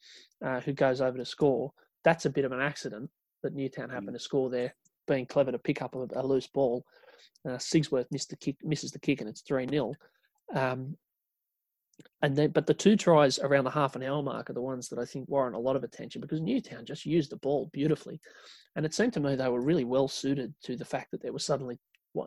uh, 0.45 0.61
who 0.61 0.73
goes 0.73 1.01
over 1.01 1.17
to 1.19 1.25
score. 1.25 1.73
That's 2.05 2.27
a 2.27 2.31
bit 2.31 2.45
of 2.45 2.53
an 2.53 2.61
accident 2.61 3.11
that 3.43 3.55
Newtown 3.55 3.91
happened 3.91 4.15
to 4.15 4.19
score 4.19 4.51
there, 4.51 4.75
being 5.07 5.27
clever 5.27 5.53
to 5.53 5.59
pick 5.59 5.83
up 5.83 5.95
a, 5.95 6.07
a 6.15 6.27
loose 6.27 6.47
ball. 6.47 6.85
Uh, 7.47 7.53
Sigsworth 7.53 8.07
missed 8.11 8.31
the 8.31 8.37
kick, 8.37 8.57
misses 8.63 8.91
the 8.91 8.99
kick, 8.99 9.21
and 9.21 9.29
it's 9.29 9.43
three 9.43 9.67
0 9.67 9.95
um, 10.55 10.97
and 12.23 12.37
then, 12.37 12.51
but 12.51 12.67
the 12.67 12.75
two 12.75 12.97
tries 12.97 13.39
around 13.39 13.65
the 13.65 13.71
half 13.71 13.97
an 13.97 14.03
hour 14.03 14.23
mark 14.23 14.51
are 14.51 14.55
the 14.55 14.61
ones 14.63 14.89
that 14.89 14.99
I 14.99 15.05
think 15.05 15.29
warrant 15.29 15.57
a 15.57 15.59
lot 15.59 15.77
of 15.77 15.85
attention 15.85 16.21
because 16.21 16.41
Newtown 16.41 16.85
just 16.85 17.07
used 17.07 17.31
the 17.31 17.37
ball 17.37 17.71
beautifully, 17.73 18.21
and 18.77 18.85
it 18.85 18.95
seemed 18.95 19.13
to 19.15 19.21
me 19.21 19.37
they 19.37 19.49
were 19.49 19.61
really 19.61 19.85
well 19.85 20.09
suited 20.09 20.55
to 20.65 20.77
the 20.77 20.85
fact 20.85 21.11
that 21.11 21.23
there 21.23 21.33
was 21.33 21.45
suddenly 21.45 21.79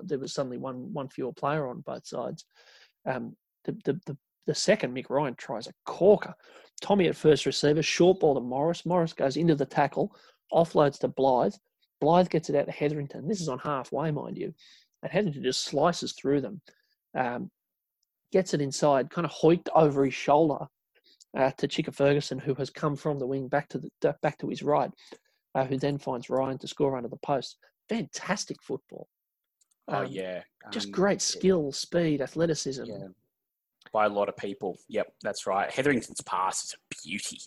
there 0.03 0.19
was 0.19 0.33
suddenly 0.33 0.57
one 0.57 0.91
one 0.93 1.09
fewer 1.09 1.33
player 1.33 1.67
on 1.67 1.81
both 1.81 2.05
sides. 2.05 2.45
Um, 3.05 3.35
the, 3.65 3.71
the, 3.85 3.99
the, 4.05 4.17
the 4.47 4.55
second 4.55 4.95
Mick 4.95 5.09
Ryan 5.09 5.35
tries 5.35 5.67
a 5.67 5.73
corker. 5.85 6.33
Tommy 6.81 7.07
at 7.07 7.15
first 7.15 7.45
receiver, 7.45 7.81
short 7.81 8.19
ball 8.19 8.35
to 8.35 8.41
Morris. 8.41 8.85
Morris 8.85 9.13
goes 9.13 9.37
into 9.37 9.55
the 9.55 9.65
tackle, 9.65 10.15
offloads 10.53 10.99
to 10.99 11.07
Blythe. 11.07 11.55
Blythe 11.99 12.29
gets 12.29 12.49
it 12.49 12.55
out 12.55 12.65
to 12.65 12.71
Hetherington. 12.71 13.27
This 13.27 13.41
is 13.41 13.49
on 13.49 13.59
halfway, 13.59 14.11
mind 14.11 14.37
you. 14.37 14.53
And 15.03 15.11
Hetherington 15.11 15.43
just 15.43 15.65
slices 15.65 16.13
through 16.13 16.41
them, 16.41 16.61
um, 17.15 17.49
gets 18.31 18.53
it 18.53 18.61
inside, 18.61 19.09
kind 19.09 19.25
of 19.25 19.31
hoiked 19.31 19.69
over 19.75 20.05
his 20.05 20.13
shoulder 20.13 20.65
uh, 21.37 21.51
to 21.51 21.67
Chicka 21.67 21.93
Ferguson, 21.93 22.39
who 22.39 22.53
has 22.55 22.69
come 22.69 22.95
from 22.95 23.19
the 23.19 23.27
wing 23.27 23.47
back 23.47 23.69
to 23.69 23.81
the 24.01 24.15
back 24.21 24.37
to 24.39 24.49
his 24.49 24.63
right, 24.63 24.91
uh, 25.55 25.65
who 25.65 25.77
then 25.77 25.97
finds 25.97 26.29
Ryan 26.29 26.57
to 26.59 26.67
score 26.67 26.95
under 26.97 27.09
the 27.09 27.17
post. 27.17 27.57
Fantastic 27.89 28.61
football. 28.61 29.07
Oh, 29.87 29.99
Um, 30.03 30.07
yeah. 30.07 30.43
Just 30.71 30.87
Um, 30.87 30.91
great 30.91 31.15
yeah. 31.15 31.37
skill, 31.37 31.71
speed, 31.71 32.21
athleticism. 32.21 32.83
Yeah. 32.85 33.07
By 33.93 34.05
a 34.05 34.09
lot 34.09 34.27
of 34.27 34.35
people. 34.35 34.77
Yep, 34.89 35.13
that's 35.21 35.47
right. 35.47 35.71
Hetherington's 35.71 36.19
pass 36.21 36.65
is 36.65 36.73
a 36.75 36.95
beauty. 37.03 37.39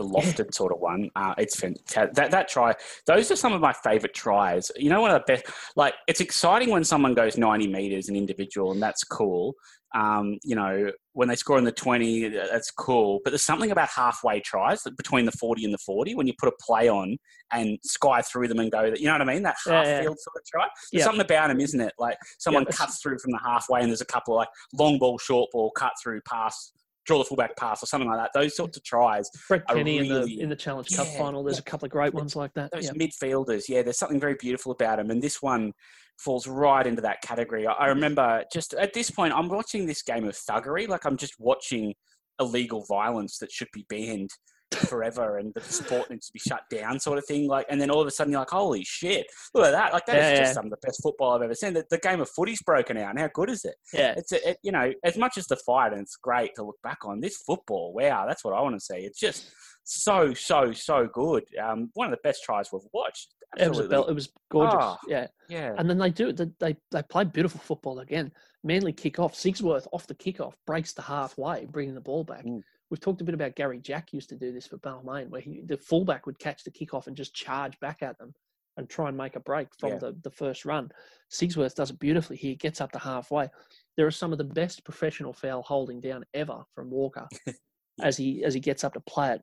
The 0.00 0.08
lofted 0.08 0.54
sort 0.54 0.72
of 0.72 0.78
one. 0.80 1.10
Uh, 1.14 1.34
it's 1.36 1.60
fantastic. 1.60 2.14
That, 2.14 2.30
that 2.30 2.48
try, 2.48 2.74
those 3.06 3.30
are 3.30 3.36
some 3.36 3.52
of 3.52 3.60
my 3.60 3.72
favourite 3.72 4.14
tries. 4.14 4.72
You 4.76 4.88
know, 4.88 5.02
one 5.02 5.10
of 5.10 5.20
the 5.20 5.32
best, 5.32 5.44
like, 5.76 5.94
it's 6.08 6.20
exciting 6.20 6.70
when 6.70 6.84
someone 6.84 7.12
goes 7.12 7.36
90 7.36 7.66
metres 7.68 8.08
an 8.08 8.16
individual, 8.16 8.72
and 8.72 8.82
that's 8.82 9.04
cool. 9.04 9.54
Um, 9.94 10.38
you 10.44 10.54
know, 10.54 10.90
when 11.14 11.28
they 11.28 11.34
score 11.34 11.58
in 11.58 11.64
the 11.64 11.72
20, 11.72 12.28
that's 12.28 12.70
cool. 12.70 13.20
But 13.24 13.32
there's 13.32 13.44
something 13.44 13.72
about 13.72 13.88
halfway 13.88 14.40
tries 14.40 14.84
between 14.96 15.26
the 15.26 15.32
40 15.32 15.64
and 15.64 15.74
the 15.74 15.78
40 15.78 16.14
when 16.14 16.26
you 16.26 16.32
put 16.38 16.48
a 16.48 16.52
play 16.64 16.88
on 16.88 17.18
and 17.52 17.76
sky 17.82 18.22
through 18.22 18.48
them 18.48 18.60
and 18.60 18.70
go, 18.70 18.84
you 18.84 19.06
know 19.06 19.12
what 19.12 19.20
I 19.22 19.24
mean? 19.24 19.42
That 19.42 19.56
half 19.66 19.84
yeah. 19.84 20.02
field 20.02 20.18
sort 20.20 20.36
of 20.36 20.46
try. 20.46 20.66
There's 20.92 21.00
Yeah. 21.00 21.04
something 21.04 21.22
about 21.22 21.48
them, 21.48 21.60
isn't 21.60 21.80
it? 21.80 21.92
Like 21.98 22.16
someone 22.38 22.64
cuts 22.66 23.02
through 23.02 23.18
from 23.18 23.32
the 23.32 23.40
halfway 23.44 23.80
and 23.80 23.90
there's 23.90 24.00
a 24.00 24.06
couple 24.06 24.34
of 24.34 24.38
like 24.38 24.48
long 24.72 24.98
ball, 24.98 25.18
short 25.18 25.50
ball, 25.52 25.72
cut 25.72 25.92
through, 26.00 26.20
pass, 26.22 26.72
draw 27.10 27.18
the 27.18 27.24
fullback 27.24 27.56
pass 27.56 27.82
or 27.82 27.86
something 27.86 28.08
like 28.08 28.18
that. 28.18 28.30
Those 28.32 28.54
sorts 28.54 28.76
of 28.76 28.84
tries. 28.84 29.28
Brett 29.48 29.66
Kenny 29.66 29.98
in 29.98 30.08
the 30.08 30.40
in 30.40 30.48
the 30.48 30.54
Challenge 30.54 30.88
Cup 30.94 31.08
Yeah, 31.10 31.18
final. 31.18 31.42
There's 31.42 31.58
a 31.58 31.62
couple 31.62 31.86
of 31.86 31.90
great 31.90 32.14
ones 32.14 32.36
like 32.36 32.54
that. 32.54 32.70
Those 32.70 32.84
Yeah. 32.84 32.92
midfielders, 32.92 33.68
yeah, 33.68 33.82
there's 33.82 33.98
something 33.98 34.20
very 34.20 34.36
beautiful 34.38 34.70
about 34.70 34.98
them. 34.98 35.10
And 35.10 35.20
this 35.20 35.42
one 35.42 35.72
falls 36.18 36.46
right 36.46 36.86
into 36.86 37.02
that 37.02 37.20
category. 37.22 37.66
I 37.66 37.72
I 37.72 37.86
remember 37.86 38.44
just 38.52 38.74
at 38.74 38.92
this 38.92 39.10
point, 39.10 39.34
I'm 39.34 39.48
watching 39.48 39.86
this 39.86 40.02
game 40.02 40.28
of 40.28 40.36
thuggery. 40.36 40.86
Like 40.86 41.04
I'm 41.04 41.16
just 41.16 41.34
watching 41.40 41.94
illegal 42.38 42.84
violence 42.88 43.38
that 43.38 43.50
should 43.50 43.68
be 43.72 43.84
banned 43.88 44.30
forever 44.76 45.38
and 45.38 45.52
the 45.54 45.60
sport 45.60 46.08
needs 46.10 46.26
to 46.28 46.32
be 46.32 46.38
shut 46.38 46.62
down 46.70 46.98
sort 47.00 47.18
of 47.18 47.24
thing 47.26 47.48
like 47.48 47.66
and 47.68 47.80
then 47.80 47.90
all 47.90 48.00
of 48.00 48.06
a 48.06 48.10
sudden 48.10 48.30
you're 48.30 48.40
like 48.40 48.50
holy 48.50 48.84
shit 48.84 49.26
look 49.54 49.66
at 49.66 49.72
that 49.72 49.92
like 49.92 50.06
that 50.06 50.16
is 50.16 50.22
Yeah, 50.22 50.36
just 50.38 50.50
yeah. 50.50 50.52
some 50.52 50.64
of 50.66 50.70
the 50.70 50.76
best 50.86 51.02
football 51.02 51.32
i've 51.34 51.42
ever 51.42 51.54
seen 51.54 51.74
the, 51.74 51.84
the 51.90 51.98
game 51.98 52.20
of 52.20 52.28
footy's 52.30 52.62
broken 52.62 52.96
out 52.96 53.10
and 53.10 53.18
how 53.18 53.28
good 53.34 53.50
is 53.50 53.64
it 53.64 53.74
Yeah. 53.92 54.14
it's 54.16 54.30
a, 54.32 54.50
it, 54.50 54.58
you 54.62 54.70
know 54.72 54.92
as 55.04 55.16
much 55.16 55.38
as 55.38 55.46
the 55.46 55.56
fight 55.56 55.92
and 55.92 56.00
it's 56.02 56.16
great 56.16 56.54
to 56.54 56.62
look 56.62 56.78
back 56.84 56.98
on 57.04 57.20
this 57.20 57.38
football 57.38 57.92
wow 57.92 58.26
that's 58.26 58.44
what 58.44 58.54
i 58.54 58.60
want 58.60 58.76
to 58.76 58.80
see 58.80 58.98
it's 58.98 59.18
just 59.18 59.50
so 59.82 60.32
so 60.34 60.70
so 60.72 61.08
good 61.12 61.42
um 61.60 61.90
one 61.94 62.06
of 62.06 62.12
the 62.12 62.20
best 62.22 62.44
tries 62.44 62.70
we've 62.72 62.82
watched 62.92 63.34
It 63.58 63.68
was 63.68 63.78
a 63.78 63.82
Absolutely. 63.82 63.88
bell, 63.96 64.06
it 64.08 64.14
was 64.14 64.28
gorgeous. 64.52 64.76
Ah. 64.78 64.98
yeah. 65.08 65.26
yeah 65.48 65.74
And 65.78 65.90
then 65.90 65.98
they 65.98 66.10
do 66.10 66.32
they, 66.32 66.46
they 66.60 66.76
they 66.92 67.02
play 67.02 67.24
beautiful 67.24 67.60
football 67.60 67.98
again. 67.98 68.30
Manly 68.62 68.92
kick 68.92 69.18
off. 69.18 69.34
Sigsworth 69.34 69.88
off 69.92 70.06
the 70.06 70.14
kickoff 70.14 70.52
breaks 70.66 70.92
the 70.92 71.02
halfway, 71.02 71.64
bringing 71.64 71.94
the 71.96 72.00
ball 72.00 72.22
back. 72.22 72.44
Mm. 72.44 72.60
We've 72.90 73.00
talked 73.00 73.20
a 73.20 73.24
bit 73.24 73.34
about 73.34 73.54
Garry 73.54 73.78
Jack 73.78 74.12
used 74.12 74.28
to 74.30 74.36
do 74.36 74.52
this 74.52 74.66
for 74.66 74.78
Balmain, 74.78 75.28
where 75.28 75.40
he 75.40 75.62
the 75.64 75.76
fullback 75.76 76.26
would 76.26 76.38
catch 76.38 76.64
the 76.64 76.70
kickoff 76.70 77.06
and 77.06 77.16
just 77.16 77.34
charge 77.34 77.78
back 77.80 78.02
at 78.02 78.18
them 78.18 78.34
and 78.76 78.88
try 78.88 79.08
and 79.08 79.16
make 79.16 79.36
a 79.36 79.40
break 79.40 79.68
from 79.78 79.90
Yeah. 79.90 79.98
the, 79.98 80.16
the 80.22 80.30
first 80.30 80.64
run. 80.64 80.90
Sigsworth 81.30 81.74
does 81.74 81.90
it 81.90 81.98
beautifully 81.98 82.36
here, 82.36 82.54
gets 82.56 82.80
up 82.80 82.92
to 82.92 82.98
halfway. 82.98 83.48
there 83.96 84.06
are 84.06 84.10
some 84.12 84.32
of 84.32 84.38
the 84.38 84.44
best 84.44 84.84
professional 84.84 85.32
foul 85.32 85.62
holding 85.62 86.00
down 86.00 86.24
ever 86.34 86.64
from 86.74 86.90
Walker 86.90 87.28
as 88.02 88.16
he 88.16 88.42
as 88.44 88.54
he 88.54 88.60
gets 88.60 88.82
up 88.84 88.94
to 88.94 89.00
play 89.00 89.32
it. 89.34 89.42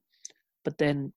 But 0.66 0.78
then 0.78 1.14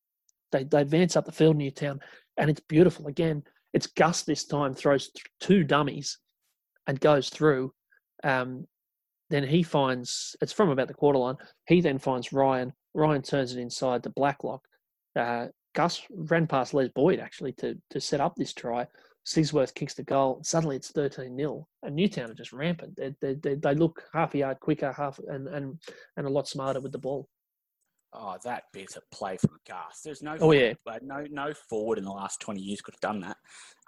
they, 0.52 0.65
they 0.65 0.82
advance 0.82 1.16
up 1.16 1.24
the 1.24 1.32
field 1.32 1.57
Newtown, 1.57 2.01
and 2.36 2.48
it's 2.51 2.61
beautiful. 2.69 3.07
Again, 3.09 3.43
it's 3.73 3.86
Gus 3.86 4.23
this 4.23 4.44
time 4.44 4.74
throws 4.74 5.11
th- 5.11 5.24
two 5.40 5.65
dummies 5.65 6.19
and 6.86 7.01
goes 7.01 7.28
through. 7.28 7.73
Um, 8.23 8.66
then 9.31 9.44
he 9.44 9.62
finds 9.62 10.36
it's 10.40 10.52
from 10.52 10.70
about 10.70 10.89
the 10.89 10.94
quarter 10.94 11.19
line. 11.19 11.36
He 11.66 11.81
then 11.81 11.98
finds 11.98 12.32
Ryan. 12.32 12.73
Ryan 12.94 13.23
turns 13.23 13.55
it 13.55 13.61
inside 13.61 14.02
to 14.02 14.11
Blacklock. 14.11 14.62
Uh, 15.16 15.47
Gus 15.74 16.02
ran 16.11 16.47
past 16.47 16.74
Les 16.74 16.89
Boyd 16.89 17.20
actually 17.20 17.52
to 17.55 17.78
to 17.90 18.01
set 18.01 18.20
up 18.20 18.35
this 18.36 18.52
try. 18.52 18.86
Sigsworth 19.27 19.74
kicks 19.74 19.94
the 19.94 20.02
goal. 20.02 20.40
Suddenly 20.43 20.77
it's 20.77 20.90
13 20.90 21.36
0. 21.36 21.66
And 21.82 21.94
Newtown 21.94 22.31
are 22.31 22.35
just 22.35 22.52
rampant. 22.52 22.97
They, 22.97 23.15
they, 23.20 23.35
they, 23.35 23.55
they 23.55 23.74
look 23.74 24.02
half 24.12 24.35
a 24.35 24.39
yard 24.39 24.61
quicker, 24.61 24.93
half 24.93 25.20
and, 25.28 25.47
and, 25.48 25.78
and 26.16 26.27
a 26.27 26.31
lot 26.31 26.48
smarter 26.48 26.81
with 26.81 26.93
the 26.93 26.98
ball. 26.98 27.28
Oh, 28.12 28.37
that 28.45 28.65
bit 28.73 28.97
of 28.97 29.09
play 29.12 29.37
from 29.37 29.59
Gus. 29.69 30.01
There's 30.05 30.20
no, 30.20 30.37
Oh, 30.41 30.51
yeah. 30.51 30.73
no, 31.03 31.24
no 31.31 31.55
forward 31.55 31.97
in 31.97 32.05
the 32.05 32.11
last 32.11 32.41
20 32.41 32.61
years 32.61 32.81
could 32.81 32.95
have 32.95 33.01
done 33.01 33.20
that 33.20 33.37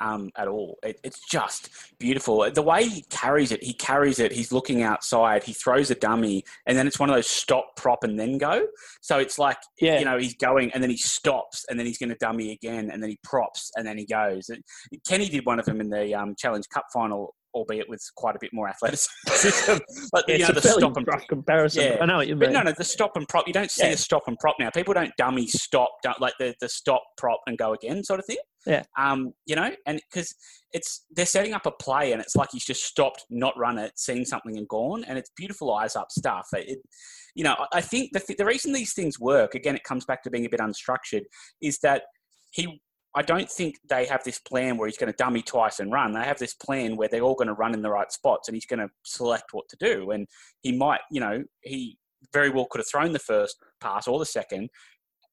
um, 0.01 0.31
at 0.37 0.47
all. 0.47 0.79
It, 0.85 1.01
it's 1.03 1.19
just 1.29 1.71
beautiful. 1.99 2.49
The 2.51 2.63
way 2.63 2.87
he 2.87 3.03
carries 3.11 3.51
it, 3.51 3.65
he 3.65 3.73
carries 3.73 4.21
it. 4.21 4.31
He's 4.31 4.53
looking 4.53 4.83
outside. 4.83 5.43
He 5.43 5.53
throws 5.53 5.91
a 5.91 5.97
dummy, 5.97 6.45
and 6.67 6.79
then 6.79 6.87
it's 6.87 7.01
one 7.01 7.11
of 7.11 7.17
those 7.17 7.27
stop, 7.27 7.75
prop, 7.77 8.05
and 8.05 8.17
then 8.19 8.39
go. 8.39 8.65
So 9.01 9.19
it's 9.19 9.39
like 9.41 9.59
Yeah. 9.81 9.99
you 9.99 10.05
know 10.05 10.19
he's 10.19 10.35
going, 10.37 10.71
and 10.73 10.81
then 10.83 10.91
he 10.91 10.97
stops, 10.97 11.65
and 11.69 11.77
then 11.79 11.87
he's 11.87 11.99
going 11.99 12.11
to 12.11 12.17
dummy 12.17 12.53
again, 12.53 12.91
and 12.93 13.03
then 13.03 13.11
he 13.11 13.19
props, 13.25 13.73
and 13.75 13.85
then 13.85 13.99
he 13.99 14.07
goes. 14.07 14.49
Kenny 15.07 15.29
did 15.29 15.45
one 15.47 15.59
of 15.59 15.65
them 15.67 15.81
in 15.81 15.89
the 15.91 16.15
um, 16.15 16.35
Challenge 16.39 16.69
Cup 16.69 16.85
final, 16.93 17.35
albeit 17.55 17.89
with 17.89 18.01
quite 18.17 18.35
a 18.37 18.39
bit 18.41 18.51
more 18.53 18.69
athleticism. 18.69 19.09
but 20.13 20.25
Yeah, 20.29 20.37
you 20.37 20.41
it's 20.45 20.49
know 20.49 20.49
a 20.51 20.61
the 20.61 20.69
stop 20.69 20.97
and 20.97 21.07
rough 21.07 21.27
comparison. 21.29 21.83
Yeah. 21.85 21.99
I 22.01 22.07
know 22.07 22.17
what 22.17 22.29
you 22.29 22.37
but 22.37 22.47
mean. 22.49 22.55
no, 22.55 22.63
no, 22.63 22.73
the 22.77 22.85
stop 22.85 23.13
and 23.17 23.29
prop. 23.29 23.47
You 23.47 23.53
don't 23.53 23.71
see 23.71 23.87
Yeah. 23.87 23.93
a 23.93 23.97
stop 23.97 24.23
and 24.27 24.39
prop 24.39 24.57
now. 24.59 24.71
People 24.71 24.95
don't 24.95 25.13
dummy 25.19 25.47
stop, 25.47 25.91
don't, 26.03 26.21
like 26.21 26.35
the, 26.39 26.55
the 26.61 26.69
stop 26.69 27.03
prop 27.19 27.41
and 27.47 27.57
go 27.59 27.73
again 27.75 28.03
sort 28.05 28.21
of 28.21 28.27
thing. 28.27 28.39
Yeah. 28.67 28.83
Um, 28.99 29.33
you 29.47 29.57
know, 29.57 29.71
and 29.87 30.01
because 30.11 30.35
it's 30.73 31.05
they're 31.11 31.27
setting 31.27 31.53
up 31.53 31.67
a 31.67 31.73
play 31.73 32.13
and 32.13 32.23
it's 32.23 32.37
like 32.37 32.51
he's 32.53 32.65
just 32.65 32.85
stopped, 32.85 33.25
not 33.29 33.59
run 33.59 33.79
it, 33.79 33.93
seen 33.99 34.25
something 34.25 34.57
and 34.57 34.69
gone, 34.69 35.05
and 35.05 35.19
it's 35.19 35.31
beautiful 35.37 35.75
eyes 35.75 35.97
up 35.97 36.07
stuff. 36.11 36.47
It, 36.53 36.79
you 37.35 37.45
know, 37.45 37.55
I- 37.59 37.79
I 37.79 37.81
think 37.81 38.11
the 38.13 38.21
th- 38.21 38.37
the 38.39 38.45
reason 38.45 38.73
these 38.73 38.95
things 38.95 39.19
work 39.19 39.55
again, 39.55 39.75
it 39.75 39.83
comes 39.85 40.05
back 40.05 40.23
to 40.23 40.31
being 40.31 40.47
a 40.47 40.49
bit 40.49 40.61
unstructured, 40.61 41.23
is 41.61 41.79
that 41.83 42.03
he. 42.53 42.81
I 43.15 43.23
don't 43.23 43.51
think 43.51 43.77
they 43.89 44.07
have 44.07 44.25
this 44.25 44.39
plan 44.39 44.79
where 44.79 44.89
he's 44.89 44.97
going 44.97 45.13
to 45.13 45.17
dummy 45.17 45.43
twice 45.43 45.81
and 45.81 45.93
run. 45.93 46.13
They 46.13 46.25
have 46.25 46.39
this 46.39 46.55
plan 46.55 46.97
where 46.97 47.09
they're 47.09 47.23
all 47.23 47.35
going 47.35 47.49
to 47.49 47.55
run 47.55 47.75
in 47.75 47.83
the 47.83 47.91
right 47.91 48.11
spots, 48.11 48.49
and 48.49 48.55
he's 48.55 48.67
going 48.67 48.81
to 48.81 48.89
select 49.05 49.53
what 49.53 49.69
to 49.69 49.77
do. 49.79 50.13
And 50.13 50.27
he 50.63 50.73
might, 50.73 51.01
you 51.11 51.21
know, 51.21 51.45
he 51.61 51.99
very 52.33 52.51
well 52.51 52.67
could 52.71 52.79
have 52.79 52.89
thrown 52.89 53.13
the 53.13 53.19
first 53.19 53.57
pass 53.81 54.09
or 54.09 54.19
the 54.19 54.27
second, 54.27 54.71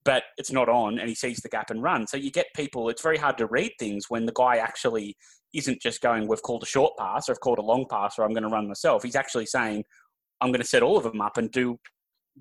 but 0.06 0.24
it's 0.38 0.52
not 0.52 0.70
on 0.70 0.98
and 1.00 1.08
he 1.10 1.16
sees 1.16 1.38
the 1.38 1.50
gap 1.50 1.70
and 1.70 1.84
run. 1.84 2.08
So 2.08 2.18
you 2.18 2.32
get 2.32 2.48
people, 2.56 2.90
it's 2.90 3.02
very 3.02 3.18
hard 3.18 3.38
to 3.38 3.48
read 3.48 3.74
things 3.80 4.06
when 4.10 4.26
the 4.26 4.34
guy 4.34 4.58
actually 4.58 5.16
isn't 5.54 5.82
just 5.82 6.02
going, 6.02 6.28
we've 6.28 6.42
called 6.42 6.64
a 6.64 6.68
short 6.68 6.94
pass 6.98 7.28
or 7.28 7.34
I've 7.34 7.40
called 7.40 7.60
a 7.60 7.64
long 7.64 7.86
pass 7.90 8.18
or 8.18 8.24
I'm 8.24 8.34
going 8.34 8.44
to 8.44 8.50
run 8.50 8.68
myself. 8.68 9.04
He's 9.04 9.16
actually 9.16 9.46
saying, 9.46 9.84
I'm 10.42 10.52
going 10.52 10.62
to 10.62 10.68
set 10.68 10.84
all 10.84 10.98
of 10.98 11.04
them 11.04 11.22
up 11.22 11.38
and 11.38 11.52
do 11.52 11.78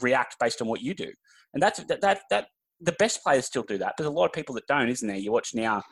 react 0.01 0.37
based 0.39 0.63
on 0.63 0.69
what 0.69 0.81
you 0.81 0.95
do. 0.95 1.11
And 1.53 1.63
that's 1.63 1.83
that, 1.85 2.01
that, 2.01 2.21
that 2.31 2.47
the 2.81 2.93
best 2.99 3.23
players 3.23 3.47
still 3.47 3.63
do 3.65 3.79
that. 3.79 3.95
There's 3.97 4.07
a 4.09 4.13
lot 4.13 4.27
of 4.27 4.33
people 4.33 4.55
that 4.57 4.67
don't, 4.67 4.89
isn't 4.89 5.07
there? 5.07 5.17
You 5.17 5.33
watch 5.33 5.55
now 5.55 5.83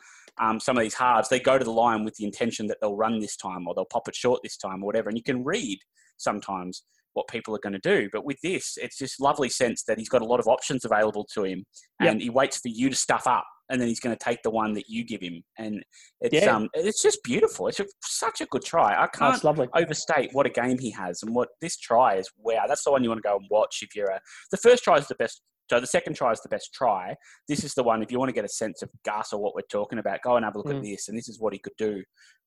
um, 0.41 0.61
some 0.61 0.77
of 0.77 0.83
these 0.83 0.95
halves, 0.95 1.29
they 1.29 1.41
go 1.41 1.59
to 1.59 1.65
the 1.65 1.73
line 1.73 2.05
with 2.05 2.15
the 2.17 2.25
intention 2.25 2.67
that 2.69 2.79
they'll 2.81 2.97
run 2.97 3.19
this 3.21 3.37
time 3.37 3.67
or 3.67 3.75
they'll 3.75 3.85
pop 3.87 4.09
it 4.09 4.15
short 4.15 4.41
this 4.43 4.57
time 4.57 4.83
or 4.83 4.87
whatever. 4.87 5.09
And 5.09 5.17
you 5.19 5.25
can 5.25 5.45
read 5.45 5.79
sometimes 6.19 6.85
what 7.15 7.29
people 7.29 7.55
are 7.57 7.61
going 7.61 7.73
to 7.73 7.79
do. 7.79 8.09
But 8.13 8.25
with 8.27 8.39
this, 8.43 8.77
it's 8.81 8.99
just 8.99 9.21
lovely 9.21 9.49
sense 9.49 9.85
that 9.85 9.99
he's 9.99 10.09
got 10.11 10.21
a 10.23 10.27
lot 10.27 10.39
of 10.41 10.47
options 10.47 10.85
available 10.85 11.27
to 11.35 11.45
him 11.45 11.65
Yep. 12.01 12.13
and 12.13 12.21
he 12.23 12.29
waits 12.31 12.59
for 12.59 12.69
you 12.69 12.91
to 12.91 12.95
stuff 12.97 13.27
up 13.27 13.47
and 13.71 13.81
then 13.81 13.89
he's 13.89 14.01
going 14.01 14.15
to 14.15 14.23
take 14.23 14.43
the 14.43 14.51
one 14.51 14.75
that 14.75 14.85
you 14.89 15.03
give 15.03 15.23
him. 15.23 15.43
And 15.59 15.83
it's, 16.21 16.35
Yeah. 16.35 16.55
um, 16.55 16.69
it's 16.75 17.03
just 17.03 17.23
beautiful. 17.25 17.69
It's 17.69 17.81
a, 17.81 17.87
such 18.03 18.43
a 18.43 18.47
good 18.47 18.63
try. 18.63 18.93
I 19.03 19.07
can't 19.07 19.43
overstate 19.75 20.31
what 20.35 20.45
a 20.47 20.51
game 20.51 20.79
he 20.79 20.91
has 20.91 21.23
and 21.23 21.35
what 21.35 21.49
this 21.63 21.79
try 21.79 22.17
is. 22.17 22.31
Wow, 22.37 22.67
that's 22.69 22.85
the 22.85 22.91
one 22.93 23.03
you 23.03 23.09
want 23.09 23.23
to 23.23 23.29
go 23.29 23.37
and 23.37 23.47
watch 23.51 23.79
if 23.83 23.97
you're 23.97 24.11
a. 24.11 24.21
The 24.51 24.59
first 24.59 24.85
try 24.85 24.97
is 24.99 25.09
the 25.09 25.15
best. 25.17 25.41
So 25.69 25.81
the 25.81 25.87
second 25.87 26.15
try 26.15 26.33
is 26.33 26.41
the 26.41 26.49
best 26.49 26.73
try. 26.73 27.17
This 27.49 27.65
is 27.65 27.75
the 27.75 27.83
one 27.83 28.03
if 28.03 28.13
you 28.13 28.19
want 28.19 28.29
to 28.29 28.35
get 28.35 28.45
a 28.45 28.49
sense 28.49 28.83
of 28.83 28.91
Gus 29.05 29.33
or 29.33 29.41
what 29.43 29.55
we're 29.55 29.63
talking 29.63 29.99
about. 29.99 30.23
Go 30.23 30.37
and 30.37 30.45
have 30.45 30.55
a 30.55 30.59
look 30.59 30.71
at 30.71 30.77
Mm. 30.77 30.83
this, 30.85 31.09
and 31.09 31.19
this 31.19 31.29
is 31.29 31.41
what 31.41 31.53
he 31.53 31.59
could 31.59 31.77
do. 31.77 32.03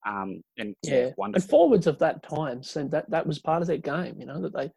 Um, 0.08 0.42
and 0.58 0.76
yeah, 0.84 1.08
Yeah, 1.08 1.12
and 1.26 1.44
forwards 1.44 1.86
of 1.88 2.00
that 2.00 2.24
time, 2.24 2.64
so 2.64 2.86
that 2.88 3.10
that 3.10 3.28
was 3.28 3.40
part 3.40 3.62
of 3.62 3.68
their 3.68 3.78
game. 3.78 4.16
You 4.20 4.26
know 4.26 4.42
that 4.42 4.54
they, 4.54 4.72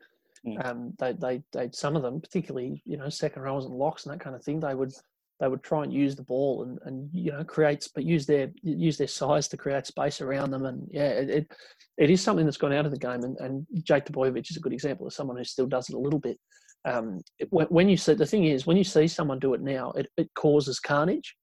Mm. 0.44 0.66
um, 0.66 0.92
they 0.98 1.12
they 1.12 1.42
they 1.52 1.70
some 1.72 1.94
of 1.94 2.02
them, 2.02 2.20
particularly 2.20 2.82
you 2.84 2.96
know 2.96 3.08
second 3.08 3.42
rows 3.42 3.64
and 3.66 3.74
locks 3.74 4.04
and 4.06 4.12
that 4.12 4.20
kind 4.24 4.34
of 4.34 4.42
thing, 4.42 4.58
they 4.58 4.74
would 4.74 4.92
they 5.38 5.46
would 5.46 5.62
try 5.62 5.84
and 5.84 5.92
use 5.92 6.16
the 6.16 6.24
ball 6.24 6.64
and 6.64 6.80
and 6.84 7.08
you 7.12 7.30
know 7.30 7.44
create, 7.44 7.88
but 7.94 8.02
use 8.04 8.26
their 8.26 8.50
use 8.62 8.98
their 8.98 9.06
size 9.06 9.46
to 9.48 9.56
create 9.56 9.86
space 9.86 10.20
around 10.20 10.50
them. 10.50 10.66
And 10.66 10.88
yeah, 10.90 11.10
it 11.10 11.30
it, 11.30 11.52
it 11.96 12.10
is 12.10 12.20
something 12.20 12.44
that's 12.44 12.56
gone 12.56 12.72
out 12.72 12.86
of 12.86 12.90
the 12.90 12.98
game. 12.98 13.22
And, 13.22 13.38
and 13.38 13.66
Jake 13.84 14.06
Trbojevic 14.06 14.50
is 14.50 14.56
a 14.56 14.60
good 14.60 14.72
example 14.72 15.06
of 15.06 15.12
someone 15.12 15.36
who 15.36 15.44
still 15.44 15.66
does 15.66 15.88
it 15.88 15.94
a 15.94 15.98
little 16.00 16.18
bit. 16.18 16.40
Um, 16.84 17.20
when, 17.50 17.88
you 17.88 17.96
see 17.96 18.14
the 18.14 18.26
thing 18.26 18.44
is 18.44 18.66
when 18.66 18.76
you 18.76 18.82
see 18.84 19.06
someone 19.06 19.38
do 19.38 19.54
it 19.54 19.60
now, 19.60 19.92
it, 19.92 20.08
it 20.16 20.28
causes 20.34 20.80
carnage 20.80 21.36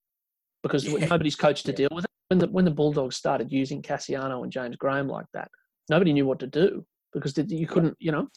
because 0.64 0.84
Yeah. 0.86 1.06
nobody's 1.06 1.36
coached 1.36 1.66
to 1.68 1.72
Yeah. 1.72 1.78
deal 1.78 1.90
with 1.94 2.04
it. 2.06 2.12
When 2.28 2.40
the 2.40 2.48
when 2.48 2.66
the 2.66 2.72
Bulldogs 2.72 3.16
started 3.16 3.52
using 3.52 3.82
Kasiano 3.82 4.44
and 4.44 4.52
James 4.52 4.76
Graham 4.76 5.08
like 5.08 5.26
that, 5.34 5.50
nobody 5.90 6.12
knew 6.14 6.26
what 6.28 6.40
to 6.40 6.48
do 6.48 6.86
because 7.14 7.36
you 7.38 7.66
couldn't, 7.68 7.96
you 8.00 8.12
know. 8.12 8.28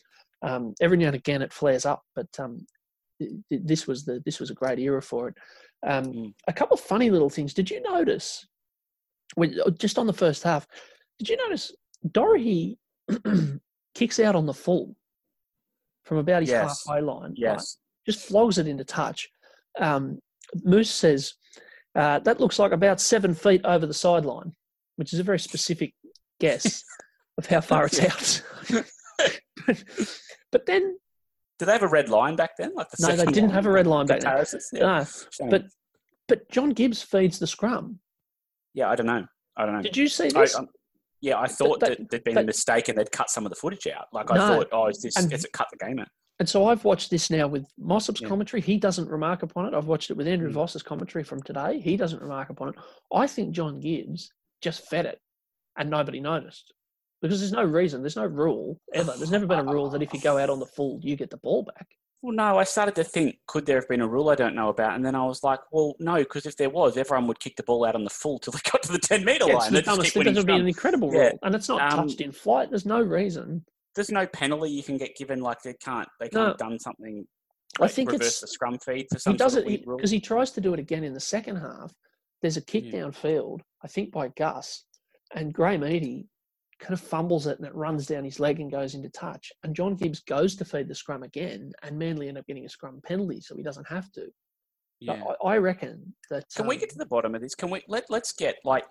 Um, 0.42 0.74
every 0.80 0.96
now 0.96 1.06
and 1.08 1.16
again 1.16 1.42
it 1.42 1.52
flares 1.52 1.84
up, 1.84 2.02
but 2.16 2.28
um, 2.38 2.64
th- 3.20 3.32
th- 3.50 3.62
this 3.64 3.86
was 3.86 4.04
the 4.04 4.22
this 4.24 4.40
was 4.40 4.50
a 4.50 4.54
great 4.54 4.78
era 4.78 5.02
for 5.02 5.28
it. 5.28 5.34
Um, 5.86 6.04
Mm. 6.04 6.34
A 6.46 6.52
couple 6.52 6.74
of 6.74 6.80
funny 6.80 7.10
little 7.10 7.28
things. 7.30 7.52
Did 7.52 7.68
you 7.70 7.82
notice 7.82 8.46
when 9.34 9.58
uh, 9.60 9.70
just 9.70 9.98
on 9.98 10.06
the 10.06 10.12
first 10.12 10.42
half? 10.42 10.66
Did 11.18 11.28
you 11.28 11.36
notice 11.36 11.72
Dorahy 12.12 12.78
kicks 13.94 14.20
out 14.20 14.34
on 14.36 14.46
the 14.46 14.54
full 14.54 14.94
from 16.04 16.18
about 16.18 16.42
his 16.42 16.50
Yes. 16.50 16.84
halfway 16.86 17.00
line? 17.00 17.34
right? 17.42 17.60
Just 18.06 18.26
flogs 18.26 18.58
it 18.58 18.66
into 18.66 18.84
touch. 18.84 19.28
Um, 19.78 20.18
Moose 20.64 20.90
says 20.90 21.34
uh, 21.94 22.18
that 22.20 22.40
looks 22.40 22.58
like 22.58 22.72
about 22.72 23.00
seven 23.00 23.34
feet 23.34 23.60
over 23.64 23.86
the 23.86 23.94
sideline, 23.94 24.54
which 24.96 25.12
is 25.12 25.18
a 25.18 25.22
very 25.22 25.38
specific 25.38 25.94
guess 26.40 26.82
of 27.38 27.46
how 27.46 27.60
far 27.60 27.86
it's 27.86 28.00
out. 28.00 28.42
but, 29.66 29.84
but 30.52 30.66
then, 30.66 30.96
Did 31.58 31.66
they 31.66 31.72
have 31.72 31.82
a 31.82 31.88
red 31.88 32.08
line 32.08 32.34
back 32.36 32.56
then? 32.58 32.72
Like 32.74 32.90
the 32.90 33.06
no, 33.08 33.16
they 33.16 33.24
didn't 33.26 33.48
line? 33.48 33.50
have 33.54 33.66
a 33.66 33.70
red 33.70 33.86
line 33.86 34.06
back 34.06 34.20
then. 34.20 34.44
Yeah. 34.72 35.04
No, 35.40 35.50
but 35.50 35.64
but 36.28 36.50
John 36.50 36.70
Gibbs 36.70 37.02
feeds 37.02 37.38
the 37.38 37.46
scrum. 37.46 38.00
yeah, 38.74 38.88
I 38.90 38.96
don't 38.96 39.06
know. 39.06 39.26
I 39.56 39.64
don't 39.66 39.74
know. 39.76 39.82
Did 39.82 39.96
you 39.96 40.08
see 40.08 40.28
this? 40.28 40.54
um, 40.56 40.68
yeah, 41.22 41.38
I 41.40 41.46
thought 41.46 41.80
that- 41.80 41.96
that, 41.98 42.10
there'd 42.10 42.24
been 42.24 42.36
a 42.36 42.42
mistake 42.44 42.88
and 42.88 42.98
they'd 42.98 43.10
cut 43.10 43.30
some 43.30 43.46
of 43.46 43.50
the 43.50 43.56
footage 43.56 43.86
out. 43.86 44.08
Like 44.12 44.30
I 44.30 44.36
No. 44.36 44.46
thought, 44.48 44.68
oh, 44.72 44.86
is 44.88 45.00
this? 45.00 45.16
And- 45.16 45.32
Is 45.32 45.44
it 45.46 45.52
cut 45.52 45.68
the 45.72 45.78
game 45.78 45.98
out? 45.98 46.08
And 46.38 46.48
so 46.48 46.66
I've 46.66 46.84
watched 46.84 47.10
this 47.10 47.30
now 47.30 47.46
with 47.46 47.64
Mossop's 47.78 48.20
Yeah. 48.20 48.28
commentary. 48.28 48.60
He 48.60 48.76
doesn't 48.76 49.08
remark 49.08 49.42
upon 49.42 49.66
it. 49.66 49.74
I've 49.74 49.86
watched 49.86 50.10
it 50.10 50.16
with 50.16 50.26
Andrew 50.26 50.50
Mm. 50.50 50.54
Voss's 50.54 50.82
commentary 50.82 51.22
from 51.24 51.42
today. 51.42 51.78
He 51.80 51.96
doesn't 51.96 52.20
remark 52.20 52.50
upon 52.50 52.70
it. 52.70 52.74
I 53.12 53.26
think 53.26 53.54
John 53.54 53.78
Gibbs 53.80 54.30
just 54.60 54.86
fed 54.88 55.06
it 55.06 55.20
and 55.76 55.88
nobody 55.88 56.20
noticed. 56.20 56.72
Because 57.20 57.38
there's 57.38 57.52
no 57.52 57.62
reason, 57.62 58.02
there's 58.02 58.16
no 58.16 58.26
rule 58.26 58.80
ever. 58.92 59.12
There's 59.16 59.30
never 59.30 59.46
been 59.46 59.60
a 59.60 59.72
rule 59.72 59.88
that 59.90 60.02
if 60.02 60.12
you 60.12 60.20
go 60.20 60.38
out 60.38 60.50
on 60.50 60.58
the 60.58 60.66
full, 60.66 60.98
you 61.02 61.14
get 61.14 61.30
the 61.30 61.36
ball 61.36 61.62
back. 61.62 61.86
Well, 62.22 62.32
no, 62.36 62.56
I 62.56 62.62
started 62.62 62.94
to 62.94 63.04
think, 63.04 63.38
could 63.48 63.66
there 63.66 63.76
have 63.80 63.88
been 63.88 64.00
a 64.00 64.06
rule 64.06 64.30
I 64.30 64.36
don't 64.36 64.54
know 64.54 64.68
about? 64.68 64.94
And 64.94 65.04
then 65.04 65.16
I 65.16 65.24
was 65.26 65.42
like, 65.42 65.58
well, 65.72 65.94
no, 65.98 66.18
because 66.18 66.46
if 66.46 66.56
there 66.56 66.70
was, 66.70 66.96
everyone 66.96 67.26
would 67.26 67.40
kick 67.40 67.56
the 67.56 67.64
ball 67.64 67.84
out 67.84 67.96
on 67.96 68.04
the 68.04 68.10
full 68.10 68.38
till 68.38 68.52
they 68.52 68.60
got 68.70 68.80
to 68.84 68.92
the 68.92 68.98
10 69.00 69.24
metre 69.24 69.44
Yeah, 69.48 69.54
line. 69.54 69.56
it's 69.56 69.66
They'd 69.66 69.76
the 69.78 69.82
just 69.82 69.86
dumbest 69.86 70.06
keep 70.06 70.12
thing. 70.14 70.20
winning 70.20 70.34
That 70.34 70.40
would 70.40 70.46
be 70.46 70.60
an 70.60 70.68
incredible 70.68 71.12
Yeah. 71.12 71.20
rule. 71.30 71.38
And 71.42 71.54
it's 71.56 71.68
not 71.68 71.80
Um, 71.92 72.06
touched 72.06 72.20
in 72.20 72.30
flight. 72.30 72.70
There's 72.70 72.86
no 72.86 73.00
reason. 73.02 73.64
There's 73.96 74.10
no 74.12 74.24
penalty 74.28 74.70
you 74.70 74.84
can 74.84 74.98
get 74.98 75.16
given. 75.16 75.40
Like 75.40 75.62
they 75.62 75.74
can't, 75.74 76.08
they 76.20 76.28
can't 76.28 76.46
have 76.48 76.58
done 76.58 76.78
something. 76.78 77.26
I 77.80 77.88
think 77.88 78.12
reverse 78.12 78.28
it's 78.28 78.40
the 78.40 78.46
scrum 78.46 78.78
feed 78.78 79.06
for 79.10 79.18
some 79.18 79.32
he 79.32 79.36
does 79.36 79.54
sort 79.54 79.66
it 79.66 79.80
of 79.80 79.86
rule. 79.88 79.96
because 79.96 80.10
he 80.12 80.20
tries 80.20 80.52
to 80.52 80.60
do 80.60 80.74
it 80.74 80.78
again 80.80 81.02
in 81.04 81.14
the 81.14 81.20
second 81.20 81.56
half. 81.56 81.92
There's 82.40 82.56
a 82.56 82.60
kick 82.62 82.84
Yeah. 82.86 83.00
downfield, 83.06 83.60
I 83.82 83.88
think 83.88 84.12
by 84.12 84.28
Gus, 84.28 84.84
and 85.34 85.52
Graham 85.52 85.82
Eadie 85.82 86.28
kind 86.82 86.92
of 86.92 87.00
fumbles 87.00 87.46
it 87.46 87.58
and 87.58 87.66
it 87.66 87.74
runs 87.74 88.06
down 88.06 88.24
his 88.24 88.38
leg 88.40 88.60
and 88.60 88.70
goes 88.70 88.94
into 88.94 89.08
touch. 89.08 89.52
And 89.62 89.74
John 89.74 89.94
Gibbs 89.94 90.20
goes 90.20 90.56
to 90.56 90.64
feed 90.64 90.88
the 90.88 90.94
scrum 90.94 91.22
again, 91.22 91.72
and 91.82 91.98
Manly 91.98 92.28
end 92.28 92.36
up 92.38 92.46
getting 92.46 92.66
a 92.66 92.68
scrum 92.68 93.00
penalty, 93.04 93.40
so 93.40 93.56
he 93.56 93.62
doesn't 93.62 93.86
have 93.88 94.10
to. 94.12 94.26
But 95.06 95.18
Yeah. 95.18 95.24
I, 95.44 95.48
I 95.54 95.56
reckon 95.58 96.14
that. 96.30 96.44
Can 96.54 96.66
we 96.66 96.74
um, 96.76 96.80
get 96.80 96.90
to 96.90 96.98
the 96.98 97.06
bottom 97.06 97.34
of 97.34 97.40
this? 97.40 97.54
Can 97.54 97.70
we 97.70 97.82
let 97.88 98.04
let's 98.10 98.32
get 98.32 98.56
like 98.64 98.84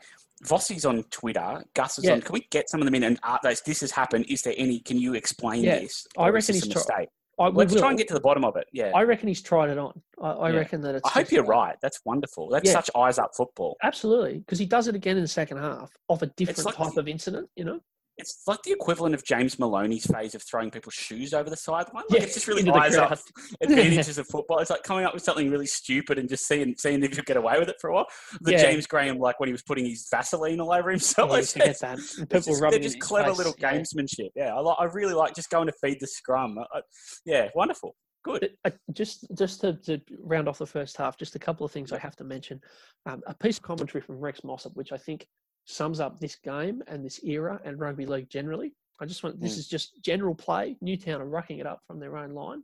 Vossi's 0.46 0.86
on 0.86 1.04
Twitter, 1.04 1.64
Gus 1.74 2.00
is 2.00 2.06
Yeah. 2.06 2.14
on. 2.14 2.22
Can 2.22 2.34
we 2.34 2.48
get 2.50 2.70
some 2.70 2.82
of 2.82 2.86
them 2.86 2.96
in 2.96 3.04
and 3.04 3.20
uh, 3.24 3.38
those? 3.44 3.62
this 3.62 3.82
has 3.82 3.92
happened? 3.92 4.26
Is 4.28 4.42
there 4.42 4.56
any? 4.58 4.80
Can 4.80 4.98
you 4.98 5.14
explain 5.14 5.64
Yeah, 5.64 5.80
this? 5.80 6.08
I 6.18 6.30
reckon 6.30 6.56
he's 6.56 6.68
try- 6.68 6.74
mistake. 6.76 7.10
I, 7.40 7.48
Let's 7.48 7.74
try 7.76 7.90
and 7.90 7.98
get 7.98 8.08
to 8.10 8.14
the 8.14 8.20
bottom 8.20 8.44
of 8.44 8.56
it. 8.56 8.68
Yeah, 8.72 8.92
I 8.94 9.04
reckon 9.04 9.28
he's 9.28 9.42
tried 9.42 9.70
it 9.70 9.78
on. 9.78 10.00
I, 10.22 10.32
I 10.32 10.50
Yeah. 10.52 10.58
reckon 10.58 10.82
that 10.82 10.96
it's. 10.96 11.08
I 11.08 11.10
hope 11.12 11.32
you're 11.32 11.44
right. 11.44 11.76
That's 11.82 12.00
wonderful. 12.06 12.50
That's 12.50 12.68
Yeah. 12.68 12.74
such 12.74 12.90
eyes 12.96 13.18
up 13.18 13.32
football. 13.36 13.78
Absolutely, 13.84 14.40
because 14.40 14.60
he 14.60 14.66
does 14.66 14.88
it 14.88 14.96
again 14.96 15.16
in 15.18 15.24
the 15.24 15.28
second 15.28 15.58
half 15.58 15.92
of 16.10 16.22
a 16.22 16.28
different 16.28 16.66
like 16.66 16.76
type 16.76 16.94
the- 16.94 17.00
of 17.00 17.08
incident. 17.08 17.50
You 17.56 17.66
know. 17.66 17.80
It's 18.22 18.42
like 18.48 18.62
the 18.64 18.72
equivalent 18.72 19.14
of 19.16 19.24
James 19.26 19.60
Maloney's 19.60 20.06
phase 20.06 20.34
of 20.36 20.44
throwing 20.44 20.72
people's 20.72 20.94
shoes 20.94 21.34
over 21.34 21.50
the 21.50 21.58
sideline. 21.58 22.04
Like 22.10 22.20
Yeah, 22.20 22.24
it's 22.24 22.34
just 22.36 22.48
really 22.48 22.70
eyes 22.72 22.96
up 22.96 23.20
advantages 23.62 24.18
of 24.18 24.28
football. 24.28 24.60
It's 24.60 24.70
like 24.70 24.84
coming 24.84 25.06
up 25.06 25.14
with 25.14 25.24
something 25.24 25.50
really 25.50 25.66
stupid 25.68 26.18
and 26.18 26.30
just 26.30 26.48
seeing 26.48 26.76
seeing 26.78 27.04
if 27.04 27.18
you 27.18 27.24
get 27.24 27.38
away 27.38 27.60
with 27.60 27.70
it 27.70 27.76
for 27.82 27.90
a 27.90 27.94
while. 27.94 28.08
The 28.42 28.54
Yeah. 28.54 28.62
James 28.62 28.88
Graham, 28.88 29.18
like 29.20 29.40
when 29.40 29.48
he 29.48 29.54
was 29.54 29.64
putting 29.64 29.86
his 29.86 30.08
Vaseline 30.10 30.60
all 30.62 30.72
over 30.72 30.90
himself. 30.90 31.32
Yeah, 31.32 31.38
It's- 31.70 31.80
that. 31.82 31.98
People 32.30 32.40
just, 32.40 32.62
they're 32.62 32.80
just 32.80 33.00
clever 33.00 33.30
face, 33.30 33.38
little 33.38 33.54
gamesmanship. 33.54 34.30
Yeah, 34.36 34.56
I, 34.56 34.62
I 34.62 34.86
really 34.86 35.14
like 35.14 35.36
just 35.36 35.50
going 35.50 35.68
to 35.68 35.74
feed 35.82 35.98
the 36.00 36.08
scrum. 36.08 36.58
I, 36.60 36.78
I- 36.78 36.82
yeah, 37.26 37.50
wonderful. 37.56 37.96
Good. 38.24 38.52
Uh, 38.66 38.70
just 38.94 39.26
just 39.36 39.62
to, 39.62 39.74
to 39.86 40.00
round 40.20 40.48
off 40.48 40.60
the 40.60 40.66
first 40.68 40.96
half, 40.96 41.18
just 41.18 41.36
a 41.36 41.40
couple 41.40 41.66
of 41.66 41.72
things 41.72 41.92
I 41.92 41.98
have 41.98 42.16
to 42.18 42.24
mention. 42.24 42.62
Um, 43.08 43.22
a 43.26 43.34
piece 43.34 43.58
of 43.58 43.64
commentary 43.64 44.02
from 44.02 44.20
Rex 44.20 44.44
Mossop, 44.44 44.76
which 44.76 44.92
I 44.92 44.98
think 44.98 45.26
sums 45.72 46.00
up 46.00 46.20
this 46.20 46.36
game 46.36 46.82
and 46.88 47.04
this 47.04 47.24
era 47.24 47.60
and 47.64 47.80
rugby 47.80 48.06
league 48.06 48.30
generally. 48.30 48.74
I 49.00 49.06
just 49.06 49.24
want 49.24 49.40
this 49.40 49.56
Mm. 49.56 49.60
is 49.60 49.68
just 49.68 50.02
general 50.04 50.36
play. 50.36 50.78
Newtown 50.82 51.22
are 51.22 51.26
rucking 51.26 51.60
it 51.60 51.66
up 51.66 51.82
from 51.88 52.00
their 52.00 52.18
own 52.18 52.34
line, 52.34 52.64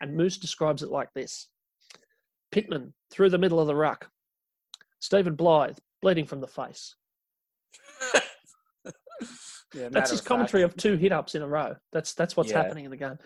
and 0.00 0.14
Moose 0.14 0.36
describes 0.38 0.82
it 0.82 0.90
like 0.90 1.12
this: 1.14 1.48
Pittman 2.50 2.94
through 3.10 3.30
the 3.30 3.38
middle 3.38 3.58
of 3.60 3.66
the 3.66 3.74
ruck, 3.74 4.10
Stephen 5.00 5.34
Blythe 5.34 5.78
bleeding 6.02 6.26
from 6.26 6.40
the 6.40 6.48
face. 6.48 6.96
Yeah, 9.74 9.88
That's 9.88 10.10
his 10.10 10.20
commentary 10.20 10.64
of 10.64 10.76
two 10.76 10.96
hit 10.98 11.12
ups 11.12 11.34
in 11.34 11.40
a 11.40 11.48
row. 11.48 11.76
That's 11.92 12.12
that's 12.12 12.36
what's 12.36 12.50
Yeah. 12.50 12.58
happening 12.58 12.84
in 12.84 12.90
the 12.90 12.96
game. 12.98 13.18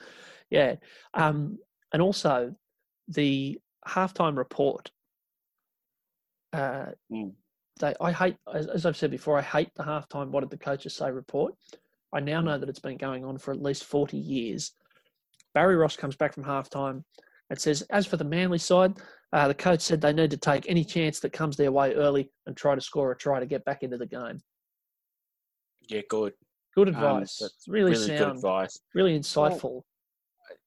Yeah, 0.48 0.76
um, 1.12 1.58
and 1.92 2.00
also 2.00 2.54
the 3.08 3.60
halftime 3.84 4.36
report. 4.36 4.92
Uh, 6.52 6.92
Mm. 7.10 7.34
They, 7.78 7.94
I 8.00 8.10
hate, 8.12 8.36
as, 8.52 8.66
as 8.68 8.86
I've 8.86 8.96
said 8.96 9.10
before, 9.10 9.38
I 9.38 9.42
hate 9.42 9.68
the 9.76 9.82
halftime. 9.82 10.28
What 10.30 10.40
did 10.40 10.50
the 10.50 10.56
coaches 10.56 10.94
say? 10.94 11.10
Report. 11.10 11.54
I 12.14 12.20
now 12.20 12.40
know 12.40 12.56
that 12.58 12.68
it's 12.68 12.78
been 12.78 12.96
going 12.96 13.24
on 13.24 13.36
for 13.36 13.52
at 13.52 13.60
least 13.62 13.84
forty 13.84 14.16
years. 14.16 14.72
Barry 15.54 15.76
Ross 15.76 15.96
comes 15.96 16.16
back 16.16 16.32
from 16.32 16.44
halftime 16.44 17.02
and 17.50 17.58
says, 17.58 17.82
"As 17.90 18.06
for 18.06 18.16
the 18.16 18.24
Manly 18.24 18.58
side, 18.58 18.94
uh, 19.32 19.48
the 19.48 19.54
coach 19.54 19.80
said 19.82 20.00
they 20.00 20.12
need 20.12 20.30
to 20.30 20.36
take 20.38 20.68
any 20.68 20.84
chance 20.84 21.20
that 21.20 21.32
comes 21.32 21.56
their 21.56 21.72
way 21.72 21.92
early 21.94 22.30
and 22.46 22.56
try 22.56 22.74
to 22.74 22.80
score 22.80 23.12
a 23.12 23.16
try 23.16 23.40
to 23.40 23.46
get 23.46 23.64
back 23.64 23.82
into 23.82 23.98
the 23.98 24.06
game." 24.06 24.40
Yeah, 25.88 26.00
good. 26.08 26.32
Good 26.74 26.88
Um, 26.88 26.94
advice. 26.94 27.38
that's 27.38 27.64
really, 27.68 27.92
Really 27.92 28.06
good 28.06 28.18
sound. 28.18 28.36
advice. 28.36 28.78
Really 28.94 29.18
insightful. 29.18 29.82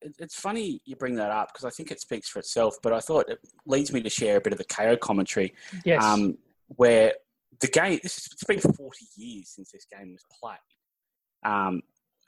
it- 0.02 0.15
it's 0.19 0.36
funny 0.40 0.81
you 0.86 0.95
bring 0.95 1.15
that 1.15 1.31
up 1.31 1.49
because 1.52 1.65
I 1.65 1.69
think 1.69 1.90
it 1.91 1.99
speaks 2.02 2.27
for 2.30 2.40
itself. 2.40 2.76
But 2.84 2.94
I 2.94 2.99
thought 2.99 3.30
it 3.30 3.40
leads 3.65 3.91
me 3.94 4.02
to 4.02 4.10
share 4.10 4.38
a 4.38 4.41
bit 4.41 4.53
of 4.53 4.60
the 4.60 4.65
Kayo 4.65 4.98
commentary, 4.99 5.53
yes. 5.86 6.03
um, 6.03 6.38
where 6.70 7.14
the 7.62 7.68
game. 7.68 8.00
This 8.02 8.18
is, 8.18 8.30
it's 8.32 8.44
been 8.44 8.60
forty 8.60 9.06
years 9.16 9.50
since 9.56 9.72
this 9.72 9.86
game 9.91 10.14
was 10.14 10.26
played, 10.41 11.52
um, 11.52 11.82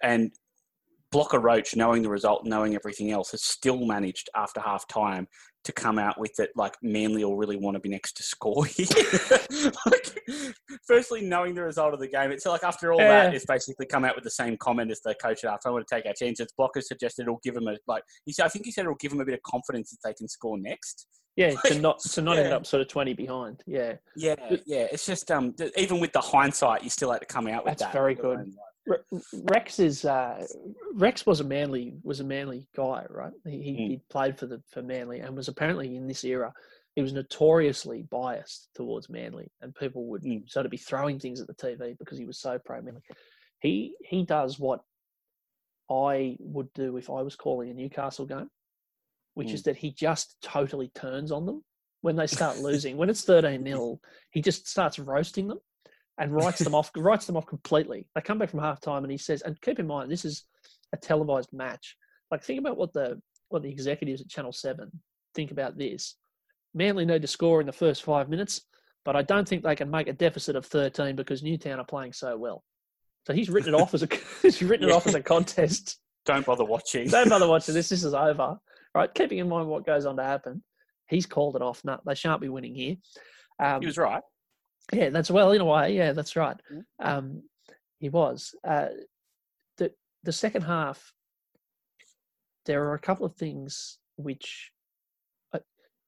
and 0.03 0.31
Blocker 1.11 1.39
Roach, 1.39 1.75
knowing 1.75 2.01
the 2.01 2.09
result, 2.09 2.45
knowing 2.45 2.75
everything 2.75 3.11
else, 3.11 3.31
has 3.31 3.43
still 3.43 3.85
managed 3.85 4.29
after 4.35 4.59
half 4.61 4.87
time 4.87 5.27
to 5.63 5.71
come 5.71 5.99
out 5.99 6.19
with 6.19 6.39
it 6.39 6.49
like 6.55 6.73
Manly 6.81 7.23
will 7.23 7.37
really 7.37 7.55
want 7.57 7.75
to 7.75 7.79
be 7.79 7.89
next 7.89 8.13
to 8.17 8.23
score 8.23 8.65
here. 8.77 8.87
like, 9.85 10.19
firstly, 10.87 11.21
knowing 11.21 11.53
the 11.53 11.63
result 11.63 11.93
of 11.93 11.99
the 11.99 12.07
game, 12.07 12.31
it's 12.31 12.45
like 12.45 12.63
after 12.63 12.91
all 12.91 12.99
Yeah. 12.99 13.25
that, 13.25 13.33
it's 13.35 13.45
basically 13.45 13.85
come 13.85 14.03
out 14.05 14.15
with 14.15 14.23
the 14.23 14.31
same 14.31 14.57
comment 14.57 14.91
as 14.91 15.01
the 15.01 15.13
coach 15.15 15.41
half. 15.43 15.59
I 15.65 15.69
want 15.69 15.85
to 15.87 15.95
take 15.95 16.05
our 16.05 16.13
chances. 16.13 16.51
Blocker 16.57 16.81
suggested 16.81 17.23
it'll 17.23 17.39
give 17.43 17.55
him 17.55 17.67
a 17.67 17.75
like. 17.87 18.03
He 18.25 18.33
said, 18.33 18.45
I 18.45 18.49
think 18.49 18.65
he 18.65 18.71
said 18.71 18.81
it'll 18.81 18.95
give 18.95 19.11
him 19.13 19.21
a 19.21 19.25
bit 19.25 19.35
of 19.35 19.43
confidence 19.43 19.91
that 19.91 19.97
they 20.03 20.13
can 20.13 20.27
score 20.27 20.57
next. 20.57 21.07
Yeah, 21.37 21.51
to 21.65 21.79
not 21.79 21.99
to 21.99 22.21
not 22.21 22.37
end 22.39 22.51
up 22.53 22.65
sort 22.65 22.81
of 22.81 22.87
twenty 22.87 23.13
behind. 23.13 23.61
Yeah, 23.65 23.93
Yeah, 24.15 24.35
yeah. 24.65 24.87
It's 24.91 25.05
just 25.05 25.31
um, 25.31 25.55
even 25.77 25.99
with 25.99 26.11
the 26.11 26.21
hindsight, 26.21 26.83
you 26.83 26.89
still 26.89 27.11
had 27.11 27.19
to 27.19 27.25
come 27.27 27.47
out 27.47 27.63
with 27.63 27.71
That's 27.77 27.83
that. 27.83 27.93
very 27.93 28.15
good. 28.15 28.39
Re- 28.39 28.53
Rex 29.33 29.79
is 29.79 30.05
uh, 30.05 30.45
Rex 30.93 31.25
was 31.25 31.39
a 31.39 31.43
manly 31.43 31.93
was 32.03 32.19
a 32.19 32.23
manly 32.23 32.67
guy, 32.75 33.05
right? 33.09 33.31
He, 33.45 33.61
he, 33.61 33.71
Mm. 33.71 33.87
he 33.89 34.01
played 34.09 34.37
for 34.37 34.47
the 34.47 34.61
for 34.71 34.81
Manly 34.81 35.19
and 35.19 35.35
was 35.35 35.47
apparently 35.47 35.95
in 35.95 36.07
this 36.07 36.23
era. 36.23 36.51
He 36.95 37.01
was 37.01 37.13
notoriously 37.13 38.03
biased 38.09 38.69
towards 38.75 39.09
Manly, 39.09 39.49
and 39.61 39.73
people 39.75 40.05
would 40.07 40.23
Mm. 40.23 40.49
sort 40.49 40.65
of 40.65 40.71
be 40.71 40.77
throwing 40.77 41.19
things 41.19 41.39
at 41.41 41.47
the 41.47 41.53
TV 41.53 41.97
because 41.97 42.17
he 42.17 42.25
was 42.25 42.39
so 42.39 42.59
pro 42.59 42.81
Manly. 42.81 43.01
He 43.61 43.95
he 44.03 44.25
does 44.25 44.59
what 44.59 44.81
I 45.89 46.37
would 46.39 46.71
do 46.73 46.97
if 46.97 47.09
I 47.09 47.21
was 47.21 47.35
calling 47.35 47.69
a 47.69 47.73
Newcastle 47.73 48.25
game, 48.25 48.49
which 49.33 49.49
Mm. 49.49 49.53
is 49.53 49.63
that 49.63 49.77
he 49.77 49.91
just 49.91 50.37
totally 50.41 50.89
turns 50.89 51.31
on 51.31 51.45
them 51.45 51.63
when 52.01 52.15
they 52.15 52.27
start 52.27 52.57
losing. 52.61 52.97
when 52.97 53.09
it's 53.09 53.23
thirteen 53.23 53.63
0 53.65 53.99
he 54.31 54.41
just 54.41 54.67
starts 54.67 54.97
roasting 54.99 55.47
them 55.47 55.59
and 56.21 56.31
writes 56.31 56.59
them 56.59 56.75
off 56.75 56.91
writes 56.95 57.25
them 57.25 57.35
off 57.35 57.47
completely. 57.47 58.07
They 58.15 58.21
come 58.21 58.37
back 58.37 58.51
from 58.51 58.61
halftime 58.61 58.99
and 58.99 59.11
he 59.11 59.17
says, 59.17 59.41
and 59.41 59.59
keep 59.61 59.79
in 59.79 59.87
mind 59.87 60.09
this 60.09 60.23
is 60.23 60.45
a 60.93 60.97
televised 60.97 61.51
match. 61.51 61.97
Like 62.29 62.43
think 62.43 62.59
about 62.59 62.77
what 62.77 62.93
the 62.93 63.19
what 63.49 63.63
the 63.63 63.69
executives 63.69 64.21
at 64.21 64.29
Channel 64.29 64.53
Seven 64.53 64.89
think 65.35 65.51
about 65.51 65.77
this. 65.77 66.15
Manly 66.73 67.05
need 67.05 67.23
to 67.23 67.27
score 67.27 67.59
in 67.59 67.65
the 67.65 67.73
first 67.73 68.03
five 68.03 68.29
minutes, 68.29 68.61
but 69.03 69.15
I 69.15 69.23
don't 69.23 69.47
think 69.47 69.63
they 69.63 69.75
can 69.75 69.89
make 69.89 70.07
a 70.07 70.13
deficit 70.13 70.55
of 70.55 70.65
thirteen 70.65 71.15
because 71.15 71.43
Newtown 71.43 71.79
are 71.79 71.85
playing 71.85 72.13
so 72.13 72.37
well. 72.37 72.63
So 73.27 73.33
he's 73.33 73.49
written 73.49 73.73
it 73.73 73.81
off 73.81 73.93
as 73.93 74.03
a 74.03 74.07
he's 74.41 74.61
written 74.61 74.87
it 74.87 74.93
off 74.93 75.07
as 75.07 75.15
a 75.15 75.21
contest. 75.23 75.97
Don't 76.25 76.45
bother 76.45 76.63
watching. 76.63 77.07
Don't 77.07 77.29
bother 77.29 77.47
watching 77.47 77.73
this. 77.73 77.89
This 77.89 78.03
is 78.03 78.13
over. 78.13 78.57
Right, 78.93 79.11
keeping 79.13 79.39
in 79.39 79.49
mind 79.49 79.69
what 79.69 79.85
goes 79.85 80.05
on 80.05 80.17
to 80.17 80.23
happen. 80.23 80.61
He's 81.07 81.25
called 81.25 81.55
it 81.55 81.61
off. 81.61 81.81
No, 81.83 81.99
they 82.05 82.13
shan't 82.13 82.41
be 82.41 82.49
winning 82.49 82.75
here. 82.75 82.95
Um, 83.57 83.81
he 83.81 83.87
was 83.87 83.97
right. 83.97 84.21
Yeah, 84.91 85.09
that's 85.09 85.31
well 85.31 85.51
in 85.51 85.61
a 85.61 85.65
way. 85.65 85.95
Yeah, 85.95 86.13
that's 86.13 86.35
right. 86.35 86.57
Mm. 86.71 86.83
Um, 86.99 87.43
he 87.99 88.09
was. 88.09 88.55
Uh, 88.63 88.87
the 89.77 89.91
the 90.23 90.31
second 90.31 90.63
half, 90.63 91.13
there 92.65 92.83
are 92.85 92.93
a 92.93 92.99
couple 92.99 93.25
of 93.25 93.35
things 93.35 93.97
which, 94.17 94.71
uh, 95.53 95.59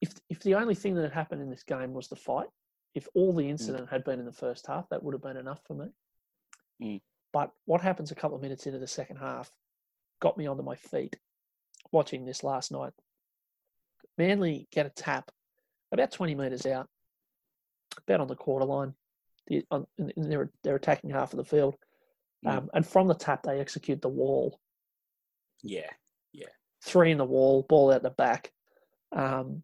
if 0.01 0.13
if 0.29 0.39
the 0.41 0.55
only 0.55 0.75
thing 0.75 0.95
that 0.95 1.03
had 1.03 1.13
happened 1.13 1.41
in 1.41 1.49
this 1.49 1.63
game 1.63 1.93
was 1.93 2.07
the 2.07 2.15
fight, 2.15 2.47
if 2.95 3.07
all 3.13 3.33
Mm. 3.33 3.37
the 3.37 3.49
incident 3.49 3.89
had 3.89 4.03
been 4.03 4.19
in 4.19 4.25
the 4.25 4.31
first 4.31 4.67
half, 4.67 4.87
that 4.89 5.01
would 5.03 5.13
have 5.13 5.21
been 5.21 5.37
enough 5.37 5.61
for 5.65 5.73
me. 5.75 5.87
Mm. 6.81 7.01
But 7.31 7.51
what 7.65 7.81
happens 7.81 8.11
a 8.11 8.15
couple 8.15 8.35
of 8.35 8.41
minutes 8.43 8.67
into 8.67 8.79
the 8.79 8.87
second 8.87 9.17
half 9.17 9.49
got 10.19 10.37
me 10.37 10.45
onto 10.47 10.63
my 10.63 10.75
feet 10.75 11.17
watching 11.91 12.25
this 12.25 12.43
last 12.43 12.71
night. 12.71 12.93
Manly 14.17 14.67
get 14.71 14.85
a 14.85 14.89
tap 14.89 15.31
about 15.91 16.11
20 16.11 16.35
metres 16.35 16.65
out, 16.65 16.87
about 17.97 18.21
on 18.21 18.27
the 18.27 18.35
quarter 18.35 18.65
line. 18.65 18.93
The, 19.47 19.63
on, 19.69 19.85
in, 19.97 20.29
their, 20.29 20.49
their 20.63 20.75
attacking 20.75 21.09
half 21.09 21.33
of 21.33 21.37
the 21.37 21.43
field. 21.43 21.75
Mm. 22.45 22.51
Um, 22.51 22.69
and 22.73 22.87
from 22.87 23.07
the 23.07 23.15
tap, 23.15 23.43
they 23.43 23.59
execute 23.59 24.01
the 24.01 24.09
wall. 24.09 24.59
Yeah, 25.61 25.89
yeah. 26.31 26.47
Three 26.83 27.11
in 27.11 27.17
the 27.17 27.25
wall, 27.25 27.65
ball 27.67 27.91
out 27.91 28.03
the 28.03 28.09
back. 28.09 28.51
Um, 29.15 29.63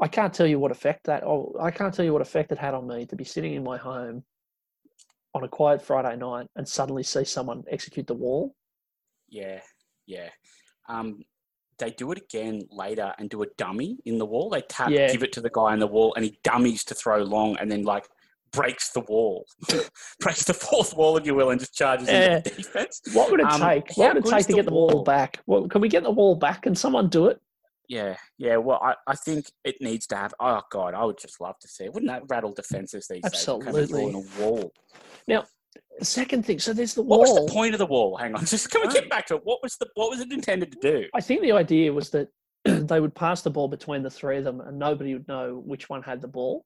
I 0.00 0.08
can't 0.08 0.32
tell 0.32 0.46
you 0.46 0.58
what 0.58 0.70
effect 0.70 1.04
that. 1.04 1.24
Oh, 1.24 1.56
I 1.60 1.70
can't 1.70 1.92
tell 1.92 2.04
you 2.04 2.12
what 2.12 2.22
effect 2.22 2.52
it 2.52 2.58
had 2.58 2.74
on 2.74 2.86
me 2.86 3.06
to 3.06 3.16
be 3.16 3.24
sitting 3.24 3.54
in 3.54 3.64
my 3.64 3.76
home 3.76 4.24
on 5.34 5.44
a 5.44 5.48
quiet 5.48 5.82
Friday 5.82 6.16
night 6.16 6.48
and 6.56 6.68
suddenly 6.68 7.02
see 7.02 7.24
someone 7.24 7.64
execute 7.68 8.06
the 8.06 8.14
wall. 8.14 8.54
Yeah, 9.28 9.60
yeah. 10.06 10.30
Um, 10.88 11.24
they 11.78 11.90
do 11.90 12.10
it 12.12 12.18
again 12.18 12.62
later 12.70 13.12
and 13.18 13.30
do 13.30 13.42
a 13.42 13.46
dummy 13.56 13.98
in 14.04 14.18
the 14.18 14.26
wall. 14.26 14.50
They 14.50 14.62
tap, 14.62 14.90
Yeah. 14.90 15.10
give 15.12 15.22
it 15.22 15.32
to 15.32 15.40
the 15.40 15.50
guy 15.50 15.72
in 15.74 15.80
the 15.80 15.86
wall, 15.86 16.12
and 16.14 16.24
he 16.24 16.38
dummies 16.44 16.84
to 16.84 16.94
throw 16.94 17.18
long, 17.22 17.56
and 17.58 17.70
then 17.70 17.82
like 17.84 18.06
breaks 18.52 18.90
the 18.92 19.00
wall, 19.00 19.46
breaks 20.20 20.44
the 20.44 20.54
fourth 20.54 20.94
wall, 20.96 21.16
if 21.16 21.26
you 21.26 21.34
will, 21.34 21.50
and 21.50 21.60
just 21.60 21.74
charges 21.74 22.08
Yeah. 22.08 22.36
into 22.38 22.50
defense. 22.54 23.00
What 23.12 23.30
would 23.30 23.40
it 23.40 23.46
Um, 23.46 23.60
take? 23.60 23.92
What 23.96 24.14
would 24.14 24.24
it 24.26 24.30
take 24.30 24.46
to 24.46 24.48
the 24.48 24.54
get 24.54 24.66
the 24.66 24.72
wall 24.72 24.88
wall? 24.88 25.02
back? 25.04 25.40
Well, 25.46 25.68
can 25.68 25.80
we 25.80 25.88
get 25.88 26.02
the 26.02 26.10
wall 26.10 26.34
back? 26.34 26.62
Can 26.62 26.74
someone 26.74 27.08
do 27.08 27.26
it? 27.26 27.40
Yeah, 27.88 28.16
yeah. 28.36 28.56
Well, 28.56 28.80
I, 28.82 28.94
I 29.06 29.14
think 29.14 29.46
it 29.64 29.76
needs 29.80 30.06
to 30.08 30.16
have. 30.16 30.34
Oh 30.40 30.60
God, 30.70 30.92
I 30.94 31.04
would 31.04 31.18
just 31.18 31.40
love 31.40 31.58
to 31.60 31.68
see 31.68 31.84
it. 31.84 31.94
Wouldn't 31.94 32.10
that 32.10 32.22
rattle 32.28 32.52
defenses 32.52 33.06
these 33.08 33.22
days? 33.22 33.46
Kind 33.46 33.58
of 33.58 33.66
Absolutely. 33.68 34.10
drawing 34.12 34.14
a 34.14 34.40
wall. 34.42 34.72
The 35.98 36.04
second 36.04 36.44
thing, 36.46 36.58
so 36.60 36.72
there's 36.72 36.94
the 36.94 37.02
What 37.02 37.20
wall. 37.20 37.34
was 37.34 37.46
the 37.46 37.52
point 37.52 37.74
of 37.74 37.78
the 37.78 37.86
wall? 37.86 38.16
Hang 38.16 38.34
on, 38.34 38.44
just 38.46 38.70
can 38.70 38.82
we 38.86 38.92
get 38.92 39.10
back 39.10 39.26
to 39.26 39.36
it? 39.36 39.42
What 39.44 39.62
was 39.62 39.76
the 39.76 39.88
what 39.94 40.10
was 40.10 40.20
it 40.20 40.30
intended 40.32 40.72
to 40.72 40.78
do? 40.80 41.08
I 41.14 41.20
think 41.20 41.42
the 41.42 41.52
idea 41.52 41.92
was 41.92 42.10
that 42.10 42.28
they 42.64 43.00
would 43.00 43.14
pass 43.14 43.42
the 43.42 43.50
ball 43.50 43.68
between 43.68 44.02
the 44.02 44.10
three 44.10 44.38
of 44.38 44.44
them, 44.44 44.60
and 44.60 44.78
nobody 44.78 45.14
would 45.14 45.26
know 45.28 45.62
which 45.64 45.88
one 45.88 46.02
had 46.02 46.20
the 46.20 46.28
ball. 46.28 46.64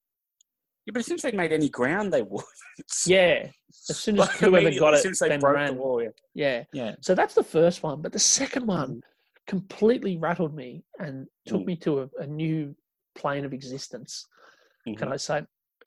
Yeah, 0.87 0.93
but 0.93 1.01
as 1.01 1.07
soon 1.07 1.15
as 1.15 1.23
they 1.23 1.33
made 1.33 1.53
any 1.53 1.69
ground, 1.69 2.13
they 2.13 2.23
would. 2.23 2.45
Yeah, 3.07 3.47
as 3.91 3.99
soon 3.99 4.15
as 4.17 4.21
Like, 4.21 4.31
whoever 4.39 4.57
immediately, 4.59 4.81
got 4.81 4.95
as 4.95 5.01
it, 5.01 5.03
soon 5.05 5.11
as 5.13 5.19
they 5.21 5.29
then 5.29 5.41
broke 5.41 5.55
ran. 5.57 5.75
the 5.77 5.81
wall. 5.81 6.03
Yeah. 6.03 6.09
Yeah, 6.35 6.65
Yeah. 6.73 6.95
so 7.01 7.15
that's 7.15 7.35
the 7.35 7.45
first 7.45 7.83
one. 7.83 8.03
But 8.03 8.13
the 8.13 8.19
second 8.19 8.67
one 8.67 9.03
completely 9.47 10.17
rattled 10.17 10.55
me 10.55 10.85
and 10.99 11.27
took 11.47 11.63
Mm. 11.63 11.67
me 11.67 11.77
to 11.77 12.01
a, 12.03 12.09
a 12.21 12.27
new 12.27 12.75
plane 13.15 13.45
of 13.45 13.53
existence. 13.53 14.27
Mhm. 14.89 14.99
Can 14.99 15.13
I 15.13 15.17
say? 15.17 15.43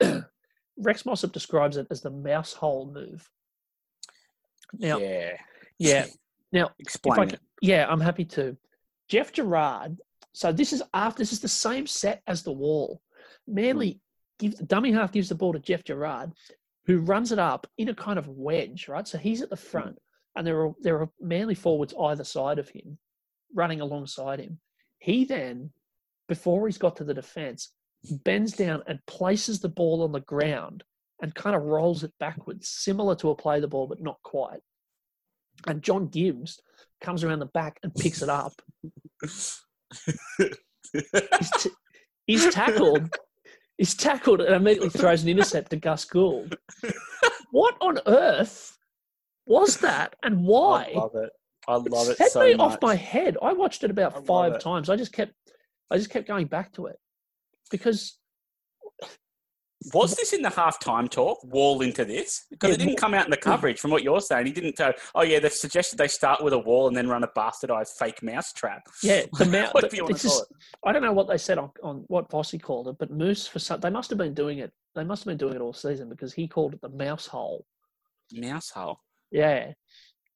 Rex 0.78 1.06
Mossop 1.06 1.32
describes 1.32 1.76
it 1.76 1.86
as 1.90 2.02
the 2.02 2.10
mouse 2.10 2.52
hole 2.52 2.90
move. 2.92 3.28
Now, 4.78 4.98
yeah. 4.98 5.36
yeah. 5.78 6.06
Now, 6.52 6.70
Explain 6.78 7.30
can, 7.30 7.38
yeah, 7.60 7.86
I'm 7.88 8.00
happy 8.00 8.24
to. 8.26 8.56
Geoff 9.08 9.32
Gerard. 9.32 9.98
So 10.32 10.52
this 10.52 10.72
is 10.72 10.82
after 10.92 11.18
this 11.18 11.32
is 11.32 11.40
the 11.40 11.48
same 11.48 11.86
set 11.86 12.22
as 12.26 12.42
the 12.42 12.52
wall. 12.52 13.00
Hmm. 13.46 13.54
Manly 13.54 14.00
gives 14.38 14.58
the 14.58 14.64
dummy 14.64 14.92
half 14.92 15.12
gives 15.12 15.28
the 15.28 15.34
ball 15.34 15.52
to 15.52 15.58
Geoff 15.58 15.84
Gerard. 15.84 16.32
who 16.86 16.98
runs 16.98 17.32
it 17.32 17.38
up 17.38 17.66
in 17.78 17.88
a 17.88 17.94
kind 17.94 18.18
of 18.18 18.28
wedge, 18.28 18.86
right? 18.88 19.06
So 19.08 19.18
he's 19.18 19.42
at 19.42 19.50
the 19.50 19.56
hmm. 19.56 19.66
front, 19.66 19.98
and 20.34 20.46
there 20.46 20.62
are 20.62 20.74
there 20.80 21.00
are 21.00 21.10
Manly 21.20 21.54
forwards 21.54 21.94
either 22.00 22.24
side 22.24 22.58
of 22.58 22.68
him, 22.68 22.98
running 23.54 23.80
alongside 23.80 24.40
him. 24.40 24.58
He 24.98 25.24
then, 25.24 25.70
before 26.28 26.66
he's 26.66 26.78
got 26.78 26.96
to 26.96 27.04
the 27.04 27.14
defence, 27.14 27.72
bends 28.10 28.52
down 28.52 28.82
and 28.86 28.98
places 29.06 29.60
the 29.60 29.68
ball 29.68 30.02
on 30.02 30.12
the 30.12 30.20
ground 30.20 30.84
and 31.22 31.34
kind 31.34 31.56
of 31.56 31.62
rolls 31.62 32.04
it 32.04 32.12
backwards, 32.20 32.68
similar 32.68 33.14
to 33.16 33.30
a 33.30 33.34
play 33.34 33.60
the 33.60 33.68
ball, 33.68 33.86
but 33.86 34.02
not 34.02 34.18
quite. 34.22 34.60
And 35.66 35.82
John 35.82 36.08
Gibbs 36.08 36.60
comes 37.00 37.24
around 37.24 37.38
the 37.38 37.46
back 37.46 37.78
and 37.82 37.94
picks 37.94 38.22
it 38.22 38.28
up. 38.28 38.52
He's, 39.22 39.60
t- 41.58 41.70
he's 42.26 42.54
tackled. 42.54 43.08
He's 43.78 43.94
tackled 43.94 44.40
and 44.40 44.54
immediately 44.54 44.90
throws 44.90 45.22
an 45.22 45.28
intercept 45.28 45.70
to 45.70 45.76
Gus 45.76 46.04
Gould. 46.04 46.56
What 47.50 47.76
on 47.80 47.98
earth 48.06 48.76
was 49.46 49.78
that, 49.78 50.16
and 50.22 50.44
why? 50.44 50.92
I 50.94 50.98
love 50.98 51.14
it. 51.14 51.30
I 51.68 51.74
love 51.76 52.08
it 52.08 52.16
set 52.18 52.32
so 52.32 52.40
me 52.44 52.54
much. 52.54 52.72
off 52.74 52.82
my 52.82 52.94
head. 52.94 53.36
I 53.42 53.52
watched 53.52 53.84
it 53.84 53.90
about 53.90 54.14
love 54.14 54.26
five 54.26 54.52
it. 54.54 54.60
times. 54.60 54.90
I 54.90 54.96
just 54.96 55.12
kept, 55.12 55.32
I 55.90 55.96
just 55.96 56.10
kept 56.10 56.28
going 56.28 56.46
back 56.46 56.72
to 56.74 56.86
it 56.86 56.96
because 57.70 58.18
Was 59.92 60.16
this 60.16 60.32
in 60.32 60.42
the 60.42 60.48
halftime 60.48 61.08
talk? 61.08 61.38
Wall 61.44 61.80
into 61.82 62.04
this 62.04 62.46
because 62.50 62.74
it 62.74 62.78
didn't 62.78 62.96
come 62.96 63.14
out 63.14 63.24
in 63.24 63.30
the 63.30 63.36
coverage. 63.36 63.78
From 63.78 63.90
what 63.90 64.02
you're 64.02 64.20
saying, 64.20 64.46
he 64.46 64.52
didn't 64.52 64.76
go. 64.76 64.92
Oh 65.14 65.22
yeah, 65.22 65.38
they've 65.38 65.52
suggested 65.52 65.96
they 65.98 66.08
start 66.08 66.42
with 66.42 66.52
a 66.54 66.58
wall 66.58 66.88
and 66.88 66.96
then 66.96 67.08
run 67.08 67.22
a 67.22 67.28
bastardized 67.28 67.96
fake 67.98 68.22
mouse 68.22 68.52
trap. 68.52 68.82
yeah, 69.02 69.22
the 69.38 69.44
mount. 69.56 69.74
Whatever 69.74 69.94
you 69.96 70.02
want 70.04 70.14
this 70.14 70.22
to 70.22 70.28
call 70.28 70.40
is, 70.40 70.46
I 70.84 70.92
don't 70.92 71.02
know 71.02 71.12
what 71.12 71.28
they 71.28 71.38
said 71.38 71.58
on, 71.58 71.70
on 71.82 72.04
what 72.08 72.28
Vossi 72.30 72.60
called 72.60 72.88
it, 72.88 72.96
but 72.98 73.10
Moose 73.10 73.46
for 73.46 73.58
some, 73.58 73.80
they 73.80 73.90
must 73.90 74.10
have 74.10 74.18
been 74.18 74.34
doing 74.34 74.58
it. 74.58 74.72
They 74.94 75.04
must 75.04 75.22
have 75.24 75.30
been 75.30 75.38
doing 75.38 75.54
it 75.54 75.60
all 75.60 75.72
season 75.74 76.08
because 76.08 76.32
he 76.32 76.48
called 76.48 76.74
it 76.74 76.80
the 76.80 76.88
mouse 76.88 77.26
hole. 77.26 77.64
Mouse 78.32 78.70
hole. 78.70 78.98
Yeah. 79.30 79.72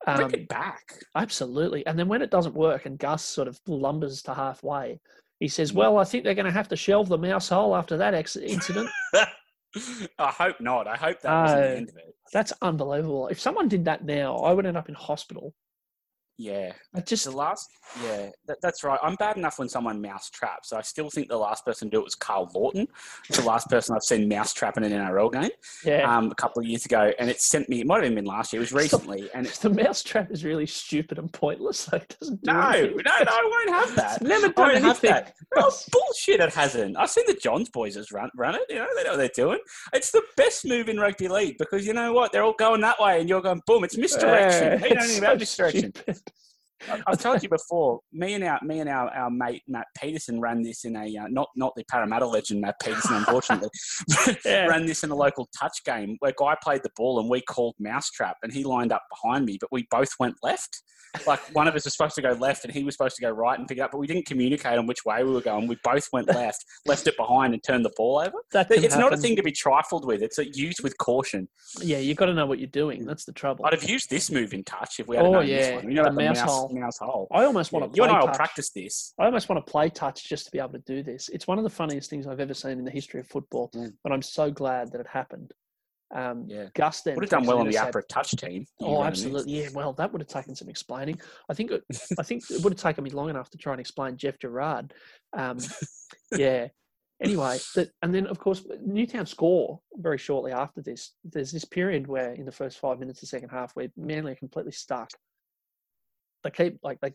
Bring 0.05 0.23
Um, 0.23 0.35
it 0.35 0.48
back. 0.48 1.02
Absolutely. 1.16 1.85
And 1.86 1.98
then 1.98 2.09
when 2.09 2.23
it 2.23 2.31
doesn't 2.31 2.55
work 2.55 2.86
and 2.86 2.98
Gus 2.98 3.24
sort 3.24 3.48
of 3.48 3.59
lumbers 3.66 4.23
to 4.24 4.35
halfway, 4.35 5.01
he 5.41 5.49
says, 5.49 5.73
Well, 5.73 5.99
I 5.99 6.05
think 6.05 6.23
they're 6.23 6.35
going 6.35 6.47
to 6.47 6.53
have 6.53 6.69
to 6.69 6.77
shelve 6.77 7.09
the 7.09 7.19
mouse 7.19 7.49
hole 7.49 7.75
after 7.75 7.97
that 7.97 8.15
ex- 8.15 8.37
incident. 8.37 8.89
I 10.19 10.31
hope 10.31 10.61
not. 10.61 10.87
I 10.87 10.97
hope 10.97 11.21
that 11.23 11.43
wasn't 11.43 11.61
the 11.62 11.67
Uh, 11.69 11.75
end 11.77 11.89
of 11.89 11.97
it. 11.97 12.15
That's 12.33 12.53
unbelievable. 12.62 13.29
If 13.29 13.41
someone 13.41 13.69
did 13.69 13.85
that 13.87 14.05
now, 14.05 14.37
I 14.37 14.53
would 14.53 14.67
end 14.67 14.77
up 14.77 14.89
in 14.89 14.95
hospital. 14.95 15.55
Yeah, 16.41 16.73
I 16.95 17.01
just, 17.01 17.27
the 17.27 17.33
last. 17.33 17.69
Yeah, 18.03 18.31
that, 18.47 18.62
that's 18.62 18.83
right. 18.83 18.99
I'm 19.03 19.15
bad 19.17 19.37
enough 19.37 19.59
when 19.59 19.69
someone 19.69 20.01
mouse 20.01 20.31
traps. 20.31 20.73
I 20.73 20.81
still 20.81 21.11
think 21.11 21.29
the 21.29 21.37
last 21.37 21.67
person 21.67 21.89
to 21.91 21.97
do 21.97 22.01
it 22.01 22.05
was 22.05 22.15
Karl 22.15 22.51
Lawton. 22.55 22.87
It's 23.29 23.37
the 23.37 23.45
last 23.45 23.69
person 23.69 23.95
I've 23.95 24.03
seen 24.03 24.27
mouse 24.27 24.55
trap 24.55 24.79
in 24.79 24.85
an 24.85 24.93
NRL 24.93 25.33
game 25.33 25.51
yeah. 25.85 26.17
um, 26.17 26.31
a 26.31 26.35
couple 26.35 26.62
of 26.62 26.67
years 26.67 26.87
ago, 26.87 27.12
and 27.19 27.29
it 27.29 27.43
sent 27.43 27.69
me. 27.69 27.81
It 27.81 27.87
might 27.87 28.03
have 28.03 28.15
been 28.15 28.25
last 28.25 28.55
year. 28.55 28.61
It 28.62 28.73
was 28.73 28.73
recently, 28.85 29.29
and 29.35 29.47
it, 29.47 29.53
the 29.61 29.69
mouse 29.69 30.03
trap 30.03 30.31
is 30.31 30.43
really 30.43 30.65
stupid 30.65 31.19
and 31.19 31.31
pointless. 31.31 31.81
So 31.81 31.99
it 31.99 32.17
doesn't 32.19 32.43
do 32.43 32.51
no, 32.51 32.59
no, 32.59 32.69
anything. 32.71 32.97
no, 33.05 33.12
I 33.17 33.67
won't 33.67 33.71
have 33.87 33.97
that. 33.97 34.11
It's 34.23 34.23
never 34.23 34.49
done 34.49 34.55
won't 34.57 34.75
have 34.79 35.05
anything. 35.05 35.11
that. 35.11 35.35
Oh, 35.57 35.71
bullshit! 35.93 36.41
It 36.41 36.55
hasn't. 36.55 36.97
I've 36.97 37.11
seen 37.11 37.25
the 37.27 37.35
Johns 37.35 37.69
boys 37.69 37.97
has 37.97 38.12
run 38.12 38.31
run 38.35 38.55
it. 38.55 38.62
You 38.71 38.77
know 38.77 38.87
they 38.97 39.05
know 39.05 39.11
what 39.11 39.17
they're 39.19 39.29
doing. 39.35 39.59
It's 39.93 40.11
the 40.11 40.23
best 40.39 40.65
move 40.67 40.89
in 40.89 40.99
rugby 40.99 41.29
league 41.29 41.59
because 41.59 41.87
you 41.87 41.93
know 41.93 42.15
what? 42.15 42.33
They're 42.33 42.45
all 42.45 42.55
going 42.55 42.81
that 42.81 42.99
way, 42.99 43.21
and 43.21 43.29
you're 43.29 43.43
going 43.43 43.61
boom. 43.67 43.85
It's 43.85 43.99
misdirection. 43.99 44.62
Yeah, 44.65 44.77
They 44.77 44.89
know 44.89 44.95
it's 44.95 45.05
anything 45.05 45.19
about 45.19 45.39
misdirection. 45.39 45.93
stupid. 45.95 46.19
I've 47.07 47.19
told 47.19 47.43
you 47.43 47.48
before. 47.48 48.01
Me 48.12 48.35
and 48.35 48.44
our 48.44 48.59
me 48.62 48.81
and 48.81 48.89
our, 48.89 49.09
our 49.11 49.31
mate 49.31 49.62
Matt 49.69 49.86
Peterson 49.97 50.40
ran 50.40 50.62
this 50.62 50.85
in 50.85 50.97
a 50.97 51.05
uh, 51.16 51.27
not 51.28 51.48
not 51.57 51.73
the 51.77 51.85
Parramatta 51.90 52.27
legend 52.27 52.61
Matt 52.61 52.77
Peterson, 52.82 53.16
unfortunately, 53.16 53.69
Yeah. 54.44 54.66
ran 54.66 54.86
this 54.86 55.02
in 55.02 55.11
a 55.11 55.15
local 55.16 55.48
touch 55.59 55.85
game 55.85 56.16
where 56.20 56.32
guy 56.39 56.57
played 56.62 56.82
the 56.82 56.90
ball 56.97 57.20
and 57.20 57.28
we 57.28 57.40
called 57.43 57.74
mousetrap 57.78 58.36
and 58.43 58.52
he 58.52 58.65
lined 58.65 58.93
up 58.93 59.02
behind 59.23 59.44
me, 59.47 59.59
but 59.61 59.70
we 59.73 59.86
both 59.90 60.11
went 60.19 60.36
left. 60.43 60.82
Like 61.27 61.40
one 61.57 61.66
of 61.66 61.74
us 61.74 61.85
was 61.86 61.97
supposed 61.97 62.15
to 62.15 62.23
go 62.23 62.31
left 62.35 62.65
and 62.65 62.73
he 62.73 62.85
was 62.85 62.94
supposed 62.94 63.16
to 63.16 63.23
go 63.23 63.31
right 63.31 63.59
and 63.59 63.66
pick 63.66 63.78
it 63.78 63.81
up, 63.81 63.90
but 63.90 63.98
we 63.98 64.07
didn't 64.07 64.27
communicate 64.27 64.78
on 64.78 64.86
which 64.86 65.05
way 65.05 65.24
we 65.24 65.32
were 65.32 65.40
going. 65.40 65.66
We 65.66 65.77
both 65.82 66.07
went 66.12 66.28
left, 66.28 66.65
left 66.86 67.05
it 67.09 67.16
behind, 67.16 67.52
and 67.52 67.61
turned 67.65 67.85
the 67.85 67.90
ball 67.97 68.20
over. 68.20 68.36
That 68.52 68.70
It's 68.70 68.97
not 68.97 69.12
a 69.12 69.16
thing 69.16 69.35
to 69.35 69.43
be 69.43 69.51
trifled 69.51 70.07
with. 70.07 70.23
It's 70.23 70.39
a 70.39 70.47
use 70.47 70.77
with 70.85 70.97
caution. 70.98 71.48
Yeah, 71.82 71.98
you've 71.98 72.16
got 72.16 72.27
to 72.27 72.35
know 72.35 72.47
what 72.47 72.61
you're 72.61 72.69
doing. 72.69 73.07
That's 73.07 73.24
the 73.24 73.32
trouble. 73.32 73.66
I'd 73.66 73.73
have 73.73 73.82
used 73.90 74.09
this 74.09 74.31
move 74.31 74.55
in 74.55 74.62
touch 74.62 75.01
if 75.01 75.09
we 75.09 75.16
had 75.16 75.27
Oh, 75.27 75.32
known 75.32 75.47
this 75.48 75.74
one. 75.74 75.89
You 75.89 75.94
know, 75.94 76.05
the 76.05 76.11
the 76.11 76.16
mouse 76.16 76.36
mouse, 76.36 76.48
hole. 76.48 76.70
Mouse 76.79 76.99
hole. 76.99 77.27
I 77.33 77.45
almost 77.45 77.73
want 77.73 77.93
to 77.93 77.97
you 77.97 78.03
and 78.05 78.13
I 78.13 78.21
will 78.21 78.27
touch. 78.29 78.37
practice 78.37 78.71
this. 78.71 79.15
I 79.19 79.25
almost 79.27 79.49
want 79.49 79.65
to 79.65 79.71
play 79.71 79.89
touch 79.89 80.29
just 80.29 80.45
to 80.47 80.51
be 80.51 80.59
able 80.59 80.73
to 80.73 80.79
do 80.81 81.03
this. 81.03 81.29
It's 81.31 81.47
one 81.47 81.59
of 81.59 81.65
the 81.65 81.71
funniest 81.71 82.11
things 82.11 82.27
I've 82.27 82.41
ever 82.41 82.55
seen 82.55 82.73
in 82.79 82.85
the 82.85 82.91
history 82.91 83.21
of 83.21 83.27
football, 83.29 83.71
Mm. 83.75 83.93
but 84.05 84.13
I'm 84.13 84.23
so 84.23 84.51
glad 84.51 84.93
that 84.93 85.01
it 85.01 85.07
happened. 85.07 85.53
Um, 86.13 86.45
Yeah. 86.49 86.67
Gus 86.75 87.03
then 87.03 87.15
Would 87.15 87.25
have 87.25 87.31
done 87.31 87.47
well 87.47 87.59
on 87.59 87.69
the. 87.69 87.77
APRA 87.77 88.03
touch 88.09 88.33
team. 88.33 88.67
Oh, 88.81 89.03
absolutely. 89.05 89.53
Yeah. 89.63 89.69
Well, 89.73 89.93
that 89.95 90.11
would 90.13 90.21
have 90.21 90.29
taken 90.29 90.55
some 90.57 90.69
explaining. 90.69 91.21
I 91.49 91.55
think 91.55 91.71
it, 91.71 91.83
I 92.19 92.23
think 92.25 92.43
it 92.51 92.63
would 92.65 92.73
have 92.73 92.81
taken 92.81 93.05
me 93.05 93.11
long 93.11 93.31
enough 93.31 93.49
to 93.51 93.59
try 93.59 93.73
and 93.73 93.81
explain 93.81 94.17
Geoff 94.17 94.39
Gerard. 94.41 94.93
Um, 95.33 95.59
yeah. 96.37 96.69
Anyway, 97.23 97.59
that, 97.75 97.91
and 98.03 98.15
then 98.15 98.27
of 98.27 98.39
course 98.39 98.65
Newtown 98.81 99.27
score 99.27 99.79
very 99.97 100.17
shortly 100.17 100.53
after 100.53 100.81
this. 100.81 101.13
There's 101.23 101.53
this 101.53 101.67
period 101.67 102.07
where 102.09 102.33
in 102.33 102.47
the 102.47 102.51
first 102.53 102.79
five 102.79 102.99
minutes 102.99 103.19
of 103.19 103.21
the 103.21 103.27
second 103.27 103.51
half 103.51 103.73
where 103.77 103.89
Manly 103.97 104.33
are 104.33 104.37
completely 104.37 104.73
stuck. 104.73 105.11
They 106.43 106.51
keep 106.51 106.79
like 106.83 107.01
they 107.01 107.12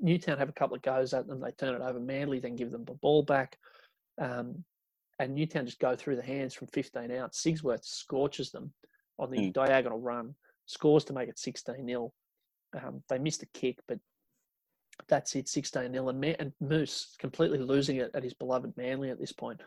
Newtown 0.00 0.38
have 0.38 0.48
a 0.48 0.52
couple 0.52 0.76
of 0.76 0.82
goes 0.82 1.14
at 1.14 1.26
them. 1.26 1.40
They 1.40 1.52
turn 1.52 1.74
it 1.74 1.82
over. 1.84 2.00
Manly 2.00 2.40
then 2.40 2.56
give 2.56 2.70
them 2.70 2.84
the 2.84 2.94
ball 2.94 3.22
back. 3.22 3.58
Um, 4.20 4.64
and 5.18 5.34
Newtown 5.34 5.66
just 5.66 5.78
go 5.78 5.94
through 5.94 6.16
the 6.16 6.22
hands 6.22 6.54
from 6.54 6.68
15 6.68 7.10
out. 7.12 7.32
Sigsworth 7.32 7.84
scorches 7.84 8.50
them 8.50 8.72
on 9.18 9.30
the 9.30 9.38
Mm. 9.38 9.52
diagonal 9.52 10.00
run, 10.00 10.34
scores 10.66 11.04
to 11.04 11.12
make 11.12 11.28
it 11.28 11.38
16 11.38 11.86
0. 11.86 12.12
Um, 12.74 13.04
they 13.08 13.18
missed 13.18 13.42
a 13.42 13.46
kick, 13.46 13.78
but 13.86 14.00
that's 15.06 15.36
it, 15.36 15.48
16 15.48 15.92
0. 15.92 16.08
And, 16.08 16.20
Ma- 16.20 16.34
and 16.38 16.52
Moose, 16.60 17.14
completely 17.18 17.58
losing 17.58 17.96
it 17.98 18.10
at 18.14 18.24
his 18.24 18.34
beloved 18.34 18.76
Manly 18.76 19.10
at 19.10 19.20
this 19.20 19.32
point, 19.32 19.60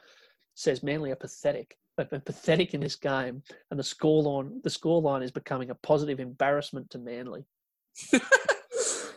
says 0.55 0.83
Manly 0.83 1.11
are 1.11 1.15
pathetic. 1.15 1.77
They've 1.95 2.09
been 2.09 2.21
pathetic 2.21 2.73
in 2.73 2.81
this 2.81 2.95
game, 2.97 3.41
and 3.71 3.79
the 3.79 3.83
scoreline 3.83 4.61
the 4.63 4.69
scoreline 4.69 5.23
is 5.23 5.31
becoming 5.31 5.69
a 5.69 5.75
positive 5.75 6.19
embarrassment 6.19 6.89
to 6.89 6.97
Manly. 6.97 7.45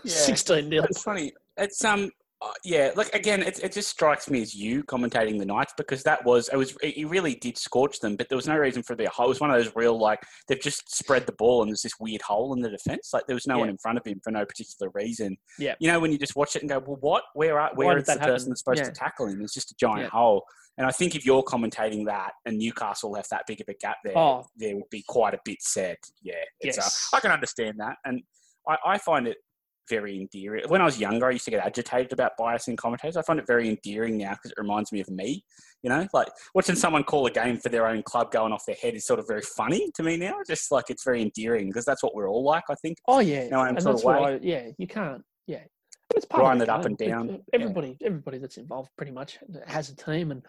Yeah. 0.04 0.12
16 0.12 0.70
0. 0.70 0.84
It's 0.84 1.02
funny. 1.02 1.32
It's 1.56 1.84
um, 1.84 2.10
uh, 2.40 2.50
yeah. 2.64 2.92
Like 2.94 3.12
again, 3.14 3.42
it, 3.42 3.58
it 3.64 3.72
just 3.72 3.88
strikes 3.88 4.30
me 4.30 4.40
as 4.42 4.54
you 4.54 4.84
commentating 4.84 5.38
the 5.38 5.44
Knights 5.44 5.74
because 5.76 6.04
that 6.04 6.24
was 6.24 6.48
it 6.52 6.56
was 6.56 6.76
it 6.82 7.08
really 7.08 7.34
did 7.34 7.58
scorch 7.58 7.98
them, 8.00 8.14
but 8.14 8.28
there 8.28 8.36
was 8.36 8.46
no 8.46 8.56
reason 8.56 8.82
for 8.82 8.94
the 8.94 9.08
hole. 9.10 9.26
It 9.26 9.30
was 9.30 9.40
one 9.40 9.50
of 9.50 9.56
those 9.56 9.74
real 9.74 9.98
like 9.98 10.20
they've 10.46 10.60
just 10.60 10.94
spread 10.94 11.26
the 11.26 11.32
ball 11.32 11.62
and 11.62 11.70
there's 11.70 11.82
this 11.82 11.98
weird 11.98 12.22
hole 12.22 12.54
in 12.54 12.60
the 12.60 12.70
defense. 12.70 13.10
Like 13.12 13.26
there 13.26 13.34
was 13.34 13.46
no 13.48 13.58
one 13.58 13.68
in 13.68 13.78
front 13.78 13.98
of 13.98 14.04
him 14.06 14.20
for 14.22 14.30
no 14.30 14.44
particular 14.44 14.90
reason. 14.94 15.36
Yeah. 15.58 15.74
You 15.80 15.90
know 15.90 15.98
when 15.98 16.12
you 16.12 16.18
just 16.18 16.36
watch 16.36 16.54
it 16.54 16.62
and 16.62 16.68
go, 16.68 16.78
well, 16.78 16.98
what? 17.00 17.24
Where 17.34 17.58
are 17.58 17.70
where 17.74 17.98
is 17.98 18.04
the 18.06 18.12
that 18.12 18.20
happen? 18.20 18.34
person 18.34 18.50
that's 18.50 18.60
supposed 18.60 18.78
Yeah. 18.80 18.84
to 18.86 18.92
tackle 18.92 19.26
him? 19.26 19.42
It's 19.42 19.54
just 19.54 19.72
a 19.72 19.74
giant 19.78 20.02
Yeah. 20.02 20.10
hole. 20.10 20.44
And 20.76 20.86
I 20.86 20.92
think 20.92 21.16
if 21.16 21.26
you're 21.26 21.42
commentating 21.42 22.06
that 22.06 22.34
and 22.46 22.56
Newcastle 22.56 23.10
left 23.10 23.30
that 23.30 23.42
big 23.48 23.60
of 23.60 23.66
a 23.68 23.74
gap 23.74 23.96
there, 24.04 24.16
Oh. 24.16 24.46
there 24.56 24.76
would 24.76 24.88
be 24.90 25.02
quite 25.08 25.34
a 25.34 25.40
bit 25.44 25.60
said. 25.60 25.96
Yeah, 26.22 26.34
it's, 26.60 26.76
Yes. 26.76 27.08
uh, 27.12 27.16
I 27.16 27.20
can 27.20 27.32
understand 27.32 27.80
that, 27.80 27.96
and 28.04 28.22
I, 28.68 28.76
I 28.86 28.98
find 28.98 29.26
it 29.26 29.38
very 29.88 30.16
endearing. 30.20 30.64
When 30.68 30.80
I 30.80 30.84
was 30.84 30.98
younger, 31.00 31.26
I 31.26 31.30
used 31.32 31.44
to 31.46 31.50
get 31.50 31.64
agitated 31.64 32.12
about 32.12 32.32
bias 32.38 32.68
in 32.68 32.76
commentators. 32.76 33.16
I 33.16 33.22
find 33.22 33.38
it 33.38 33.46
very 33.46 33.68
endearing 33.68 34.16
now 34.18 34.30
because 34.32 34.50
it 34.52 34.58
reminds 34.60 34.92
me 34.92 35.00
of 35.00 35.08
me. 35.08 35.44
You 35.82 35.90
know, 35.90 36.06
like 36.12 36.28
watching 36.54 36.74
someone 36.74 37.04
call 37.04 37.26
a 37.26 37.30
game 37.30 37.56
for 37.58 37.68
their 37.68 37.86
own 37.86 38.02
club 38.02 38.32
going 38.32 38.52
off 38.52 38.64
their 38.66 38.76
head 38.76 38.94
is 38.94 39.06
sort 39.06 39.20
of 39.20 39.26
very 39.28 39.42
funny 39.42 39.90
to 39.94 40.02
me 40.02 40.16
now. 40.16 40.34
Just 40.46 40.72
like 40.72 40.90
it's 40.90 41.04
very 41.04 41.22
endearing 41.22 41.68
because 41.68 41.84
that's 41.84 42.02
what 42.02 42.14
we're 42.14 42.28
all 42.28 42.42
like. 42.44 42.64
I 42.68 42.74
think. 42.76 42.98
Oh, 43.06 43.20
yeah. 43.20 43.48
No, 43.48 43.60
I'm 43.60 43.76
and 43.76 43.82
sort 43.82 43.94
that's 43.96 44.02
of 44.02 44.06
what 44.06 44.22
way. 44.22 44.34
I, 44.34 44.38
yeah, 44.42 44.70
you 44.78 44.86
can't. 44.86 45.22
Yeah. 45.46 45.60
It's 46.16 46.24
part 46.24 46.42
Grind 46.42 46.62
it 46.62 46.68
up 46.70 46.84
and 46.86 46.96
down. 46.96 47.30
It- 47.30 47.42
Everybody, 47.52 47.96
everybody 48.02 48.38
that's 48.38 48.56
involved 48.56 48.90
pretty 48.96 49.12
much 49.12 49.38
has 49.66 49.90
a 49.90 49.96
team, 49.96 50.30
and 50.30 50.42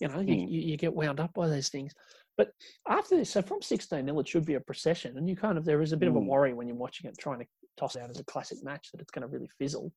you 0.00 0.08
know 0.08 0.20
you, 0.20 0.34
Hmm. 0.34 0.48
you, 0.48 0.60
you 0.62 0.76
get 0.76 0.94
wound 0.94 1.20
up 1.20 1.34
by 1.34 1.48
these 1.48 1.68
things. 1.68 1.92
But 2.38 2.50
after 2.88 3.16
this, 3.18 3.28
so 3.30 3.42
from 3.42 3.60
16 3.60 4.06
0, 4.06 4.18
it 4.20 4.26
should 4.26 4.46
be 4.46 4.54
a 4.54 4.60
procession, 4.60 5.18
and 5.18 5.28
you 5.28 5.36
kind 5.36 5.58
of 5.58 5.66
there 5.66 5.82
is 5.82 5.92
a 5.92 5.98
bit 5.98 6.08
of 6.08 6.16
a 6.16 6.18
Hmm. 6.18 6.26
worry 6.26 6.54
when 6.54 6.66
you're 6.66 6.78
watching 6.78 7.08
it, 7.10 7.18
trying 7.18 7.40
to 7.40 7.46
toss 7.76 7.96
out 7.96 8.10
as 8.10 8.20
a 8.20 8.24
classic 8.24 8.62
match 8.62 8.88
that 8.92 9.00
it's 9.00 9.10
going 9.10 9.22
to 9.22 9.28
really 9.28 9.48
fizzle. 9.58 9.92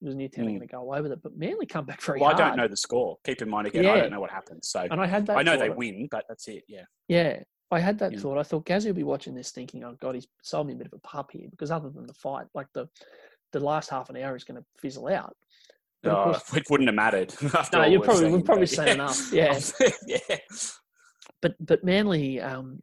Because 0.00 0.14
Newtown 0.14 0.44
are 0.44 0.48
Hmm. 0.48 0.56
going 0.56 0.68
to 0.68 0.72
go 0.72 0.80
away 0.82 1.00
with 1.00 1.12
it, 1.12 1.22
but 1.22 1.36
Manly 1.38 1.64
come 1.64 1.86
back 1.86 2.02
very 2.02 2.20
Well, 2.20 2.30
I 2.30 2.34
don't 2.34 2.56
know 2.56 2.68
the 2.68 2.76
score. 2.76 3.16
Keep 3.24 3.40
in 3.42 3.48
mind 3.48 3.66
again, 3.66 3.86
I 3.86 3.96
don't 3.96 4.10
know 4.10 4.20
what 4.20 4.30
happens. 4.30 4.68
So 4.68 4.80
And 4.90 5.00
I 5.00 5.06
had 5.06 5.24
that. 5.26 5.38
I 5.38 5.42
know 5.42 5.56
they 5.56 5.70
win, 5.70 6.06
but 6.10 6.24
that's 6.28 6.48
it. 6.48 6.64
Yeah. 6.68 6.84
Yeah, 7.08 7.42
I 7.70 7.80
had 7.80 7.98
that 8.00 8.12
Yeah. 8.12 8.18
thought. 8.18 8.36
I 8.38 8.42
thought 8.42 8.66
Gazzy 8.66 8.86
will 8.88 8.92
be 8.94 9.02
watching 9.04 9.34
this, 9.34 9.52
thinking, 9.52 9.82
"Oh 9.84 9.94
God, 9.98 10.14
he's 10.14 10.26
sold 10.42 10.66
me 10.66 10.74
a 10.74 10.76
bit 10.76 10.86
of 10.86 10.92
a 10.92 10.98
pup 10.98 11.30
here." 11.32 11.48
Because 11.50 11.70
other 11.70 11.88
than 11.88 12.06
the 12.06 12.12
fight, 12.14 12.46
like 12.54 12.66
the 12.74 12.88
the 13.52 13.60
last 13.60 13.88
half 13.88 14.10
an 14.10 14.16
hour 14.18 14.36
is 14.36 14.44
going 14.44 14.60
to 14.60 14.66
fizzle 14.78 15.08
out. 15.08 15.34
But 16.02 16.12
Oh, 16.12 16.24
course- 16.24 16.54
it 16.56 16.66
wouldn't 16.68 16.88
have 16.88 16.94
mattered. 16.94 17.32
No, 17.72 17.84
you 17.84 17.98
we've 18.00 18.04
probably 18.06 18.30
we've 18.32 18.44
probably 18.44 18.66
seen 18.66 18.88
yeah. 18.88 18.92
enough. 18.94 19.32
Yeah, 19.32 19.58
yeah. 20.06 20.38
but 21.40 21.54
but 21.58 21.82
Manly 21.84 22.38
um, 22.40 22.82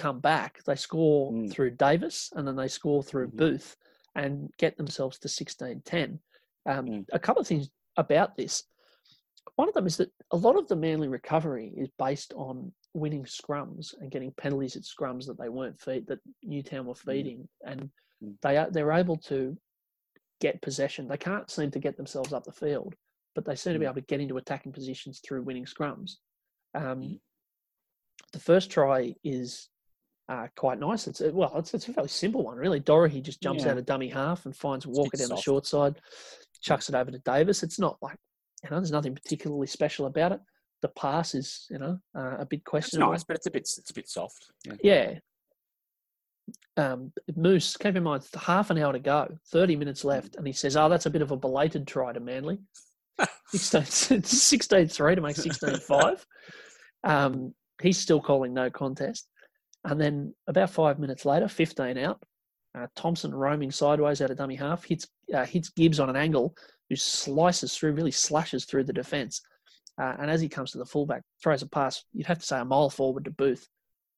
come 0.00 0.18
back. 0.20 0.62
They 0.64 0.76
score 0.76 1.30
Mm. 1.30 1.52
through 1.52 1.72
Davis, 1.72 2.32
and 2.34 2.46
then 2.48 2.56
they 2.56 2.68
score 2.68 3.02
through 3.02 3.28
Mhm. 3.28 3.36
Booth, 3.36 3.76
and 4.14 4.50
get 4.56 4.76
themselves 4.76 5.18
to 5.18 5.28
16-10. 5.28 6.20
Um, 6.66 6.86
Mm. 6.86 7.06
A 7.12 7.18
couple 7.18 7.40
of 7.40 7.46
things 7.46 7.68
about 7.96 8.34
this. 8.36 8.64
One 9.56 9.68
of 9.68 9.74
them 9.74 9.86
is 9.86 9.98
that 9.98 10.10
a 10.30 10.36
lot 10.36 10.56
of 10.56 10.68
the 10.68 10.76
Manly 10.76 11.08
recovery 11.08 11.72
is 11.76 11.88
based 11.98 12.32
on 12.32 12.74
winning 12.94 13.24
scrums 13.24 13.94
and 13.98 14.10
getting 14.10 14.32
penalties 14.32 14.74
at 14.76 14.82
scrums 14.84 15.26
that 15.26 15.38
they 15.38 15.48
weren't 15.48 15.78
feed 15.78 16.06
that 16.06 16.20
Newtown 16.42 16.86
were 16.86 16.94
feeding, 16.94 17.48
and 17.64 17.90
Mm. 18.22 18.40
they 18.40 18.56
are 18.56 18.70
they're 18.70 18.92
able 18.92 19.16
to 19.16 19.56
get 20.40 20.62
possession. 20.62 21.08
They 21.08 21.18
can't 21.18 21.50
seem 21.50 21.70
to 21.72 21.78
get 21.78 21.96
themselves 21.98 22.32
up 22.32 22.44
the 22.44 22.52
field, 22.52 22.96
but 23.34 23.44
they 23.44 23.54
seem 23.54 23.74
to 23.74 23.78
be 23.78 23.84
Mm. 23.84 23.90
able 23.90 24.00
to 24.00 24.06
get 24.06 24.20
into 24.20 24.38
attacking 24.38 24.72
positions 24.72 25.20
through 25.20 25.42
winning 25.42 25.66
scrums. 25.66 26.18
Um, 26.74 27.02
Mm. 27.02 27.20
The 28.32 28.40
first 28.40 28.70
try 28.70 29.16
is 29.24 29.68
uh, 30.30 30.46
quite 30.56 30.78
nice. 30.78 31.08
It's 31.08 31.20
a, 31.20 31.32
well, 31.32 31.52
it's, 31.56 31.74
it's 31.74 31.88
a 31.88 31.92
fairly 31.92 32.08
simple 32.08 32.44
one, 32.44 32.56
really. 32.56 32.78
Dorahy 32.80 33.20
just 33.20 33.42
jumps 33.42 33.64
Yeah. 33.64 33.72
out 33.72 33.78
of 33.78 33.84
dummy 33.84 34.08
half 34.08 34.46
and 34.46 34.54
finds 34.56 34.86
Walker 34.86 35.16
down 35.16 35.28
the 35.28 35.36
short 35.36 35.66
side, 35.66 36.00
chucks 36.62 36.88
it 36.88 36.94
over 36.94 37.10
to 37.10 37.18
Davis. 37.18 37.62
It's 37.62 37.78
not 37.78 37.98
like 38.00 38.16
you 38.62 38.70
know, 38.70 38.76
there's 38.76 38.92
nothing 38.92 39.14
particularly 39.14 39.66
special 39.66 40.06
about 40.06 40.32
it. 40.32 40.40
The 40.82 40.88
pass 40.88 41.34
is, 41.34 41.66
you 41.70 41.78
know, 41.78 41.98
uh, 42.16 42.36
a 42.38 42.46
bit 42.46 42.62
It's 42.74 42.94
nice, 42.94 43.24
but 43.24 43.36
it's 43.36 43.46
a 43.46 43.50
bit 43.50 43.62
it's 43.62 43.90
a 43.90 43.94
bit 43.94 44.08
soft. 44.08 44.46
Yeah. 44.64 44.74
Yeah. 44.82 45.18
Um, 46.76 47.12
Moose, 47.36 47.76
keep 47.76 47.96
in 47.96 48.02
mind, 48.02 48.26
half 48.38 48.70
an 48.70 48.78
hour 48.78 48.92
to 48.92 48.98
go, 48.98 49.28
30 49.48 49.76
minutes 49.76 50.04
left, 50.04 50.36
and 50.36 50.46
he 50.46 50.52
says, 50.52 50.76
Oh, 50.76 50.88
that's 50.88 51.06
a 51.06 51.10
bit 51.10 51.22
of 51.22 51.30
a 51.30 51.36
belated 51.36 51.86
try 51.86 52.12
to 52.12 52.20
Manly. 52.20 52.58
16 53.52 54.22
3 54.88 55.14
to 55.14 55.20
make 55.20 55.36
16 55.36 55.76
5. 55.76 56.26
Um, 57.02 57.54
he's 57.80 57.96
still 57.98 58.20
calling 58.20 58.52
no 58.52 58.68
contest. 58.68 59.26
And 59.84 60.00
then 60.00 60.34
about 60.46 60.70
five 60.70 60.98
minutes 60.98 61.24
later, 61.24 61.48
15 61.48 61.98
out, 61.98 62.22
uh, 62.76 62.86
Thompson 62.94 63.34
roaming 63.34 63.70
sideways 63.70 64.20
out 64.20 64.30
of 64.30 64.36
dummy 64.36 64.56
half, 64.56 64.84
hits, 64.84 65.06
uh, 65.34 65.44
hits 65.44 65.70
Gibbs 65.70 66.00
on 66.00 66.10
an 66.10 66.16
angle, 66.16 66.54
who 66.88 66.96
slices 66.96 67.76
through, 67.76 67.92
really 67.92 68.10
slashes 68.10 68.64
through 68.64 68.84
the 68.84 68.92
defence. 68.92 69.40
Uh, 70.00 70.14
and 70.18 70.30
as 70.30 70.40
he 70.40 70.48
comes 70.48 70.72
to 70.72 70.78
the 70.78 70.84
fullback, 70.84 71.22
throws 71.42 71.62
a 71.62 71.68
pass, 71.68 72.04
you'd 72.12 72.26
have 72.26 72.38
to 72.38 72.46
say 72.46 72.58
a 72.58 72.64
mile 72.64 72.90
forward 72.90 73.24
to 73.24 73.30
Booth, 73.30 73.66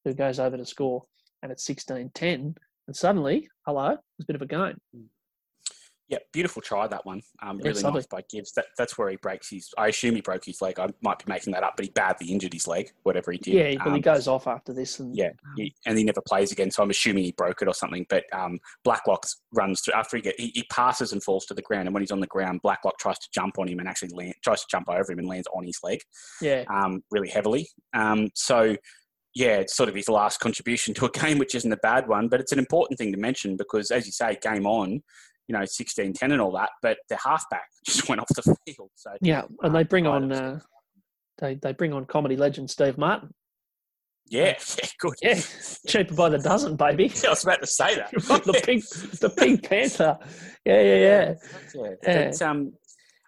who 0.05 0.13
goes 0.13 0.39
over 0.39 0.57
to 0.57 0.65
score. 0.65 1.03
And 1.41 1.51
it's 1.51 1.65
16 1.65 2.11
10. 2.13 2.55
And 2.87 2.95
suddenly, 2.95 3.49
hello, 3.65 3.89
there's 3.89 4.23
a 4.23 4.25
bit 4.25 4.35
of 4.35 4.41
a 4.41 4.45
game. 4.45 4.79
Yeah, 6.13 6.19
beautiful 6.31 6.61
try 6.61 6.87
that 6.87 7.05
one. 7.05 7.21
Um, 7.41 7.57
really 7.57 7.81
lovely. 7.81 7.99
nice 7.99 8.07
by 8.07 8.21
Gibbs. 8.29 8.51
That, 8.53 8.65
that's 8.77 8.97
where 8.97 9.09
he 9.09 9.15
breaks 9.17 9.49
his. 9.49 9.69
I 9.77 9.87
assume 9.87 10.15
he 10.15 10.21
broke 10.21 10.45
his 10.45 10.61
leg. 10.61 10.79
I 10.79 10.89
might 11.01 11.19
be 11.19 11.25
making 11.27 11.53
that 11.53 11.63
up, 11.63 11.73
but 11.75 11.85
he 11.85 11.91
badly 11.91 12.27
injured 12.27 12.53
his 12.53 12.67
leg. 12.67 12.91
Whatever 13.03 13.31
he 13.31 13.37
did. 13.37 13.53
Yeah, 13.53 13.69
he 13.69 13.77
Um, 13.77 13.99
goes 14.01 14.27
off 14.27 14.47
after 14.47 14.73
this. 14.73 14.99
And 14.99 15.15
Yeah, 15.15 15.31
he, 15.55 15.73
and 15.85 15.97
he 15.97 16.03
never 16.03 16.21
plays 16.21 16.51
again. 16.51 16.71
So 16.71 16.83
I'm 16.83 16.89
assuming 16.89 17.23
he 17.23 17.31
broke 17.31 17.61
it 17.61 17.67
or 17.67 17.73
something. 17.73 18.05
But 18.09 18.25
um, 18.31 18.59
Blacklock 18.83 19.25
runs 19.53 19.81
through 19.81 19.95
after 19.95 20.17
he 20.17 20.23
get 20.23 20.39
he, 20.39 20.51
he 20.53 20.63
passes 20.71 21.13
and 21.13 21.23
falls 21.23 21.45
to 21.47 21.53
the 21.53 21.61
ground. 21.61 21.87
And 21.87 21.93
when 21.93 22.03
he's 22.03 22.11
on 22.11 22.19
the 22.19 22.27
ground, 22.27 22.61
Blacklock 22.61 22.99
tries 22.99 23.19
to 23.19 23.27
jump 23.33 23.57
on 23.59 23.67
him 23.67 23.79
and 23.79 23.87
actually 23.87 24.09
land, 24.09 24.35
tries 24.43 24.61
to 24.61 24.67
jump 24.69 24.89
over 24.89 25.11
him 25.11 25.19
and 25.19 25.27
lands 25.27 25.47
on 25.53 25.63
his 25.63 25.79
leg 25.83 25.99
yeah, 26.41 26.63
um, 26.69 27.03
really 27.11 27.29
heavily. 27.29 27.67
Um, 27.93 28.29
so 28.35 28.75
yeah, 29.35 29.57
it's 29.57 29.75
sort 29.75 29.89
of 29.89 29.95
his 29.95 30.09
last 30.09 30.39
contribution 30.39 30.93
to 30.95 31.05
a 31.05 31.11
game, 31.19 31.39
which 31.39 31.55
isn't 31.55 31.71
a 31.71 31.77
bad 31.77 32.07
one. 32.07 32.27
But 32.27 32.39
it's 32.39 32.51
an 32.51 32.59
important 32.59 32.99
thing 32.99 33.11
to 33.11 33.17
mention 33.17 33.57
because, 33.57 33.91
as 33.91 34.05
you 34.05 34.11
say, 34.11 34.37
game 34.41 34.65
on. 34.65 35.01
You 35.47 35.53
know, 35.53 35.61
16-10 35.61 36.15
and 36.21 36.41
all 36.41 36.53
that, 36.53 36.69
but 36.81 36.97
the 37.09 37.17
halfback 37.17 37.67
just 37.85 38.07
went 38.07 38.21
off 38.21 38.27
the 38.29 38.55
field. 38.65 38.89
So 38.95 39.11
yeah. 39.21 39.43
And 39.61 39.75
they 39.75 39.81
uh, 39.81 39.85
bring 39.85 40.07
on, 40.07 40.31
uh, 40.31 40.59
they, 41.39 41.55
they 41.55 41.73
bring 41.73 41.93
on 41.93 42.05
comedy 42.05 42.37
legend 42.37 42.69
Steve 42.69 42.97
Martin. 42.97 43.29
yeah, 44.29 44.55
yeah, 44.77 44.89
good. 44.99 45.13
Yeah, 45.21 45.41
cheaper 45.87 46.15
by 46.15 46.29
the 46.29 46.39
dozen, 46.39 46.75
baby. 46.75 47.05
Yeah, 47.23 47.27
I 47.27 47.31
was 47.31 47.43
about 47.43 47.61
to 47.61 47.67
say 47.67 47.95
that. 47.95 48.11
the 48.11 48.61
pink, 48.63 48.87
the 49.19 49.29
Pink 49.29 49.63
Panther. 49.67 50.17
Yeah, 50.65 50.81
yeah, 50.81 50.95
yeah. 50.95 51.33
Yeah. 51.75 51.89
Yeah. 52.03 52.29
But, 52.29 52.41
um, 52.41 52.73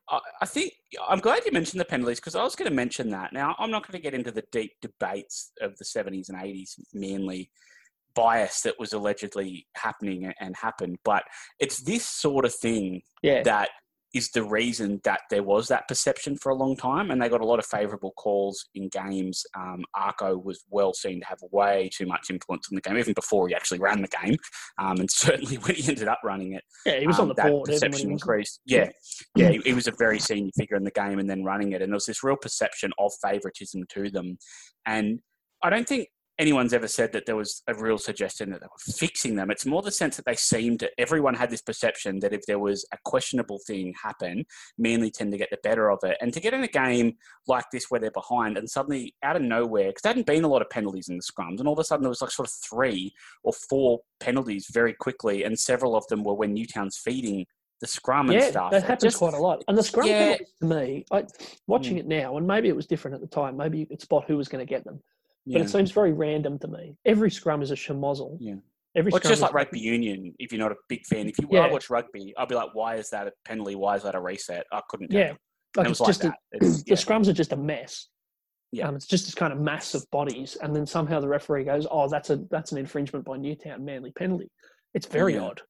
I, 0.09 0.19
I 0.41 0.45
think 0.45 0.73
I'm 1.07 1.19
glad 1.19 1.45
you 1.45 1.51
mentioned 1.51 1.79
the 1.79 1.85
penalties 1.85 2.19
because 2.19 2.35
I 2.35 2.43
was 2.43 2.55
going 2.55 2.69
to 2.69 2.75
mention 2.75 3.09
that. 3.09 3.33
Now, 3.33 3.55
I'm 3.59 3.71
not 3.71 3.87
going 3.87 3.99
to 3.99 4.03
get 4.03 4.13
into 4.13 4.31
the 4.31 4.43
deep 4.51 4.71
debates 4.81 5.51
of 5.61 5.75
the 5.77 5.85
70s 5.85 6.29
and 6.29 6.37
80s 6.37 6.79
Manly 6.93 7.49
bias 8.15 8.61
that 8.61 8.79
was 8.79 8.93
allegedly 8.93 9.67
happening 9.75 10.31
and 10.39 10.55
happened, 10.55 10.97
but 11.03 11.23
it's 11.59 11.81
this 11.83 12.05
sort 12.05 12.45
of 12.45 12.53
thing 12.53 13.01
Yeah, 13.21 13.43
that 13.43 13.69
is 14.15 14.31
the 14.31 14.43
reason 14.43 15.01
that 15.03 15.19
there 15.29 15.43
was 15.43 15.67
that 15.67 15.85
perception 15.89 16.37
for 16.37 16.49
a 16.49 16.55
long 16.55 16.75
time, 16.77 17.11
and 17.11 17.21
they 17.21 17.27
got 17.27 17.41
a 17.41 17.45
lot 17.45 17.59
of 17.59 17.65
favourable 17.65 18.13
calls 18.15 18.65
in 18.73 18.87
games. 18.87 19.43
Um, 19.57 19.83
Arko 19.93 20.41
was 20.41 20.63
well 20.69 20.93
seen 20.93 21.19
to 21.19 21.27
have 21.27 21.39
way 21.51 21.89
too 21.93 22.05
much 22.05 22.29
influence 22.29 22.69
on 22.71 22.75
the 22.75 22.81
game, 22.81 22.97
even 22.97 23.13
before 23.13 23.49
he 23.49 23.53
actually 23.53 23.79
ran 23.79 24.01
the 24.01 24.07
game, 24.23 24.37
um, 24.79 24.97
and 25.01 25.11
certainly 25.11 25.57
when 25.57 25.75
he 25.75 25.89
ended 25.89 26.07
up 26.07 26.21
running 26.23 26.53
it, 26.53 26.63
yeah. 26.85 26.99
He 26.99 27.07
was 27.07 27.19
on 27.19 27.23
um, 27.23 27.27
the 27.29 27.33
that 27.35 27.49
board. 27.49 27.65
perception 27.65 28.11
increased. 28.11 28.61
Yeah, 28.65 28.89
yeah, 29.35 29.49
he, 29.49 29.59
he 29.65 29.73
was 29.73 29.87
a 29.87 29.93
very 29.99 30.19
senior 30.19 30.51
figure 30.57 30.77
in 30.77 30.85
the 30.85 30.91
game, 30.91 31.19
and 31.19 31.29
then 31.29 31.43
running 31.43 31.73
it, 31.73 31.81
and 31.81 31.91
there 31.91 31.97
was 31.97 32.05
this 32.05 32.23
real 32.23 32.37
perception 32.37 32.93
of 32.97 33.11
favouritism 33.21 33.83
to 33.89 34.09
them. 34.09 34.37
And 34.85 35.19
I 35.61 35.69
don't 35.69 35.87
think 35.87 36.07
anyone's 36.37 36.73
ever 36.73 36.87
said 36.87 37.13
that 37.13 37.25
there 37.25 37.35
was 37.35 37.61
a 37.67 37.73
real 37.75 37.97
suggestion 37.97 38.49
that 38.49 38.59
they 38.59 38.67
were 38.67 38.93
fixing 38.93 39.35
them. 39.35 39.49
It's 39.49 39.65
more 39.65 39.81
the 39.81 39.91
sense 39.91 40.17
that 40.17 40.25
they 40.25 40.35
seemed 40.35 40.81
to, 40.81 40.89
everyone 40.97 41.33
had 41.33 41.49
this 41.49 41.61
perception 41.61 42.19
that 42.19 42.33
if 42.33 42.41
there 42.45 42.59
was 42.59 42.85
a 42.93 42.97
questionable 43.05 43.59
thing 43.65 43.93
happen, 44.01 44.45
Manly 44.77 45.11
tend 45.11 45.31
to 45.31 45.37
get 45.37 45.49
the 45.49 45.59
better 45.63 45.89
of 45.89 45.99
it. 46.03 46.17
And 46.21 46.33
to 46.33 46.39
get 46.39 46.53
in 46.53 46.63
a 46.63 46.67
game 46.67 47.13
like 47.47 47.65
this 47.71 47.85
where 47.89 47.99
they're 47.99 48.11
behind 48.11 48.57
and 48.57 48.69
suddenly 48.69 49.15
out 49.23 49.35
of 49.35 49.41
nowhere, 49.41 49.87
because 49.87 50.01
there 50.01 50.09
hadn't 50.11 50.27
been 50.27 50.43
a 50.43 50.49
lot 50.49 50.61
of 50.61 50.69
penalties 50.69 51.09
in 51.09 51.17
the 51.17 51.23
scrums, 51.23 51.59
and 51.59 51.67
all 51.67 51.73
of 51.73 51.79
a 51.79 51.83
sudden 51.83 52.03
there 52.03 52.09
was 52.09 52.21
like 52.21 52.31
sort 52.31 52.47
of 52.47 52.53
three 52.53 53.13
or 53.43 53.53
four 53.69 53.99
penalties 54.19 54.67
very 54.73 54.93
quickly, 54.93 55.43
and 55.43 55.57
several 55.57 55.95
of 55.95 56.05
them 56.07 56.23
were 56.23 56.33
when 56.33 56.53
Newtown's 56.53 56.97
feeding 56.97 57.45
the 57.81 57.87
scrum 57.87 58.29
and 58.29 58.39
Yeah, 58.39 58.49
stuff. 58.49 58.71
that 58.71 58.83
happens 58.83 59.03
just- 59.03 59.17
quite 59.17 59.33
a 59.33 59.37
lot. 59.37 59.63
And 59.67 59.77
the 59.77 59.83
scrum 59.83 60.07
Yeah. 60.07 60.37
to 60.37 60.65
me, 60.65 61.05
I, 61.11 61.25
watching 61.67 61.95
mm. 61.95 61.99
it 61.99 62.07
now, 62.07 62.37
and 62.37 62.47
maybe 62.47 62.69
it 62.69 62.75
was 62.75 62.87
different 62.87 63.15
at 63.15 63.21
the 63.21 63.27
time. 63.27 63.57
Maybe 63.57 63.77
you 63.77 63.85
could 63.85 64.01
spot 64.01 64.25
who 64.27 64.37
was 64.37 64.47
going 64.47 64.65
to 64.65 64.69
get 64.69 64.83
them, 64.85 65.01
but 65.45 65.53
yeah. 65.59 65.63
it 65.63 65.69
seems 65.69 65.91
very 65.91 66.13
random 66.13 66.57
to 66.59 66.67
me. 66.67 66.97
Every 67.05 67.29
scrum 67.31 67.61
is 67.61 67.71
a 67.71 67.75
schmozzle. 67.75 68.37
Yeah. 68.39 68.55
Every 68.95 69.11
Well, 69.11 69.17
it's 69.17 69.25
scrum 69.25 69.31
just 69.31 69.39
is- 69.39 69.41
like 69.43 69.53
rugby 69.53 69.79
union. 69.79 70.33
If 70.39 70.51
you're 70.51 70.59
not 70.59 70.71
a 70.71 70.75
big 70.89 71.05
fan, 71.05 71.27
if 71.27 71.37
you 71.39 71.47
Yeah. 71.51 71.61
I 71.61 71.71
watch 71.71 71.89
rugby, 71.89 72.33
I'll 72.37 72.45
be 72.47 72.55
like, 72.55 72.73
"Why 72.73 72.95
is 72.95 73.09
that 73.09 73.27
a 73.27 73.33
penalty? 73.45 73.75
Why 73.75 73.95
is 73.95 74.03
that 74.03 74.15
a 74.15 74.21
reset?" 74.21 74.65
I 74.71 74.81
couldn't. 74.89 75.09
Tell 75.09 75.19
Yeah, 75.19 75.25
you. 75.31 75.37
And 75.77 75.77
like 75.77 75.87
it 75.87 75.91
it's 75.91 75.99
was 75.99 76.07
like 76.07 76.07
just 76.09 76.23
a, 76.23 76.27
that. 76.27 76.37
It's, 76.53 76.83
the 76.83 76.95
scrums 76.95 77.27
are 77.27 77.33
just 77.33 77.51
a 77.51 77.57
mess. 77.57 78.07
Yeah. 78.71 78.87
Um, 78.87 78.95
it's 78.95 79.05
just 79.07 79.25
this 79.25 79.35
kind 79.35 79.53
of 79.53 79.59
mass 79.59 79.93
of 79.93 80.05
bodies, 80.11 80.57
and 80.61 80.75
then 80.75 80.85
somehow 80.85 81.19
the 81.19 81.27
referee 81.27 81.65
goes, 81.65 81.85
"Oh, 81.91 82.07
that's 82.09 82.29
a 82.29 82.37
that's 82.49 82.71
an 82.71 82.77
infringement 82.77 83.25
by 83.25 83.37
Newtown, 83.37 83.83
Manly 83.85 84.11
penalty." 84.11 84.49
It's 84.93 85.05
very 85.05 85.33
Yeah. 85.35 85.41
odd. 85.41 85.61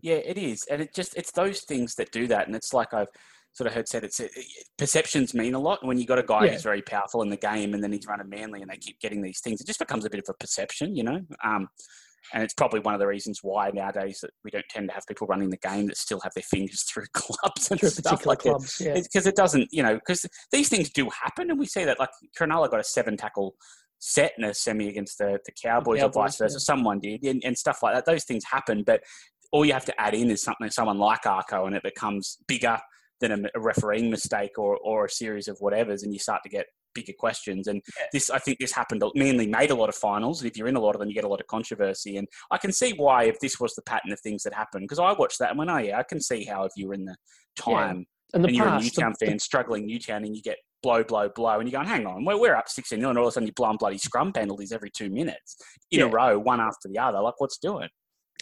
Yeah, 0.00 0.16
it 0.16 0.38
is, 0.38 0.64
and 0.70 0.80
it 0.82 0.94
just 0.94 1.16
it's 1.16 1.32
those 1.32 1.62
things 1.62 1.94
that 1.96 2.12
do 2.12 2.26
that, 2.28 2.46
and 2.46 2.54
it's 2.56 2.72
like 2.72 2.94
I've 2.94 3.08
sort 3.52 3.66
of 3.66 3.74
heard 3.74 3.88
said. 3.88 4.04
It's 4.04 4.20
it, 4.20 4.30
perceptions 4.76 5.34
mean 5.34 5.54
a 5.54 5.58
lot 5.58 5.84
when 5.84 5.98
you 5.98 6.06
got 6.06 6.18
a 6.18 6.22
guy 6.22 6.44
Yeah. 6.44 6.52
who's 6.52 6.62
very 6.62 6.82
powerful 6.82 7.22
in 7.22 7.30
the 7.30 7.36
game, 7.36 7.74
and 7.74 7.82
then 7.82 7.92
he's 7.92 8.06
running 8.06 8.28
manly, 8.28 8.60
and 8.62 8.70
they 8.70 8.76
keep 8.76 9.00
getting 9.00 9.22
these 9.22 9.40
things. 9.40 9.60
It 9.60 9.66
just 9.66 9.78
becomes 9.80 10.04
a 10.04 10.10
bit 10.10 10.20
of 10.20 10.26
a 10.28 10.34
perception, 10.34 10.94
you 10.94 11.02
know. 11.02 11.20
Um, 11.44 11.68
and 12.34 12.42
it's 12.42 12.54
probably 12.54 12.80
one 12.80 12.94
of 12.94 13.00
the 13.00 13.06
reasons 13.06 13.38
why 13.42 13.70
nowadays 13.70 14.18
that 14.22 14.30
we 14.44 14.50
don't 14.50 14.64
tend 14.70 14.88
to 14.88 14.94
have 14.94 15.04
people 15.06 15.26
running 15.28 15.50
the 15.50 15.56
game 15.56 15.86
that 15.86 15.96
still 15.96 16.20
have 16.20 16.32
their 16.34 16.42
fingers 16.42 16.82
through 16.92 17.06
clubs 17.14 17.70
and 17.70 17.80
Through 17.80 17.88
stuff 17.90 18.26
like 18.26 18.42
that. 18.42 18.50
clubs, 18.50 18.76
yeah. 18.80 18.94
because 18.94 19.26
it 19.26 19.34
doesn't, 19.36 19.68
you 19.72 19.82
know, 19.82 19.94
because 19.94 20.26
these 20.52 20.68
things 20.68 20.90
do 20.90 21.08
happen, 21.24 21.50
and 21.50 21.58
we 21.58 21.66
see 21.66 21.84
that. 21.84 21.98
Like 21.98 22.10
Cronulla 22.38 22.70
got 22.70 22.80
a 22.80 22.84
seven 22.84 23.16
tackle 23.16 23.56
set 24.00 24.32
in 24.38 24.44
a 24.44 24.54
semi 24.54 24.88
against 24.88 25.18
the, 25.18 25.38
the 25.44 25.52
Cowboys, 25.60 25.98
or 25.98 26.02
Cowboys, 26.02 26.14
vice 26.14 26.36
versa. 26.38 26.54
yeah. 26.54 26.58
Someone 26.58 27.00
did, 27.00 27.24
and, 27.24 27.42
and 27.44 27.56
stuff 27.58 27.82
like 27.82 27.94
that. 27.94 28.04
Those 28.06 28.24
things 28.24 28.44
happen, 28.48 28.84
but 28.84 29.02
all 29.50 29.64
you 29.64 29.72
have 29.72 29.84
to 29.86 30.00
add 30.00 30.14
in 30.14 30.30
is 30.30 30.42
something, 30.42 30.70
someone 30.70 30.98
like 30.98 31.22
Arko, 31.22 31.66
and 31.66 31.74
it 31.74 31.82
becomes 31.82 32.38
bigger 32.46 32.78
than 33.20 33.32
a, 33.32 33.48
a 33.54 33.60
refereeing 33.60 34.10
mistake 34.10 34.58
or, 34.58 34.76
or 34.78 35.06
a 35.06 35.10
series 35.10 35.48
of 35.48 35.58
whatevers, 35.58 36.02
and 36.02 36.12
you 36.12 36.18
start 36.18 36.42
to 36.44 36.48
get 36.48 36.66
bigger 36.94 37.12
questions. 37.18 37.66
And 37.66 37.82
this, 38.12 38.30
I 38.30 38.38
think, 38.38 38.58
this 38.58 38.72
happened. 38.72 39.02
Uh, 39.02 39.10
Manly 39.14 39.46
made 39.46 39.70
a 39.70 39.74
lot 39.74 39.88
of 39.88 39.94
finals, 39.94 40.40
and 40.40 40.50
if 40.50 40.56
you're 40.56 40.68
in 40.68 40.76
a 40.76 40.80
lot 40.80 40.94
of 40.94 41.00
them, 41.00 41.08
you 41.08 41.14
get 41.14 41.24
a 41.24 41.28
lot 41.28 41.40
of 41.40 41.46
controversy. 41.46 42.16
And 42.16 42.28
I 42.50 42.58
can 42.58 42.72
see 42.72 42.92
why, 42.92 43.24
if 43.24 43.38
this 43.40 43.58
was 43.58 43.74
the 43.74 43.82
pattern 43.82 44.12
of 44.12 44.20
things 44.20 44.42
that 44.42 44.54
happened, 44.54 44.84
because 44.84 44.98
I 44.98 45.12
watched 45.12 45.38
that 45.38 45.50
and 45.50 45.58
went, 45.58 45.70
oh 45.70 45.78
yeah, 45.78 45.98
I 45.98 46.02
can 46.02 46.20
see 46.20 46.44
how 46.44 46.64
if 46.64 46.72
you 46.76 46.88
were 46.88 46.94
in 46.94 47.04
the 47.04 47.16
time 47.56 48.06
And 48.34 48.44
the 48.44 48.48
and 48.48 48.56
you're 48.56 48.66
a 48.66 48.70
past, 48.70 48.84
Newtown 48.84 49.14
the, 49.18 49.26
fan 49.26 49.38
struggling 49.38 49.86
Newtown 49.86 50.24
and 50.24 50.36
you 50.36 50.42
get 50.42 50.58
blow, 50.82 51.02
blow, 51.02 51.28
blow, 51.28 51.58
and 51.58 51.68
you're 51.68 51.80
going, 51.80 51.88
hang 51.88 52.06
on, 52.06 52.24
we're, 52.24 52.38
we're 52.38 52.54
up 52.54 52.68
16 52.68 53.00
0, 53.00 53.08
and 53.08 53.18
all 53.18 53.24
of 53.24 53.28
a 53.28 53.32
sudden 53.32 53.46
you're 53.46 53.54
blowing 53.54 53.78
bloody 53.78 53.98
scrum 53.98 54.32
penalties 54.32 54.72
every 54.72 54.90
two 54.90 55.10
minutes 55.10 55.56
in 55.90 56.02
a 56.02 56.06
row, 56.06 56.38
one 56.38 56.60
after 56.60 56.88
the 56.88 56.98
other. 56.98 57.20
Like, 57.20 57.40
what's 57.40 57.58
doing? 57.58 57.88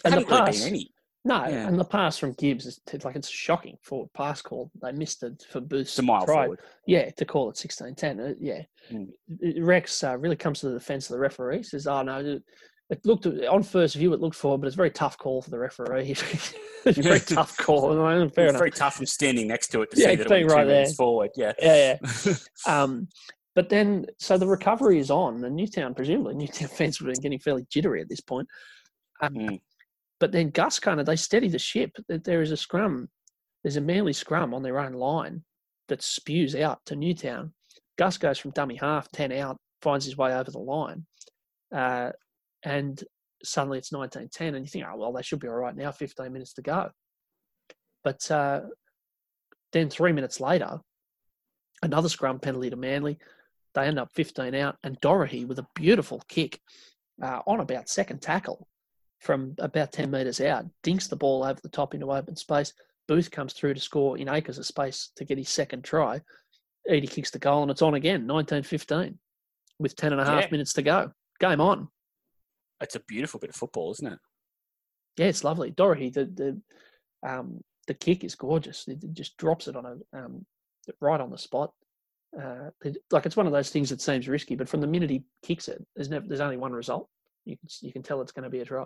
and 0.05 0.13
the 0.13 0.19
Haven't 0.19 0.29
really 0.29 0.51
been 0.51 0.67
any. 0.67 0.91
No, 1.27 1.45
Yeah. 1.47 1.67
and 1.67 1.77
the 1.79 1.83
pass 1.85 2.17
from 2.17 2.33
Gibbs 2.33 2.65
is 2.65 2.79
it's 2.93 3.05
like 3.05 3.15
it's 3.15 3.27
shocking 3.29 3.77
for 3.81 4.07
pass 4.15 4.41
call. 4.41 4.71
They 4.81 4.91
missed 4.91 5.23
it 5.23 5.45
for 5.51 5.59
Booth's 5.61 5.91
It's 5.91 5.99
a 5.99 6.03
mile 6.03 6.25
try. 6.25 6.43
forward. 6.45 6.59
Yeah, 6.85 7.09
to 7.11 7.25
call 7.25 7.49
it 7.49 7.57
sixteen 7.57 7.95
ten. 7.95 8.19
Uh, 8.19 8.33
yeah, 8.39 8.61
Mm. 8.91 9.09
Rex 9.59 10.01
uh, 10.03 10.17
really 10.17 10.37
comes 10.37 10.61
to 10.61 10.67
the 10.69 10.73
defence 10.79 11.09
of 11.09 11.13
the 11.15 11.19
referee. 11.19 11.63
Says, 11.63 11.87
"Oh 11.87 12.01
no, 12.03 12.19
it- 12.19 12.43
it 12.89 13.05
looked 13.05 13.25
on 13.25 13.63
first 13.63 13.95
view 13.95 14.13
it 14.13 14.21
looked 14.21 14.37
forward, 14.37 14.59
but 14.61 14.67
it's 14.67 14.75
a 14.75 14.83
very 14.83 14.91
tough 14.91 15.17
call 15.17 15.41
for 15.41 15.49
the 15.49 15.59
referee. 15.59 16.11
it's 16.85 16.97
a 16.97 17.01
very 17.01 17.19
tough 17.37 17.57
call. 17.57 17.81
Fair 17.93 18.21
it's 18.27 18.37
enough. 18.37 18.57
very 18.57 18.71
tough 18.71 18.95
from 18.95 19.05
standing 19.07 19.45
next 19.49 19.67
to 19.73 19.81
it 19.81 19.91
to 19.91 19.99
Yeah, 19.99 20.11
see 20.11 20.15
that 20.15 20.25
it 20.27 20.29
went 20.29 20.47
two 20.49 20.55
right 20.55 20.63
there. 20.65 20.85
forward. 20.85 21.31
Yeah. 21.35 21.51
Yeah, 21.61 21.97
yeah. 22.25 22.33
Um, 22.67 23.09
but 23.55 23.67
then, 23.67 24.05
so 24.19 24.37
the 24.37 24.47
recovery 24.47 24.99
is 24.99 25.11
on, 25.11 25.43
and 25.43 25.55
Newtown, 25.57 25.95
presumably, 25.95 26.35
Newtown 26.35 26.69
fans 26.69 26.99
have 26.99 27.07
been 27.07 27.19
getting 27.19 27.39
fairly 27.39 27.65
jittery 27.69 27.99
at 28.01 28.07
this 28.07 28.21
point. 28.21 28.47
Um, 29.21 29.33
Mm. 29.33 29.59
But 30.19 30.31
then 30.31 30.49
Gus 30.49 30.79
kind 30.79 30.99
of, 30.99 31.05
they 31.05 31.15
steady 31.15 31.47
the 31.47 31.59
ship. 31.59 31.91
That 32.07 32.23
There 32.23 32.41
is 32.41 32.51
a 32.51 32.57
scrum, 32.57 33.09
there's 33.63 33.77
a 33.77 33.81
Manly 33.81 34.13
scrum 34.13 34.53
on 34.53 34.63
their 34.63 34.79
own 34.79 34.93
line 34.93 35.43
that 35.87 36.01
spews 36.01 36.55
out 36.55 36.79
to 36.85 36.95
Newtown. 36.95 37.53
Gus 37.97 38.17
goes 38.17 38.37
from 38.37 38.51
dummy 38.51 38.75
half, 38.75 39.09
10 39.11 39.31
out, 39.31 39.57
finds 39.81 40.05
his 40.05 40.17
way 40.17 40.33
over 40.33 40.51
the 40.51 40.59
line, 40.59 41.05
uh, 41.73 42.11
and 42.63 43.03
suddenly 43.43 43.77
it's 43.77 43.91
1910, 43.91 44.55
and 44.55 44.65
you 44.65 44.69
think, 44.69 44.85
oh 44.87 44.97
well, 44.97 45.13
they 45.13 45.21
should 45.21 45.39
be 45.39 45.47
all 45.47 45.55
right 45.55 45.75
now. 45.75 45.91
15 45.91 46.31
minutes 46.31 46.53
to 46.53 46.61
go, 46.61 46.89
but 48.03 48.29
uh, 48.29 48.61
then 49.73 49.89
three 49.89 50.11
minutes 50.11 50.39
later, 50.39 50.79
another 51.81 52.09
scrum 52.09 52.39
penalty 52.39 52.69
to 52.69 52.75
Manly. 52.75 53.17
They 53.73 53.85
end 53.85 53.99
up 53.99 54.09
15 54.15 54.55
out, 54.55 54.77
and 54.83 54.99
Dorahy 55.01 55.45
with 55.45 55.59
a 55.59 55.67
beautiful 55.75 56.21
kick 56.27 56.59
uh, 57.21 57.41
on 57.45 57.59
about 57.59 57.89
second 57.89 58.21
tackle 58.21 58.67
from 59.19 59.55
about 59.59 59.91
10 59.91 60.11
metres 60.11 60.41
out, 60.41 60.65
dinks 60.83 61.07
the 61.07 61.15
ball 61.15 61.43
over 61.43 61.59
the 61.61 61.69
top 61.69 61.93
into 61.93 62.11
open 62.11 62.35
space. 62.35 62.73
Booth 63.07 63.31
comes 63.31 63.53
through 63.53 63.73
to 63.73 63.79
score 63.79 64.17
in 64.17 64.29
acres 64.29 64.57
of 64.57 64.65
space 64.65 65.11
to 65.15 65.25
get 65.25 65.37
his 65.37 65.49
second 65.49 65.83
try. 65.83 66.21
Eadie 66.89 67.07
kicks 67.09 67.31
the 67.31 67.39
goal 67.39 67.61
and 67.61 67.71
it's 67.71 67.81
on 67.81 67.95
again, 67.95 68.27
1915, 68.27 69.17
with 69.79 69.95
10 69.95 70.11
and 70.13 70.21
a 70.21 70.25
half 70.25 70.43
Yeah. 70.43 70.49
minutes 70.51 70.73
to 70.73 70.81
go. 70.81 71.11
Game 71.39 71.61
on. 71.61 71.89
It's 72.81 72.95
a 72.95 72.99
beautiful 73.01 73.39
bit 73.39 73.49
of 73.49 73.55
football, 73.55 73.91
isn't 73.91 74.07
it? 74.13 74.19
Yeah, 75.17 75.27
it's 75.27 75.43
lovely. 75.43 75.71
Dorahy, 75.71 76.09
the 76.11 76.25
the 76.25 76.61
um, 77.27 77.63
the 77.87 77.95
kick 77.95 78.23
is 78.23 78.35
gorgeous. 78.35 78.87
It 78.87 79.03
it 79.03 79.13
just 79.13 79.35
drops 79.37 79.67
it 79.67 79.75
on 79.75 79.85
a 79.85 80.17
um, 80.17 80.45
right 81.01 81.19
on 81.19 81.31
the 81.31 81.37
spot. 81.39 81.73
Uh, 82.39 82.69
like 83.09 83.25
it's 83.25 83.35
one 83.37 83.47
of 83.47 83.51
those 83.53 83.71
things 83.71 83.89
that 83.89 83.99
seems 84.01 84.27
risky, 84.27 84.55
but 84.55 84.69
from 84.69 84.81
the 84.81 84.85
minute 84.87 85.09
he 85.09 85.23
kicks 85.41 85.67
it, 85.69 85.83
there's 85.95 86.09
never 86.09 86.27
there's 86.27 86.39
only 86.41 86.57
one 86.57 86.71
result. 86.71 87.09
You 87.45 87.57
can 87.57 87.67
you 87.81 87.91
can 87.91 88.03
tell 88.03 88.21
it's 88.21 88.31
going 88.31 88.43
to 88.43 88.49
be 88.49 88.59
a 88.59 88.65
try. 88.65 88.85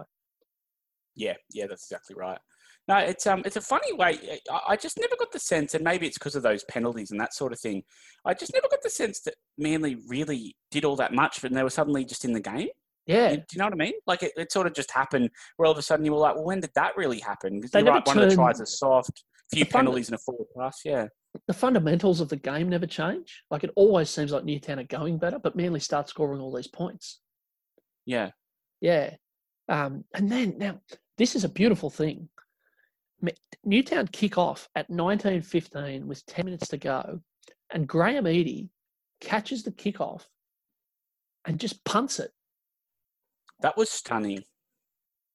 Yeah, 1.15 1.33
yeah, 1.51 1.67
that's 1.67 1.83
exactly 1.91 2.15
right. 2.15 2.39
No, 2.88 2.97
it's 2.97 3.27
um, 3.27 3.43
it's 3.45 3.57
a 3.57 3.61
funny 3.61 3.93
way. 3.93 4.39
I, 4.51 4.61
I 4.69 4.75
just 4.75 4.99
never 4.99 5.15
got 5.17 5.31
the 5.31 5.39
sense, 5.39 5.75
and 5.75 5.83
maybe 5.83 6.07
it's 6.07 6.17
because 6.17 6.35
of 6.35 6.43
those 6.43 6.63
penalties 6.65 7.11
and 7.11 7.19
that 7.19 7.33
sort 7.33 7.53
of 7.53 7.59
thing. 7.59 7.83
I 8.25 8.33
just 8.33 8.53
never 8.53 8.67
got 8.69 8.81
the 8.81 8.89
sense 8.89 9.19
that 9.21 9.35
Manly 9.57 9.97
really 10.07 10.55
did 10.71 10.83
all 10.85 10.95
that 10.97 11.13
much, 11.13 11.41
but 11.41 11.51
they 11.53 11.63
were 11.63 11.69
suddenly 11.69 12.03
just 12.05 12.25
in 12.25 12.33
the 12.33 12.39
game. 12.39 12.69
Yeah, 13.05 13.31
You- 13.31 13.38
Do 13.38 13.43
you 13.53 13.59
know 13.59 13.65
what 13.65 13.73
I 13.73 13.77
mean? 13.77 13.93
Like 14.07 14.23
it, 14.23 14.31
it 14.35 14.51
sort 14.51 14.67
of 14.67 14.73
just 14.73 14.91
happened 14.91 15.29
where 15.57 15.65
all 15.67 15.71
of 15.71 15.77
a 15.77 15.81
sudden 15.81 16.05
you 16.05 16.11
were 16.11 16.17
like, 16.19 16.35
well, 16.35 16.45
when 16.45 16.59
did 16.59 16.71
that 16.75 16.95
really 16.97 17.19
happen? 17.19 17.55
Because 17.59 17.71
They 17.71 17.79
you're 17.81 17.89
right, 17.93 18.05
one 18.07 18.17
of 18.19 18.29
the 18.29 18.35
tries 18.35 18.57
turned- 18.57 18.67
is 18.67 18.77
soft, 18.79 19.23
few 19.53 19.63
The 19.65 19.71
penalties 19.71 20.07
and 20.09 20.15
a 20.15 20.19
forward 20.19 20.47
pass. 20.57 20.79
Yeah, 20.85 21.07
the 21.47 21.53
fundamentals 21.53 22.19
of 22.21 22.29
the 22.29 22.35
game 22.35 22.69
never 22.69 22.85
change. 22.88 23.43
Like 23.51 23.63
it 23.63 23.71
always 23.75 24.09
seems 24.09 24.31
like 24.31 24.43
Newtown 24.43 24.79
are 24.79 24.83
going 24.85 25.17
better, 25.19 25.39
but 25.39 25.55
Manly 25.55 25.79
start 25.81 26.09
scoring 26.09 26.41
all 26.41 26.53
these 26.55 26.67
points. 26.67 27.19
yeah, 28.05 28.31
Yeah. 28.81 29.15
Um, 29.69 30.03
and 30.15 30.29
then 30.29 30.57
now 30.57 30.81
this 31.17 31.35
is 31.35 31.43
a 31.43 31.49
beautiful 31.49 31.89
thing. 31.89 32.29
Newtown 33.63 34.07
kick 34.07 34.38
off 34.38 34.67
at 34.75 34.89
1915 34.89 36.07
with 36.07 36.25
10 36.25 36.45
minutes 36.45 36.67
to 36.69 36.77
go, 36.77 37.19
and 37.71 37.88
Graham 37.88 38.25
Eadie 38.25 38.69
catches 39.19 39.61
the 39.63 39.71
kickoff 39.71 40.25
and 41.45 41.59
just 41.59 41.83
punts 41.85 42.19
it. 42.19 42.31
that 43.61 43.77
was 43.77 43.89
stunning. 43.91 44.43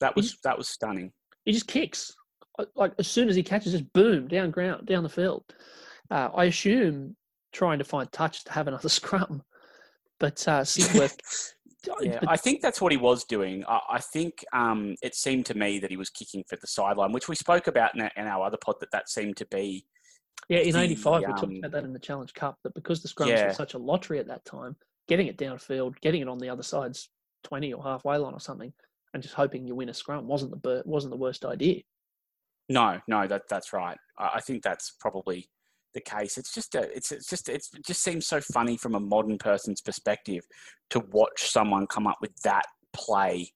That 0.01 0.17
was 0.17 0.37
that 0.43 0.59
was 0.59 0.69
stunning. 0.69 1.13
He 1.45 1.53
just 1.53 1.69
kicks. 1.69 2.13
Uh, 2.59 2.65
Like 2.75 2.93
as 2.99 3.07
soon 3.07 3.29
as 3.29 3.37
he 3.37 3.43
catches, 3.45 3.73
just 3.73 3.93
boom 3.93 4.27
down 4.29 4.51
ground 4.51 4.87
down 4.87 5.05
the 5.05 5.09
field. 5.09 5.45
Uh, 6.11 6.29
I 6.35 6.45
assume 6.47 7.17
trying 7.53 7.79
to 7.79 7.85
find 7.85 8.11
touch 8.11 8.45
to 8.45 8.53
have 8.53 8.67
another 8.69 8.89
scrum, 8.99 9.43
but 10.19 10.47
uh, 10.49 10.63
Sigsworth. 10.63 11.17
Yeah, 12.01 12.21
I 12.27 12.37
think 12.37 12.61
that's 12.61 12.81
what 12.81 12.93
he 12.93 12.99
was 12.99 13.25
doing. 13.25 13.65
I, 13.67 13.81
I 13.91 14.01
think 14.01 14.45
um, 14.53 14.95
it 15.03 15.15
seemed 15.15 15.47
to 15.47 15.57
me 15.57 15.79
that 15.79 15.91
he 15.91 15.97
was 15.97 16.11
kicking 16.11 16.45
for 16.49 16.57
the 16.57 16.67
sideline, 16.67 17.13
which 17.13 17.29
we 17.29 17.35
spoke 17.35 17.67
about 17.67 17.95
in 17.95 18.03
our, 18.03 18.11
in 18.17 18.27
our 18.27 18.47
other 18.47 18.57
pod. 18.57 18.77
That 18.81 18.91
that 18.93 19.09
seemed 19.09 19.37
to 19.39 19.47
be 19.47 19.87
Yeah, 20.49 20.59
in 20.61 20.73
the, 20.73 20.81
'85 20.81 21.21
we 21.21 21.27
talked 21.27 21.43
um, 21.45 21.57
about 21.59 21.73
that 21.73 21.85
in 21.85 21.93
the 21.93 21.99
Challenge 21.99 22.33
Cup. 22.35 22.59
That 22.65 22.75
because 22.75 23.03
the 23.03 23.09
scrums 23.09 23.29
Yeah. 23.29 23.47
were 23.49 23.55
such 23.55 23.75
a 23.75 23.79
lottery 23.79 24.19
at 24.19 24.27
that 24.29 24.45
time, 24.45 24.77
getting 25.09 25.27
it 25.27 25.39
downfield, 25.39 26.01
getting 26.01 26.23
it 26.23 26.29
on 26.29 26.39
the 26.39 26.49
other 26.49 26.63
side's 26.63 27.11
20 27.45 27.73
or 27.73 27.83
halfway 27.83 28.17
line 28.17 28.35
or 28.35 28.41
something, 28.41 28.73
and 29.15 29.23
just 29.23 29.35
hoping 29.35 29.67
you 29.67 29.75
win 29.75 29.89
a 29.89 29.95
scrum 29.95 30.27
wasn't 30.27 30.63
the 30.63 30.83
wasn't 30.85 31.11
the 31.13 31.17
worst 31.19 31.45
idea. 31.45 31.83
no, 32.69 33.01
no. 33.07 33.27
That 33.27 33.43
that's 33.49 33.73
right. 33.73 33.99
I, 34.19 34.31
I 34.37 34.41
think 34.41 34.63
that's 34.63 34.95
probably 35.01 35.49
the 35.97 36.01
case. 36.01 36.39
It's 36.39 36.55
just 36.55 36.77
a, 36.77 36.83
it's 36.97 37.11
it's 37.11 37.29
just 37.29 37.49
it's, 37.49 37.75
it 37.75 37.85
just 37.85 38.03
seems 38.05 38.27
so 38.29 38.41
funny 38.41 38.77
from 38.77 38.95
a 38.95 39.01
modern 39.01 39.39
person's 39.39 39.81
perspective 39.81 40.45
to 40.91 41.01
watch 41.11 41.51
someone 41.51 41.89
come 41.89 42.07
up 42.07 42.19
with 42.21 42.37
that 42.45 42.67
play. 42.93 43.51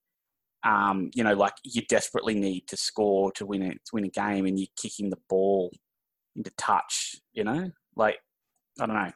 Um, 0.64 1.10
you 1.14 1.22
know, 1.22 1.34
like 1.34 1.54
you 1.64 1.82
desperately 1.88 2.34
need 2.34 2.66
to 2.66 2.76
score 2.76 3.30
to 3.32 3.46
win 3.46 3.62
it 3.62 3.74
to 3.86 3.90
win 3.94 4.04
a 4.04 4.08
game, 4.08 4.46
and 4.46 4.58
you're 4.58 4.68
kicking 4.76 5.10
the 5.10 5.18
ball 5.28 5.70
into 6.34 6.50
touch. 6.58 7.14
You 7.32 7.44
know, 7.44 7.70
like 7.94 8.16
I 8.80 8.86
don't 8.86 8.96
know. 8.96 9.10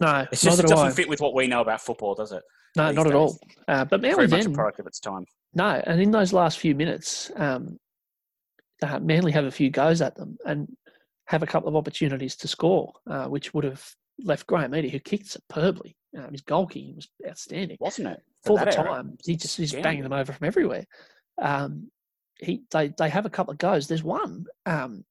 No, 0.00 0.26
It's 0.32 0.42
just 0.42 0.58
it 0.58 0.62
do 0.62 0.68
doesn't 0.68 0.86
I. 0.88 0.90
fit 0.92 1.08
with 1.08 1.20
what 1.20 1.34
we 1.34 1.46
know 1.46 1.60
about 1.60 1.80
football, 1.80 2.14
does 2.14 2.32
it? 2.32 2.42
No, 2.76 2.90
not 2.90 3.06
at 3.06 3.14
all. 3.14 3.38
Uh, 3.68 3.84
but 3.84 4.00
Manly 4.00 4.26
Very 4.26 4.28
much 4.28 4.40
a 4.40 4.44
then, 4.44 4.54
product 4.54 4.80
of 4.80 4.86
its 4.86 4.98
time. 5.00 5.24
no, 5.54 5.80
and 5.86 6.00
in 6.00 6.10
those 6.10 6.32
last 6.32 6.58
few 6.58 6.74
minutes, 6.74 7.30
um, 7.36 7.78
uh, 8.82 8.98
Manly 8.98 9.30
have 9.32 9.44
a 9.44 9.50
few 9.52 9.70
goes 9.70 10.02
at 10.02 10.16
them 10.16 10.36
and 10.46 10.68
have 11.28 11.42
a 11.42 11.46
couple 11.46 11.68
of 11.68 11.76
opportunities 11.76 12.36
to 12.36 12.48
score, 12.48 12.92
uh, 13.08 13.26
which 13.26 13.52
would 13.54 13.64
have 13.64 13.84
left 14.24 14.46
Graham 14.46 14.72
Eadie, 14.74 14.90
who 14.90 14.98
kicked 14.98 15.28
superbly. 15.28 15.94
Um, 16.16 16.32
his 16.32 16.40
goal 16.40 16.66
kicking 16.66 16.96
was 16.96 17.08
outstanding. 17.26 17.76
Wasn't 17.80 18.08
it? 18.08 18.22
for 18.44 18.58
the 18.58 18.64
that 18.64 18.78
era, 18.78 18.88
time. 18.88 19.18
He 19.24 19.36
just 19.36 19.56
he's 19.56 19.72
banging 19.72 20.02
them 20.04 20.12
over 20.12 20.32
from 20.32 20.46
everywhere. 20.46 20.84
Um, 21.40 21.90
he 22.40 22.62
they 22.70 22.92
they 22.96 23.10
have 23.10 23.26
a 23.26 23.30
couple 23.30 23.52
of 23.52 23.58
goes. 23.58 23.88
There's 23.88 24.02
one. 24.02 24.46
Um, 24.64 25.04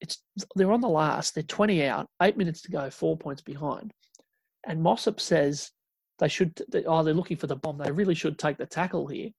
it's 0.00 0.22
they're 0.56 0.72
on 0.72 0.80
the 0.80 0.88
last. 0.88 1.34
They're 1.34 1.42
20 1.42 1.84
out. 1.84 2.06
Eight 2.22 2.36
minutes 2.36 2.62
to 2.62 2.70
go. 2.70 2.88
Four 2.90 3.16
points 3.16 3.42
behind. 3.42 3.92
And 4.66 4.82
Mossop 4.82 5.20
says 5.20 5.70
they 6.18 6.28
should. 6.28 6.62
They, 6.70 6.84
oh, 6.84 7.02
they're 7.02 7.12
looking 7.14 7.36
for 7.36 7.46
the 7.46 7.56
bomb. 7.56 7.78
They 7.78 7.90
really 7.90 8.14
should 8.14 8.38
take 8.38 8.56
the 8.56 8.66
tackle 8.66 9.06
here. 9.06 9.30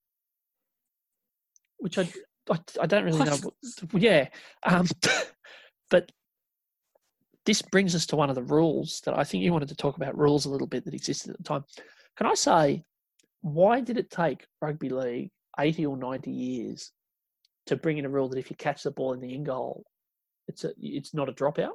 Which 1.77 1.97
I 1.97 2.07
I, 2.49 2.59
I 2.81 2.85
don't 2.85 3.03
really 3.05 3.23
know. 3.25 3.37
What- 3.37 4.01
Yeah. 4.01 4.27
Um, 4.63 4.87
but 5.89 6.11
this 7.45 7.61
brings 7.61 7.95
us 7.95 8.05
to 8.07 8.15
one 8.15 8.29
of 8.29 8.35
the 8.35 8.43
rules 8.43 9.01
that 9.05 9.17
I 9.17 9.23
think 9.23 9.43
you 9.43 9.53
wanted 9.53 9.69
to 9.69 9.75
talk 9.75 9.97
about 9.97 10.17
rules 10.17 10.45
a 10.45 10.49
little 10.49 10.67
bit 10.67 10.83
that 10.85 10.93
existed 10.93 11.31
at 11.31 11.37
the 11.37 11.43
time. 11.43 11.63
Can 12.17 12.27
I 12.27 12.33
say, 12.33 12.83
why 13.41 13.81
did 13.81 13.97
it 13.97 14.09
take 14.09 14.47
rugby 14.61 14.89
league 14.89 15.29
80 15.59 15.85
or 15.85 15.97
90 15.97 16.31
years 16.31 16.91
to 17.67 17.75
bring 17.75 17.97
in 17.97 18.05
a 18.05 18.09
rule 18.09 18.29
that 18.29 18.39
if 18.39 18.49
you 18.49 18.55
catch 18.55 18.83
the 18.83 18.91
ball 18.91 19.13
in 19.13 19.19
the 19.19 19.33
in 19.33 19.43
goal, 19.43 19.83
it's 20.47 20.63
a, 20.63 20.71
it's 20.79 21.13
not 21.13 21.29
a 21.29 21.33
dropout? 21.33 21.73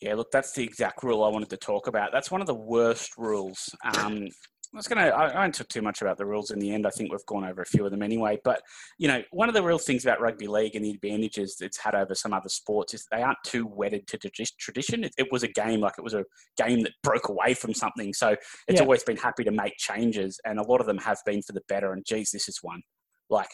Yeah, 0.00 0.14
look, 0.14 0.30
that's 0.30 0.52
the 0.52 0.64
exact 0.64 1.02
rule 1.02 1.22
I 1.22 1.28
wanted 1.28 1.50
to 1.50 1.56
talk 1.56 1.86
about. 1.86 2.10
That's 2.12 2.30
one 2.30 2.40
of 2.40 2.46
the 2.46 2.54
worst 2.54 3.12
rules. 3.16 3.74
Um, 3.84 4.28
I 4.74 4.76
was 4.76 4.88
gonna. 4.88 5.02
I, 5.02 5.28
I 5.28 5.40
won't 5.40 5.54
talk 5.54 5.68
too 5.68 5.82
much 5.82 6.02
about 6.02 6.18
the 6.18 6.26
rules 6.26 6.50
in 6.50 6.58
the 6.58 6.72
end. 6.74 6.84
I 6.84 6.90
think 6.90 7.12
we've 7.12 7.24
gone 7.26 7.44
over 7.44 7.62
a 7.62 7.66
few 7.66 7.84
of 7.84 7.92
them 7.92 8.02
anyway. 8.02 8.40
But 8.42 8.60
you 8.98 9.06
know, 9.06 9.22
one 9.30 9.48
of 9.48 9.54
the 9.54 9.62
real 9.62 9.78
things 9.78 10.04
about 10.04 10.20
rugby 10.20 10.48
league 10.48 10.74
and 10.74 10.84
the 10.84 10.90
advantages 10.90 11.58
it's 11.60 11.78
had 11.78 11.94
over 11.94 12.12
some 12.14 12.32
other 12.32 12.48
sports 12.48 12.92
is 12.92 13.06
they 13.10 13.22
aren't 13.22 13.38
too 13.46 13.66
wedded 13.66 14.08
to 14.08 14.18
tradition. 14.18 15.04
It, 15.04 15.14
it 15.16 15.28
was 15.30 15.44
a 15.44 15.48
game 15.48 15.80
like 15.80 15.94
it 15.96 16.02
was 16.02 16.14
a 16.14 16.24
game 16.56 16.82
that 16.82 16.92
broke 17.04 17.28
away 17.28 17.54
from 17.54 17.72
something. 17.72 18.12
So 18.12 18.30
it's 18.66 18.80
Yeah. 18.80 18.80
always 18.80 19.04
been 19.04 19.16
happy 19.16 19.44
to 19.44 19.52
make 19.52 19.76
changes, 19.78 20.40
and 20.44 20.58
a 20.58 20.64
lot 20.64 20.80
of 20.80 20.86
them 20.88 20.98
have 20.98 21.18
been 21.24 21.42
for 21.42 21.52
the 21.52 21.62
better. 21.68 21.92
And 21.92 22.04
geez, 22.04 22.32
this 22.32 22.48
is 22.48 22.58
one. 22.60 22.82
Like 23.30 23.48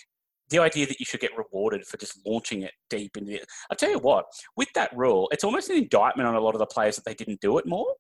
the 0.49 0.59
idea 0.59 0.87
that 0.87 0.99
you 1.01 1.05
should 1.05 1.21
get 1.21 1.37
rewarded 1.37 1.87
for 1.87 1.99
just 1.99 2.19
launching 2.27 2.63
it 2.63 2.73
deep 2.89 3.19
into 3.19 3.33
the. 3.33 3.43
I'll 3.71 3.77
tell 3.77 3.91
you 3.91 3.99
what, 3.99 4.25
with 4.57 4.69
that 4.75 4.91
rule, 4.97 5.29
it's 5.33 5.45
almost 5.45 5.69
an 5.69 5.77
indictment 5.77 6.29
on 6.29 6.35
a 6.35 6.41
lot 6.41 6.55
of 6.55 6.61
the 6.61 6.67
players 6.67 6.97
that 6.97 7.05
they 7.05 7.15
didn't 7.15 7.43
do 7.43 7.59
it 7.59 7.67
more. 7.67 7.95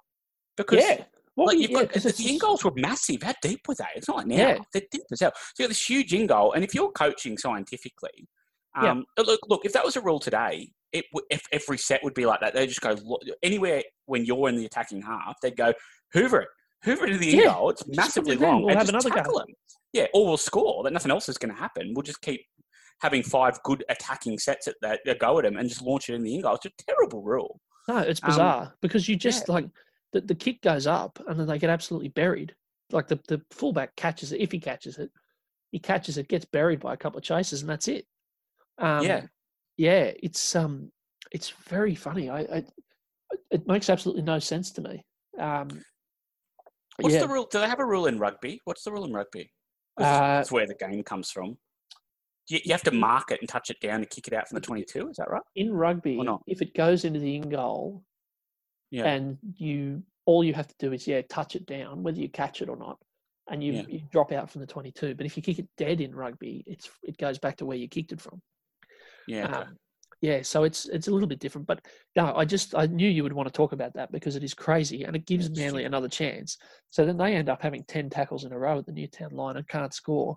Because 0.57 0.83
Well, 1.37 1.47
like 1.47 1.59
you've 1.59 1.71
yeah, 1.71 1.85
got 1.85 1.93
the 1.93 2.09
it's 2.09 2.21
in 2.21 2.39
goals 2.39 2.65
were 2.65 2.73
massive. 2.77 3.23
How 3.23 3.35
deep 3.41 3.61
were 3.69 3.75
they? 3.75 3.85
It's 3.97 4.09
not 4.09 4.19
like 4.19 4.27
now. 4.27 4.37
Yeah. 4.37 4.59
They're 4.73 4.83
deep 4.91 5.03
as 5.13 5.21
hell. 5.21 5.33
So 5.35 5.63
you 5.63 5.65
got 5.65 5.69
this 5.71 5.89
huge 5.89 6.13
in 6.13 6.27
goal, 6.27 6.53
and 6.53 6.65
if 6.65 6.75
you're 6.75 6.91
coaching 6.93 7.39
scientifically, 7.39 8.29
Yeah. 8.83 8.91
um, 8.91 9.05
look, 9.19 9.41
look, 9.49 9.65
if 9.65 9.73
that 9.73 9.85
was 9.85 9.97
a 9.97 10.01
rule 10.01 10.19
today, 10.21 10.71
it 10.93 11.05
w- 11.13 11.27
if 11.31 11.43
every 11.53 11.79
set 11.79 12.03
would 12.03 12.15
be 12.15 12.27
like 12.27 12.41
that. 12.41 12.53
They 12.55 12.67
just 12.67 12.81
go 12.81 12.97
anywhere 13.43 13.83
when 14.07 14.25
you're 14.25 14.49
in 14.49 14.57
the 14.57 14.67
attacking 14.67 15.03
half. 15.03 15.37
They'd 15.41 15.57
go 15.57 15.73
Hoover 16.15 16.41
it, 16.41 16.49
Hoover 16.85 17.07
it 17.07 17.11
to 17.13 17.19
the 17.19 17.33
in 17.33 17.39
Yeah, 17.41 17.55
goal. 17.55 17.71
It's 17.71 17.87
massively 17.87 18.37
long. 18.37 18.63
we'll 18.63 18.71
and 18.71 18.79
have 18.79 18.89
just 18.89 18.93
another 19.07 19.11
go. 19.11 19.17
tackle 19.17 19.39
them. 19.39 19.55
Yeah, 19.93 20.07
or 20.15 20.27
we'll 20.27 20.37
score. 20.37 20.83
That 20.83 20.93
nothing 20.93 21.11
else 21.13 21.29
is 21.29 21.39
going 21.39 21.55
to 21.55 21.61
happen. 21.61 21.93
We'll 21.95 22.03
just 22.03 22.21
keep 22.23 22.41
having 23.03 23.23
five 23.23 23.63
good 23.63 23.85
attacking 23.89 24.39
sets 24.39 24.67
at 24.69 24.75
that 24.83 25.01
that 25.05 25.19
go 25.21 25.39
at 25.39 25.45
them 25.45 25.57
and 25.57 25.69
just 25.69 25.81
launch 25.83 26.09
it 26.11 26.15
in 26.15 26.23
the 26.23 26.35
in 26.35 26.41
goal. 26.43 26.57
It's 26.57 26.67
a 26.67 26.71
terrible 26.87 27.23
rule. 27.23 27.61
No, 27.89 27.99
it's 27.99 28.21
Um, 28.25 28.29
bizarre 28.31 28.75
because 28.83 29.09
you 29.09 29.15
just 29.17 29.49
like 29.49 29.67
the, 30.13 30.21
the 30.21 30.35
kick 30.35 30.61
goes 30.63 30.87
up 30.87 31.19
and 31.27 31.39
then 31.39 31.47
they 31.47 31.59
get 31.59 31.71
absolutely 31.71 32.09
buried. 32.09 32.55
Like 32.93 33.09
the, 33.09 33.21
the 33.29 33.41
fullback 33.51 33.95
catches 33.97 34.33
it, 34.33 34.41
if 34.41 34.51
he 34.51 34.59
catches 34.59 34.99
it, 34.99 35.11
he 35.71 35.79
catches 35.79 36.19
it, 36.19 36.29
gets 36.29 36.45
buried 36.45 36.81
by 36.81 36.95
a 36.95 36.97
couple 36.97 37.19
of 37.19 37.25
chases, 37.25 37.61
and 37.61 37.71
that's 37.71 37.87
it. 37.89 38.07
Um, 38.79 39.05
Yeah. 39.05 39.27
yeah, 39.77 40.11
it's 40.23 40.57
um, 40.57 40.91
it's 41.31 41.51
very 41.69 41.95
funny. 41.95 42.29
I, 42.29 42.41
I 42.41 42.65
it 43.51 43.67
makes 43.69 43.89
absolutely 43.89 44.23
no 44.23 44.39
sense 44.41 44.73
to 44.73 44.81
me. 44.81 45.05
Um, 45.39 45.69
What's 46.99 47.15
yeah, 47.15 47.21
the 47.23 47.29
rule? 47.29 47.47
Do 47.51 47.61
they 47.61 47.69
have 47.69 47.79
a 47.79 47.87
rule 47.87 48.07
in 48.07 48.19
rugby? 48.19 48.61
What's 48.65 48.83
the 48.83 48.93
rule 48.93 49.05
in 49.05 49.13
rugby? 49.13 49.51
Uh, 49.97 50.03
That's 50.03 50.53
where 50.53 50.67
the 50.67 50.75
game 50.75 51.03
comes 51.03 51.31
from. 51.31 51.57
You, 52.49 52.59
you 52.65 52.73
have 52.73 52.83
to 52.83 52.91
mark 52.91 53.31
it 53.31 53.41
and 53.41 53.49
touch 53.49 53.71
it 53.71 53.81
down 53.81 54.01
to 54.01 54.07
kick 54.07 54.27
it 54.27 54.35
out 54.35 54.49
from 54.49 54.57
the 54.57 54.61
22. 54.61 55.09
Is 55.09 55.17
that 55.17 55.31
right? 55.31 55.43
in 55.55 55.73
rugby, 55.73 56.21
if 56.47 56.61
it 56.61 56.75
goes 56.75 57.05
into 57.05 57.21
the 57.21 57.37
in 57.37 57.49
goal 57.49 58.03
Yeah. 58.91 59.05
and 59.07 59.39
you 59.57 60.03
all 60.27 60.45
you 60.45 60.55
have 60.55 60.69
to 60.69 60.75
do 60.79 60.93
is 60.93 61.07
yeah 61.07 61.23
touch 61.29 61.57
it 61.57 61.67
down, 61.67 62.03
whether 62.03 62.19
you 62.19 62.29
catch 62.29 62.63
it 62.63 62.69
or 62.69 62.77
not, 62.77 62.99
and 63.51 63.63
you, 63.63 63.73
Yeah. 63.73 63.83
you 63.89 64.01
drop 64.11 64.33
out 64.33 64.51
from 64.51 64.61
the 64.61 64.67
22. 64.67 65.15
But 65.15 65.27
if 65.27 65.37
you 65.37 65.43
kick 65.43 65.59
it 65.59 65.69
dead 65.77 66.01
in 66.01 66.15
rugby, 66.15 66.65
it's 66.67 66.91
it 67.03 67.17
goes 67.19 67.39
back 67.39 67.57
to 67.59 67.67
where 67.67 67.77
you 67.77 67.89
kicked 67.89 68.13
it 68.13 68.21
from. 68.21 68.41
Yeah. 69.27 69.45
okay. 69.47 69.55
Um, 69.55 69.77
yeah, 70.23 70.43
so 70.43 70.65
it's 70.65 70.87
it's 70.87 71.09
a 71.09 71.11
little 71.11 71.29
bit 71.29 71.39
different, 71.39 71.67
but 71.67 71.81
no, 72.15 72.35
I 72.37 72.45
just 72.45 72.75
I 72.75 72.85
knew 72.87 73.09
you 73.09 73.23
would 73.23 73.33
want 73.33 73.47
to 73.49 73.53
talk 73.53 73.73
about 73.73 73.95
that 73.95 74.13
because 74.13 74.37
it 74.37 74.45
is 74.45 74.53
crazy 74.53 75.05
and 75.05 75.17
it 75.17 75.25
gives 75.25 75.49
Manly 75.51 75.85
another 75.85 76.09
chance. 76.09 76.59
So 76.91 77.07
then 77.07 77.17
they 77.17 77.35
end 77.35 77.49
up 77.49 77.63
having 77.63 77.85
ten 77.85 78.11
tackles 78.11 78.45
in 78.45 78.53
a 78.53 78.59
row 78.59 78.79
at 78.79 78.87
the 78.87 78.93
Newtown 78.93 79.31
line 79.31 79.57
and 79.57 79.67
can't 79.67 79.95
score. 79.95 80.37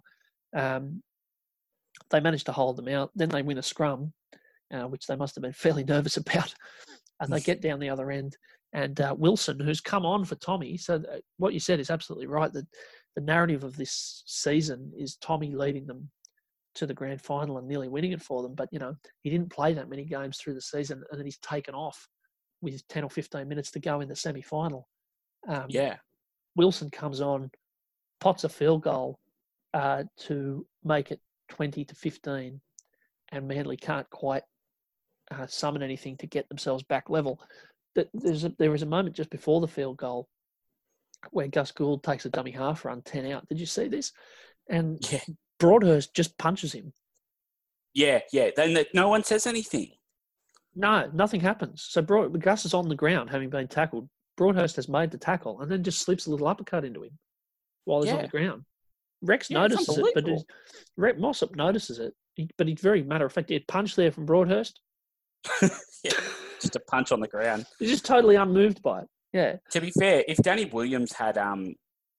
Um, 0.55 1.03
they 2.11 2.21
manage 2.21 2.45
to 2.45 2.53
hold 2.53 2.77
them 2.77 2.88
out. 2.88 3.11
Then 3.13 3.27
they 3.27 3.41
win 3.41 3.57
a 3.57 3.61
scrum, 3.63 4.13
uh, 4.73 4.84
which 4.84 5.05
they 5.05 5.17
must 5.17 5.35
have 5.35 5.41
been 5.41 5.51
fairly 5.65 5.84
nervous 5.84 6.15
about, 6.15 6.53
and 7.24 7.34
they 7.34 7.40
get 7.40 7.62
down 7.62 7.80
the 7.80 7.90
other 7.90 8.12
end. 8.12 8.38
And 8.74 9.00
uh, 9.02 9.16
Wilson, 9.18 9.60
who's 9.60 9.82
come 9.82 10.06
on 10.06 10.26
for 10.26 10.36
Tommy, 10.36 10.78
so 10.78 11.00
th- 11.00 11.22
what 11.38 11.54
you 11.54 11.60
said 11.60 11.80
is 11.80 11.90
absolutely 11.90 12.28
right. 12.28 12.52
That 12.52 12.68
the 13.16 13.22
narrative 13.22 13.64
of 13.64 13.76
this 13.76 14.24
season 14.26 14.91
is 14.98 15.16
Tommy 15.18 15.54
leading 15.54 15.86
them 15.86 16.10
to 16.76 16.88
the 16.88 16.94
grand 16.94 17.22
final 17.22 17.60
and 17.60 17.68
nearly 17.68 17.88
winning 17.88 18.14
it 18.14 18.22
for 18.22 18.41
them. 18.41 18.56
But 18.56 18.70
you 18.72 18.80
know, 18.80 18.95
he 19.22 19.30
didn't 19.30 19.52
play 19.52 19.74
that 19.74 19.90
many 19.90 20.06
games 20.06 20.38
through 20.38 20.56
the 20.56 20.62
season, 20.62 21.04
and 21.12 21.20
then 21.20 21.26
he's 21.26 21.38
taken 21.38 21.76
off 21.76 22.08
with 22.62 22.88
10 22.88 23.04
or 23.04 23.10
15 23.10 23.48
minutes 23.48 23.72
to 23.72 23.80
go 23.80 24.02
in 24.02 24.08
the 24.08 24.16
semi 24.16 24.41
final. 24.41 24.88
Um, 25.48 25.66
yeah. 25.70 25.98
Wilson 26.56 26.90
comes 26.90 27.22
on, 27.22 27.52
pots 28.20 28.44
a 28.44 28.50
field 28.50 28.84
goal 28.84 29.20
uh, 29.74 30.04
to 30.20 30.66
make 30.84 31.12
it 31.12 31.20
20 31.50 31.86
to 31.86 31.95
15, 31.95 32.62
and 33.32 33.48
Manly 33.48 33.78
can't 33.78 34.10
quite 34.10 34.44
uh, 35.32 35.48
summon 35.48 35.84
anything 35.84 36.18
to 36.18 36.28
get 36.28 36.48
themselves 36.50 36.84
back 36.84 37.10
level. 37.10 37.40
Th- 37.95 38.08
There's 38.14 38.44
a, 38.44 38.54
there 38.60 38.72
was 38.72 38.82
a 38.82 38.86
moment 38.88 39.16
just 39.16 39.30
before 39.30 39.62
the 39.62 39.68
field 39.68 39.98
goal 39.98 40.28
where 41.32 41.48
Gus 41.48 41.72
Gould 41.72 42.04
takes 42.04 42.26
a 42.26 42.30
dummy 42.30 42.52
half 42.52 42.84
run, 42.86 43.02
10 43.02 43.32
out. 43.32 43.48
Did 43.48 43.60
you 43.60 43.66
see 43.66 43.88
this? 43.88 44.12
And 44.70 45.00
Yeah. 45.12 45.22
Broadhurst 45.60 46.14
just 46.14 46.38
punches 46.38 46.74
him. 46.74 46.91
Yeah. 47.94 48.20
Yeah. 48.32 48.50
Then 48.56 48.74
the, 48.74 48.86
no 48.94 49.08
one 49.10 49.24
says 49.24 49.48
anything. 49.48 49.91
No, 50.76 51.10
nothing 51.14 51.40
happens. 51.40 51.86
So 51.88 52.02
Broad, 52.02 52.40
Gus 52.41 52.66
is 52.66 52.74
on 52.74 52.90
the 52.90 52.95
ground 52.95 53.30
having 53.30 53.50
been 53.50 53.68
tackled. 53.68 54.10
Broadhurst 54.36 54.76
has 54.78 54.90
made 54.90 55.12
the 55.12 55.18
tackle 55.20 55.62
and 55.62 55.72
then 55.72 55.84
just 55.84 56.00
slips 56.00 56.26
a 56.26 56.32
little 56.32 56.48
uppercut 56.48 56.84
into 56.84 57.04
him 57.04 57.18
while 57.86 58.02
he's 58.02 58.12
on 58.12 58.24
the 58.24 58.28
ground. 58.30 58.64
Rex 59.22 59.50
Yeah, 59.50 59.60
notices 59.60 59.98
it, 60.00 60.06
but 60.16 60.26
Rex 60.98 61.20
Mossop 61.20 61.56
notices 61.56 62.00
it, 62.00 62.14
he- 62.34 62.50
but 62.58 62.68
he's 62.68 62.82
very 62.82 63.04
matter 63.04 63.26
of 63.26 63.32
fact. 63.32 63.50
He 63.50 63.54
had 63.54 63.68
punch 63.68 63.95
there 63.95 64.12
from 64.12 64.26
Broadhurst. 64.26 64.82
Yeah. 65.61 66.11
Just 66.61 66.76
a 66.76 66.80
punch 66.80 67.11
on 67.11 67.20
the 67.20 67.28
ground. 67.28 67.65
He's 67.80 67.90
just 67.90 68.06
totally 68.06 68.36
unmoved 68.36 68.82
by 68.82 69.02
it. 69.02 69.07
Yeah, 69.34 69.56
To 69.72 69.82
be 69.82 69.91
fair, 69.99 70.24
if 70.28 70.38
Danny 70.38 70.65
Williams 70.65 71.11
had 71.11 71.40
um, 71.40 71.74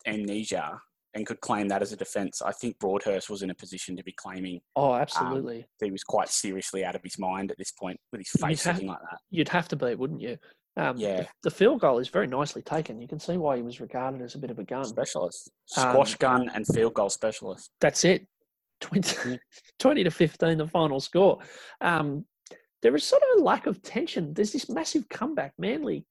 amnesia 0.04 0.80
and 1.14 1.24
could 1.24 1.40
claim 1.40 1.68
that 1.68 1.80
as 1.80 1.92
a 1.92 1.96
defence, 1.96 2.42
I 2.42 2.50
think 2.50 2.78
Broadhurst 2.80 3.30
was 3.30 3.42
in 3.42 3.50
a 3.50 3.54
position 3.54 3.96
to 3.96 4.02
be 4.02 4.12
claiming 4.12 4.60
oh, 4.74 4.94
absolutely. 4.94 5.64
that 5.78 5.86
he 5.86 5.92
was 5.92 6.02
quite 6.02 6.28
seriously 6.28 6.84
out 6.84 6.96
of 6.96 7.02
his 7.04 7.16
mind 7.18 7.52
at 7.52 7.58
this 7.58 7.70
point 7.70 8.00
with 8.10 8.20
his 8.20 8.42
face 8.42 8.66
looking 8.66 8.88
like 8.88 8.98
that. 8.98 9.18
You'd 9.30 9.48
have 9.48 9.68
to 9.68 9.76
be, 9.76 9.94
wouldn't 9.94 10.20
you? 10.20 10.36
Um, 10.76 10.96
Yeah. 10.96 11.20
The, 11.20 11.28
the 11.44 11.50
field 11.52 11.80
goal 11.80 12.00
is 12.00 12.08
very 12.08 12.26
nicely 12.26 12.62
taken. 12.62 13.00
You 13.00 13.06
can 13.06 13.20
see 13.20 13.36
why 13.36 13.56
he 13.56 13.62
was 13.62 13.80
regarded 13.80 14.20
as 14.20 14.34
a 14.34 14.38
bit 14.38 14.50
of 14.50 14.58
a 14.58 14.64
gun. 14.64 14.84
Specialist. 14.84 15.52
Um, 15.76 15.90
Squash 15.90 16.16
gun 16.16 16.50
and 16.52 16.66
field 16.66 16.94
goal 16.94 17.10
specialist. 17.10 17.70
that's 17.80 18.04
it 18.04 18.26
20, 18.80 19.38
20 19.78 20.04
to 20.04 20.10
15 20.10 20.58
the 20.58 20.66
final 20.66 21.00
score 21.00 21.38
um, 21.80 22.24
there 22.84 22.94
is 22.94 23.02
sort 23.02 23.22
of 23.22 23.40
a 23.40 23.42
lack 23.42 23.66
of 23.66 23.82
tension 23.82 24.32
there's 24.34 24.52
this 24.52 24.68
massive 24.68 25.08
comeback 25.08 25.52
manly 25.58 26.04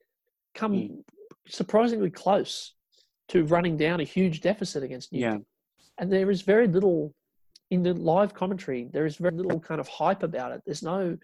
come 0.55 0.73
Mm. 0.73 1.03
surprisingly 1.47 2.09
close 2.09 2.75
to 3.29 3.45
running 3.45 3.77
down 3.77 3.99
a 4.01 4.03
huge 4.03 4.41
deficit 4.41 4.81
against 4.83 5.13
Newtown. 5.13 5.39
Yeah. 5.39 5.43
and 5.99 6.11
there 6.11 6.29
is 6.31 6.41
very 6.41 6.67
little 6.67 7.13
in 7.69 7.83
the 7.83 7.93
live 7.93 8.33
commentary 8.33 8.89
there 8.91 9.05
is 9.05 9.15
very 9.17 9.35
little 9.37 9.59
kind 9.59 9.79
of 9.79 9.87
hype 9.87 10.23
about 10.23 10.51
it 10.51 10.61
there's 10.65 10.83
no 10.83 11.17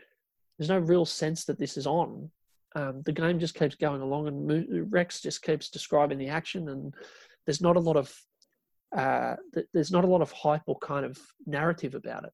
there's 0.58 0.70
no 0.70 0.80
real 0.80 1.06
sense 1.06 1.46
that 1.46 1.58
this 1.60 1.76
is 1.78 1.88
on 1.88 2.30
um, 2.76 3.02
the 3.08 3.12
game 3.12 3.40
just 3.40 3.56
keeps 3.56 3.76
going 3.76 4.02
along 4.02 4.28
and 4.28 4.48
Mo- 4.48 4.86
rex 4.90 5.22
just 5.22 5.42
keeps 5.42 5.70
describing 5.70 6.20
the 6.20 6.28
action 6.30 6.70
and 6.70 6.94
there's 7.46 7.62
not 7.62 7.76
a 7.76 7.80
lot 7.90 7.98
of 7.98 8.08
uh, 8.96 9.36
th- 9.54 9.68
there's 9.74 9.92
not 9.92 10.04
a 10.04 10.08
lot 10.08 10.22
of 10.22 10.32
hype 10.32 10.62
or 10.68 10.78
kind 10.80 11.06
of 11.06 11.18
narrative 11.46 11.96
about 11.96 12.24
it 12.26 12.34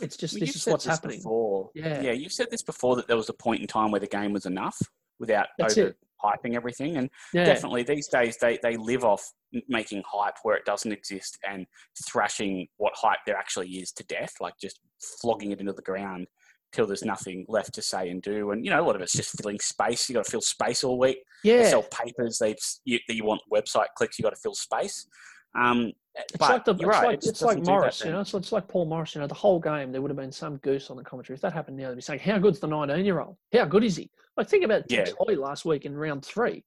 it's 0.00 0.16
just 0.16 0.34
Well, 0.34 0.40
this 0.40 0.56
is 0.56 0.66
what's 0.66 0.84
this 0.84 0.94
happening 0.94 1.18
Before. 1.18 1.70
Yeah. 1.74 2.00
Yeah, 2.00 2.12
you've 2.12 2.32
said 2.32 2.50
this 2.50 2.62
before 2.62 2.96
that 2.96 3.06
there 3.08 3.16
was 3.16 3.28
a 3.28 3.34
point 3.34 3.60
in 3.60 3.66
time 3.66 3.90
where 3.90 4.00
the 4.00 4.06
game 4.06 4.32
was 4.32 4.46
enough 4.46 4.76
without 5.18 5.46
That's 5.58 5.78
over 5.78 5.88
it. 5.88 5.96
hyping 6.22 6.54
everything. 6.56 6.96
And 6.96 7.10
yeah 7.32 7.44
definitely 7.44 7.84
these 7.84 8.08
days 8.08 8.36
they, 8.40 8.58
they 8.62 8.76
live 8.76 9.04
off 9.04 9.24
making 9.68 10.02
hype 10.06 10.34
where 10.42 10.56
it 10.56 10.64
doesn't 10.64 10.92
exist 10.92 11.38
and 11.48 11.66
thrashing 12.06 12.66
what 12.76 12.92
hype 12.96 13.20
there 13.26 13.36
actually 13.36 13.68
is 13.68 13.92
to 13.92 14.04
death, 14.04 14.34
like 14.40 14.54
just 14.60 14.80
flogging 15.20 15.52
it 15.52 15.60
into 15.60 15.72
the 15.72 15.82
ground 15.82 16.26
till 16.72 16.86
there's 16.86 17.04
nothing 17.04 17.46
left 17.48 17.72
to 17.74 17.82
say 17.82 18.08
and 18.10 18.20
do. 18.20 18.50
And 18.50 18.64
you 18.64 18.70
know, 18.70 18.80
a 18.80 18.84
lot 18.84 18.96
of 18.96 19.02
it's 19.02 19.12
just 19.12 19.40
filling 19.40 19.60
space. 19.60 20.08
You 20.08 20.16
got 20.16 20.24
to 20.24 20.30
fill 20.30 20.40
space 20.40 20.82
all 20.82 20.98
week. 20.98 21.18
They 21.44 21.58
yeah 21.58 21.68
sell 21.68 21.84
papers. 21.84 22.38
They 22.38 22.56
you, 22.84 22.98
you 23.08 23.24
want 23.24 23.42
website 23.52 23.86
clicks. 23.96 24.18
You 24.18 24.24
got 24.24 24.34
to 24.34 24.40
fill 24.40 24.54
space. 24.54 25.06
Um, 25.54 25.92
It's 26.16 26.36
but 26.38 26.50
like 26.50 26.64
the, 26.64 26.72
it's 26.74 26.84
right. 26.84 27.04
like 27.04 27.14
it 27.24 27.26
it's 27.26 27.42
like 27.42 27.58
doesn't 27.58 27.62
do 27.64 27.66
that 27.66 27.70
Morris, 27.72 28.04
you 28.04 28.10
know. 28.12 28.20
It's, 28.20 28.34
it's 28.34 28.52
like 28.52 28.68
Paul 28.68 28.86
Morris, 28.86 29.14
you 29.14 29.20
know. 29.20 29.26
The 29.26 29.34
whole 29.34 29.58
game, 29.60 29.90
there 29.92 30.00
would 30.00 30.10
have 30.10 30.16
been 30.16 30.30
some 30.32 30.58
goose 30.58 30.90
on 30.90 30.96
the 30.96 31.02
commentary. 31.04 31.34
If 31.34 31.40
that 31.42 31.52
happened 31.52 31.76
now, 31.76 31.88
they'd 31.88 31.96
be 31.96 32.02
saying, 32.02 32.20
"How 32.20 32.38
good's 32.38 32.60
the 32.60 32.68
19-year-old? 32.68 33.36
How 33.52 33.64
good 33.64 33.82
is 33.84 33.96
he?" 33.96 34.10
Like 34.36 34.48
think 34.48 34.64
about 34.64 34.88
Tex 34.88 35.12
Hoy 35.18 35.34
last 35.34 35.64
week 35.64 35.84
in 35.84 35.96
round 35.96 36.24
three, 36.24 36.64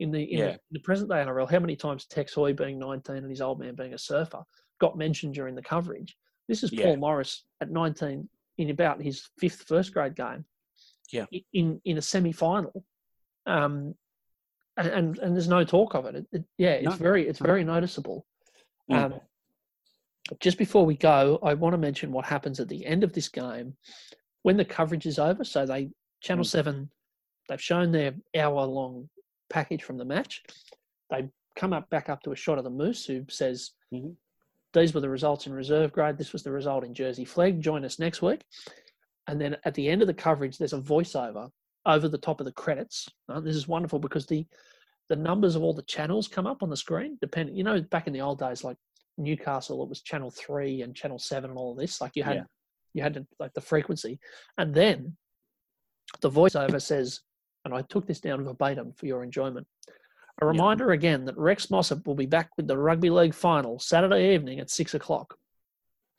in 0.00 0.10
the 0.10 0.22
in, 0.22 0.40
the 0.40 0.50
in 0.52 0.58
the 0.72 0.80
present 0.80 1.08
day 1.08 1.16
NRL. 1.16 1.50
How 1.50 1.60
many 1.60 1.76
times 1.76 2.06
Tex 2.06 2.34
Hoy, 2.34 2.52
being 2.52 2.78
19 2.78 3.16
and 3.16 3.30
his 3.30 3.40
old 3.40 3.60
man 3.60 3.74
being 3.76 3.94
a 3.94 3.98
surfer, 3.98 4.42
got 4.80 4.98
mentioned 4.98 5.34
during 5.34 5.54
the 5.54 5.62
coverage? 5.62 6.16
This 6.48 6.62
is 6.64 6.72
Yeah. 6.72 6.86
Paul 6.86 6.96
Morris 6.96 7.44
at 7.60 7.70
19 7.70 8.28
in 8.58 8.70
about 8.70 9.00
his 9.00 9.28
fifth 9.38 9.64
first 9.68 9.94
grade 9.94 10.16
game. 10.16 10.44
Yeah. 11.12 11.26
In 11.52 11.80
in 11.84 11.98
a 11.98 12.02
semi 12.02 12.32
final, 12.32 12.84
um, 13.46 13.94
and, 14.76 14.88
and 14.88 15.18
and 15.18 15.34
there's 15.34 15.48
no 15.48 15.64
talk 15.64 15.94
of 15.94 16.06
it. 16.06 16.14
it, 16.16 16.26
it 16.32 16.44
yeah, 16.58 16.70
it's 16.72 16.84
No. 16.84 16.92
very 16.92 17.28
it's 17.28 17.38
very 17.38 17.64
noticeable. 17.64 18.26
Mm. 18.90 18.96
Um, 18.96 19.20
just 20.38 20.58
before 20.58 20.86
we 20.86 20.96
go, 20.96 21.38
I 21.42 21.54
want 21.54 21.72
to 21.74 21.78
mention 21.78 22.12
what 22.12 22.24
happens 22.24 22.60
at 22.60 22.68
the 22.68 22.86
end 22.86 23.02
of 23.02 23.12
this 23.12 23.28
game 23.28 23.76
when 24.42 24.56
the 24.56 24.64
coverage 24.64 25.06
is 25.06 25.18
over. 25.18 25.44
So 25.44 25.66
they 25.66 25.90
Channel 26.22 26.44
Mm. 26.44 26.48
Seven, 26.48 26.90
they've 27.48 27.62
shown 27.62 27.90
their 27.92 28.14
hour-long 28.36 29.08
package 29.48 29.82
from 29.82 29.98
the 29.98 30.04
match. 30.04 30.42
They 31.10 31.28
come 31.56 31.72
up 31.72 31.90
back 31.90 32.08
up 32.08 32.22
to 32.22 32.32
a 32.32 32.36
shot 32.36 32.58
of 32.58 32.64
the 32.64 32.70
Moose, 32.70 33.04
who 33.06 33.24
says, 33.28 33.72
Mhm. 33.92 34.14
"These 34.72 34.94
were 34.94 35.00
the 35.00 35.08
results 35.08 35.46
in 35.46 35.52
reserve 35.52 35.92
grade. 35.92 36.16
This 36.16 36.32
was 36.32 36.42
the 36.44 36.52
result 36.52 36.84
in 36.84 36.94
Jersey 36.94 37.24
Flegg. 37.24 37.60
Join 37.60 37.84
us 37.84 37.98
next 37.98 38.22
week." 38.22 38.44
And 39.26 39.40
then 39.40 39.56
at 39.64 39.74
the 39.74 39.88
end 39.88 40.02
of 40.02 40.08
the 40.08 40.14
coverage, 40.14 40.58
there's 40.58 40.72
a 40.72 40.80
voiceover 40.80 41.50
over 41.86 42.08
the 42.08 42.18
top 42.18 42.40
of 42.40 42.46
the 42.46 42.52
credits. 42.52 43.08
Uh, 43.28 43.40
this 43.40 43.56
is 43.56 43.68
wonderful 43.68 43.98
because 43.98 44.26
the 44.26 44.46
the 45.08 45.16
numbers 45.16 45.56
of 45.56 45.62
all 45.62 45.74
the 45.74 45.82
channels 45.82 46.28
come 46.28 46.46
up 46.46 46.62
on 46.62 46.70
the 46.70 46.76
screen. 46.76 47.18
Depending, 47.20 47.56
you 47.56 47.64
know, 47.64 47.80
back 47.82 48.06
in 48.06 48.12
the 48.12 48.20
old 48.20 48.38
days, 48.38 48.62
like 48.62 48.76
Newcastle, 49.18 49.82
it 49.82 49.88
was 49.88 50.02
Channel 50.02 50.30
Three 50.30 50.82
and 50.82 50.94
Channel 50.94 51.18
Seven 51.18 51.50
and 51.50 51.58
all 51.58 51.72
of 51.72 51.78
this. 51.78 52.00
Like 52.00 52.14
you 52.14 52.22
had, 52.22 52.36
Yeah. 52.36 52.44
you 52.94 53.02
had 53.02 53.14
to, 53.14 53.26
like 53.40 53.52
the 53.54 53.60
frequency, 53.60 54.20
and 54.56 54.72
then 54.74 55.16
the 56.20 56.30
voiceover 56.30 56.80
says, 56.80 57.20
and 57.64 57.74
I 57.74 57.82
took 57.82 58.06
this 58.06 58.20
down 58.20 58.44
verbatim 58.44 58.92
for 58.92 59.06
your 59.06 59.22
enjoyment. 59.24 59.66
A 60.42 60.46
reminder 60.46 60.92
again 60.92 61.24
that 61.26 61.36
Rex 61.36 61.70
Mossop 61.70 62.06
will 62.06 62.14
be 62.14 62.26
back 62.26 62.50
with 62.56 62.66
the 62.66 62.78
rugby 62.78 63.10
league 63.10 63.34
final 63.34 63.78
Saturday 63.78 64.32
evening 64.34 64.58
at 64.60 64.70
six 64.70 64.94
o'clock. 64.94 65.36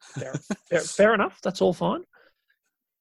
Fair, 0.02 0.34
fair, 0.70 0.80
fair 0.82 1.14
enough. 1.14 1.40
That's 1.42 1.62
all 1.62 1.74
fine. 1.74 2.04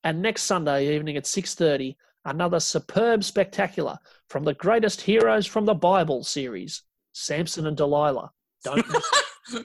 And 0.04 0.22
next 0.22 0.44
Sunday 0.44 0.94
evening 0.94 1.16
at 1.16 1.26
six 1.26 1.54
thirty, 1.54 1.96
another 2.24 2.60
superb 2.60 3.24
spectacular 3.24 3.98
from 4.28 4.44
the 4.44 4.54
greatest 4.54 5.00
heroes 5.00 5.46
from 5.46 5.64
the 5.64 5.74
Bible 5.74 6.22
series, 6.24 6.82
Samson 7.12 7.66
and 7.66 7.76
Delilah. 7.76 8.30
Don't 8.64 8.86
miss 8.90 9.64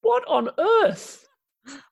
What 0.00 0.24
on 0.26 0.50
earth? 0.58 1.24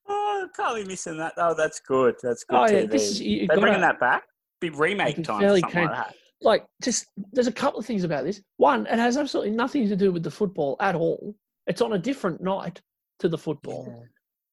Oh, 0.08 0.48
can't 0.56 0.76
be 0.76 0.84
missing 0.84 1.16
that. 1.18 1.34
Oh, 1.36 1.54
that's 1.54 1.80
good. 1.80 2.16
That's 2.22 2.44
good. 2.44 2.56
Oh 2.56 2.66
yeah, 2.66 2.82
TV. 2.82 2.90
this 2.90 3.10
is 3.10 3.20
you, 3.20 3.46
They're 3.46 3.60
bringing 3.60 3.80
that 3.80 4.00
back. 4.00 4.24
Be 4.60 4.70
remake 4.70 5.22
time. 5.22 5.36
or 5.38 5.40
fairly 5.40 5.60
Something 5.60 5.84
like 5.84 5.94
that. 5.94 6.14
like 6.42 6.66
just 6.82 7.06
there's 7.32 7.46
a 7.46 7.52
couple 7.52 7.78
of 7.78 7.86
things 7.86 8.02
about 8.04 8.24
this. 8.24 8.40
One, 8.56 8.86
it 8.86 8.98
has 8.98 9.16
absolutely 9.16 9.52
nothing 9.52 9.88
to 9.88 9.96
do 9.96 10.10
with 10.10 10.22
the 10.24 10.30
football 10.30 10.76
at 10.80 10.94
all. 10.96 11.34
It's 11.66 11.80
on 11.80 11.92
a 11.92 11.98
different 11.98 12.42
night 12.42 12.80
to 13.20 13.28
the 13.28 13.38
football. 13.38 14.04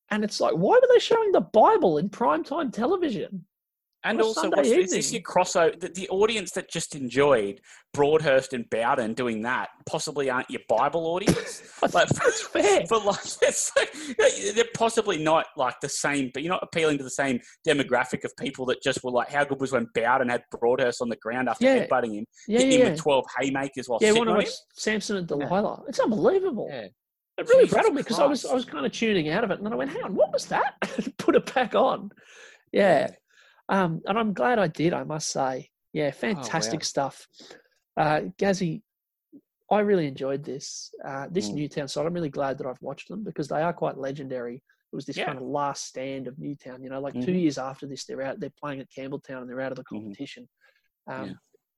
And 0.09 0.23
it's 0.23 0.39
like, 0.39 0.53
why 0.53 0.75
were 0.81 0.88
they 0.93 0.99
showing 0.99 1.31
the 1.31 1.41
Bible 1.41 1.97
in 1.97 2.09
primetime 2.09 2.71
television? 2.71 3.45
And 4.03 4.21
also, 4.21 4.41
Sunday 4.41 4.57
what's, 4.57 4.69
is 4.69 4.91
this 4.91 5.11
your 5.11 5.23
crossover? 5.23 5.77
The, 5.77 5.89
the 5.89 6.07
audience 6.09 6.51
that 6.51 6.69
just 6.69 6.95
enjoyed 6.95 7.59
Broadhurst 7.93 8.53
and 8.53 8.69
Bowden 8.69 9.13
doing 9.15 9.41
that 9.41 9.69
possibly 9.85 10.29
aren't 10.29 10.49
your 10.49 10.61
Bible 10.69 11.07
audience. 11.13 11.61
That's, 11.81 11.93
Like, 11.93 12.07
that's 12.07 12.41
fair. 12.43 12.84
But 12.88 13.03
like, 13.03 13.19
like, 14.19 14.55
they're 14.55 14.63
possibly 14.75 15.21
not 15.21 15.47
like 15.57 15.75
the 15.81 15.89
same, 15.89 16.29
but 16.34 16.41
you're 16.43 16.53
not 16.53 16.63
appealing 16.63 16.99
to 16.99 17.03
the 17.03 17.09
same 17.09 17.41
demographic 17.67 18.23
of 18.23 18.31
people 18.39 18.65
that 18.67 18.81
just 18.81 19.03
were 19.03 19.11
like, 19.11 19.29
how 19.29 19.43
good 19.43 19.59
was 19.59 19.73
when 19.73 19.88
Bowden 19.93 20.29
had 20.29 20.43
Broadhurst 20.51 21.01
on 21.01 21.09
the 21.09 21.17
ground 21.17 21.49
after 21.49 21.65
Yeah. 21.65 21.85
headbutting 21.85 22.13
him, 22.13 22.25
Yeah, 22.47 22.59
hitting 22.59 22.73
him 22.75 22.79
yeah. 22.85 22.89
with 22.91 22.99
12 22.99 23.25
haymakers 23.39 23.89
while 23.89 23.99
Yeah, 24.01 24.09
sitting 24.09 24.19
want 24.25 24.29
to 24.29 24.35
on 24.35 24.41
him? 24.41 24.53
Samson 24.75 25.17
and 25.17 25.29
Yeah. 25.29 25.38
Delilah. 25.47 25.84
It's 25.89 25.99
unbelievable. 25.99 26.69
It 27.38 27.47
really 27.47 27.65
Jesus 27.65 27.76
rattled 27.76 27.95
me 27.95 28.01
because 28.01 28.19
I 28.19 28.26
was 28.26 28.45
I 28.45 28.53
was 28.53 28.65
kind 28.65 28.85
of 28.85 28.91
tuning 28.91 29.30
out 29.30 29.43
of 29.43 29.51
it, 29.51 29.57
and 29.57 29.65
then 29.65 29.73
I 29.73 29.76
went, 29.76 29.91
"Hang 29.91 30.03
on, 30.03 30.15
what 30.15 30.34
was 30.34 30.47
that?" 30.47 30.76
Put 31.18 31.35
it 31.35 31.53
back 31.53 31.76
on. 31.76 32.11
Yeah, 32.72 33.11
um, 33.69 34.01
and 34.05 34.18
I'm 34.18 34.34
glad 34.34 34.59
I 34.59 34.68
did. 34.68 34.93
I 34.93 35.03
must 35.03 35.30
say, 35.30 35.69
yeah, 35.93 36.11
fantastic 36.11 36.84
stuff. 36.84 37.27
Uh, 37.95 38.22
Gazzy, 38.38 38.81
I 39.69 39.80
really 39.80 40.07
enjoyed 40.07 40.43
this. 40.43 40.91
Uh, 41.05 41.27
this 41.30 41.49
Mm. 41.49 41.55
Newtown 41.55 41.88
side, 41.88 42.05
I'm 42.05 42.14
really 42.14 42.30
glad 42.30 42.57
that 42.57 42.68
I've 42.68 42.81
watched 42.81 43.07
them 43.09 43.23
because 43.23 43.47
they 43.47 43.61
are 43.61 43.73
quite 43.73 43.97
legendary. 43.97 44.55
It 44.55 44.95
was 44.95 45.05
this 45.05 45.18
Yeah. 45.18 45.26
kind 45.26 45.38
of 45.38 45.43
last 45.43 45.85
stand 45.85 46.27
of 46.27 46.39
Newtown. 46.39 46.81
You 46.84 46.89
know, 46.89 46.99
like 47.01 47.14
two 47.14 47.31
Mhm. 47.31 47.41
years 47.41 47.57
after 47.57 47.85
this, 47.85 48.05
they're 48.05 48.22
out. 48.22 48.39
They're 48.39 48.49
playing 48.59 48.80
at 48.80 48.89
Campbelltown 48.89 49.41
and 49.41 49.49
they're 49.49 49.61
out 49.61 49.72
of 49.72 49.77
the 49.77 49.84
Mhm. 49.84 49.89
competition. 49.89 50.47
Um, 51.07 51.27
Yeah. 51.30 51.34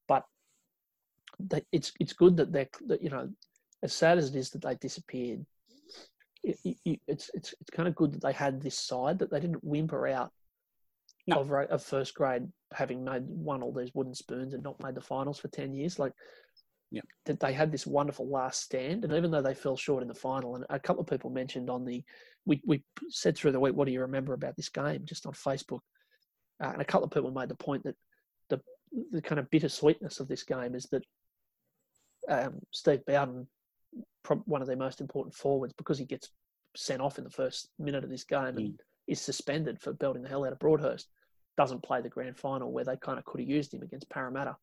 But 0.07 0.26
they, 1.40 1.64
it's 1.72 1.91
it's 1.99 2.14
good 2.14 2.38
that 2.38 2.52
they're 2.52 2.69
that 2.88 3.02
you 3.03 3.10
know, 3.10 3.30
as 3.84 3.93
sad 3.93 4.18
as 4.18 4.30
it 4.30 4.35
is 4.35 4.49
that 4.51 4.61
they 4.61 4.76
disappeared. 4.76 5.45
It, 6.43 6.57
it, 6.64 6.77
it- 6.85 7.01
it's 7.07 7.30
it's 7.34 7.53
it's 7.60 7.69
kind 7.72 7.88
of 7.88 7.95
good 7.95 8.14
that 8.14 8.22
they 8.22 8.34
had 8.34 8.61
this 8.61 8.77
side 8.77 9.19
that 9.19 9.30
they 9.31 9.39
didn't 9.39 9.64
whimper 9.64 10.07
out 10.07 10.31
No. 11.27 11.38
of, 11.41 11.51
of 11.51 11.84
first 11.84 12.14
grade 12.14 12.47
having 12.73 13.03
made 13.03 13.23
won 13.26 13.61
all 13.64 13.73
these 13.73 13.93
wooden 13.93 14.14
spoons 14.15 14.53
and 14.53 14.64
not 14.64 14.81
made 14.81 14.95
the 14.95 15.01
finals 15.01 15.39
for 15.39 15.47
ten 15.49 15.73
years. 15.73 15.99
Like 15.99 16.14
Yeah. 16.91 17.01
that 17.26 17.39
they 17.39 17.51
had 17.53 17.72
this 17.72 17.85
wonderful 17.88 18.27
last 18.30 18.61
stand, 18.64 19.03
and 19.03 19.14
even 19.14 19.31
though 19.31 19.41
they 19.41 19.53
fell 19.53 19.76
short 19.77 20.01
in 20.01 20.07
the 20.07 20.14
final, 20.15 20.56
and 20.56 20.65
a 20.69 20.80
couple 20.80 21.01
of 21.01 21.07
people 21.10 21.30
mentioned 21.30 21.69
on 21.69 21.84
the 21.85 22.03
we 22.45 22.61
we 22.65 22.84
said 23.10 23.35
through 23.38 23.51
the 23.51 23.60
week, 23.60 23.76
what 23.76 23.85
do 23.85 23.91
you 23.91 24.01
remember 24.01 24.34
about 24.34 24.56
this 24.56 24.69
game? 24.69 25.01
Just 25.06 25.26
on 25.26 25.34
Facebook, 25.34 25.81
uh, 26.64 26.69
and 26.73 26.81
a 26.81 26.85
couple 26.85 27.06
of 27.06 27.11
people 27.11 27.31
made 27.31 27.49
the 27.49 27.56
point 27.56 27.84
that 27.84 27.95
the 28.49 28.61
the 29.11 29.22
kind 29.22 29.39
of 29.39 29.49
bittersweetness 29.51 30.19
of 30.19 30.27
this 30.27 30.43
game 30.43 30.73
is 30.73 30.85
that 30.91 31.03
um, 32.30 32.60
Steve 32.72 33.06
Bowden, 33.06 33.47
one 34.45 34.61
of 34.61 34.68
their 34.68 34.78
most 34.78 35.02
important 35.02 35.34
forwards, 35.34 35.74
because 35.78 35.98
he 35.98 36.06
gets 36.06 36.30
sent 36.76 37.02
off 37.02 37.18
in 37.18 37.24
the 37.24 37.30
first 37.30 37.70
minute 37.80 38.03
of 38.03 38.10
this 38.10 38.24
game 38.24 38.57
and 38.57 38.80
is 39.07 39.20
suspended 39.20 39.80
for 39.82 39.94
belting 39.94 40.22
the 40.22 40.30
hell 40.30 40.45
out 40.45 40.52
of 40.53 40.60
Broadhurst, 40.60 41.07
doesn't 41.57 41.82
play 41.84 42.02
the 42.02 42.10
grand 42.10 42.38
final 42.38 42.72
where 42.72 42.86
they 42.86 42.95
kind 42.98 43.18
of 43.18 43.26
could 43.26 43.40
have 43.41 43.49
used 43.49 43.74
him 43.74 43.82
against 43.82 44.10
Parramatta. 44.10 44.56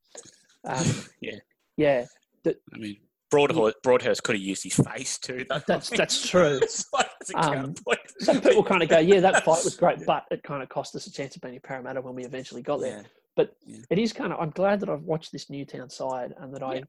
Um, 0.64 0.84
Yeah. 1.20 1.38
yeah, 1.76 2.04
I 2.46 2.54
mean, 2.78 2.96
Broadhurst, 3.28 3.76
Broadhurst 3.82 4.22
could 4.22 4.36
have 4.36 4.42
used 4.42 4.62
his 4.62 4.74
face 4.76 5.18
too. 5.18 5.44
Though. 5.48 5.58
That's- 5.66 5.90
that's 5.90 6.28
true. 6.28 6.60
like, 6.92 7.08
Um, 7.34 7.74
some 8.20 8.40
people 8.40 8.62
kind 8.62 8.84
of 8.84 8.88
go, 8.88 8.98
yeah, 8.98 9.18
that 9.20 9.44
fight 9.44 9.64
was 9.64 9.76
great, 9.76 9.98
but 10.06 10.24
it 10.30 10.44
kind 10.44 10.62
of 10.62 10.68
cost 10.68 10.94
us 10.94 11.08
a 11.08 11.12
chance 11.12 11.34
of 11.34 11.42
being 11.42 11.58
Parramatta 11.60 12.00
when 12.00 12.14
we 12.14 12.24
eventually 12.24 12.62
got 12.62 12.80
there. 12.80 12.98
Yeah. 12.98 13.02
But 13.34 13.56
Yeah. 13.66 13.80
it 13.90 13.98
is 13.98 14.12
kind 14.12 14.32
of. 14.32 14.38
I'm 14.40 14.50
glad 14.50 14.78
that 14.80 14.88
I've 14.88 15.02
watched 15.02 15.32
this 15.32 15.50
Newtown 15.50 15.90
side 15.90 16.34
and 16.38 16.54
that 16.54 16.62
I, 16.62 16.74
Yeah. 16.76 16.80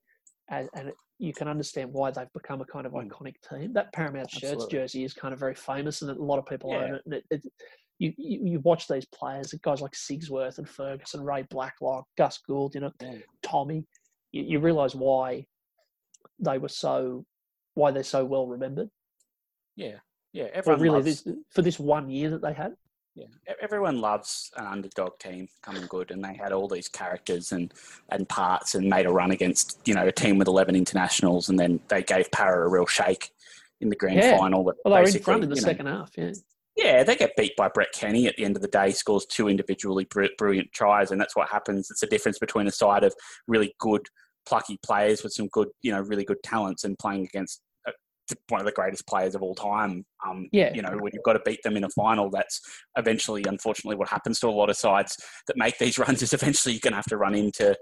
And, 0.49 0.69
and 0.75 0.91
you 1.19 1.33
can 1.33 1.47
understand 1.47 1.91
why 1.91 2.11
they've 2.11 2.31
become 2.33 2.61
a 2.61 2.65
kind 2.65 2.85
of 2.85 2.93
Mm. 2.93 3.07
iconic 3.07 3.35
team. 3.49 3.73
That 3.73 3.91
Paramount 3.93 4.29
shirts 4.29 4.45
Absolutely. 4.45 4.79
jersey 4.79 5.03
is 5.03 5.13
kind 5.13 5.33
of 5.33 5.39
very 5.39 5.55
famous, 5.55 6.01
and 6.01 6.11
a 6.11 6.13
lot 6.21 6.39
of 6.39 6.45
people 6.45 6.73
own 6.73 6.95
it. 6.95 7.01
And 7.05 7.13
it, 7.15 7.25
it 7.31 7.43
you, 7.99 8.13
you 8.17 8.39
you 8.51 8.59
watch 8.59 8.87
these 8.87 9.05
players, 9.05 9.53
guys 9.63 9.81
like 9.81 9.93
Sigsworth 9.93 10.59
and 10.59 10.69
Ferguson, 10.69 11.23
Ray 11.23 11.43
Blacklock, 11.49 12.05
Gus 12.17 12.37
Gould, 12.47 12.75
you 12.75 12.81
know, 12.81 12.91
Yeah. 13.01 13.17
Tommy. 13.41 13.85
You, 14.31 14.43
you 14.43 14.59
realise 14.59 14.93
why 14.93 15.45
they 16.39 16.59
were 16.59 16.69
so, 16.69 17.25
why 17.73 17.91
they're 17.91 18.03
so 18.03 18.23
well 18.23 18.45
remembered. 18.47 18.89
Yeah, 19.75 19.97
yeah. 20.33 20.47
Everyone 20.53 20.81
really, 20.81 20.95
loves, 21.01 21.23
this, 21.23 21.35
for 21.51 21.61
this 21.63 21.79
one 21.79 22.09
year 22.09 22.29
that 22.31 22.41
they 22.41 22.53
had. 22.53 22.73
Yeah, 23.17 23.53
everyone 23.61 23.99
loves 23.99 24.51
an 24.57 24.65
underdog 24.65 25.17
team 25.19 25.47
coming 25.61 25.85
good, 25.87 26.11
and 26.11 26.23
they 26.23 26.33
had 26.35 26.51
all 26.51 26.67
these 26.67 26.87
characters 26.87 27.51
and 27.51 27.73
and 28.09 28.27
parts, 28.29 28.75
and 28.75 28.89
made 28.89 29.05
a 29.05 29.11
run 29.11 29.31
against 29.31 29.79
you 29.85 29.93
know 29.93 30.07
a 30.07 30.11
team 30.11 30.37
with 30.37 30.47
eleven 30.47 30.75
internationals, 30.75 31.49
and 31.49 31.59
then 31.59 31.79
they 31.87 32.03
gave 32.03 32.29
Para 32.31 32.65
a 32.65 32.69
real 32.69 32.85
shake 32.85 33.31
in 33.81 33.89
the 33.89 33.95
grand 33.95 34.17
Yeah. 34.17 34.37
final. 34.37 34.63
But 34.63 34.75
Well, 34.85 34.93
they 34.95 35.01
were 35.01 35.07
in 35.17 35.23
front 35.23 35.43
in 35.43 35.49
the 35.49 35.55
you 35.55 35.61
know, 35.61 35.67
second 35.67 35.85
half. 35.87 36.11
Yeah. 36.17 36.31
Yeah, 36.75 37.03
they 37.03 37.15
get 37.15 37.35
beat 37.35 37.55
by 37.55 37.69
Brett 37.69 37.91
Kenny 37.91 38.27
at 38.27 38.35
the 38.37 38.45
end 38.45 38.55
of 38.55 38.61
the 38.61 38.67
day. 38.67 38.91
Scores 38.91 39.25
two 39.25 39.47
individually 39.47 40.05
br- 40.05 40.25
brilliant 40.37 40.71
tries, 40.73 41.09
and 41.09 41.19
that's 41.19 41.35
what 41.35 41.49
happens. 41.49 41.89
It's 41.89 42.01
the 42.01 42.07
difference 42.07 42.37
between 42.37 42.67
a 42.67 42.71
side 42.71 43.03
of 43.03 43.15
really 43.47 43.73
good, 43.79 44.05
plucky 44.45 44.77
players 44.83 45.23
with 45.23 45.33
some 45.33 45.47
good, 45.47 45.69
you 45.81 45.91
know, 45.91 46.01
really 46.01 46.23
good 46.23 46.41
talents, 46.43 46.83
and 46.83 46.97
playing 46.99 47.25
against 47.25 47.61
one 48.49 48.61
of 48.61 48.65
the 48.65 48.71
greatest 48.71 49.07
players 49.07 49.35
of 49.35 49.41
all 49.41 49.55
time. 49.55 50.05
Um, 50.25 50.47
Yeah. 50.51 50.73
you 50.73 50.81
know, 50.81 50.97
when 50.97 51.11
you've 51.13 51.23
got 51.23 51.33
to 51.33 51.41
beat 51.45 51.61
them 51.63 51.77
in 51.77 51.83
a 51.83 51.89
final, 51.89 52.29
that's 52.29 52.61
eventually, 52.97 53.43
unfortunately, 53.47 53.95
what 53.95 54.09
happens 54.09 54.39
to 54.39 54.47
a 54.47 54.49
lot 54.49 54.69
of 54.69 54.77
sides 54.77 55.15
that 55.47 55.57
make 55.57 55.77
these 55.77 55.97
runs. 55.99 56.21
Is 56.21 56.33
eventually 56.33 56.73
you're 56.73 56.81
going 56.81 56.93
to 56.93 56.97
have 56.97 57.05
to 57.05 57.17
run 57.17 57.35
into 57.35 57.75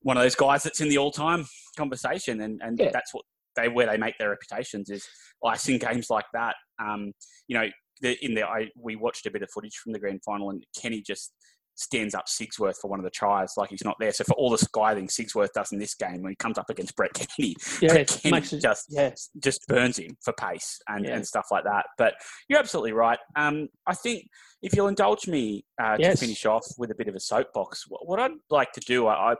one 0.00 0.16
of 0.16 0.22
those 0.22 0.34
guys 0.34 0.62
that's 0.62 0.80
in 0.80 0.88
the 0.88 0.98
all-time 0.98 1.46
conversation, 1.76 2.40
and 2.40 2.60
and 2.62 2.78
Yeah. 2.78 2.90
that's 2.92 3.12
what 3.14 3.24
they 3.56 3.68
where 3.68 3.86
they 3.86 3.96
make 3.96 4.18
their 4.18 4.30
reputations 4.30 4.90
is 4.90 5.06
icing 5.44 5.78
games 5.78 6.10
like 6.10 6.26
that. 6.34 6.56
Um, 6.78 7.12
you 7.46 7.56
know, 7.56 7.68
the, 8.00 8.16
in 8.24 8.34
there, 8.34 8.48
I 8.48 8.68
we 8.76 8.96
watched 8.96 9.26
a 9.26 9.30
bit 9.30 9.42
of 9.42 9.50
footage 9.50 9.76
from 9.76 9.92
the 9.92 9.98
grand 9.98 10.20
final, 10.24 10.50
and 10.50 10.64
Kenny 10.80 11.00
just 11.00 11.32
stands 11.76 12.14
up 12.14 12.26
Sigsworth 12.26 12.76
for 12.80 12.88
one 12.88 13.00
of 13.00 13.04
the 13.04 13.10
tries, 13.10 13.52
like 13.56 13.70
he's 13.70 13.84
not 13.84 13.96
there. 13.98 14.12
So 14.12 14.24
for 14.24 14.34
all 14.34 14.50
the 14.50 14.56
skiving 14.56 15.08
Sigsworth 15.10 15.52
does 15.54 15.72
in 15.72 15.78
this 15.78 15.94
game, 15.94 16.22
when 16.22 16.30
he 16.30 16.36
comes 16.36 16.58
up 16.58 16.70
against 16.70 16.94
Brett 16.96 17.12
Kenny, 17.14 17.54
Yeah, 17.80 17.88
Brett 17.92 18.18
Kenny 18.22 18.38
it, 18.38 18.60
just 18.60 18.86
yeah, 18.90 19.12
just 19.42 19.66
burns 19.66 19.98
him 19.98 20.16
for 20.22 20.32
pace 20.34 20.78
and, 20.88 21.04
Yeah. 21.04 21.16
and 21.16 21.26
stuff 21.26 21.46
like 21.50 21.64
that. 21.64 21.86
But 21.98 22.14
you're 22.48 22.58
absolutely 22.58 22.92
right. 22.92 23.18
Um, 23.36 23.68
I 23.86 23.94
think 23.94 24.26
if 24.62 24.74
you'll 24.74 24.88
indulge 24.88 25.26
me 25.26 25.64
uh, 25.82 25.96
Yes. 25.98 26.18
to 26.20 26.26
finish 26.26 26.46
off 26.46 26.64
with 26.78 26.90
a 26.90 26.94
bit 26.94 27.08
of 27.08 27.14
a 27.14 27.20
soapbox, 27.20 27.84
what, 27.88 28.06
what 28.06 28.20
I'd 28.20 28.32
like 28.50 28.72
to 28.72 28.80
do, 28.80 29.06
I, 29.06 29.32
I 29.32 29.36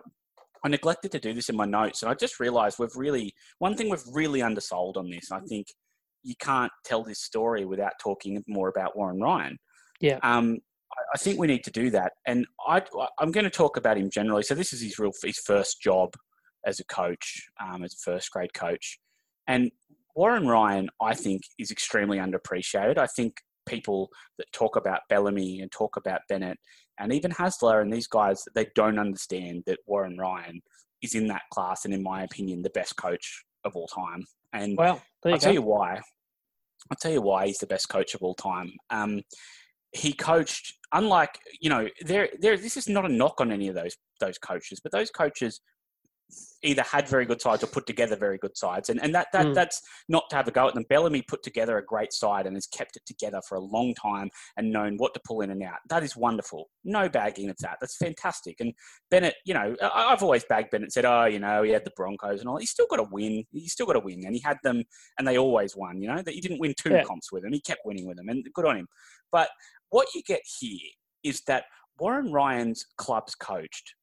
I 0.65 0.69
neglected 0.69 1.12
to 1.12 1.20
do 1.20 1.35
this 1.35 1.51
in 1.51 1.56
my 1.56 1.66
notes, 1.66 2.02
and 2.02 2.11
I 2.11 2.15
just 2.15 2.40
realised 2.40 2.78
we've 2.78 2.97
really 2.97 3.35
one 3.59 3.77
thing 3.77 3.90
we've 3.90 4.02
really 4.12 4.40
undersold 4.40 4.97
on 4.97 5.11
this. 5.11 5.31
I 5.31 5.40
think 5.40 5.66
you 6.23 6.35
can't 6.40 6.73
tell 6.86 7.05
this 7.05 7.20
story 7.23 7.66
without 7.66 7.93
talking 8.02 8.43
more 8.48 8.70
about 8.70 8.97
Warren 8.97 9.20
Ryan. 9.20 9.59
Yeah. 10.01 10.19
Um, 10.23 10.61
I- 11.15 11.19
think 11.19 11.39
we 11.39 11.47
need 11.47 11.65
to 11.65 11.71
do 11.71 11.91
that, 11.91 12.12
and 12.27 12.47
I, 12.66 12.83
I'm 13.19 13.31
going 13.31 13.45
to 13.45 13.51
talk 13.51 13.77
about 13.77 13.97
him 13.97 14.11
generally. 14.11 14.43
So 14.43 14.55
this 14.55 14.73
is 14.73 14.81
his 14.81 14.99
real 14.99 15.12
his 15.23 15.39
first 15.39 15.81
job 15.81 16.15
as 16.66 16.81
a 16.81 16.85
coach, 16.85 17.49
um, 17.61 17.85
as 17.85 17.95
a 17.95 18.11
first 18.11 18.31
grade 18.31 18.55
coach, 18.55 18.99
and 19.47 19.71
Warren 20.15 20.47
Ryan, 20.47 20.89
I 21.01 21.15
think, 21.15 21.43
is 21.59 21.71
extremely 21.71 22.19
underappreciated. 22.19 22.99
I 22.99 23.07
think 23.07 23.37
people 23.66 24.11
that 24.39 24.53
talk 24.53 24.77
about 24.77 25.01
Bellamy 25.09 25.61
and 25.61 25.71
talk 25.73 25.97
about 25.97 26.21
Bennett 26.29 26.59
and 26.99 27.12
even 27.12 27.33
Hasler 27.33 27.83
and 27.83 27.93
these 27.93 28.07
guys, 28.07 28.45
they 28.55 28.69
don't 28.75 28.99
understand 28.99 29.65
that 29.66 29.79
Warren 29.87 30.16
Ryan 30.16 30.62
is 31.03 31.15
in 31.15 31.27
that 31.29 31.43
class 31.51 31.85
and, 31.85 31.93
in 31.93 32.03
my 32.03 32.23
opinion, 32.23 32.62
the 32.62 32.71
best 32.71 32.97
coach 32.97 33.45
of 33.65 33.75
all 33.75 33.89
time. 33.89 34.25
And 34.53 34.77
well, 34.77 35.03
I'll 35.25 35.39
tell 35.39 35.51
go. 35.51 35.55
you 35.55 35.62
why. 35.62 36.01
I'll 36.91 36.97
tell 37.01 37.12
you 37.12 37.23
why 37.23 37.47
he's 37.47 37.59
the 37.59 37.66
best 37.66 37.89
coach 37.89 38.15
of 38.15 38.23
all 38.23 38.35
time. 38.35 38.73
Um, 38.91 39.23
he 39.95 40.12
coached, 40.12 40.75
unlike 40.93 41.39
you 41.61 41.71
know, 41.71 41.89
there, 42.03 42.29
there. 42.41 42.57
This 42.57 42.77
is 42.77 42.89
not 42.89 43.05
a 43.05 43.09
knock 43.09 43.41
on 43.41 43.53
any 43.53 43.69
of 43.69 43.75
those 43.75 43.97
those 44.21 44.39
coaches, 44.39 44.81
but 44.83 44.93
those 44.93 45.11
coaches 45.11 45.61
either 46.62 46.83
had 46.83 47.07
very 47.07 47.27
good 47.27 47.41
sides 47.41 47.62
or 47.62 47.66
put 47.66 47.87
together 47.87 48.16
very 48.16 48.39
good 48.39 48.57
sides, 48.57 48.89
and 48.89 49.01
and 49.03 49.15
that 49.15 49.29
that 49.35 49.47
Mm. 49.47 49.55
that's 49.55 49.81
not 50.09 50.25
to 50.31 50.37
have 50.37 50.49
a 50.49 50.51
go 50.51 50.66
at 50.66 50.75
them. 50.75 50.85
Bellamy 50.89 51.23
put 51.23 51.43
together 51.43 51.77
a 51.77 51.85
great 51.85 52.12
side 52.15 52.47
and 52.47 52.57
has 52.57 52.66
kept 52.66 52.97
it 52.97 53.03
together 53.07 53.41
for 53.47 53.57
a 53.57 53.61
long 53.61 53.95
time 53.95 54.31
and 54.57 54.73
known 54.73 54.97
what 54.97 55.12
to 55.15 55.21
pull 55.25 55.43
in 55.43 55.51
and 55.51 55.62
out. 55.62 55.79
That 55.91 56.03
is 56.03 56.16
wonderful. 56.16 56.71
No 56.83 57.09
bagging 57.11 57.51
at 57.51 57.59
that. 57.61 57.77
That's 57.81 57.97
fantastic. 57.97 58.57
And 58.61 58.73
Bennett, 59.11 59.37
you 59.45 59.53
know, 59.55 59.77
I- 59.83 60.12
I've 60.12 60.23
always 60.23 60.45
bagged 60.45 60.71
Bennett. 60.71 60.93
Said, 60.93 61.05
oh, 61.05 61.27
you 61.27 61.39
know, 61.39 61.62
he 61.62 61.71
had 61.73 61.85
the 61.85 61.93
Broncos 61.95 62.41
and 62.41 62.49
all. 62.49 62.57
He's 62.57 62.71
still 62.71 62.87
got 62.89 62.97
to 62.97 63.09
win. 63.12 63.45
He's 63.53 63.73
still 63.73 63.87
got 63.87 63.93
to 63.93 64.01
win, 64.01 64.25
and 64.25 64.35
he 64.35 64.41
had 64.41 64.57
them, 64.65 64.83
and 65.19 65.29
they 65.29 65.37
always 65.39 65.77
won. 65.77 66.01
You 66.01 66.09
know, 66.09 66.23
that 66.23 66.35
he 66.35 66.41
didn't 66.41 66.59
win 66.59 66.75
two 66.77 66.91
Yeah. 66.91 67.05
comps 67.05 67.31
with 67.31 67.43
them. 67.43 67.53
He 67.53 67.61
kept 67.61 67.83
winning 67.85 68.07
with 68.09 68.16
them, 68.16 68.31
and 68.31 68.45
good 68.55 68.65
on 68.66 68.79
him. 68.79 68.89
But 69.31 69.51
what 69.95 70.12
you 70.12 70.23
get 70.27 70.43
here 70.59 70.91
is 71.23 71.43
that 71.47 71.66
Warren 72.01 72.33
Ryan's 72.33 72.85
clubs 72.99 73.37
coached. 73.37 73.95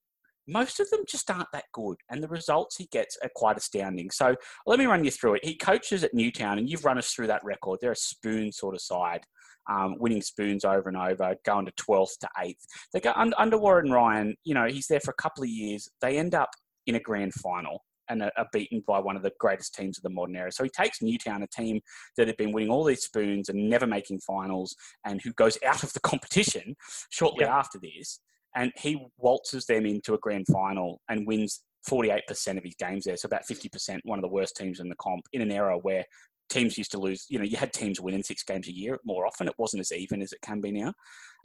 Most 0.48 0.80
of 0.80 0.90
them 0.90 1.02
just 1.06 1.30
aren't 1.30 1.52
that 1.52 1.66
good, 1.74 1.98
and 2.10 2.24
the 2.24 2.30
results 2.30 2.78
he 2.78 2.88
gets 2.94 3.18
are 3.22 3.30
quite 3.36 3.58
astounding. 3.58 4.10
So 4.10 4.38
let 4.66 4.80
me 4.80 4.86
run 4.86 5.04
you 5.04 5.12
through 5.12 5.34
it. 5.34 5.44
He 5.44 5.58
coaches 5.58 6.06
at 6.06 6.14
Newtown, 6.14 6.60
and 6.60 6.70
you've 6.70 6.86
run 6.86 6.98
us 6.98 7.12
through 7.12 7.28
that 7.28 7.44
record. 7.44 7.80
They're 7.82 7.92
a 7.92 7.96
spoon 7.98 8.54
sort 8.54 8.74
of 8.74 8.80
side, 8.80 9.26
um, 9.70 9.98
winning 10.00 10.22
spoons 10.22 10.64
over 10.64 10.88
and 10.88 10.98
over, 10.98 11.36
going 11.46 11.66
to 11.66 11.74
12th 11.74 12.20
to 12.22 12.30
8th. 12.42 12.64
They 12.94 13.02
go 13.02 13.12
under, 13.14 13.36
under 13.38 13.58
Warren 13.58 13.92
Ryan, 13.92 14.34
you 14.46 14.54
know, 14.54 14.68
he's 14.68 14.88
there 14.88 15.02
for 15.02 15.12
a 15.12 15.22
couple 15.22 15.44
of 15.44 15.50
years. 15.50 15.90
They 16.00 16.18
end 16.18 16.34
up 16.34 16.52
in 16.88 16.96
a 16.96 17.02
grand 17.02 17.34
final 17.34 17.84
and 18.12 18.22
are, 18.24 18.32
beaten 18.54 18.84
by 18.86 19.00
one 19.00 19.16
of 19.16 19.24
the 19.24 19.32
greatest 19.40 19.74
teams 19.74 19.98
of 19.98 20.04
the 20.04 20.10
modern 20.10 20.36
era. 20.36 20.52
So 20.52 20.64
he 20.64 20.70
takes 20.70 21.02
Newtown, 21.02 21.42
a 21.44 21.48
team 21.48 21.80
that 22.18 22.28
had 22.28 22.38
been 22.38 22.52
winning 22.52 22.70
all 22.70 22.84
these 22.84 23.04
spoons 23.04 23.50
and 23.50 23.70
never 23.70 23.88
making 23.88 24.20
finals, 24.20 24.76
and 25.06 25.22
who 25.22 25.32
goes 25.34 25.58
out 25.66 25.84
of 25.84 25.94
the 25.94 26.00
competition 26.12 26.76
shortly 27.10 27.46
Yeah. 27.46 27.58
after 27.58 27.80
this. 27.82 28.20
and 28.56 28.72
he 28.78 29.08
waltzes 29.18 29.66
them 29.66 29.86
into 29.86 30.14
a 30.14 30.18
grand 30.18 30.46
final 30.52 31.00
and 31.10 31.26
wins 31.26 31.64
48% 31.90 32.58
of 32.58 32.64
his 32.66 32.76
games 32.76 33.06
there. 33.06 33.16
So 33.18 33.28
about 33.28 33.48
50%, 33.50 34.00
one 34.04 34.20
of 34.20 34.24
the 34.24 34.28
worst 34.28 34.58
teams 34.58 34.82
in 34.82 34.90
the 34.90 34.96
comp 35.00 35.24
in 35.32 35.42
an 35.42 35.52
era 35.52 35.78
where 35.78 36.04
teams 36.50 36.78
used 36.78 36.92
to 36.92 37.00
lose. 37.00 37.26
You 37.30 37.40
know, 37.40 37.46
you 37.46 37.56
had 37.56 37.72
teams 37.72 38.02
winning 38.02 38.24
six 38.24 38.44
games 38.44 38.68
a 38.68 38.74
year 38.74 39.00
more 39.06 39.26
often. 39.26 39.48
It 39.48 39.56
wasn't 39.58 39.80
as 39.80 39.94
even 39.94 40.22
as 40.22 40.34
it 40.34 40.42
can 40.42 40.60
be 40.60 40.72
now. 40.72 40.94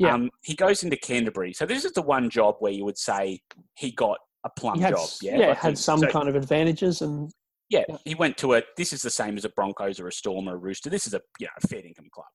Yeah. 0.00 0.14
Um, 0.14 0.30
he 0.42 0.54
goes 0.56 0.82
into 0.82 0.96
Canterbury. 0.96 1.52
So 1.52 1.64
this 1.64 1.84
is 1.84 1.92
the 1.92 2.02
one 2.02 2.28
job 2.28 2.56
where 2.58 2.72
you 2.72 2.84
would 2.84 2.98
say 2.98 3.40
he 3.76 3.92
got 3.92 4.18
a 4.46 4.50
plum 4.60 4.76
He 4.76 4.82
had, 4.82 4.94
job. 4.94 5.08
Yeah, 5.20 5.38
yeah, 5.38 5.46
Like, 5.48 5.58
had 5.58 5.76
some 5.78 5.98
so- 6.00 6.08
kind 6.08 6.28
of 6.28 6.36
advantages, 6.36 7.02
and 7.02 7.30
yeah, 7.68 7.84
Yeah. 7.88 7.98
he 8.04 8.14
went 8.14 8.38
to 8.38 8.54
a. 8.54 8.62
This 8.76 8.92
is 8.92 9.02
the 9.02 9.10
same 9.10 9.36
as 9.36 9.44
a 9.44 9.48
Broncos 9.50 9.98
or 10.00 10.06
a 10.08 10.12
Storm 10.12 10.48
or 10.48 10.54
a 10.54 10.56
Rooster. 10.56 10.88
This 10.88 11.06
is 11.06 11.14
a 11.14 11.20
you 11.38 11.46
know 11.46 11.52
a 11.62 11.66
fair 11.66 11.84
income 11.84 12.08
club. 12.12 12.26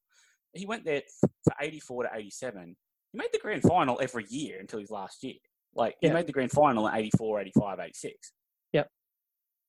He 0.54 0.66
went 0.66 0.84
there 0.86 1.02
for 1.44 1.54
eighty 1.62 1.80
four 1.80 2.04
to 2.04 2.10
eighty 2.14 2.30
seven. 2.30 2.76
He 3.14 3.18
made 3.18 3.30
the 3.32 3.40
grand 3.40 3.62
final 3.64 4.00
every 4.02 4.26
year 4.30 4.60
until 4.60 4.80
his 4.80 4.92
last 4.92 5.24
year. 5.24 5.36
Like 5.74 5.96
he 6.02 6.08
Yeah. 6.08 6.14
made 6.14 6.28
the 6.28 6.34
grand 6.34 6.52
final 6.52 6.88
in 6.88 6.96
84, 6.96 7.40
85, 7.42 7.80
86. 7.80 8.34
Yep. 8.74 8.90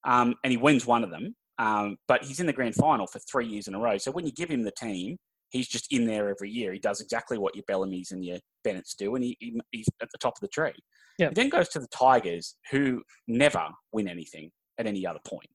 Um, 0.05 0.35
and 0.43 0.51
he 0.51 0.57
wins 0.57 0.85
one 0.87 1.05
of 1.05 1.11
them. 1.11 1.35
Um, 1.59 1.97
but 2.09 2.25
he's 2.25 2.41
in 2.41 2.47
the 2.47 2.53
grand 2.53 2.75
final 2.75 3.07
for 3.07 3.21
three 3.21 3.47
years 3.47 3.69
in 3.69 3.75
a 3.75 3.79
row. 3.79 3.99
So 3.99 4.11
when 4.11 4.27
you 4.27 4.33
give 4.33 4.49
him 4.49 4.63
the 4.63 4.73
team, 4.73 5.17
he's 5.53 5.69
just 5.69 5.93
in 5.93 6.07
there 6.07 6.29
every 6.29 6.51
year. 6.51 6.73
He 6.73 6.79
does 6.79 7.01
exactly 7.01 7.39
what 7.39 7.55
your 7.55 7.65
Bellamy's 7.69 8.11
and 8.11 8.25
your 8.25 8.39
Bennett's 8.65 8.95
do, 8.95 9.15
and 9.15 9.23
he, 9.23 9.37
he, 9.39 9.61
he's 9.71 9.87
at 10.01 10.09
the 10.11 10.19
top 10.19 10.35
of 10.37 10.41
the 10.41 10.49
tree. 10.49 10.73
Yep. 11.19 11.31
He 11.31 11.35
then 11.35 11.49
goes 11.51 11.69
to 11.71 11.79
the 11.79 11.89
Tigers, 11.89 12.57
who 12.71 13.03
never 13.29 13.69
win 13.93 14.09
anything 14.09 14.51
at 14.79 14.87
any 14.87 15.07
other 15.07 15.21
point, 15.27 15.49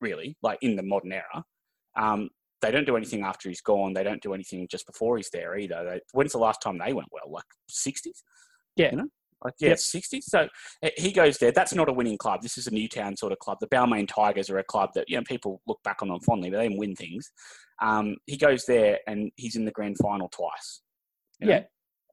really, 0.00 0.36
like 0.42 0.58
in 0.62 0.76
the 0.76 0.82
modern 0.82 1.12
era. 1.12 1.44
Um, 1.96 2.30
they 2.62 2.70
don't 2.70 2.86
do 2.86 2.96
anything 2.96 3.24
after 3.24 3.48
he's 3.48 3.60
gone. 3.60 3.92
They 3.92 4.04
don't 4.04 4.22
do 4.22 4.34
anything 4.34 4.68
just 4.70 4.86
before 4.86 5.16
he's 5.16 5.30
there 5.30 5.56
either. 5.56 5.82
They, 5.84 6.00
when's 6.12 6.32
the 6.32 6.38
last 6.38 6.62
time 6.62 6.78
they 6.78 6.92
went 6.92 7.08
well? 7.10 7.30
Like 7.30 7.44
60s? 7.70 8.22
Yeah. 8.76 8.90
You 8.92 8.96
know? 8.98 9.08
Like, 9.42 9.54
yeah, 9.58 9.70
Yep. 9.70 9.78
60s. 9.78 10.24
So 10.24 10.48
he 10.98 11.12
goes 11.12 11.38
there. 11.38 11.52
That's 11.52 11.74
not 11.74 11.88
a 11.88 11.92
winning 11.92 12.18
club. 12.18 12.42
This 12.42 12.58
is 12.58 12.66
a 12.66 12.70
Newtown 12.70 13.16
sort 13.16 13.32
of 13.32 13.38
club. 13.38 13.58
The 13.60 13.68
Balmain 13.68 14.06
Tigers 14.06 14.50
are 14.50 14.58
a 14.58 14.64
club 14.64 14.90
that, 14.94 15.08
you 15.08 15.16
know, 15.16 15.22
people 15.24 15.62
look 15.66 15.82
back 15.82 16.02
on 16.02 16.08
them 16.08 16.20
fondly, 16.20 16.50
but 16.50 16.58
they 16.58 16.68
didn't 16.68 16.78
win 16.78 16.94
things. 16.94 17.30
Um, 17.80 18.16
he 18.26 18.36
goes 18.36 18.64
there 18.66 18.98
and 19.06 19.30
he's 19.36 19.56
in 19.56 19.64
the 19.64 19.70
grand 19.70 19.96
final 20.02 20.28
twice. 20.28 20.82
you 21.40 21.46
know? 21.46 21.52
yeah, 21.52 21.62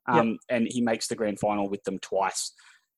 Yep. 0.10 0.19
Um, 0.22 0.38
and 0.49 0.68
he 0.69 0.81
makes 0.81 1.07
the 1.07 1.15
grand 1.15 1.38
final 1.39 1.69
with 1.69 1.84
them 1.84 1.99
twice. 1.99 2.53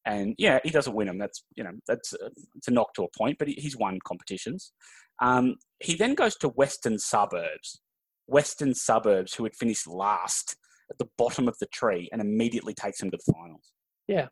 And 0.06 0.36
yeah, 0.38 0.60
he 0.64 0.70
doesn't 0.70 0.94
win 0.96 1.08
them. 1.08 1.18
That's 1.18 1.44
you 1.56 1.64
know 1.64 1.72
that's 1.88 2.14
a, 2.14 2.30
it's 2.56 2.68
a 2.68 2.72
knock 2.72 2.94
to 2.94 3.04
a 3.04 3.18
point, 3.18 3.38
but 3.40 3.48
he, 3.48 3.56
he's 3.56 3.76
won 3.76 4.00
competitions. 4.06 4.72
Um, 5.22 5.56
he 5.80 5.96
then 5.96 6.14
goes 6.16 6.36
to 6.38 6.50
Western 6.50 7.00
Suburbs, 7.00 7.82
Western 8.28 8.74
Suburbs, 8.76 9.34
who 9.34 9.44
had 9.44 9.56
finished 9.56 9.88
last 9.88 10.56
at 10.90 11.00
the 11.00 11.10
bottom 11.18 11.48
of 11.48 11.58
the 11.60 11.66
tree, 11.68 12.10
and 12.12 12.22
immediately 12.22 12.74
takes 12.74 13.02
him 13.02 13.12
to 13.12 13.18
the 13.18 13.34
finals. 13.34 13.72
Yeah. 14.08 14.28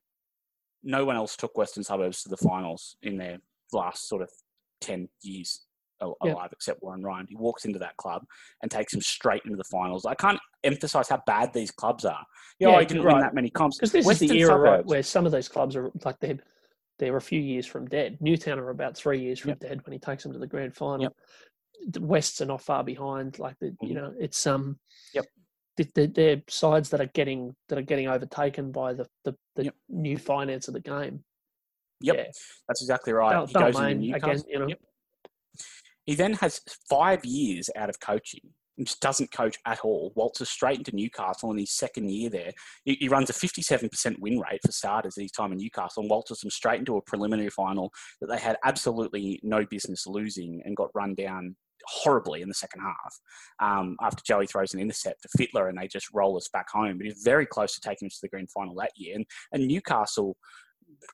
no 0.84 1.04
one 1.04 1.16
else 1.16 1.36
took 1.36 1.58
Western 1.58 1.84
Suburbs 1.84 2.24
to 2.24 2.30
the 2.30 2.38
finals 2.38 2.96
in 3.02 3.18
their 3.18 3.40
last 3.74 4.08
sort 4.08 4.22
of 4.22 4.30
ten 4.82 5.10
years 5.22 5.67
alive, 6.02 6.50
except 6.52 6.82
Warren 6.84 7.02
Ryan. 7.04 7.28
He 7.28 7.36
walks 7.36 7.66
into 7.66 7.80
that 7.80 7.98
club 7.98 8.24
and 8.62 8.70
takes 8.72 8.94
him 8.94 9.02
straight 9.02 9.42
into 9.46 9.58
the 9.58 9.64
finals. 9.64 10.06
I 10.06 10.16
can't 10.16 10.40
emphasize 10.64 11.10
how 11.10 11.22
bad 11.26 11.54
these 11.54 11.72
clubs 11.72 12.06
are. 12.06 12.26
You 12.60 12.68
know, 12.68 12.74
Yeah, 12.74 12.80
he 12.82 12.86
didn't 12.86 13.06
win 13.06 13.20
that 13.20 13.34
many 13.34 13.50
comps. 13.50 13.78
because 13.78 13.92
this 13.92 14.06
Western 14.06 14.26
is 14.26 14.32
the 14.32 14.40
era 14.40 14.58
right, 14.60 14.86
where 14.86 15.04
some 15.04 15.26
of 15.26 15.32
those 15.32 15.48
clubs 15.50 15.76
are 15.76 15.92
like 16.06 16.20
they're 16.20 16.40
they're 17.00 17.16
a 17.18 17.22
few 17.22 17.40
years 17.40 17.68
from 17.68 17.86
dead. 17.88 18.18
Newtown 18.22 18.58
are 18.58 18.70
about 18.72 18.98
three 18.98 19.20
years 19.22 19.38
from 19.40 19.50
Yep. 19.50 19.60
dead 19.60 19.86
when 19.86 19.94
he 19.94 20.00
takes 20.00 20.24
them 20.24 20.34
to 20.34 20.40
the 20.40 20.48
grand 20.48 20.76
final. 20.76 21.02
Yep. 21.04 21.14
The 21.90 22.02
Wests 22.02 22.42
are 22.42 22.46
not 22.48 22.62
far 22.64 22.84
behind. 22.84 23.38
Like 23.38 23.56
the, 23.60 23.76
you 23.84 23.90
Mhm. 23.90 23.94
know, 23.94 24.16
it's 24.20 24.48
um, 24.48 24.80
Yep. 25.14 25.26
th- 25.78 25.94
th- 25.94 26.14
they're 26.16 26.42
sides 26.50 26.90
that 26.90 27.00
are 27.00 27.06
getting 27.14 27.56
that 27.70 27.78
are 27.78 27.84
getting 27.84 28.08
overtaken 28.08 28.72
by 28.72 28.94
the 28.94 29.08
the, 29.26 29.36
the 29.56 29.66
Yep. 29.66 29.76
new 29.90 30.18
finance 30.18 30.68
of 30.68 30.74
the 30.74 30.80
game. 30.80 31.24
Yep. 32.02 32.16
Yeah. 32.16 32.24
That's 32.68 32.82
exactly 32.82 33.14
right. 33.14 33.48
He 33.48 33.54
goes 33.54 33.76
into 33.80 33.94
Newcastle. 33.96 34.30
again, 34.32 34.44
you 34.48 34.60
know. 34.60 34.76
He 36.08 36.16
then 36.16 36.34
has 36.34 36.62
five 36.90 37.24
years 37.24 37.70
out 37.76 37.90
of 37.90 38.00
coaching. 38.00 38.42
Just 38.80 39.02
doesn't 39.02 39.32
coach 39.32 39.58
at 39.66 39.80
all. 39.82 40.14
Waltzes 40.16 40.50
straight 40.50 40.78
into 40.78 40.96
Newcastle 40.96 41.52
in 41.52 41.58
his 41.58 41.72
second 41.72 42.10
year 42.10 42.30
there. 42.30 42.52
He, 42.86 42.96
he 43.00 43.10
runs 43.10 43.30
a 43.30 43.34
57% 43.34 44.20
win 44.20 44.40
rate 44.40 44.62
for 44.66 44.72
starters 44.72 45.18
at 45.18 45.24
his 45.24 45.32
time 45.32 45.52
in 45.52 45.58
Newcastle 45.58 46.02
and 46.02 46.10
waltzes 46.10 46.40
them 46.40 46.52
straight 46.52 46.80
into 46.80 46.96
a 46.96 47.02
preliminary 47.02 47.50
final 47.50 47.92
that 48.22 48.28
they 48.28 48.38
had 48.38 48.58
absolutely 48.64 49.40
no 49.44 49.66
business 49.66 50.06
losing 50.08 50.62
and 50.64 50.78
got 50.78 50.92
run 50.94 51.16
down 51.16 51.56
horribly 51.86 52.42
in 52.42 52.48
the 52.48 52.54
second 52.54 52.82
half 52.82 53.16
um, 53.60 53.96
after 54.02 54.24
Joey 54.24 54.46
throws 54.46 54.74
an 54.74 54.80
intercept 54.80 55.24
to 55.24 55.30
Fittler 55.38 55.70
and 55.70 55.78
they 55.78 55.88
just 55.88 56.14
roll 56.14 56.38
us 56.38 56.48
back 56.54 56.70
home. 56.70 56.98
But 56.98 57.08
he's 57.08 57.24
very 57.24 57.48
close 57.48 57.74
to 57.74 57.82
taking 57.82 58.06
us 58.06 58.16
to 58.16 58.22
the 58.24 58.30
grand 58.30 58.52
final 58.52 58.76
that 58.76 58.92
year. 58.96 59.16
And, 59.16 59.26
and 59.52 59.68
Newcastle, 59.68 60.38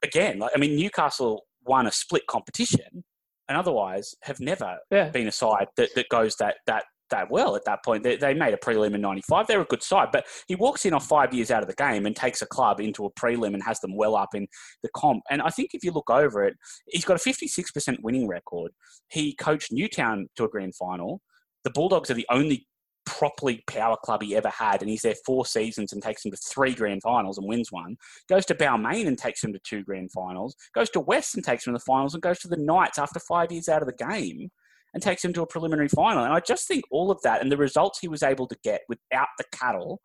again, 0.04 0.40
like, 0.40 0.52
I 0.54 0.60
mean, 0.60 0.76
Newcastle 0.76 1.46
won 1.66 1.88
a 1.88 1.92
split 1.92 2.28
competition 2.28 3.06
and 3.50 3.58
otherwise 3.58 4.16
have 4.24 4.40
never 4.40 4.78
Yeah, 4.92 5.10
been 5.10 5.28
a 5.28 5.32
side 5.32 5.68
that, 5.78 5.90
that 5.96 6.10
goes 6.10 6.36
that 6.38 6.56
that 6.68 6.86
that 7.10 7.30
well 7.30 7.56
at 7.56 7.64
that 7.66 7.84
point. 7.86 8.04
They, 8.04 8.16
they 8.16 8.34
made 8.34 8.54
a 8.54 8.58
prelim 8.58 8.96
in 8.96 9.02
'95. 9.02 9.48
They're 9.48 9.62
a 9.62 9.66
good 9.66 9.84
side, 9.84 10.10
but 10.12 10.26
he 10.48 10.56
walks 10.56 10.86
in 10.86 10.94
off 10.94 11.06
five 11.06 11.34
years 11.34 11.52
out 11.52 11.62
of 11.62 11.68
the 11.68 11.76
game 11.76 12.06
and 12.06 12.16
takes 12.16 12.42
a 12.42 12.46
club 12.46 12.80
into 12.80 13.06
a 13.06 13.12
prelim 13.12 13.54
and 13.54 13.64
has 13.64 13.80
them 13.82 13.96
well 13.96 14.16
up 14.16 14.34
in 14.34 14.48
the 14.82 14.90
comp. 14.96 15.22
And 15.30 15.42
I 15.42 15.50
think 15.50 15.72
if 15.74 15.84
you 15.84 15.92
look 15.92 16.10
over 16.10 16.44
it, 16.44 16.56
he's 16.88 17.06
got 17.06 17.16
a 17.16 17.30
56% 17.30 17.98
winning 18.02 18.28
record. 18.28 18.72
He 19.10 19.36
coached 19.36 19.72
Newtown 19.72 20.28
to 20.38 20.46
a 20.46 20.50
grand 20.50 20.76
final. 20.76 21.22
The 21.64 21.72
Bulldogs 21.72 22.10
are 22.10 22.16
the 22.16 22.28
only 22.32 22.68
properly 23.06 23.64
power 23.68 23.98
club 24.04 24.22
he 24.22 24.36
ever 24.36 24.50
had, 24.50 24.82
and 24.82 24.90
he's 24.90 25.02
there 25.02 25.16
four 25.26 25.46
seasons 25.46 25.94
and 25.94 26.02
takes 26.02 26.26
him 26.26 26.32
to 26.32 26.38
three 26.38 26.74
grand 26.74 27.02
finals 27.02 27.38
and 27.38 27.48
wins 27.48 27.72
one. 27.72 27.98
Goes 28.30 28.46
to 28.48 28.56
Balmain 28.56 29.08
and 29.08 29.18
takes 29.18 29.44
him 29.44 29.54
to 29.54 29.60
two 29.60 29.84
grand 29.84 30.12
finals. 30.12 30.56
Goes 30.74 30.90
to 30.92 31.00
West 31.00 31.36
and 31.36 31.44
takes 31.44 31.66
him 31.66 31.74
to 31.74 31.80
the 31.80 31.86
finals, 31.86 32.14
and 32.14 32.24
goes 32.24 32.40
to 32.40 32.48
the 32.48 32.58
Knights 32.58 32.98
after 32.98 33.20
five 33.20 33.52
years 33.52 33.70
out 33.70 33.82
of 33.82 33.88
the 33.88 34.06
game 34.06 34.50
and 34.94 35.02
takes 35.02 35.26
him 35.26 35.34
to 35.34 35.42
a 35.42 35.48
preliminary 35.48 35.90
final. 35.90 36.24
And 36.24 36.34
I 36.34 36.40
just 36.40 36.68
think 36.68 36.84
all 36.92 37.12
of 37.12 37.22
that 37.24 37.42
and 37.42 37.52
the 37.52 37.58
results 37.58 38.00
he 38.00 38.08
was 38.08 38.24
able 38.24 38.48
to 38.48 38.58
get 38.64 38.82
without 38.88 39.28
the 39.38 39.46
cattle 39.52 40.02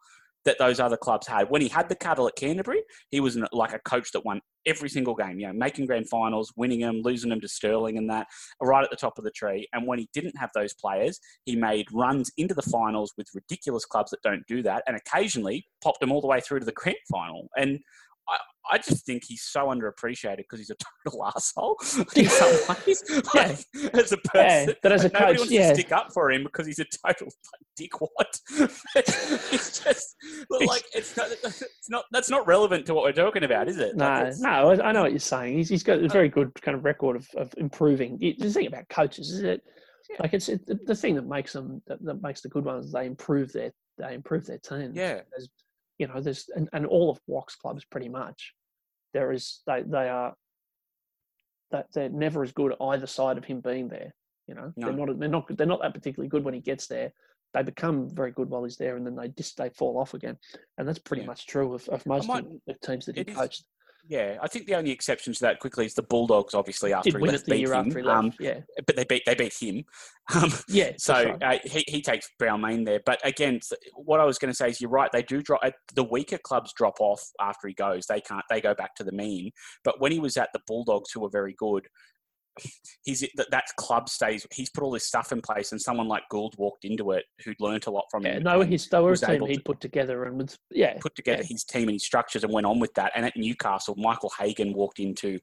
that 0.49 0.59
those 0.59 0.81
other 0.81 0.97
clubs 0.97 1.27
had. 1.27 1.51
When 1.51 1.61
he 1.61 1.69
had 1.69 1.91
the 1.91 1.95
cattle 1.95 2.27
at 2.27 2.35
Canterbury, 2.35 2.83
he 3.11 3.21
was 3.21 3.39
like 3.53 3.75
a 3.75 3.79
coach 3.81 4.13
that 4.13 4.25
won 4.25 4.41
every 4.65 4.89
single 4.89 5.15
game, 5.15 5.39
you 5.39 5.47
know, 5.47 5.53
making 5.53 5.85
grand 5.85 6.09
finals, 6.09 6.51
winning 6.57 6.81
them, 6.81 7.03
losing 7.03 7.29
them 7.29 7.41
to 7.43 7.49
Sterling 7.49 7.99
and 7.99 8.09
that, 8.09 8.27
right 8.63 8.83
at 8.83 8.89
the 8.89 8.97
top 8.97 9.19
of 9.19 9.25
the 9.25 9.31
tree. 9.31 9.69
And 9.75 9.87
when 9.87 9.99
he 9.99 10.09
didn't 10.15 10.39
have 10.39 10.49
those 10.55 10.73
players, 10.73 11.21
he 11.45 11.55
made 11.55 11.87
runs 11.93 12.33
into 12.39 12.55
the 12.55 12.63
finals 12.63 13.13
with 13.19 13.29
ridiculous 13.35 13.85
clubs 13.85 14.11
that 14.11 14.23
don't 14.23 14.43
do 14.49 14.63
that 14.63 14.85
and 14.87 14.97
occasionally 14.97 15.67
popped 15.85 16.01
them 16.01 16.11
all 16.11 16.23
the 16.23 16.27
way 16.27 16.41
through 16.41 16.61
to 16.61 16.67
the 16.67 16.73
grand 16.73 16.97
final. 17.11 17.49
And 17.59 17.81
I, 18.71 18.79
just 18.79 19.05
think 19.07 19.25
he's 19.27 19.43
so 19.43 19.67
underappreciated 19.67 20.39
because 20.39 20.59
he's 20.59 20.71
a 20.71 20.77
total 21.07 21.27
asshole 21.27 21.77
in 22.17 22.27
some 22.29 22.77
ways. 22.87 23.05
Yeah. 23.35 23.57
As 23.95 24.13
a 24.13 24.17
person, 24.19 24.69
yeah. 24.69 24.75
But 24.83 24.93
as 24.93 25.05
a 25.05 25.09
Nobody 25.09 25.25
coach, 25.33 25.39
wants 25.39 25.53
yeah, 25.53 25.69
to 25.69 25.75
stick 25.75 25.93
up 25.93 26.13
for 26.13 26.31
him 26.31 26.45
because 26.45 26.67
he's 26.67 26.79
a 26.79 26.85
total 27.07 27.27
like, 27.27 27.91
dickwad. 27.91 28.69
it's 29.53 29.81
just 29.85 30.17
like 30.51 30.83
it's 30.95 31.17
not, 31.17 31.31
it's 31.31 31.63
not 31.91 32.05
that's 32.11 32.31
not 32.31 32.47
relevant 32.47 32.87
to 32.87 32.95
what 32.95 33.05
we're 33.05 33.13
talking 33.13 33.45
about, 33.45 33.69
is 33.69 33.79
it? 33.79 33.97
No, 33.97 34.17
it's- 34.21 34.41
no, 34.41 34.71
I 34.71 34.89
I 34.89 34.93
know 34.93 35.03
what 35.03 35.13
you're 35.13 35.19
saying. 35.21 35.57
He's, 35.59 35.69
he's 35.69 35.83
got 35.83 36.03
a 36.03 36.09
very 36.09 36.29
good 36.29 36.53
kind 36.63 36.77
of 36.77 36.85
record 36.85 37.17
of, 37.17 37.29
of 37.37 37.53
improving. 37.57 38.19
The 38.19 38.51
thing 38.51 38.67
about 38.67 38.89
coaches 38.89 39.31
is 39.31 39.43
that, 39.43 39.61
like, 40.21 40.33
it's 40.35 40.49
it, 40.49 40.67
the- 40.87 40.95
thing 40.95 41.15
that 41.17 41.27
makes 41.27 41.53
them 41.53 41.83
that, 41.87 42.03
that 42.05 42.23
makes 42.23 42.41
the 42.41 42.49
good 42.49 42.65
ones. 42.65 42.93
They 42.93 43.07
improve 43.07 43.53
their 43.53 43.73
they 43.99 44.15
improve 44.15 44.47
their 44.47 44.59
team. 44.59 44.93
Yeah, 44.95 45.21
There's, 45.31 45.49
you 45.99 46.07
know, 46.09 46.21
there's 46.21 46.49
and, 46.55 46.69
and 46.73 46.87
all 46.87 47.11
of 47.11 47.19
Walk's 47.27 47.57
clubs 47.57 47.85
pretty 47.85 48.09
much. 48.09 48.55
There 49.15 49.33
is 49.33 49.61
they 49.67 49.83
they 49.83 50.09
are 50.09 50.35
that 51.71 51.87
they're 51.93 52.09
never 52.09 52.43
as 52.43 52.53
good 52.53 52.75
either 52.81 53.07
side 53.07 53.39
of 53.39 53.45
him 53.45 53.61
being 53.61 53.89
there. 53.89 54.15
You 54.47 54.55
know, 54.55 54.73
they're 54.77 54.93
not 54.93 55.19
they're 55.19 55.29
not 55.29 55.57
they're 55.57 55.67
not 55.67 55.83
that 55.83 55.95
particularly 55.95 56.29
good 56.29 56.45
when 56.45 56.55
he 56.55 56.61
gets 56.61 56.87
there. 56.87 57.13
They 57.55 57.63
become 57.63 58.09
very 58.11 58.31
good 58.33 58.51
while 58.51 58.65
he's 58.65 58.77
there, 58.77 58.97
and 58.97 59.07
then 59.07 59.17
they 59.17 59.29
just 59.29 59.57
they 59.57 59.71
fall 59.71 59.99
off 59.99 60.15
again. 60.15 60.37
And 60.77 60.87
that's 60.87 60.99
pretty 60.99 61.23
Yeah. 61.23 61.29
much 61.29 61.47
true 61.47 61.75
of, 61.75 61.89
of 61.89 62.05
most 62.07 62.29
might- 62.29 62.45
of 62.45 62.53
the 62.67 62.75
teams 62.75 63.07
that 63.07 63.17
he 63.17 63.23
it 63.23 63.31
is- 63.31 63.37
coached. 63.37 63.65
Yeah. 64.09 64.39
I 64.43 64.49
think 64.49 64.67
the 64.67 64.75
only 64.75 64.91
exception 64.91 65.33
to 65.35 65.41
that 65.41 65.61
quickly 65.61 65.87
is 65.87 65.95
the 65.95 66.03
Bulldogs, 66.03 66.55
obviously 66.55 66.93
after 66.93 67.11
Did 67.11 67.21
he 67.21 67.27
left, 67.27 67.47
beat 67.47 67.61
year 67.61 67.75
him. 67.75 67.87
after 67.87 67.99
he 67.99 68.05
left. 68.05 68.19
Um, 68.19 68.33
yeah, 68.41 68.61
but 68.87 68.97
they 68.97 69.05
beat 69.05 69.23
they 69.27 69.35
beat 69.35 69.55
him. 69.61 69.85
Um, 70.35 70.53
yeah. 70.69 70.93
So 70.99 71.15
right. 71.41 71.43
uh, 71.43 71.59
he, 71.65 71.83
he 71.89 72.03
takes 72.03 72.29
Balmain 72.39 72.85
there. 72.85 73.01
But 73.07 73.19
again, 73.27 73.61
what 73.95 74.21
I 74.21 74.25
was 74.25 74.37
going 74.37 74.51
to 74.51 74.55
say 74.55 74.69
is 74.69 74.79
you're 74.79 74.91
right. 74.91 75.09
They 75.11 75.23
do 75.23 75.41
drop. 75.41 75.61
uh, 75.65 75.71
The 75.95 76.05
weaker 76.05 76.37
clubs 76.37 76.75
drop 76.75 76.97
off 77.01 77.23
after 77.41 77.67
he 77.67 77.73
goes. 77.73 78.05
They 78.07 78.21
can't. 78.21 78.45
They 78.51 78.61
go 78.61 78.75
back 78.75 78.95
to 78.97 79.05
the 79.05 79.13
mean. 79.13 79.53
But 79.85 80.03
when 80.03 80.13
he 80.13 80.21
was 80.21 80.37
at 80.37 80.51
the 80.53 80.61
Bulldogs, 80.67 81.13
who 81.13 81.21
were 81.21 81.31
very 81.31 81.55
good, 81.59 81.87
he's 83.05 83.21
that, 83.37 83.51
that 83.51 83.65
club 83.77 84.09
stays. 84.09 84.47
He's 84.53 84.71
put 84.71 84.83
all 84.85 84.91
this 84.91 85.07
stuff 85.07 85.33
in 85.33 85.41
place, 85.41 85.73
and 85.73 85.81
someone 85.81 86.09
like 86.09 86.23
Gould 86.31 86.55
walked 86.59 86.85
into 86.85 87.13
it 87.13 87.25
who'd 87.45 87.57
learnt 87.61 87.87
a 87.87 87.91
lot 87.91 88.05
from 88.11 88.25
Yeah, 88.25 88.37
him. 88.37 88.43
no, 88.45 88.61
his 88.63 88.89
they 88.89 89.01
were 89.01 89.13
a 89.13 89.17
team 89.17 89.47
he'd 89.47 89.65
put 89.65 89.81
together 89.81 90.25
and 90.25 90.39
was 90.39 90.59
yeah. 90.71 90.97
put 91.01 91.15
together 91.15 91.43
Yeah. 91.43 91.49
his 91.49 91.65
team 91.65 91.83
and 91.89 91.93
his 91.93 92.05
structures 92.05 92.45
and 92.45 92.53
went 92.53 92.67
on 92.67 92.79
with 92.81 92.93
that. 92.95 93.13
And 93.15 93.25
at 93.25 93.37
Newcastle, 93.37 93.95
Michael 93.97 94.33
Hagan 94.39 94.73
walked 94.73 94.99
into, 94.99 95.39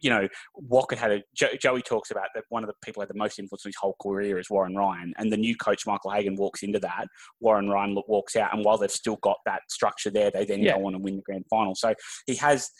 you 0.00 0.10
know, 0.10 0.28
Walker 0.54 0.96
had 0.96 1.10
a 1.12 1.22
jo- 1.34 1.56
Joey 1.60 1.82
talks 1.82 2.10
about 2.10 2.28
that 2.34 2.44
one 2.50 2.62
of 2.62 2.68
the 2.68 2.74
people 2.84 3.00
had 3.02 3.08
the 3.10 3.14
most 3.18 3.38
influence 3.38 3.64
on 3.64 3.70
his 3.70 3.76
whole 3.80 3.96
career 4.02 4.38
is 4.38 4.50
Warren 4.50 4.76
Ryan, 4.76 5.14
and 5.16 5.32
the 5.32 5.36
new 5.36 5.56
coach 5.56 5.86
Michael 5.86 6.10
Hagan 6.10 6.36
walks 6.36 6.62
into 6.62 6.78
that. 6.80 7.06
Warren 7.40 7.68
Ryan 7.68 7.96
walks 8.06 8.36
out, 8.36 8.54
and 8.54 8.64
while 8.64 8.78
they've 8.78 8.90
still 8.90 9.16
got 9.22 9.38
that 9.46 9.62
structure 9.68 10.10
there, 10.10 10.30
they 10.30 10.44
then 10.44 10.62
Yeah. 10.62 10.76
go 10.78 10.86
on 10.86 10.94
and 10.94 11.02
win 11.02 11.16
the 11.16 11.22
grand 11.22 11.44
final. 11.50 11.74
So 11.74 11.94
he 12.26 12.34
has 12.36 12.70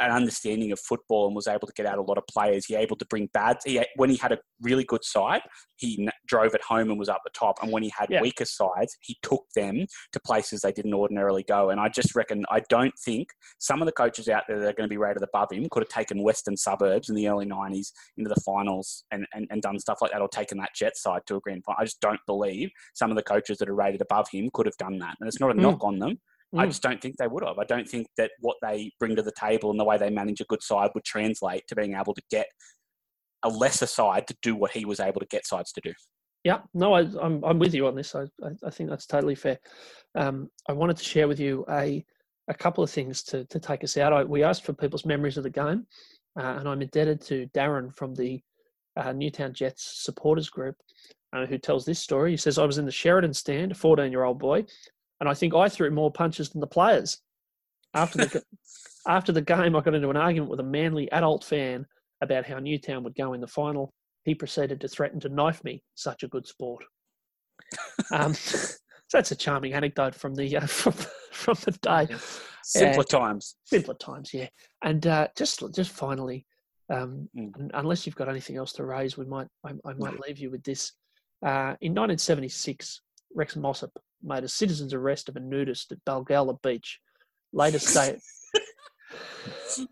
an 0.00 0.10
understanding 0.10 0.72
of 0.72 0.80
football 0.80 1.26
and 1.26 1.36
was 1.36 1.46
able 1.46 1.66
to 1.66 1.72
get 1.74 1.86
out 1.86 1.98
a 1.98 2.02
lot 2.02 2.18
of 2.18 2.24
players. 2.26 2.64
He 2.66 2.74
able 2.74 2.96
to 2.96 3.04
bring 3.06 3.28
bad. 3.34 3.58
He, 3.64 3.84
when 3.96 4.10
he 4.10 4.16
had 4.16 4.32
a 4.32 4.38
really 4.60 4.84
good 4.84 5.04
side, 5.04 5.42
he 5.76 5.98
n- 6.06 6.12
drove 6.26 6.54
it 6.54 6.62
home 6.62 6.90
and 6.90 6.98
was 6.98 7.08
up 7.08 7.20
the 7.24 7.30
top. 7.34 7.62
And 7.62 7.70
when 7.70 7.82
he 7.82 7.92
had 7.96 8.08
Yeah. 8.10 8.20
weaker 8.22 8.44
sides, 8.44 8.96
he 9.02 9.16
took 9.22 9.44
them 9.54 9.86
to 10.12 10.20
places 10.20 10.60
they 10.62 10.72
didn't 10.72 10.94
ordinarily 10.94 11.42
go. 11.42 11.70
And 11.70 11.78
I 11.80 11.88
just 11.88 12.14
reckon 12.14 12.44
I 12.50 12.60
don't 12.68 12.94
think 13.04 13.28
some 13.58 13.82
of 13.82 13.86
the 13.86 13.92
coaches 13.92 14.28
out 14.28 14.44
there 14.48 14.58
that 14.60 14.68
are 14.68 14.72
going 14.72 14.88
to 14.88 14.92
be 14.92 14.96
rated 14.96 15.22
above 15.22 15.52
him 15.52 15.68
could 15.70 15.82
have 15.82 15.88
taken 15.90 16.22
Western 16.22 16.56
suburbs 16.56 17.08
in 17.08 17.14
the 17.14 17.28
early 17.28 17.46
'90s 17.46 17.92
into 18.16 18.28
the 18.32 18.40
finals 18.40 19.04
and, 19.10 19.26
and, 19.34 19.46
and 19.50 19.60
done 19.62 19.78
stuff 19.78 19.98
like 20.00 20.12
that, 20.12 20.20
or 20.22 20.28
taken 20.28 20.58
that 20.58 20.74
jet 20.74 20.96
side 20.96 21.22
to 21.26 21.36
a 21.36 21.40
grand 21.40 21.64
final. 21.64 21.80
I 21.80 21.84
just 21.84 22.00
don't 22.00 22.20
believe 22.26 22.70
some 22.94 23.10
of 23.10 23.16
the 23.16 23.22
coaches 23.22 23.58
that 23.58 23.68
are 23.68 23.74
rated 23.74 24.00
above 24.00 24.28
him 24.30 24.48
could 24.54 24.66
have 24.66 24.76
done 24.78 24.98
that. 25.00 25.16
And 25.20 25.28
it's 25.28 25.40
not 25.40 25.50
a 25.50 25.54
Mm. 25.54 25.60
knock 25.60 25.84
on 25.84 25.98
them. 25.98 26.18
I 26.54 26.64
Mm. 26.64 26.68
just 26.68 26.82
don't 26.82 27.00
think 27.00 27.16
they 27.16 27.26
would 27.26 27.44
have. 27.44 27.58
I 27.58 27.64
don't 27.64 27.88
think 27.88 28.08
that 28.18 28.30
what 28.40 28.58
they 28.60 28.92
bring 29.00 29.16
to 29.16 29.22
the 29.22 29.32
table 29.32 29.70
and 29.70 29.80
the 29.80 29.84
way 29.84 29.96
they 29.96 30.10
manage 30.10 30.40
a 30.40 30.44
good 30.44 30.62
side 30.62 30.90
would 30.94 31.04
translate 31.04 31.66
to 31.68 31.74
being 31.74 31.94
able 31.94 32.14
to 32.14 32.22
get 32.30 32.46
a 33.42 33.48
lesser 33.48 33.86
side 33.86 34.26
to 34.28 34.36
do 34.42 34.54
what 34.54 34.72
he 34.72 34.84
was 34.84 35.00
able 35.00 35.20
to 35.20 35.26
get 35.26 35.46
sides 35.46 35.72
to 35.72 35.80
do. 35.80 35.92
Yeah, 36.44 36.60
no, 36.74 36.92
I, 36.92 37.00
I'm 37.20 37.42
I'm 37.44 37.58
with 37.58 37.74
you 37.74 37.86
on 37.86 37.94
this. 37.94 38.14
I 38.14 38.22
I, 38.42 38.50
I 38.64 38.70
think 38.70 38.90
that's 38.90 39.06
totally 39.06 39.34
fair. 39.34 39.58
Um, 40.14 40.50
I 40.68 40.72
wanted 40.72 40.96
to 40.98 41.04
share 41.04 41.28
with 41.28 41.40
you 41.40 41.64
a 41.70 42.04
a 42.48 42.54
couple 42.54 42.84
of 42.84 42.90
things 42.90 43.22
to 43.24 43.44
to 43.46 43.58
take 43.58 43.82
us 43.84 43.96
out. 43.96 44.12
I, 44.12 44.24
we 44.24 44.42
asked 44.42 44.64
for 44.64 44.72
people's 44.74 45.06
memories 45.06 45.36
of 45.38 45.44
the 45.44 45.50
game, 45.50 45.86
uh, 46.38 46.56
and 46.58 46.68
I'm 46.68 46.82
indebted 46.82 47.20
to 47.22 47.46
Darren 47.54 47.94
from 47.94 48.14
the 48.14 48.40
uh, 48.96 49.12
Newtown 49.12 49.54
Jets 49.54 50.02
supporters 50.04 50.50
group, 50.50 50.76
uh, 51.32 51.46
who 51.46 51.56
tells 51.58 51.84
this 51.84 52.00
story. 52.00 52.32
He 52.32 52.36
says, 52.36 52.58
"I 52.58 52.64
was 52.66 52.78
in 52.78 52.84
the 52.84 52.92
Sheridan 52.92 53.32
stand, 53.32 53.72
a 53.72 53.74
14 53.74 54.10
year 54.10 54.24
old 54.24 54.38
boy, 54.40 54.66
and 55.22 55.28
I 55.28 55.34
think 55.34 55.54
I 55.54 55.68
threw 55.68 55.88
more 55.92 56.10
punches 56.10 56.50
than 56.50 56.60
the 56.60 56.66
players. 56.66 57.18
After 57.94 58.18
the 58.18 58.42
after 59.06 59.30
the 59.30 59.40
game, 59.40 59.76
I 59.76 59.80
got 59.80 59.94
into 59.94 60.10
an 60.10 60.16
argument 60.16 60.50
with 60.50 60.58
a 60.58 60.64
manly 60.64 61.10
adult 61.12 61.44
fan 61.44 61.86
about 62.20 62.44
how 62.44 62.58
Newtown 62.58 63.04
would 63.04 63.14
go 63.14 63.32
in 63.32 63.40
the 63.40 63.46
final." 63.46 63.94
he 64.24 64.34
proceeded 64.34 64.80
to 64.80 64.88
threaten 64.88 65.20
to 65.20 65.28
knife 65.28 65.62
me. 65.64 65.82
Such 65.94 66.22
a 66.22 66.28
good 66.28 66.46
sport. 66.46 66.84
Um, 68.12 68.34
so 68.34 68.76
that's 69.12 69.30
a 69.30 69.36
charming 69.36 69.72
anecdote 69.74 70.14
from 70.14 70.34
the 70.34 70.56
uh, 70.56 70.66
from, 70.66 70.92
from 71.30 71.56
the 71.64 71.72
day. 71.72 72.14
Simpler 72.62 73.04
times. 73.04 73.56
Simpler 73.64 73.94
times, 73.94 74.34
yeah. 74.34 74.48
And 74.82 75.06
uh, 75.06 75.28
just 75.36 75.62
just 75.74 75.92
finally, 75.92 76.44
um, 76.90 77.28
Mm. 77.36 77.70
unless 77.74 78.04
you've 78.04 78.16
got 78.16 78.28
anything 78.28 78.56
else 78.56 78.72
to 78.74 78.84
raise, 78.84 79.16
we 79.16 79.24
might 79.24 79.46
I, 79.64 79.70
I 79.84 79.92
might 79.94 80.20
leave 80.20 80.38
you 80.38 80.50
with 80.50 80.62
this. 80.64 80.92
Uh, 81.44 81.74
in 81.80 81.94
1976, 81.94 83.00
Rex 83.34 83.56
Mossop 83.56 83.92
made 84.22 84.44
a 84.44 84.48
citizen's 84.48 84.94
arrest 84.94 85.28
of 85.28 85.36
a 85.36 85.40
nudist 85.40 85.92
at 85.92 86.04
Balgowlah 86.04 86.60
Beach. 86.62 87.00
Later 87.52 87.78
state. 87.78 88.18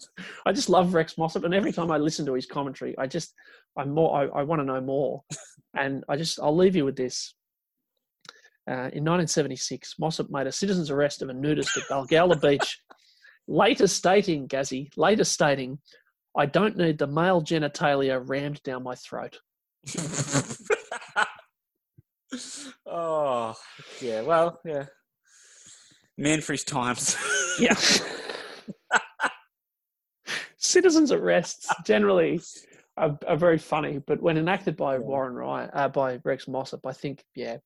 I 0.46 0.52
just 0.52 0.68
love 0.68 0.94
Rex 0.94 1.18
Mossop, 1.18 1.44
and 1.44 1.54
every 1.54 1.72
time 1.72 1.90
I 1.90 1.98
listen 1.98 2.24
to 2.26 2.34
his 2.34 2.46
commentary, 2.46 2.96
I 2.98 3.06
just 3.06 3.34
I'm 3.76 3.90
more 3.90 4.16
I, 4.16 4.40
I 4.40 4.42
want 4.42 4.60
to 4.60 4.64
know 4.64 4.80
more, 4.80 5.22
and 5.76 6.04
I 6.08 6.16
just 6.16 6.40
I'll 6.40 6.56
leave 6.56 6.76
you 6.76 6.84
with 6.84 6.96
this. 6.96 7.34
Uh, 8.68 8.92
in 8.92 9.02
1976, 9.02 9.96
Mossop 9.98 10.30
made 10.30 10.46
a 10.46 10.52
citizen's 10.52 10.90
arrest 10.90 11.22
of 11.22 11.28
a 11.28 11.34
nudist 11.34 11.76
at 11.76 11.82
Balgowlah 11.88 12.40
Beach, 12.40 12.80
later 13.48 13.86
stating, 13.86 14.46
Gazzy, 14.46 14.90
later 14.96 15.24
stating, 15.24 15.78
I 16.36 16.46
don't 16.46 16.76
need 16.76 16.98
the 16.98 17.06
male 17.06 17.42
genitalia 17.42 18.22
rammed 18.24 18.62
down 18.62 18.84
my 18.84 18.94
throat. 18.94 19.40
oh, 22.90 23.54
yeah. 24.00 24.22
Well, 24.22 24.60
yeah. 24.64 24.86
Man 26.18 26.40
for 26.40 26.52
his 26.52 26.64
times. 26.64 27.16
Yeah. 27.58 27.74
Citizens' 30.58 31.12
arrests 31.12 31.68
generally 31.86 32.40
are, 32.96 33.18
are 33.26 33.36
very 33.36 33.58
funny, 33.58 33.98
but 34.06 34.20
when 34.20 34.36
enacted 34.36 34.76
by 34.76 34.94
Yeah. 34.94 35.00
Warren 35.00 35.34
Ryan, 35.34 35.70
uh, 35.72 35.88
by 35.88 36.20
Rex 36.24 36.46
Mossop, 36.46 36.84
I 36.86 36.92
think, 36.92 37.24
yeah, 37.34 37.56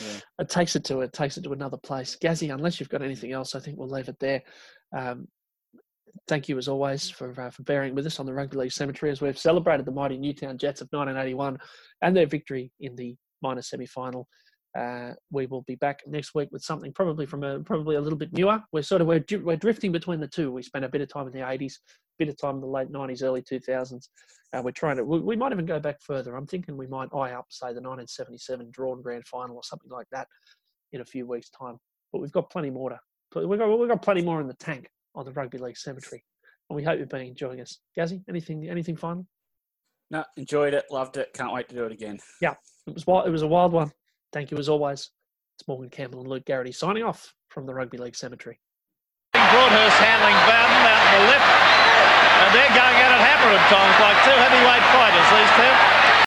Yeah. 0.00 0.20
it 0.38 0.48
takes 0.48 0.74
it 0.76 0.84
to 0.84 1.00
it 1.00 1.12
takes 1.12 1.36
it 1.36 1.44
to 1.44 1.52
another 1.52 1.76
place. 1.76 2.16
Gazzy, 2.22 2.52
unless 2.52 2.80
you've 2.80 2.88
got 2.88 3.02
anything 3.02 3.32
else, 3.32 3.54
I 3.54 3.60
think 3.60 3.78
we'll 3.78 3.88
leave 3.88 4.08
it 4.08 4.18
there. 4.18 4.42
Um, 4.96 5.28
thank 6.28 6.48
you 6.48 6.56
as 6.58 6.66
always 6.68 7.10
for 7.10 7.38
uh, 7.38 7.50
for 7.50 7.62
bearing 7.64 7.94
with 7.94 8.06
us 8.06 8.18
on 8.18 8.26
the 8.26 8.32
Rugby 8.34 8.56
League 8.56 8.72
Cemetery 8.72 9.12
as 9.12 9.20
we've 9.20 9.38
celebrated 9.38 9.84
the 9.84 9.92
mighty 9.92 10.16
Newtown 10.16 10.56
Jets 10.58 10.80
of 10.80 10.88
1981 10.90 11.58
and 12.02 12.16
their 12.16 12.26
victory 12.26 12.72
in 12.80 12.96
the 12.96 13.16
minor 13.42 13.62
semi-final. 13.62 14.26
Uh, 14.78 15.12
we 15.32 15.46
will 15.46 15.62
be 15.62 15.74
back 15.74 16.00
next 16.06 16.34
week 16.34 16.48
with 16.52 16.62
something 16.62 16.92
probably 16.92 17.26
from 17.26 17.42
a 17.42 17.58
probably 17.60 17.96
a 17.96 18.00
little 18.00 18.18
bit 18.18 18.32
newer. 18.32 18.62
We're 18.72 18.82
sort 18.82 19.00
of 19.00 19.08
we're, 19.08 19.24
we're 19.42 19.56
drifting 19.56 19.90
between 19.90 20.20
the 20.20 20.28
two. 20.28 20.52
We 20.52 20.62
spent 20.62 20.84
a 20.84 20.88
bit 20.88 21.00
of 21.00 21.08
time 21.08 21.26
in 21.26 21.32
the 21.32 21.40
80s, 21.40 21.74
bit 22.18 22.28
of 22.28 22.36
time 22.36 22.56
in 22.56 22.60
the 22.60 22.66
late 22.68 22.90
90s, 22.90 23.22
early 23.22 23.42
2000s. 23.42 24.08
Uh, 24.52 24.62
we're 24.64 24.70
trying 24.70 24.96
to. 24.96 25.04
We, 25.04 25.20
we 25.20 25.36
might 25.36 25.52
even 25.52 25.66
go 25.66 25.80
back 25.80 26.00
further. 26.00 26.36
I'm 26.36 26.46
thinking 26.46 26.76
we 26.76 26.86
might 26.86 27.08
eye 27.12 27.32
up, 27.32 27.46
say, 27.50 27.68
the 27.68 27.80
1977 27.80 28.68
drawn 28.70 29.02
grand 29.02 29.26
final 29.26 29.56
or 29.56 29.64
something 29.64 29.90
like 29.90 30.06
that 30.12 30.28
in 30.92 31.00
a 31.00 31.04
few 31.04 31.26
weeks' 31.26 31.50
time. 31.50 31.76
But 32.12 32.20
we've 32.20 32.32
got 32.32 32.50
plenty 32.50 32.70
more 32.70 32.90
to. 32.90 33.00
We've 33.46 33.58
got 33.58 33.78
we've 33.78 33.88
got 33.88 34.02
plenty 34.02 34.22
more 34.22 34.40
in 34.40 34.46
the 34.46 34.54
tank 34.54 34.88
on 35.14 35.24
the 35.24 35.32
rugby 35.32 35.58
league 35.58 35.76
cemetery, 35.76 36.24
and 36.68 36.76
we 36.76 36.84
hope 36.84 36.98
you've 36.98 37.08
been 37.08 37.22
enjoying 37.22 37.60
us. 37.60 37.78
Gazzy, 37.98 38.22
anything 38.28 38.68
anything 38.68 38.96
final? 38.96 39.26
no, 40.10 40.24
enjoyed 40.36 40.74
it. 40.74 40.86
Loved 40.90 41.16
it. 41.16 41.32
Can't 41.34 41.52
wait 41.52 41.68
to 41.68 41.74
do 41.74 41.84
it 41.84 41.92
again. 41.92 42.18
Yeah, 42.40 42.54
it 42.86 42.94
was 42.94 43.06
wild, 43.06 43.26
it 43.26 43.30
was 43.30 43.42
a 43.42 43.46
wild 43.46 43.72
one. 43.72 43.92
Thank 44.32 44.50
you 44.50 44.58
as 44.58 44.68
always. 44.68 45.10
It's 45.58 45.66
Morgan 45.66 45.90
Campbell 45.90 46.20
and 46.20 46.28
Luke 46.28 46.44
Garrity 46.44 46.72
signing 46.72 47.02
off 47.02 47.34
from 47.48 47.66
the 47.66 47.74
Rugby 47.74 47.98
League 47.98 48.16
Cemetery. 48.16 48.60
Broadhurst 49.34 49.98
handling 49.98 50.38
Bowden 50.46 50.82
out 50.86 51.06
the 51.10 51.22
left. 51.34 51.50
And 52.40 52.50
they're 52.54 52.74
going 52.74 52.96
at 53.02 53.10
it 53.10 53.22
hammer 53.26 53.50
at 53.50 53.64
times 53.68 53.96
like 53.98 54.18
two 54.22 54.36
heavyweight 54.38 54.84
fighters, 54.94 55.28
these 55.34 55.52
two. 55.58 55.99